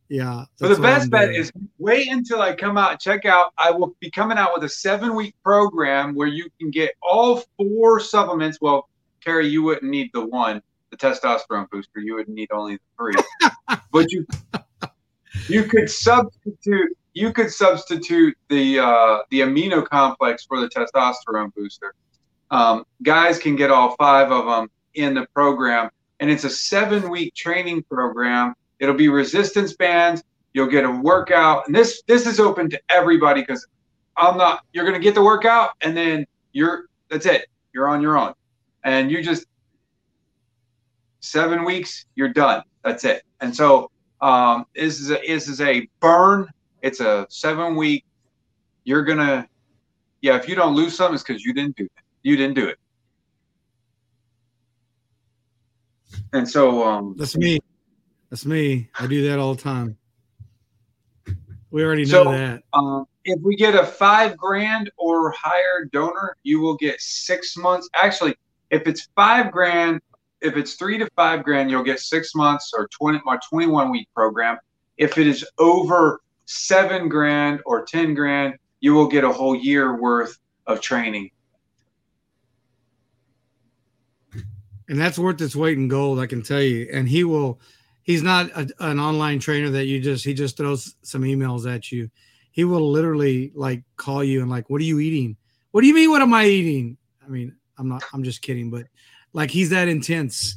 yeah. 0.10 0.46
So 0.56 0.74
the 0.74 0.82
best 0.82 1.10
bet 1.10 1.34
is 1.34 1.52
wait 1.78 2.12
until 2.12 2.42
I 2.42 2.56
come 2.56 2.78
out 2.78 2.92
and 2.92 3.00
check 3.00 3.26
out. 3.26 3.54
I 3.58 3.72
will 3.72 3.96
be 4.00 4.10
coming 4.10 4.38
out 4.38 4.52
with 4.54 4.64
a 4.64 4.70
seven 4.70 5.16
week 5.16 5.36
program 5.44 6.16
where 6.16 6.28
you 6.28 6.50
can 6.60 6.72
get 6.72 6.92
all 7.02 7.44
four 7.58 8.00
supplements. 8.00 8.60
Well, 8.62 8.90
Carrie, 9.24 9.48
you 9.48 9.64
wouldn't 9.64 9.92
need 9.92 10.10
the 10.14 10.26
one, 10.26 10.62
the 10.92 10.98
testosterone 10.98 11.70
booster. 11.70 12.00
You 12.00 12.16
would 12.16 12.30
need 12.30 12.50
only 12.52 12.78
the 12.78 12.82
three. 12.98 13.78
but 13.92 14.12
you 14.12 14.26
you 15.48 15.66
could 15.66 15.90
substitute 15.90 16.98
you 17.14 17.34
could 17.34 17.52
substitute 17.52 18.38
the 18.50 18.80
uh, 18.80 19.20
the 19.30 19.42
amino 19.42 19.86
complex 19.86 20.46
for 20.46 20.60
the 20.62 20.70
testosterone 20.70 21.54
booster. 21.54 21.94
Um, 22.52 22.86
guys 23.04 23.40
can 23.40 23.56
get 23.56 23.72
all 23.72 23.96
five 23.98 24.32
of 24.32 24.46
them 24.46 24.70
in 24.94 25.14
the 25.14 25.28
program, 25.34 25.90
and 26.20 26.30
it's 26.30 26.44
a 26.44 26.50
seven 26.50 27.10
week 27.10 27.34
training 27.34 27.84
program. 27.84 28.54
It'll 28.80 28.96
be 28.96 29.10
resistance 29.10 29.74
bands. 29.74 30.24
You'll 30.54 30.68
get 30.68 30.86
a 30.86 30.92
workout, 30.92 31.68
and 31.68 31.76
this 31.76 32.02
this 32.08 32.26
is 32.26 32.40
open 32.40 32.70
to 32.70 32.82
everybody 32.90 33.42
because 33.42 33.68
I'm 34.16 34.38
not. 34.38 34.62
You're 34.74 34.86
gonna 34.86 35.00
get 35.00 35.16
the 35.16 35.24
workout, 35.24 35.72
and 35.82 35.96
then 35.96 36.26
you're 36.54 36.86
that's 37.10 37.26
it. 37.26 37.48
You're 37.74 37.88
on 37.88 38.02
your 38.02 38.18
own, 38.18 38.34
and 38.84 39.12
you 39.12 39.22
just 39.22 39.46
seven 41.20 41.66
weeks. 41.66 42.06
You're 42.16 42.34
done. 42.34 42.64
That's 42.84 43.04
it. 43.04 43.24
And 43.42 43.56
so 43.56 43.92
um, 44.22 44.66
this 44.76 45.00
is 45.00 45.12
a, 45.12 45.20
this 45.28 45.48
is 45.48 45.62
a 45.62 45.88
burn. 46.00 46.48
It's 46.82 47.00
a 47.00 47.28
seven 47.30 47.76
week. 47.76 48.06
You're 48.84 49.04
gonna, 49.04 49.48
yeah. 50.22 50.38
If 50.38 50.48
you 50.48 50.56
don't 50.56 50.76
lose 50.76 50.96
something, 50.96 51.16
it's 51.16 51.24
because 51.24 51.44
you 51.44 51.54
didn't 51.54 51.76
do 51.76 51.84
it. 51.84 51.92
You 52.28 52.36
didn't 52.36 52.56
do 52.56 52.68
it. 52.68 52.78
And 56.34 56.50
so, 56.50 56.84
um, 56.86 57.16
That's 57.18 57.38
me. 57.38 57.60
That's 58.30 58.46
me. 58.46 58.90
I 59.00 59.08
do 59.08 59.30
that 59.30 59.40
all 59.40 59.56
the 59.56 59.62
time. 59.62 59.96
We 61.72 61.86
already 61.86 62.04
know 62.04 62.26
So- 62.26 62.32
that. 62.34 62.64
um, 62.74 63.06
if 63.24 63.40
we 63.42 63.56
get 63.56 63.76
a 63.76 63.86
five 63.86 64.36
grand 64.36 64.92
or 64.98 65.32
higher 65.32 65.86
donor, 65.94 66.36
you 66.44 66.60
will 66.60 66.76
get 66.76 67.00
six 67.00 67.56
months. 67.56 67.88
Actually, 67.96 68.36
if 68.72 68.86
it's 68.88 69.08
five 69.16 69.50
grand, 69.50 70.02
if 70.42 70.58
it's 70.58 70.74
three 70.74 70.98
to 70.98 71.08
five 71.16 71.46
grand, 71.46 71.72
you'll 71.72 71.82
get 71.84 72.02
six 72.02 72.36
months 72.36 72.74
or 72.78 72.90
twenty 72.90 73.22
or 73.26 73.40
twenty-one 73.50 73.90
week 73.90 74.10
program. 74.14 74.58
If 74.98 75.18
it 75.18 75.28
is 75.28 75.46
over 75.60 76.20
seven 76.44 77.08
grand 77.08 77.62
or 77.66 77.86
ten 77.86 78.14
grand, 78.14 78.56
you 78.82 78.94
will 78.94 79.08
get 79.08 79.24
a 79.24 79.32
whole 79.32 79.56
year 79.56 79.96
worth 80.02 80.38
of 80.66 80.82
training. 80.82 81.32
And 84.90 85.00
that's 85.00 85.20
worth 85.20 85.42
its 85.42 85.56
weight 85.56 85.78
in 85.78 85.88
gold 85.88 86.20
i 86.20 86.26
can 86.26 86.42
tell 86.42 86.62
you. 86.62 86.88
And 86.92 87.08
he 87.08 87.24
will 87.24 87.60
he's 88.04 88.24
not 88.24 88.50
a, 88.52 88.68
an 88.80 89.00
online 89.00 89.40
trainer 89.40 89.70
that 89.70 89.86
you 89.86 90.00
just 90.00 90.26
he 90.26 90.34
just 90.34 90.58
throws 90.58 90.96
some 91.02 91.24
emails 91.24 91.72
at 91.72 91.92
you. 91.92 92.10
He 92.52 92.64
will 92.64 92.90
literally 92.92 93.52
like 93.54 93.84
call 93.98 94.24
you 94.24 94.42
and 94.42 94.50
like 94.50 94.70
what 94.70 94.82
are 94.82 94.86
you 94.86 95.00
eating? 95.00 95.38
What 95.72 95.82
do 95.82 95.88
you 95.88 95.94
mean 95.94 96.10
what 96.10 96.22
am 96.22 96.34
i 96.34 96.46
eating? 96.46 96.98
I 97.24 97.30
mean 97.30 97.56
i'm 97.78 97.88
not 97.90 98.04
i'm 98.14 98.24
just 98.24 98.42
kidding 98.42 98.70
but 98.72 98.86
like 99.34 99.52
he's 99.52 99.70
that 99.70 99.88
intense. 99.88 100.56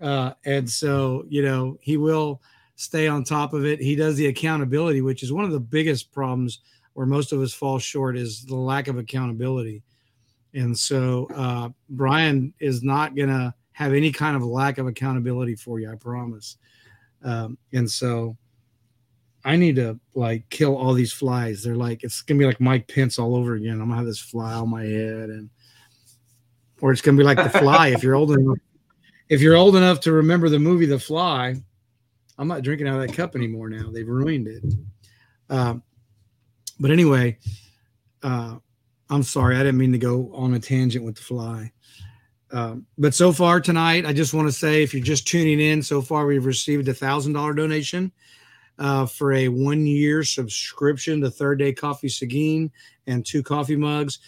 Uh 0.00 0.32
and 0.44 0.68
so 0.68 1.24
you 1.28 1.42
know 1.42 1.78
he 1.80 1.96
will 1.96 2.42
stay 2.76 3.06
on 3.06 3.24
top 3.24 3.54
of 3.54 3.64
it. 3.64 3.80
He 3.80 3.94
does 3.96 4.16
the 4.16 4.26
accountability 4.26 5.00
which 5.00 5.22
is 5.22 5.32
one 5.32 5.44
of 5.44 5.52
the 5.52 5.60
biggest 5.60 6.12
problems 6.12 6.60
where 6.92 7.06
most 7.06 7.32
of 7.32 7.40
us 7.40 7.52
fall 7.52 7.78
short 7.78 8.16
is 8.16 8.44
the 8.44 8.54
lack 8.54 8.86
of 8.88 8.98
accountability 8.98 9.82
and 10.54 10.78
so 10.78 11.28
uh, 11.34 11.68
Brian 11.90 12.54
is 12.60 12.82
not 12.82 13.16
going 13.16 13.28
to 13.28 13.52
have 13.72 13.92
any 13.92 14.12
kind 14.12 14.36
of 14.36 14.42
lack 14.42 14.78
of 14.78 14.86
accountability 14.86 15.56
for 15.56 15.80
you, 15.80 15.90
I 15.90 15.96
promise. 15.96 16.56
Um, 17.24 17.58
and 17.72 17.90
so 17.90 18.36
I 19.44 19.56
need 19.56 19.76
to 19.76 19.98
like 20.14 20.48
kill 20.50 20.76
all 20.76 20.94
these 20.94 21.12
flies. 21.12 21.62
They're 21.62 21.74
like, 21.74 22.04
it's 22.04 22.22
going 22.22 22.38
to 22.38 22.42
be 22.42 22.46
like 22.46 22.60
Mike 22.60 22.86
Pence 22.86 23.18
all 23.18 23.34
over 23.34 23.54
again. 23.54 23.72
I'm 23.72 23.78
going 23.78 23.90
to 23.90 23.96
have 23.96 24.06
this 24.06 24.20
fly 24.20 24.54
on 24.54 24.70
my 24.70 24.84
head 24.84 25.30
and, 25.30 25.50
or 26.80 26.92
it's 26.92 27.00
going 27.00 27.16
to 27.16 27.20
be 27.20 27.24
like 27.24 27.38
The 27.38 27.58
Fly. 27.58 27.88
if 27.88 28.02
you're 28.02 28.14
old 28.14 28.32
enough, 28.32 28.58
if 29.28 29.40
you're 29.40 29.56
old 29.56 29.74
enough 29.74 30.00
to 30.00 30.12
remember 30.12 30.48
the 30.48 30.58
movie 30.58 30.86
The 30.86 30.98
Fly, 30.98 31.56
I'm 32.38 32.48
not 32.48 32.62
drinking 32.62 32.88
out 32.88 33.00
of 33.00 33.06
that 33.06 33.16
cup 33.16 33.34
anymore 33.34 33.68
now. 33.68 33.90
They've 33.90 34.08
ruined 34.08 34.48
it. 34.48 34.64
Um, 35.50 35.82
but 36.78 36.90
anyway, 36.90 37.38
uh, 38.22 38.56
I'm 39.14 39.22
sorry, 39.22 39.54
I 39.54 39.60
didn't 39.60 39.78
mean 39.78 39.92
to 39.92 39.98
go 39.98 40.28
on 40.34 40.54
a 40.54 40.58
tangent 40.58 41.04
with 41.04 41.14
the 41.14 41.22
fly. 41.22 41.70
Um, 42.50 42.84
but 42.98 43.14
so 43.14 43.32
far 43.32 43.60
tonight, 43.60 44.06
I 44.06 44.12
just 44.12 44.34
want 44.34 44.48
to 44.48 44.52
say 44.52 44.82
if 44.82 44.92
you're 44.92 45.04
just 45.04 45.28
tuning 45.28 45.60
in, 45.60 45.82
so 45.82 46.02
far 46.02 46.26
we've 46.26 46.44
received 46.44 46.88
a 46.88 46.94
thousand 46.94 47.32
dollar 47.32 47.54
donation 47.54 48.10
uh, 48.80 49.06
for 49.06 49.32
a 49.32 49.46
one 49.46 49.86
year 49.86 50.24
subscription 50.24 51.20
to 51.20 51.30
Third 51.30 51.60
Day 51.60 51.72
Coffee 51.72 52.08
Seguin 52.08 52.72
and 53.06 53.24
two 53.24 53.40
coffee 53.42 53.76
mugs. 53.76 54.18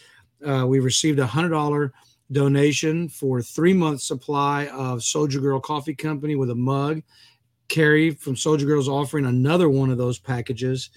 Uh, 0.46 0.64
we 0.68 0.78
received 0.78 1.18
a 1.18 1.26
hundred 1.26 1.50
dollar 1.50 1.92
donation 2.30 3.08
for 3.08 3.42
three 3.42 3.72
months 3.72 4.06
supply 4.06 4.68
of 4.68 5.02
Soldier 5.02 5.40
Girl 5.40 5.58
Coffee 5.58 5.96
Company 5.96 6.36
with 6.36 6.50
a 6.50 6.54
mug. 6.54 7.02
Carrie 7.66 8.12
from 8.12 8.36
Soldier 8.36 8.66
Girl 8.66 8.80
is 8.80 8.88
offering 8.88 9.26
another 9.26 9.68
one 9.68 9.90
of 9.90 9.98
those 9.98 10.20
packages. 10.20 10.90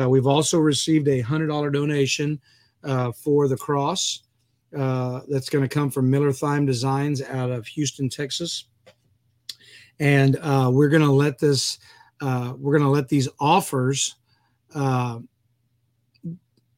Uh, 0.00 0.08
we've 0.08 0.28
also 0.28 0.58
received 0.58 1.08
a 1.08 1.20
hundred 1.20 1.48
dollar 1.48 1.70
donation 1.70 2.40
uh, 2.84 3.12
for 3.12 3.48
the 3.48 3.56
cross. 3.56 4.22
Uh, 4.76 5.20
that's 5.28 5.50
going 5.50 5.62
to 5.62 5.68
come 5.68 5.90
from 5.90 6.10
Miller 6.10 6.32
Thyme 6.32 6.64
Designs 6.64 7.20
out 7.20 7.50
of 7.50 7.66
Houston, 7.66 8.08
Texas. 8.08 8.64
And 10.00 10.36
uh, 10.40 10.70
we're 10.72 10.88
going 10.88 11.02
to 11.02 11.12
let 11.12 11.38
this, 11.38 11.78
uh, 12.22 12.54
we're 12.56 12.78
going 12.78 12.88
to 12.88 12.90
let 12.90 13.08
these 13.08 13.28
offers 13.38 14.16
uh, 14.74 15.18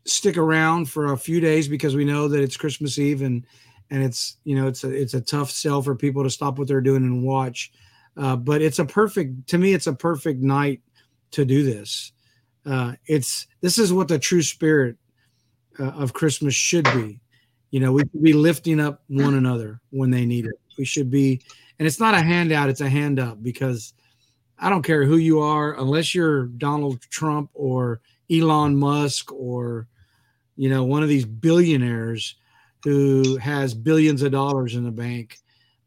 stick 0.05 0.37
around 0.37 0.91
for 0.91 1.13
a 1.13 1.19
few 1.19 1.41
days 1.41 1.69
because 1.69 1.95
we 1.95 2.05
know 2.05 2.29
that 2.29 2.41
it's 2.41 2.57
Christmas 2.57 2.99
Eve 2.99 3.23
and 3.23 3.47
and 3.91 4.03
it's 4.03 4.39
you 4.45 4.57
know 4.57 4.67
it's 4.67 4.85
a 4.85 4.91
it's 4.91 5.15
a 5.15 5.21
tough 5.21 5.51
sell 5.51 5.83
for 5.83 5.95
people 5.95 6.23
to 6.23 6.31
stop 6.31 6.59
what 6.59 6.69
they're 6.69 6.81
doing 6.81 7.05
and 7.05 7.23
watch. 7.23 7.73
Uh, 8.17 8.37
but 8.37 8.63
it's 8.63 8.79
a 8.79 8.85
perfect 8.85 9.47
to 9.49 9.59
me. 9.59 9.73
It's 9.75 9.87
a 9.87 9.93
perfect 9.93 10.41
night 10.41 10.83
to 11.33 11.45
do 11.45 11.63
this. 11.65 12.13
Uh, 12.67 12.95
it's 13.07 13.47
this 13.61 13.79
is 13.79 13.93
what 13.93 14.09
the 14.09 14.19
true 14.19 14.43
spirit 14.43 14.97
uh, 15.79 15.85
of 15.85 16.13
Christmas 16.13 16.55
should 16.55 16.85
be. 16.85 17.21
You 17.71 17.81
know, 17.81 17.93
we 17.93 18.03
should 18.03 18.23
be 18.23 18.33
lifting 18.33 18.81
up 18.81 19.03
one 19.09 19.35
another 19.35 19.81
when 19.91 20.11
they 20.11 20.25
need 20.25 20.47
it. 20.47 20.55
We 20.79 20.85
should 20.85 21.11
be, 21.11 21.41
and 21.79 21.87
it's 21.87 22.01
not 22.01 22.15
a 22.15 22.21
handout; 22.21 22.69
it's 22.69 22.81
a 22.81 22.89
hand 22.89 23.19
up 23.19 23.43
because 23.43 23.95
I 24.59 24.71
don't 24.71 24.83
care 24.83 25.05
who 25.05 25.17
you 25.17 25.41
are, 25.41 25.79
unless 25.79 26.15
you're 26.15 26.47
Donald 26.47 27.01
Trump 27.11 27.51
or 27.55 28.01
Elon 28.31 28.77
Musk 28.77 29.33
or 29.33 29.89
you 30.57 30.69
know 30.69 30.85
one 30.85 31.03
of 31.03 31.09
these 31.09 31.25
billionaires 31.25 32.37
who 32.85 33.37
has 33.39 33.75
billions 33.75 34.23
of 34.23 34.33
dollars 34.33 34.75
in 34.75 34.85
the 34.85 34.91
bank. 34.91 35.39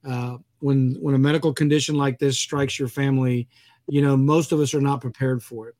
Uh, 0.07 0.37
when 0.59 0.97
when 0.99 1.15
a 1.15 1.19
medical 1.19 1.53
condition 1.53 1.95
like 1.95 2.19
this 2.19 2.37
strikes 2.37 2.77
your 2.77 2.87
family, 2.87 3.47
you 3.87 4.01
know 4.01 4.17
most 4.17 4.51
of 4.51 4.59
us 4.59 4.73
are 4.73 4.81
not 4.81 5.01
prepared 5.01 5.41
for 5.41 5.69
it. 5.69 5.75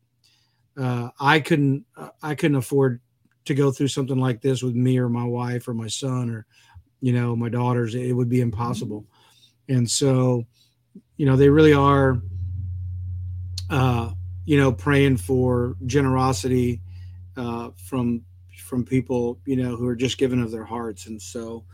Uh, 0.78 1.10
I 1.20 1.40
couldn't 1.40 1.86
I 2.22 2.36
couldn't 2.36 2.58
afford 2.58 3.02
to 3.48 3.56
go 3.56 3.72
through 3.72 3.88
something 3.88 4.18
like 4.18 4.42
this 4.42 4.62
with 4.62 4.76
me 4.76 4.98
or 4.98 5.10
my 5.10 5.24
wife 5.24 5.68
or 5.68 5.74
my 5.74 5.88
son 5.88 6.30
or 6.30 6.46
you 7.02 7.14
know 7.14 7.36
my 7.36 7.50
daughters 7.50 7.96
it 7.96 8.14
would 8.14 8.30
be 8.30 8.42
impossible. 8.42 9.06
And 9.70 9.90
so 9.90 10.46
you 11.18 11.26
know 11.26 11.36
they 11.36 11.50
really 11.50 11.74
are 11.74 12.22
uh 13.70 14.12
you 14.46 14.58
know 14.58 14.72
praying 14.72 15.18
for 15.18 15.76
generosity 15.86 16.82
uh 17.36 17.72
from 17.76 18.22
from 18.64 18.86
people 18.86 19.40
you 19.46 19.56
know 19.56 19.76
who 19.76 19.88
are 19.88 19.96
just 19.96 20.18
giving 20.18 20.42
of 20.42 20.52
their 20.52 20.66
hearts. 20.66 21.08
And 21.08 21.22
so 21.22 21.66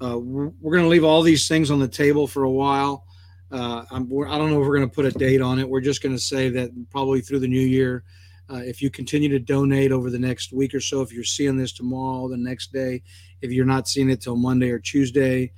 uh 0.00 0.18
we're, 0.18 0.50
going 0.72 0.84
to 0.84 0.88
leave 0.88 1.04
all 1.04 1.22
these 1.22 1.48
things 1.48 1.70
on 1.70 1.78
the 1.78 1.88
table 1.88 2.26
for 2.26 2.44
a 2.44 2.50
while. 2.50 3.04
Uh, 3.50 3.84
I'm, 3.90 4.04
I 4.28 4.36
don't 4.36 4.50
know 4.50 4.60
if 4.60 4.66
we're 4.66 4.76
going 4.76 4.88
to 4.88 4.94
put 4.94 5.06
a 5.06 5.10
date 5.10 5.40
on 5.40 5.58
it. 5.58 5.68
We're 5.68 5.80
just 5.80 6.02
going 6.02 6.14
to 6.14 6.20
say 6.20 6.50
that 6.50 6.70
probably 6.90 7.22
through 7.22 7.38
the 7.38 7.48
new 7.48 7.60
year, 7.60 8.04
uh, 8.50 8.62
if 8.64 8.80
you 8.80 8.90
continue 8.90 9.28
to 9.28 9.38
donate 9.38 9.92
over 9.92 10.10
the 10.10 10.18
next 10.18 10.52
week 10.52 10.74
or 10.74 10.80
so, 10.80 11.02
if 11.02 11.12
you're 11.12 11.24
seeing 11.24 11.56
this 11.56 11.72
tomorrow, 11.72 12.28
the 12.28 12.36
next 12.36 12.72
day, 12.72 13.02
if 13.42 13.52
you're 13.52 13.66
not 13.66 13.88
seeing 13.88 14.08
it 14.08 14.20
till 14.20 14.36
Monday 14.36 14.70
or 14.70 14.78
Tuesday, 14.78 15.52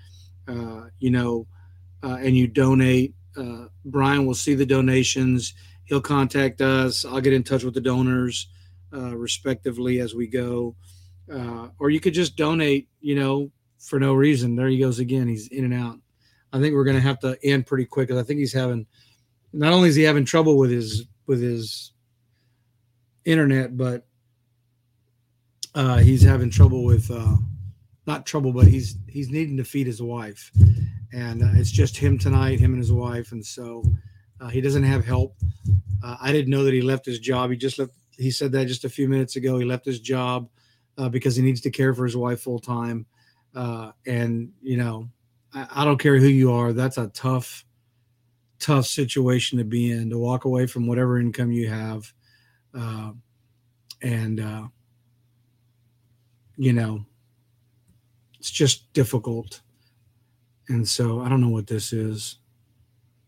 uh, 0.48 0.82
you 0.98 1.10
know, 1.10 1.46
uh, 2.02 2.18
and 2.20 2.36
you 2.36 2.48
donate, 2.48 3.14
uh, 3.36 3.66
Brian 3.84 4.26
will 4.26 4.34
see 4.34 4.54
the 4.54 4.66
donations. 4.66 5.54
He'll 5.84 6.00
contact 6.00 6.60
us. 6.60 7.04
I'll 7.04 7.20
get 7.20 7.32
in 7.32 7.44
touch 7.44 7.62
with 7.62 7.74
the 7.74 7.80
donors, 7.80 8.48
uh, 8.92 9.16
respectively, 9.16 10.00
as 10.00 10.14
we 10.14 10.26
go. 10.26 10.74
Uh, 11.32 11.68
or 11.78 11.90
you 11.90 12.00
could 12.00 12.14
just 12.14 12.36
donate, 12.36 12.88
you 13.00 13.14
know, 13.14 13.50
for 13.78 14.00
no 14.00 14.14
reason. 14.14 14.56
There 14.56 14.68
he 14.68 14.78
goes 14.78 14.98
again. 14.98 15.28
He's 15.28 15.46
in 15.48 15.64
and 15.64 15.74
out. 15.74 15.98
I 16.52 16.58
think 16.58 16.74
we're 16.74 16.84
going 16.84 16.96
to 16.96 17.02
have 17.02 17.20
to 17.20 17.38
end 17.44 17.66
pretty 17.66 17.84
quick 17.84 18.08
because 18.08 18.20
I 18.20 18.26
think 18.26 18.40
he's 18.40 18.52
having. 18.52 18.86
Not 19.52 19.72
only 19.72 19.88
is 19.88 19.94
he 19.94 20.02
having 20.02 20.24
trouble 20.24 20.58
with 20.58 20.70
his 20.70 21.06
with 21.26 21.40
his 21.40 21.92
internet, 23.24 23.76
but 23.76 24.06
uh, 25.74 25.98
he's 25.98 26.22
having 26.22 26.50
trouble 26.50 26.84
with 26.84 27.10
uh, 27.10 27.36
not 28.06 28.26
trouble, 28.26 28.52
but 28.52 28.66
he's 28.66 28.96
he's 29.08 29.30
needing 29.30 29.56
to 29.56 29.64
feed 29.64 29.86
his 29.86 30.02
wife, 30.02 30.50
and 31.12 31.42
uh, 31.42 31.50
it's 31.54 31.70
just 31.70 31.96
him 31.96 32.18
tonight, 32.18 32.60
him 32.60 32.72
and 32.72 32.80
his 32.80 32.92
wife, 32.92 33.32
and 33.32 33.44
so 33.44 33.84
uh, 34.40 34.48
he 34.48 34.60
doesn't 34.60 34.82
have 34.82 35.04
help. 35.04 35.36
Uh, 36.02 36.16
I 36.20 36.32
didn't 36.32 36.50
know 36.50 36.64
that 36.64 36.74
he 36.74 36.80
left 36.80 37.06
his 37.06 37.18
job. 37.18 37.50
He 37.50 37.56
just 37.56 37.78
left. 37.78 37.92
He 38.16 38.30
said 38.30 38.52
that 38.52 38.66
just 38.66 38.84
a 38.84 38.90
few 38.90 39.08
minutes 39.08 39.36
ago. 39.36 39.58
He 39.58 39.64
left 39.64 39.84
his 39.84 40.00
job 40.00 40.48
uh, 40.98 41.08
because 41.08 41.36
he 41.36 41.42
needs 41.42 41.60
to 41.62 41.70
care 41.70 41.94
for 41.94 42.04
his 42.04 42.16
wife 42.16 42.40
full 42.40 42.58
time, 42.58 43.06
uh, 43.54 43.92
and 44.06 44.50
you 44.60 44.76
know, 44.76 45.08
I, 45.54 45.66
I 45.70 45.84
don't 45.84 45.98
care 45.98 46.18
who 46.18 46.28
you 46.28 46.52
are. 46.52 46.72
That's 46.72 46.98
a 46.98 47.08
tough, 47.08 47.64
tough 48.58 48.86
situation 48.86 49.58
to 49.58 49.64
be 49.64 49.92
in. 49.92 50.10
To 50.10 50.18
walk 50.18 50.46
away 50.46 50.66
from 50.66 50.86
whatever 50.86 51.20
income 51.20 51.52
you 51.52 51.68
have 51.68 52.12
uh, 52.74 53.12
and 54.02 54.40
uh, 54.40 54.66
you 56.56 56.72
know 56.72 57.04
it's 58.38 58.50
just 58.50 58.92
difficult. 58.92 59.60
And 60.68 60.86
so 60.86 61.20
i 61.20 61.28
don't 61.28 61.40
know 61.40 61.48
what 61.48 61.66
this 61.66 61.92
is. 61.92 62.36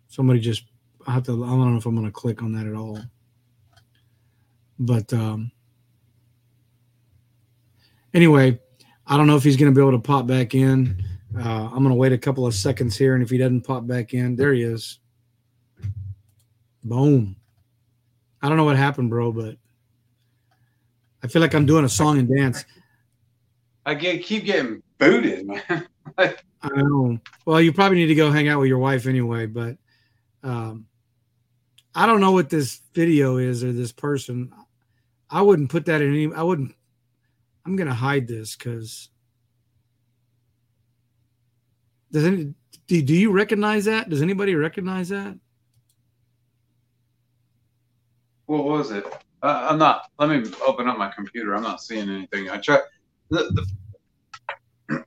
Somebody 0.09 0.40
just 0.40 0.64
i 1.06 1.12
have 1.12 1.24
to 1.24 1.44
i 1.44 1.48
don't 1.48 1.73
know 1.73 1.78
if 1.78 1.86
i'm 1.86 1.94
going 1.94 2.06
to 2.06 2.12
click 2.12 2.43
on 2.43 2.52
that 2.52 2.66
at 2.66 2.74
all. 2.74 2.98
But 4.78 5.12
um 5.12 5.51
anyway 8.14 8.60
i 9.06 9.16
don't 9.16 9.27
know 9.27 9.36
if 9.36 9.44
he's 9.44 9.56
going 9.56 9.73
to 9.73 9.78
be 9.78 9.82
able 9.82 9.98
to 9.98 10.06
pop 10.06 10.27
back 10.27 10.55
in. 10.55 11.02
Uh, 11.36 11.64
i'm 11.64 11.78
going 11.78 11.89
to 11.89 11.94
wait 11.94 12.12
a 12.12 12.19
couple 12.19 12.47
of 12.47 12.55
seconds 12.55 12.97
here 12.97 13.14
and 13.14 13.23
if 13.23 13.31
he 13.31 13.39
doesn't 13.39 13.62
pop 13.62 13.86
back 13.86 14.14
in 14.14 14.36
there 14.36 14.52
he 14.52 14.62
is. 14.62 14.98
Boom 16.85 17.36
I 18.43 18.48
don't 18.48 18.56
know 18.56 18.64
what 18.64 18.77
happened, 18.77 19.10
bro, 19.10 19.32
but 19.32 19.56
I 21.23 21.28
feel 21.28 21.40
like 21.40 21.55
I'm 21.55 21.66
doing 21.66 21.85
a 21.85 21.89
song 21.89 22.19
and 22.19 22.28
dance. 22.28 22.64
I 23.86 23.94
get 23.94 24.23
keep 24.24 24.44
getting 24.44 24.82
booted, 24.98 25.47
man. 25.47 25.86
I 26.19 26.69
know. 26.74 27.19
Well, 27.44 27.60
you 27.60 27.73
probably 27.73 27.98
need 27.98 28.06
to 28.06 28.14
go 28.14 28.31
hang 28.31 28.48
out 28.48 28.60
with 28.60 28.69
your 28.69 28.78
wife 28.78 29.06
anyway, 29.06 29.47
but 29.47 29.77
um, 30.43 30.86
I 31.94 32.06
don't 32.06 32.20
know 32.20 32.32
what 32.32 32.51
this 32.51 32.81
video 32.94 33.36
is 33.36 33.62
or 33.62 33.73
this 33.73 33.93
person. 33.93 34.52
I 35.31 35.43
wouldn't 35.43 35.70
put 35.70 35.86
that 35.86 36.02
in 36.02 36.12
any. 36.12 36.35
I 36.35 36.43
wouldn't. 36.43 36.74
I'm 37.64 37.77
gonna 37.77 37.94
hide 37.94 38.27
this 38.27 38.56
because. 38.56 39.09
Does 42.10 42.24
any 42.24 42.55
do, 42.86 43.02
do 43.02 43.14
you 43.14 43.31
recognize 43.31 43.86
that? 43.86 44.09
Does 44.09 44.23
anybody 44.23 44.55
recognize 44.55 45.09
that? 45.09 45.39
What 48.47 48.64
was 48.64 48.90
it? 48.90 49.05
Uh, 49.43 49.69
I'm 49.70 49.78
not. 49.78 50.10
Let 50.19 50.28
me 50.28 50.51
open 50.66 50.89
up 50.89 50.98
my 50.98 51.10
computer. 51.10 51.55
I'm 51.55 51.62
not 51.62 51.82
seeing 51.82 52.09
anything. 52.09 52.48
I 52.51 52.59
try. 52.59 52.78
The, 53.31 53.64
the, 54.89 55.05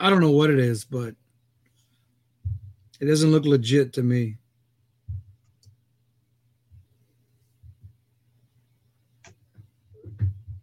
I 0.00 0.10
don't 0.10 0.20
know 0.20 0.30
what 0.30 0.50
it 0.50 0.58
is, 0.58 0.84
but 0.84 1.14
it 3.00 3.06
doesn't 3.06 3.30
look 3.30 3.44
legit 3.44 3.92
to 3.94 4.02
me. 4.02 4.38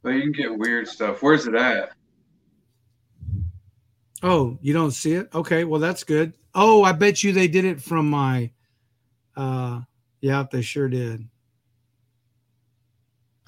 but 0.05 0.11
you 0.11 0.21
can 0.21 0.31
get 0.31 0.55
weird 0.55 0.87
stuff. 0.87 1.23
Where's 1.23 1.47
it 1.47 1.55
at? 1.55 1.89
Oh, 4.21 4.55
you 4.61 4.71
don't 4.71 4.91
see 4.91 5.13
it? 5.13 5.33
Okay, 5.33 5.63
well 5.63 5.81
that's 5.81 6.03
good. 6.03 6.33
Oh, 6.53 6.83
I 6.83 6.91
bet 6.91 7.23
you 7.23 7.33
they 7.33 7.47
did 7.47 7.65
it 7.65 7.81
from 7.81 8.09
my 8.09 8.51
uh 9.35 9.81
yeah, 10.25 10.43
they 10.49 10.63
sure 10.63 10.89
did. 10.89 11.23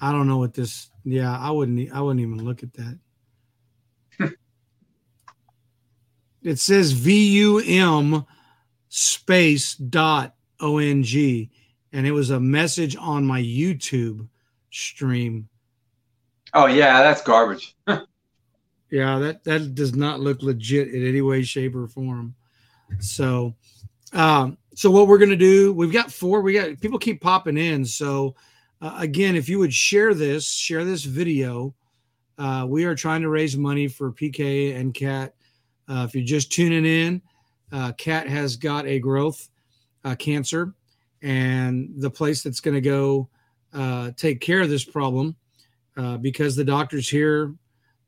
I 0.00 0.12
don't 0.12 0.28
know 0.28 0.38
what 0.38 0.54
this 0.54 0.90
yeah, 1.02 1.36
I 1.36 1.50
wouldn't 1.50 1.92
I 1.92 2.00
wouldn't 2.00 2.20
even 2.20 2.44
look 2.44 2.62
at 2.62 2.72
that. 2.74 2.98
it 6.44 6.60
says 6.60 6.92
VUM 6.92 8.24
space 8.88 9.74
dot 9.74 10.36
ONG 10.60 11.50
and 11.92 12.06
it 12.06 12.12
was 12.12 12.30
a 12.30 12.38
message 12.38 12.94
on 12.94 13.26
my 13.26 13.42
YouTube 13.42 14.28
stream. 14.70 15.48
Oh 16.54 16.66
yeah, 16.66 17.02
that's 17.02 17.22
garbage. 17.22 17.74
Yeah, 18.90 19.18
that 19.18 19.44
that 19.44 19.74
does 19.74 19.94
not 19.94 20.20
look 20.20 20.42
legit 20.42 20.94
in 20.94 21.06
any 21.06 21.20
way, 21.20 21.42
shape, 21.42 21.74
or 21.74 21.88
form. 21.88 22.34
So, 23.00 23.54
um, 24.14 24.56
so 24.78 24.92
what 24.92 25.08
we're 25.08 25.18
gonna 25.18 25.34
do? 25.34 25.72
We've 25.72 25.92
got 25.92 26.12
four. 26.12 26.40
We 26.40 26.52
got 26.52 26.80
people 26.80 27.00
keep 27.00 27.20
popping 27.20 27.58
in. 27.58 27.84
So, 27.84 28.36
uh, 28.80 28.94
again, 28.98 29.34
if 29.34 29.48
you 29.48 29.58
would 29.58 29.74
share 29.74 30.14
this, 30.14 30.48
share 30.48 30.84
this 30.84 31.02
video. 31.02 31.74
Uh, 32.38 32.64
we 32.68 32.84
are 32.84 32.94
trying 32.94 33.20
to 33.22 33.28
raise 33.28 33.56
money 33.56 33.88
for 33.88 34.12
PK 34.12 34.76
and 34.76 34.94
Cat. 34.94 35.34
Uh, 35.88 36.06
if 36.08 36.14
you're 36.14 36.24
just 36.24 36.52
tuning 36.52 36.86
in, 36.86 37.20
uh, 37.72 37.90
Cat 37.94 38.28
has 38.28 38.54
got 38.54 38.86
a 38.86 39.00
growth 39.00 39.48
uh, 40.04 40.14
cancer, 40.14 40.72
and 41.22 41.92
the 41.96 42.08
place 42.08 42.44
that's 42.44 42.60
going 42.60 42.76
to 42.76 42.80
go 42.80 43.28
uh, 43.72 44.12
take 44.16 44.40
care 44.40 44.60
of 44.60 44.70
this 44.70 44.84
problem 44.84 45.34
because 46.20 46.54
the 46.54 46.62
doctors 46.62 47.08
here 47.08 47.52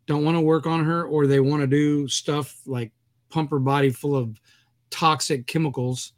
don't 0.06 0.24
want 0.24 0.36
to 0.36 0.40
work 0.40 0.68
on 0.68 0.84
her 0.84 1.02
or 1.02 1.26
they 1.26 1.40
want 1.40 1.62
to 1.62 1.66
do 1.66 2.06
stuff 2.06 2.60
like 2.64 2.92
pump 3.28 3.50
her 3.50 3.58
body 3.58 3.90
full 3.90 4.14
of 4.14 4.40
toxic 4.90 5.48
chemicals. 5.48 6.12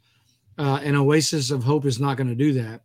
Uh, 0.57 0.79
and 0.83 0.95
Oasis 0.95 1.51
of 1.51 1.63
Hope 1.63 1.85
is 1.85 1.99
not 1.99 2.17
going 2.17 2.27
to 2.27 2.35
do 2.35 2.53
that. 2.53 2.81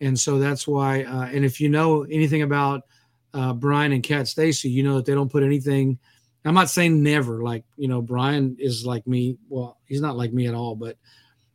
And 0.00 0.18
so 0.18 0.38
that's 0.38 0.66
why, 0.66 1.04
uh, 1.04 1.26
and 1.26 1.44
if 1.44 1.60
you 1.60 1.68
know 1.68 2.02
anything 2.04 2.42
about 2.42 2.82
uh, 3.32 3.52
Brian 3.52 3.92
and 3.92 4.02
Cat 4.02 4.28
Stacy, 4.28 4.68
you 4.68 4.82
know 4.82 4.96
that 4.96 5.06
they 5.06 5.14
don't 5.14 5.30
put 5.30 5.42
anything. 5.42 5.98
I'm 6.44 6.54
not 6.54 6.68
saying 6.68 7.02
never, 7.02 7.42
like, 7.42 7.64
you 7.76 7.88
know, 7.88 8.02
Brian 8.02 8.56
is 8.58 8.84
like 8.84 9.06
me. 9.06 9.38
Well, 9.48 9.78
he's 9.86 10.02
not 10.02 10.16
like 10.16 10.32
me 10.32 10.46
at 10.46 10.54
all, 10.54 10.76
but 10.76 10.98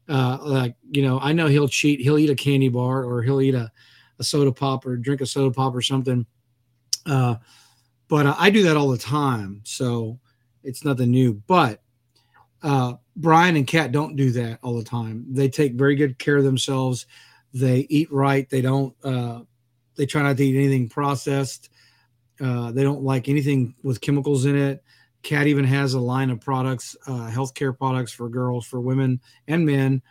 uh, 0.07 0.40
like, 0.41 0.76
you 0.90 1.03
know, 1.03 1.19
I 1.19 1.31
know 1.31 1.45
he'll 1.45 1.68
cheat. 1.68 1.99
He'll 1.99 2.18
eat 2.18 2.31
a 2.31 2.36
candy 2.36 2.69
bar 2.69 3.03
or 3.03 3.22
he'll 3.22 3.41
eat 3.41 3.53
a, 3.53 3.72
a 4.18 4.23
soda 4.23 4.52
pop 4.52 4.88
or 4.88 4.98
drink 4.98 5.22
a 5.22 5.27
soda 5.27 5.53
pop 5.53 5.76
or 5.76 5.81
something. 5.84 6.26
Uh, 7.06 7.36
but 8.07 8.26
uh, 8.26 8.36
I 8.40 8.49
do 8.49 8.64
that 8.64 8.77
all 8.77 8.90
the 8.90 8.98
time, 8.98 9.61
so 9.64 10.19
it's 10.64 10.84
nothing 10.84 11.11
new. 11.11 11.36
But 11.45 11.84
uh, 12.61 12.94
Brian 13.15 13.56
and 13.56 13.68
Kat 13.68 13.91
don't 13.91 14.15
do 14.15 14.31
that 14.31 14.60
all 14.61 14.77
the 14.77 14.84
time. 14.84 15.26
They 15.30 15.49
take 15.49 15.73
very 15.73 15.95
good 15.95 16.19
care 16.19 16.38
of 16.38 16.44
themselves. 16.44 17.06
They 17.53 17.88
eat 17.90 18.11
right. 18.11 18.49
They 18.49 18.61
don't. 18.61 18.94
Uh, 19.03 19.41
they 19.95 20.06
try 20.06 20.22
not 20.22 20.38
to 20.38 20.45
eat 20.45 20.57
anything 20.57 20.88
processed. 20.90 21.69
Uh, 22.40 22.72
they 22.72 22.84
don't 22.84 23.03
like 23.03 23.27
anything 23.27 23.76
with 23.84 24.02
chemicals 24.02 24.45
in 24.45 24.56
it. 24.56 24.84
Kat 25.23 25.48
even 25.48 25.65
has 25.65 25.94
a 25.94 25.99
line 25.99 26.30
of 26.30 26.40
products, 26.40 26.95
uh, 27.07 27.30
healthcare 27.30 27.77
products 27.77 28.14
for 28.14 28.30
girls, 28.30 28.65
for 28.65 28.80
women 28.80 29.19
and 29.48 29.65
men. 29.65 30.02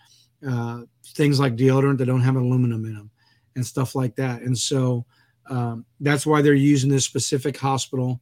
Uh, 0.46 0.82
things 1.14 1.40
like 1.40 1.56
deodorant 1.56 1.98
that 1.98 2.06
don't 2.06 2.20
have 2.20 2.36
aluminum 2.36 2.84
in 2.84 2.94
them, 2.94 3.10
and 3.56 3.66
stuff 3.66 3.94
like 3.94 4.14
that. 4.16 4.42
And 4.42 4.56
so 4.56 5.06
um, 5.48 5.86
that's 6.00 6.26
why 6.26 6.42
they're 6.42 6.54
using 6.54 6.90
this 6.90 7.04
specific 7.04 7.56
hospital 7.56 8.20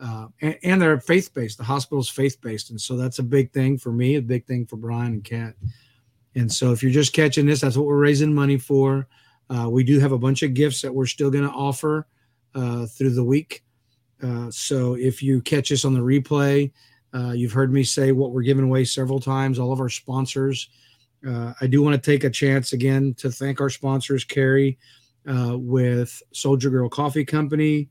uh, 0.00 0.28
and, 0.40 0.58
and 0.62 0.82
they're 0.82 1.00
faith-based. 1.00 1.58
The 1.58 1.64
hospital's 1.64 2.08
faith-based. 2.08 2.70
And 2.70 2.80
so 2.80 2.96
that's 2.96 3.18
a 3.18 3.22
big 3.22 3.52
thing 3.52 3.78
for 3.78 3.92
me 3.92 4.16
a 4.16 4.22
big 4.22 4.46
thing 4.46 4.66
for 4.66 4.76
brian 4.76 5.12
and 5.12 5.24
kat. 5.24 5.54
And 6.34 6.50
so 6.50 6.72
if 6.72 6.82
you're 6.82 6.92
just 6.92 7.12
catching 7.12 7.46
this 7.46 7.60
that's 7.60 7.76
what 7.76 7.86
we're 7.86 7.98
raising 7.98 8.34
money 8.34 8.58
for. 8.58 9.08
Uh, 9.50 9.68
we 9.70 9.82
do 9.82 9.98
have 9.98 10.12
a 10.12 10.18
bunch 10.18 10.42
of 10.42 10.54
gifts 10.54 10.82
that 10.82 10.94
we're 10.94 11.06
still 11.06 11.30
going 11.30 11.44
to 11.44 11.50
offer 11.50 12.06
uh, 12.54 12.86
through 12.86 13.10
the 13.10 13.24
week. 13.24 13.64
Uh, 14.22 14.50
so 14.50 14.94
if 14.94 15.22
you 15.22 15.40
catch 15.40 15.72
us 15.72 15.84
on 15.84 15.94
the 15.94 16.00
replay 16.00 16.70
uh, 17.14 17.32
you've 17.32 17.52
heard 17.52 17.72
me 17.72 17.82
say 17.82 18.12
what 18.12 18.32
we're 18.32 18.42
giving 18.42 18.64
away 18.64 18.84
several 18.84 19.18
times 19.18 19.58
all 19.58 19.72
of 19.72 19.80
our 19.80 19.88
sponsors. 19.88 20.68
I 21.26 21.66
do 21.66 21.82
want 21.82 22.00
to 22.00 22.10
take 22.10 22.22
a 22.22 22.30
chance 22.30 22.74
again 22.74 23.14
to 23.14 23.30
thank 23.30 23.60
our 23.60 23.70
sponsors 23.70 24.24
carrie 24.24 24.78
with 25.24 26.22
Soldier 26.32 26.68
Girl 26.68 26.88
Coffee 26.88 27.24
Company, 27.24 27.88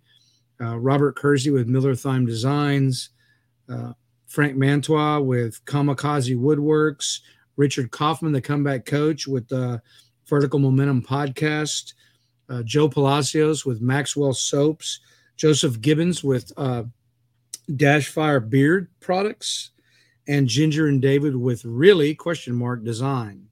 uh, 0.61 0.77
Robert 0.77 1.15
Kersey 1.15 1.51
with 1.51 1.67
Miller 1.67 1.95
Thyme 1.95 2.25
Designs, 2.25 3.09
uh, 3.69 3.93
Frank 4.27 4.55
Mantua 4.55 5.21
with 5.21 5.63
Kamikaze 5.65 6.37
Woodworks, 6.37 7.19
Richard 7.55 7.91
Kaufman, 7.91 8.31
the 8.31 8.41
comeback 8.41 8.85
coach 8.85 9.27
with 9.27 9.47
the 9.47 9.81
Vertical 10.27 10.59
Momentum 10.59 11.01
podcast, 11.01 11.93
uh, 12.49 12.61
Joe 12.63 12.89
Palacios 12.89 13.65
with 13.65 13.81
Maxwell 13.81 14.33
Soaps, 14.33 14.99
Joseph 15.35 15.79
Gibbons 15.81 16.23
with 16.23 16.51
uh, 16.57 16.83
Dash 17.75 18.09
Fire 18.09 18.39
Beard 18.39 18.89
Products, 18.99 19.71
and 20.27 20.47
Ginger 20.47 20.87
and 20.87 21.01
David 21.01 21.35
with 21.35 21.63
really 21.63 22.13
question 22.13 22.53
mark 22.53 22.83
design. 22.83 23.47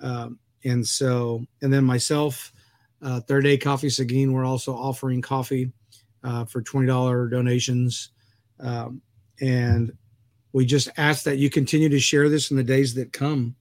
Um, 0.00 0.38
and 0.64 0.86
so, 0.86 1.44
and 1.62 1.72
then 1.72 1.84
myself, 1.84 2.52
uh, 3.02 3.20
Third 3.20 3.44
Day 3.44 3.58
Coffee 3.58 3.90
Seguin, 3.90 4.32
we're 4.32 4.44
also 4.44 4.74
offering 4.74 5.20
coffee 5.20 5.72
uh, 6.24 6.44
for 6.44 6.62
$20 6.62 7.30
donations. 7.30 8.10
Um, 8.58 9.00
and 9.40 9.92
we 10.52 10.66
just 10.66 10.88
ask 10.96 11.24
that 11.24 11.38
you 11.38 11.50
continue 11.50 11.88
to 11.88 12.00
share 12.00 12.28
this 12.28 12.50
in 12.50 12.56
the 12.56 12.64
days 12.64 12.94
that 12.94 13.12
come. 13.12 13.54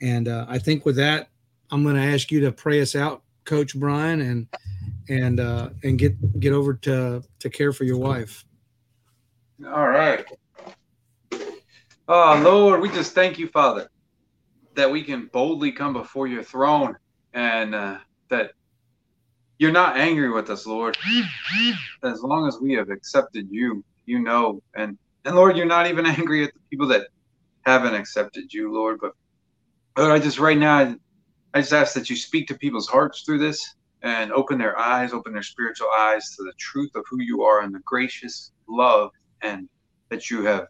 And 0.00 0.28
uh, 0.28 0.46
I 0.48 0.58
think 0.58 0.84
with 0.84 0.96
that, 0.96 1.28
I'm 1.70 1.82
going 1.82 1.96
to 1.96 2.02
ask 2.02 2.30
you 2.30 2.40
to 2.40 2.52
pray 2.52 2.80
us 2.80 2.94
out, 2.94 3.22
Coach 3.44 3.74
Brian, 3.78 4.20
and 4.20 4.46
and 5.08 5.40
uh, 5.40 5.70
and 5.82 5.98
get 5.98 6.40
get 6.40 6.52
over 6.52 6.74
to 6.74 7.22
to 7.38 7.50
care 7.50 7.72
for 7.72 7.84
your 7.84 7.98
wife. 7.98 8.44
All 9.66 9.88
right. 9.88 10.24
Oh, 12.10 12.40
Lord, 12.42 12.80
we 12.80 12.88
just 12.88 13.12
thank 13.12 13.38
you, 13.38 13.48
Father, 13.48 13.90
that 14.74 14.90
we 14.90 15.02
can 15.02 15.26
boldly 15.26 15.72
come 15.72 15.92
before 15.92 16.26
your 16.26 16.42
throne 16.42 16.96
and 17.34 17.74
uh, 17.74 17.98
that 18.30 18.52
you're 19.58 19.72
not 19.72 19.96
angry 19.96 20.30
with 20.30 20.50
us, 20.50 20.66
Lord. 20.66 20.96
As 22.02 22.22
long 22.22 22.46
as 22.46 22.58
we 22.60 22.74
have 22.74 22.90
accepted 22.90 23.48
you, 23.50 23.84
you 24.06 24.20
know. 24.20 24.62
And, 24.76 24.96
and 25.24 25.36
Lord, 25.36 25.56
you're 25.56 25.66
not 25.66 25.88
even 25.88 26.06
angry 26.06 26.44
at 26.44 26.52
the 26.54 26.60
people 26.70 26.86
that 26.88 27.08
haven't 27.62 27.94
accepted 27.94 28.52
you, 28.52 28.72
Lord. 28.72 28.98
But 29.00 29.12
Lord, 29.96 30.12
I 30.12 30.18
just 30.18 30.38
right 30.38 30.56
now, 30.56 30.94
I 31.54 31.60
just 31.60 31.72
ask 31.72 31.94
that 31.94 32.08
you 32.08 32.16
speak 32.16 32.46
to 32.48 32.58
people's 32.58 32.88
hearts 32.88 33.22
through 33.22 33.38
this 33.38 33.74
and 34.02 34.30
open 34.32 34.58
their 34.58 34.78
eyes, 34.78 35.12
open 35.12 35.32
their 35.32 35.42
spiritual 35.42 35.88
eyes 35.98 36.36
to 36.36 36.44
the 36.44 36.52
truth 36.58 36.90
of 36.94 37.04
who 37.10 37.20
you 37.20 37.42
are 37.42 37.62
and 37.62 37.74
the 37.74 37.80
gracious 37.84 38.52
love 38.68 39.10
and 39.42 39.68
that 40.08 40.30
you 40.30 40.44
have 40.44 40.66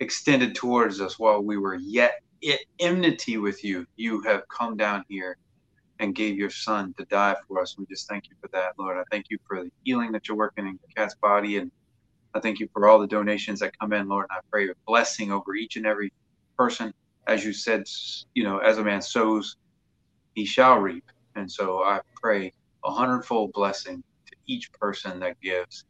extended 0.00 0.54
towards 0.54 1.00
us 1.00 1.18
while 1.18 1.40
we 1.42 1.58
were 1.58 1.76
yet 1.76 2.14
at 2.50 2.58
enmity 2.80 3.38
with 3.38 3.62
you. 3.62 3.86
You 3.96 4.20
have 4.22 4.42
come 4.48 4.76
down 4.76 5.04
here 5.08 5.36
and 6.02 6.16
gave 6.16 6.36
your 6.36 6.50
son 6.50 6.92
to 6.98 7.06
die 7.06 7.36
for 7.46 7.62
us. 7.62 7.76
We 7.78 7.86
just 7.86 8.08
thank 8.08 8.24
you 8.28 8.36
for 8.42 8.50
that, 8.52 8.72
Lord. 8.78 8.98
I 8.98 9.04
thank 9.12 9.26
you 9.30 9.38
for 9.46 9.62
the 9.62 9.70
healing 9.84 10.10
that 10.12 10.28
you're 10.28 10.36
working 10.36 10.66
in 10.66 10.78
Cat's 10.96 11.14
body. 11.22 11.58
And 11.58 11.70
I 12.34 12.40
thank 12.40 12.58
you 12.58 12.68
for 12.72 12.88
all 12.88 12.98
the 12.98 13.06
donations 13.06 13.60
that 13.60 13.72
come 13.80 13.92
in, 13.92 14.08
Lord. 14.08 14.26
And 14.28 14.38
I 14.38 14.40
pray 14.50 14.68
a 14.68 14.74
blessing 14.86 15.30
over 15.30 15.54
each 15.54 15.76
and 15.76 15.86
every 15.86 16.12
person. 16.58 16.92
As 17.28 17.44
you 17.44 17.52
said, 17.52 17.84
you 18.34 18.42
know, 18.42 18.58
as 18.58 18.78
a 18.78 18.84
man 18.84 19.00
sows, 19.00 19.56
he 20.34 20.44
shall 20.44 20.78
reap. 20.78 21.04
And 21.36 21.50
so 21.50 21.84
I 21.84 22.00
pray 22.20 22.52
a 22.84 22.90
hundredfold 22.90 23.52
blessing 23.52 24.02
to 24.26 24.36
each 24.48 24.72
person 24.80 25.20
that 25.20 25.40
gives. 25.40 25.84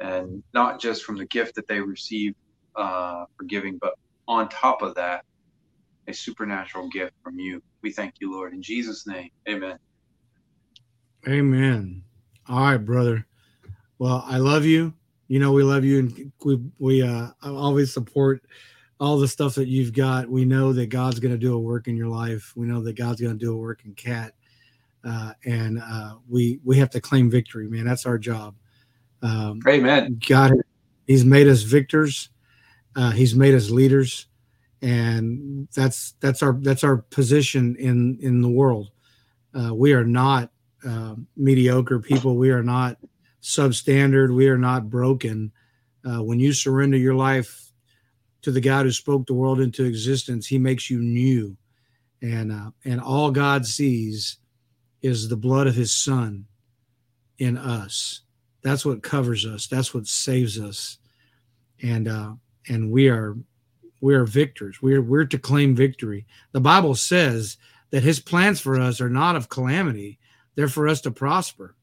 And 0.00 0.42
not 0.54 0.80
just 0.80 1.04
from 1.04 1.16
the 1.16 1.26
gift 1.26 1.54
that 1.54 1.68
they 1.68 1.80
receive 1.80 2.34
uh, 2.74 3.26
for 3.36 3.44
giving, 3.46 3.78
but 3.80 3.94
on 4.26 4.48
top 4.48 4.82
of 4.82 4.96
that, 4.96 5.22
a 6.10 6.14
supernatural 6.14 6.88
gift 6.88 7.14
from 7.22 7.38
you. 7.38 7.62
We 7.82 7.92
thank 7.92 8.14
you, 8.20 8.32
Lord. 8.32 8.52
In 8.52 8.62
Jesus' 8.62 9.06
name, 9.06 9.30
amen. 9.48 9.78
Amen. 11.26 12.02
All 12.48 12.60
right, 12.60 12.76
brother. 12.76 13.26
Well, 13.98 14.24
I 14.26 14.38
love 14.38 14.64
you. 14.64 14.92
You 15.28 15.38
know 15.38 15.52
we 15.52 15.62
love 15.62 15.84
you, 15.84 16.00
and 16.00 16.32
we 16.44 16.60
we 16.78 17.02
uh 17.02 17.28
always 17.42 17.92
support 17.94 18.42
all 18.98 19.18
the 19.18 19.28
stuff 19.28 19.54
that 19.54 19.68
you've 19.68 19.92
got. 19.92 20.28
We 20.28 20.44
know 20.44 20.72
that 20.72 20.86
God's 20.86 21.20
going 21.20 21.32
to 21.32 21.38
do 21.38 21.54
a 21.54 21.58
work 21.58 21.86
in 21.86 21.96
your 21.96 22.08
life. 22.08 22.52
We 22.56 22.66
know 22.66 22.82
that 22.82 22.96
God's 22.96 23.20
going 23.20 23.38
to 23.38 23.44
do 23.44 23.52
a 23.52 23.56
work 23.56 23.82
in 23.84 23.94
Cat, 23.94 24.34
uh, 25.04 25.34
and 25.44 25.80
uh, 25.80 26.16
we 26.28 26.58
we 26.64 26.78
have 26.78 26.90
to 26.90 27.00
claim 27.00 27.30
victory, 27.30 27.68
man. 27.68 27.84
That's 27.84 28.06
our 28.06 28.18
job. 28.18 28.56
Um, 29.22 29.60
Amen. 29.68 30.18
God, 30.28 30.54
He's 31.06 31.24
made 31.24 31.46
us 31.46 31.62
victors. 31.62 32.30
Uh, 32.96 33.10
he's 33.12 33.34
made 33.34 33.54
us 33.54 33.70
leaders, 33.70 34.26
and 34.82 35.68
that's 35.74 36.14
that's 36.20 36.42
our 36.42 36.54
that's 36.60 36.84
our 36.84 36.98
position 36.98 37.76
in 37.76 38.18
in 38.20 38.40
the 38.40 38.48
world. 38.48 38.90
Uh, 39.54 39.74
we 39.74 39.92
are 39.92 40.04
not 40.04 40.50
uh, 40.86 41.14
mediocre 41.36 41.98
people. 41.98 42.36
We 42.36 42.50
are 42.50 42.62
not 42.62 42.96
substandard. 43.42 44.34
We 44.34 44.48
are 44.48 44.58
not 44.58 44.88
broken. 44.88 45.52
Uh, 46.04 46.22
when 46.22 46.40
you 46.40 46.52
surrender 46.52 46.96
your 46.96 47.14
life 47.14 47.72
to 48.42 48.50
the 48.50 48.60
God 48.60 48.86
who 48.86 48.92
spoke 48.92 49.26
the 49.26 49.34
world 49.34 49.60
into 49.60 49.84
existence, 49.84 50.46
He 50.46 50.58
makes 50.58 50.88
you 50.88 51.00
new, 51.00 51.56
and 52.22 52.52
uh, 52.52 52.70
and 52.84 53.00
all 53.00 53.30
God 53.30 53.66
sees 53.66 54.38
is 55.02 55.28
the 55.28 55.36
blood 55.36 55.66
of 55.66 55.74
His 55.74 55.92
Son 55.92 56.46
in 57.38 57.58
us. 57.58 58.22
That's 58.62 58.84
what 58.84 59.02
covers 59.02 59.44
us. 59.44 59.66
That's 59.66 59.92
what 59.92 60.06
saves 60.06 60.58
us, 60.58 60.98
and 61.82 62.08
uh, 62.08 62.32
and 62.68 62.90
we 62.90 63.08
are 63.08 63.36
we 64.00 64.14
are 64.14 64.24
victors. 64.24 64.80
We're 64.82 65.02
we're 65.02 65.26
to 65.26 65.38
claim 65.38 65.74
victory. 65.76 66.26
The 66.52 66.60
Bible 66.60 66.94
says 66.94 67.56
that 67.90 68.02
His 68.02 68.20
plans 68.20 68.60
for 68.60 68.78
us 68.80 69.00
are 69.00 69.10
not 69.10 69.36
of 69.36 69.48
calamity; 69.48 70.18
they're 70.54 70.68
for 70.68 70.88
us 70.88 71.00
to 71.02 71.10
prosper. 71.10 71.74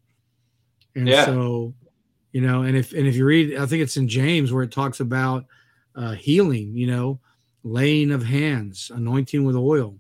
And 0.96 1.08
Yeah. 1.08 1.26
so, 1.26 1.74
you 2.32 2.42
know, 2.42 2.64
and 2.64 2.76
if 2.76 2.94
and 2.94 3.08
if 3.08 3.16
you 3.16 3.26
read, 3.26 3.56
I 3.58 3.66
think 3.66 3.84
it's 3.84 3.98
in 3.98 4.08
James 4.08 4.52
where 4.52 4.64
it 4.64 4.72
talks 4.72 5.00
about 5.00 5.46
uh, 5.96 6.14
healing. 6.14 6.76
You 6.76 6.88
know, 6.88 7.20
laying 7.64 8.12
of 8.12 8.24
hands, 8.24 8.92
anointing 8.94 9.44
with 9.44 9.56
oil. 9.56 10.00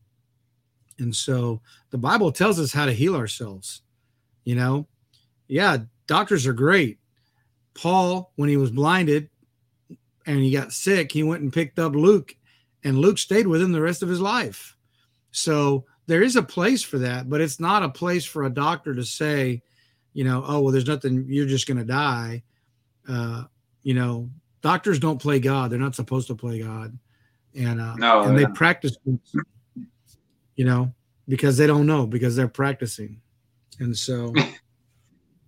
And 0.99 1.15
so 1.15 1.61
the 1.91 1.97
Bible 1.99 2.31
tells 2.31 2.59
us 2.59 2.73
how 2.73 2.85
to 2.85 2.93
heal 2.93 3.15
ourselves. 3.15 3.81
You 4.45 4.55
know, 4.55 4.87
yeah, 5.47 5.77
doctors 6.07 6.47
are 6.47 6.53
great. 6.53 6.97
Paul, 7.75 8.31
when 8.37 8.49
he 8.49 8.57
was 8.57 8.71
blinded 8.71 9.29
and 10.27 10.39
he 10.39 10.51
got 10.51 10.73
sick, 10.73 11.11
he 11.11 11.23
went 11.23 11.41
and 11.41 11.51
picked 11.51 11.79
up 11.79 11.95
Luke, 11.95 12.35
and 12.83 12.99
Luke 12.99 13.17
stayed 13.17 13.47
with 13.47 13.61
him 13.61 13.71
the 13.71 13.81
rest 13.81 14.03
of 14.03 14.09
his 14.09 14.21
life. 14.21 14.75
So 15.31 15.85
there 16.05 16.21
is 16.21 16.35
a 16.35 16.43
place 16.43 16.83
for 16.83 16.99
that, 16.99 17.29
but 17.29 17.41
it's 17.41 17.59
not 17.59 17.81
a 17.81 17.89
place 17.89 18.25
for 18.25 18.43
a 18.43 18.49
doctor 18.49 18.93
to 18.93 19.03
say, 19.03 19.63
you 20.13 20.23
know, 20.23 20.43
oh, 20.45 20.59
well, 20.59 20.71
there's 20.71 20.87
nothing, 20.87 21.25
you're 21.29 21.47
just 21.47 21.67
going 21.67 21.77
to 21.77 21.83
die. 21.83 22.43
Uh, 23.07 23.45
you 23.83 23.93
know, 23.93 24.29
doctors 24.61 24.99
don't 24.99 25.21
play 25.21 25.39
God. 25.39 25.71
They're 25.71 25.79
not 25.79 25.95
supposed 25.95 26.27
to 26.27 26.35
play 26.35 26.59
God. 26.59 26.97
And, 27.55 27.79
uh, 27.79 27.95
No, 27.95 28.23
and 28.23 28.37
they 28.37 28.45
practice, 28.47 28.97
you 29.05 30.65
know, 30.65 30.93
because 31.27 31.57
they 31.57 31.67
don't 31.67 31.85
know, 31.85 32.05
because 32.05 32.35
they're 32.35 32.47
practicing. 32.47 33.21
And 33.79 33.95
so, 33.95 34.33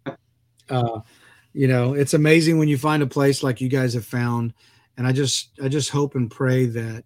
uh, 0.69 0.99
you 1.53 1.67
know, 1.67 1.93
it's 1.93 2.13
amazing 2.13 2.57
when 2.57 2.67
you 2.67 2.77
find 2.77 3.03
a 3.03 3.07
place 3.07 3.43
like 3.43 3.61
you 3.61 3.69
guys 3.69 3.93
have 3.93 4.05
found. 4.05 4.53
And 4.97 5.07
I 5.07 5.11
just, 5.11 5.51
I 5.63 5.67
just 5.67 5.89
hope 5.89 6.15
and 6.15 6.29
pray 6.29 6.65
that, 6.65 7.03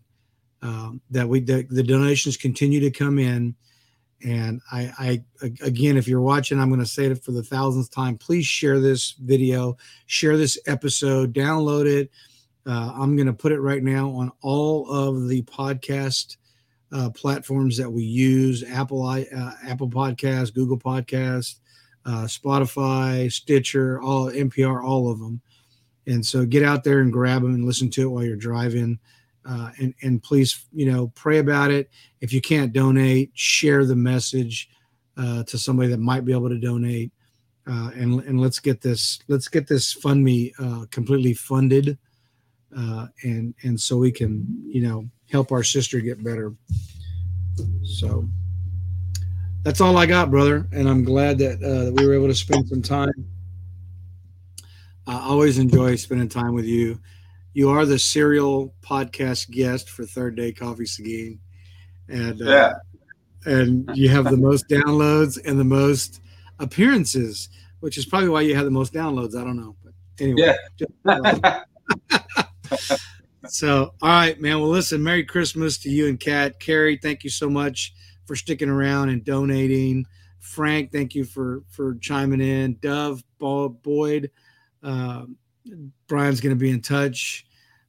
um, 0.62 1.02
that 1.12 1.28
we, 1.28 1.40
that 1.42 1.70
the 1.70 1.84
donations 1.84 2.38
continue 2.38 2.80
to 2.82 2.92
come 2.92 3.20
in. 3.20 3.56
And 4.26 4.62
I, 4.72 4.92
I, 5.42 5.48
again, 5.62 5.98
if 5.98 6.08
you're 6.08 6.22
watching, 6.22 6.60
I'm 6.60 6.70
going 6.70 6.80
to 6.80 6.86
say 6.86 7.06
it 7.06 7.24
for 7.24 7.32
the 7.32 7.44
thousandth 7.44 7.92
time. 7.92 8.18
Please 8.18 8.46
share 8.46 8.80
this 8.80 9.12
video, 9.12 9.78
share 10.06 10.38
this 10.38 10.58
episode, 10.66 11.34
download 11.34 11.86
it. 11.86 12.10
Uh, 12.66 12.94
I'm 12.96 13.16
going 13.18 13.28
to 13.28 13.34
put 13.34 13.52
it 13.52 13.60
right 13.60 13.84
now 13.84 14.10
on 14.12 14.32
all 14.42 14.90
of 14.90 15.28
the 15.28 15.42
podcast 15.44 16.38
uh, 16.94 17.10
platforms 17.10 17.76
that 17.78 17.92
we 17.92 18.04
use: 18.04 18.64
Apple, 18.64 19.06
uh, 19.06 19.52
Apple 19.68 19.90
Podcast, 19.90 20.54
Google 20.54 20.78
Podcast, 20.78 21.56
uh, 22.06 22.24
Spotify, 22.24 23.32
Stitcher, 23.32 24.02
all 24.02 24.30
NPR, 24.32 24.84
all 24.84 25.12
of 25.12 25.20
them. 25.20 25.42
And 26.06 26.26
so 26.26 26.46
get 26.46 26.64
out 26.64 26.84
there 26.84 27.00
and 27.00 27.14
grab 27.14 27.42
them 27.42 27.54
and 27.54 27.66
listen 27.66 27.90
to 27.92 28.04
it 28.04 28.08
while 28.08 28.24
you're 28.24 28.36
driving. 28.36 29.00
Uh, 29.46 29.72
and 29.78 29.94
and 30.02 30.24
please, 30.24 30.66
you 30.74 30.90
know, 30.92 31.12
pray 31.16 31.40
about 31.40 31.72
it. 31.72 31.90
If 32.22 32.32
you 32.32 32.42
can't 32.42 32.72
donate, 32.72 33.32
share 33.34 33.86
the 33.86 33.96
message 33.96 34.70
uh, 35.18 35.44
to 35.44 35.58
somebody 35.58 35.90
that 35.90 36.00
might 36.00 36.26
be 36.26 36.32
able 36.32 36.50
to 36.50 36.60
donate. 36.60 37.12
Uh, 37.66 37.92
and 37.96 38.22
and 38.22 38.42
let's 38.42 38.60
get 38.60 38.82
this 38.82 39.20
let's 39.28 39.48
get 39.48 39.68
this 39.68 39.94
fund 39.94 40.24
me 40.24 40.54
uh, 40.60 40.86
completely 40.92 41.34
funded, 41.34 41.98
uh, 42.78 43.08
and 43.24 43.54
and 43.64 43.80
so 43.80 43.98
we 43.98 44.12
can 44.12 44.46
you 44.66 44.82
know 44.82 45.10
help 45.30 45.52
our 45.52 45.64
sister 45.64 46.00
get 46.00 46.24
better. 46.24 46.54
So 47.84 48.28
that's 49.64 49.82
all 49.82 49.98
I 49.98 50.06
got, 50.06 50.30
brother. 50.30 50.68
And 50.72 50.88
I'm 50.88 51.04
glad 51.04 51.38
that, 51.40 51.64
uh, 51.64 51.86
that 51.86 51.94
we 51.96 52.06
were 52.06 52.14
able 52.14 52.28
to 52.28 52.36
spend 52.36 52.68
some 52.68 52.82
time. 52.82 53.12
I 55.08 55.20
always 55.20 55.58
enjoy 55.58 55.96
spending 55.96 56.30
time 56.30 56.54
with 56.54 56.66
you. 56.66 57.00
You 57.54 57.70
are 57.70 57.86
the 57.86 58.00
serial 58.00 58.74
podcast 58.82 59.50
guest 59.52 59.90
for 59.90 60.06
Third 60.06 60.36
Day 60.36 60.52
Coffee 60.52 60.86
Seguin, 60.86 61.40
and 62.08 62.42
uh, 62.42 62.46
Yeah. 62.46 62.74
and 63.46 63.90
you 63.96 64.10
have 64.10 64.26
the 64.26 64.38
most 64.38 64.68
downloads 64.70 65.40
and 65.46 65.60
the 65.60 65.64
most 65.66 66.22
appearances, 66.60 67.50
which 67.82 67.98
is 67.98 68.06
probably 68.06 68.30
why 68.30 68.42
you 68.42 68.56
have 68.56 68.66
the 68.66 68.72
most 68.72 68.94
downloads. 68.94 69.36
I 69.40 69.44
don't 69.44 69.58
know, 69.58 69.76
but 69.84 69.94
anyway, 70.20 70.56
Yeah. 71.06 71.64
just, 72.72 73.00
so, 73.50 73.94
all 74.02 74.10
right, 74.10 74.40
man. 74.40 74.60
Well, 74.60 74.70
listen, 74.70 75.04
Merry 75.04 75.26
Christmas 75.26 75.78
to 75.80 75.90
you 75.90 76.08
and 76.08 76.20
Kat. 76.20 76.60
Carrie, 76.60 76.98
thank 76.98 77.24
you 77.24 77.30
so 77.30 77.50
much 77.50 77.94
for 78.26 78.36
sticking 78.36 78.70
around 78.70 79.10
and 79.10 79.24
donating. 79.24 80.06
Frank, 80.40 80.92
thank 80.92 81.16
you 81.16 81.24
for 81.24 81.64
for 81.70 81.96
chiming 81.96 82.42
in. 82.42 82.76
Dove, 82.82 83.24
Boyd, 83.40 84.32
uh, 84.84 85.26
Brian's 86.08 86.42
going 86.42 86.56
to 86.56 86.60
be 86.60 86.70
in 86.70 86.82
touch. 86.82 87.46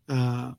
Uh, 0.09 0.53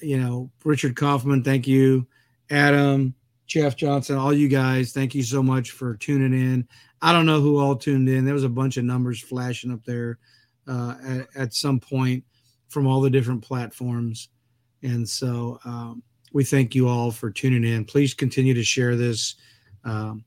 you 0.00 0.18
know, 0.18 0.50
Richard 0.64 0.96
Kaufman, 0.96 1.42
thank 1.42 1.66
you. 1.66 2.06
Adam, 2.50 3.14
Jeff 3.46 3.76
Johnson, 3.76 4.16
all 4.16 4.32
you 4.32 4.48
guys, 4.48 4.92
thank 4.92 5.14
you 5.14 5.22
so 5.22 5.42
much 5.42 5.70
for 5.72 5.96
tuning 5.96 6.32
in. 6.32 6.68
I 7.02 7.12
don't 7.12 7.26
know 7.26 7.40
who 7.40 7.58
all 7.58 7.76
tuned 7.76 8.08
in. 8.08 8.24
There 8.24 8.34
was 8.34 8.44
a 8.44 8.48
bunch 8.48 8.76
of 8.76 8.84
numbers 8.84 9.20
flashing 9.20 9.72
up 9.72 9.84
there 9.84 10.18
uh, 10.66 10.94
at, 11.06 11.26
at, 11.36 11.54
some 11.54 11.78
point 11.78 12.24
from 12.68 12.86
all 12.86 13.00
the 13.00 13.10
different 13.10 13.42
platforms. 13.42 14.28
And 14.82 15.08
so 15.08 15.58
um, 15.64 16.02
we 16.34 16.44
thank 16.44 16.74
you 16.74 16.88
all 16.88 17.10
for 17.10 17.30
tuning 17.30 17.64
in. 17.64 17.84
Please 17.86 18.12
continue 18.12 18.52
to 18.52 18.64
share 18.64 18.96
this 18.96 19.36
um, 19.84 20.24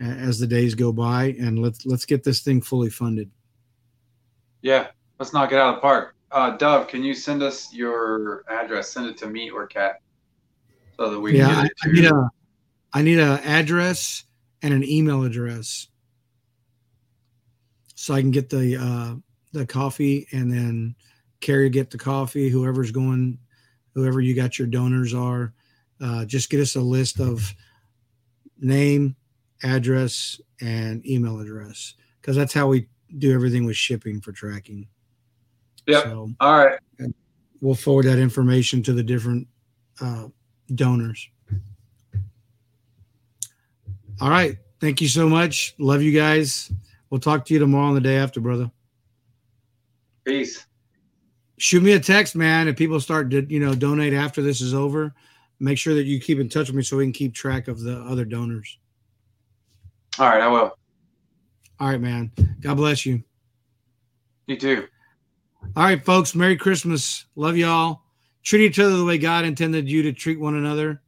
as 0.00 0.38
the 0.38 0.46
days 0.46 0.74
go 0.74 0.90
by, 0.90 1.36
and 1.38 1.60
let's 1.60 1.86
let's 1.86 2.04
get 2.04 2.24
this 2.24 2.40
thing 2.40 2.60
fully 2.60 2.90
funded. 2.90 3.30
Yeah, 4.62 4.88
let's 5.20 5.32
knock 5.32 5.52
it 5.52 5.58
out 5.58 5.74
of 5.74 5.74
the 5.76 5.80
park. 5.82 6.16
Uh, 6.32 6.56
Dove, 6.56 6.88
can 6.88 7.04
you 7.04 7.14
send 7.14 7.42
us 7.42 7.72
your 7.72 8.44
address? 8.50 8.90
Send 8.90 9.06
it 9.06 9.16
to 9.18 9.28
me 9.28 9.50
or 9.50 9.66
Kat, 9.66 10.00
so 10.96 11.10
that 11.10 11.20
we 11.20 11.38
yeah, 11.38 11.46
can 11.46 11.62
get 11.62 11.64
it 11.66 11.76
to. 11.76 11.88
I 11.88 11.92
need 11.92 12.04
a 12.06 12.30
I 12.94 13.02
need 13.02 13.18
an 13.18 13.38
address 13.44 14.24
and 14.62 14.74
an 14.74 14.82
email 14.82 15.24
address 15.24 15.88
so 17.94 18.14
I 18.14 18.22
can 18.22 18.30
get 18.30 18.48
the 18.48 18.76
uh, 18.76 19.16
the 19.52 19.66
coffee 19.66 20.26
and 20.32 20.50
then 20.50 20.94
Carrie 21.40 21.68
get 21.68 21.90
the 21.90 21.98
coffee. 21.98 22.48
Whoever's 22.48 22.90
going, 22.90 23.38
whoever 23.94 24.20
you 24.20 24.34
got 24.34 24.58
your 24.58 24.68
donors 24.68 25.14
are, 25.14 25.52
uh, 26.00 26.24
just 26.24 26.50
get 26.50 26.60
us 26.60 26.76
a 26.76 26.80
list 26.80 27.20
of 27.20 27.54
name, 28.58 29.16
address, 29.62 30.40
and 30.60 31.04
email 31.06 31.40
address 31.40 31.94
because 32.20 32.36
that's 32.36 32.52
how 32.52 32.66
we 32.66 32.88
do 33.18 33.34
everything 33.34 33.64
with 33.64 33.76
shipping 33.76 34.20
for 34.20 34.32
tracking. 34.32 34.86
Yeah. 35.86 36.02
So, 36.02 36.30
All 36.40 36.64
right. 36.64 36.78
We'll 37.60 37.74
forward 37.74 38.06
that 38.06 38.18
information 38.18 38.82
to 38.84 38.92
the 38.92 39.02
different 39.02 39.46
uh, 40.00 40.28
donors. 40.74 41.28
All 44.20 44.30
right. 44.30 44.56
Thank 44.80 45.00
you 45.00 45.08
so 45.08 45.28
much. 45.28 45.74
Love 45.78 46.02
you 46.02 46.12
guys. 46.12 46.72
We'll 47.10 47.20
talk 47.20 47.44
to 47.46 47.54
you 47.54 47.60
tomorrow 47.60 47.88
and 47.88 47.96
the 47.96 48.00
day 48.00 48.16
after, 48.16 48.40
brother. 48.40 48.70
Peace. 50.24 50.66
Shoot 51.60 51.82
me 51.82 51.92
a 51.92 52.00
text, 52.00 52.34
man. 52.34 52.68
If 52.68 52.76
people 52.76 52.98
start 53.00 53.28
to, 53.32 53.44
you 53.52 53.60
know, 53.60 53.74
donate 53.74 54.14
after 54.14 54.40
this 54.40 54.62
is 54.62 54.72
over, 54.72 55.14
make 55.58 55.76
sure 55.76 55.94
that 55.94 56.06
you 56.06 56.18
keep 56.18 56.38
in 56.38 56.48
touch 56.48 56.68
with 56.68 56.74
me 56.74 56.82
so 56.82 56.96
we 56.96 57.04
can 57.04 57.12
keep 57.12 57.34
track 57.34 57.68
of 57.68 57.80
the 57.80 58.00
other 58.00 58.24
donors. 58.24 58.78
All 60.18 60.26
right, 60.26 60.40
I 60.40 60.48
will. 60.48 60.74
All 61.78 61.88
right, 61.88 62.00
man. 62.00 62.32
God 62.60 62.78
bless 62.78 63.04
you. 63.04 63.22
You 64.46 64.56
too. 64.56 64.88
All 65.76 65.84
right, 65.84 66.02
folks. 66.02 66.34
Merry 66.34 66.56
Christmas. 66.56 67.26
Love 67.36 67.58
y'all. 67.58 68.04
Treat 68.42 68.64
each 68.64 68.78
other 68.78 68.96
the 68.96 69.04
way 69.04 69.18
God 69.18 69.44
intended 69.44 69.86
you 69.86 70.02
to 70.04 70.14
treat 70.14 70.40
one 70.40 70.54
another 70.54 71.02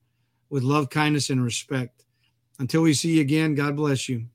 with 0.50 0.62
love, 0.62 0.90
kindness, 0.90 1.30
and 1.30 1.42
respect. 1.42 2.04
Until 2.58 2.82
we 2.82 2.92
see 2.92 3.14
you 3.14 3.22
again, 3.22 3.54
God 3.54 3.74
bless 3.74 4.06
you. 4.06 4.26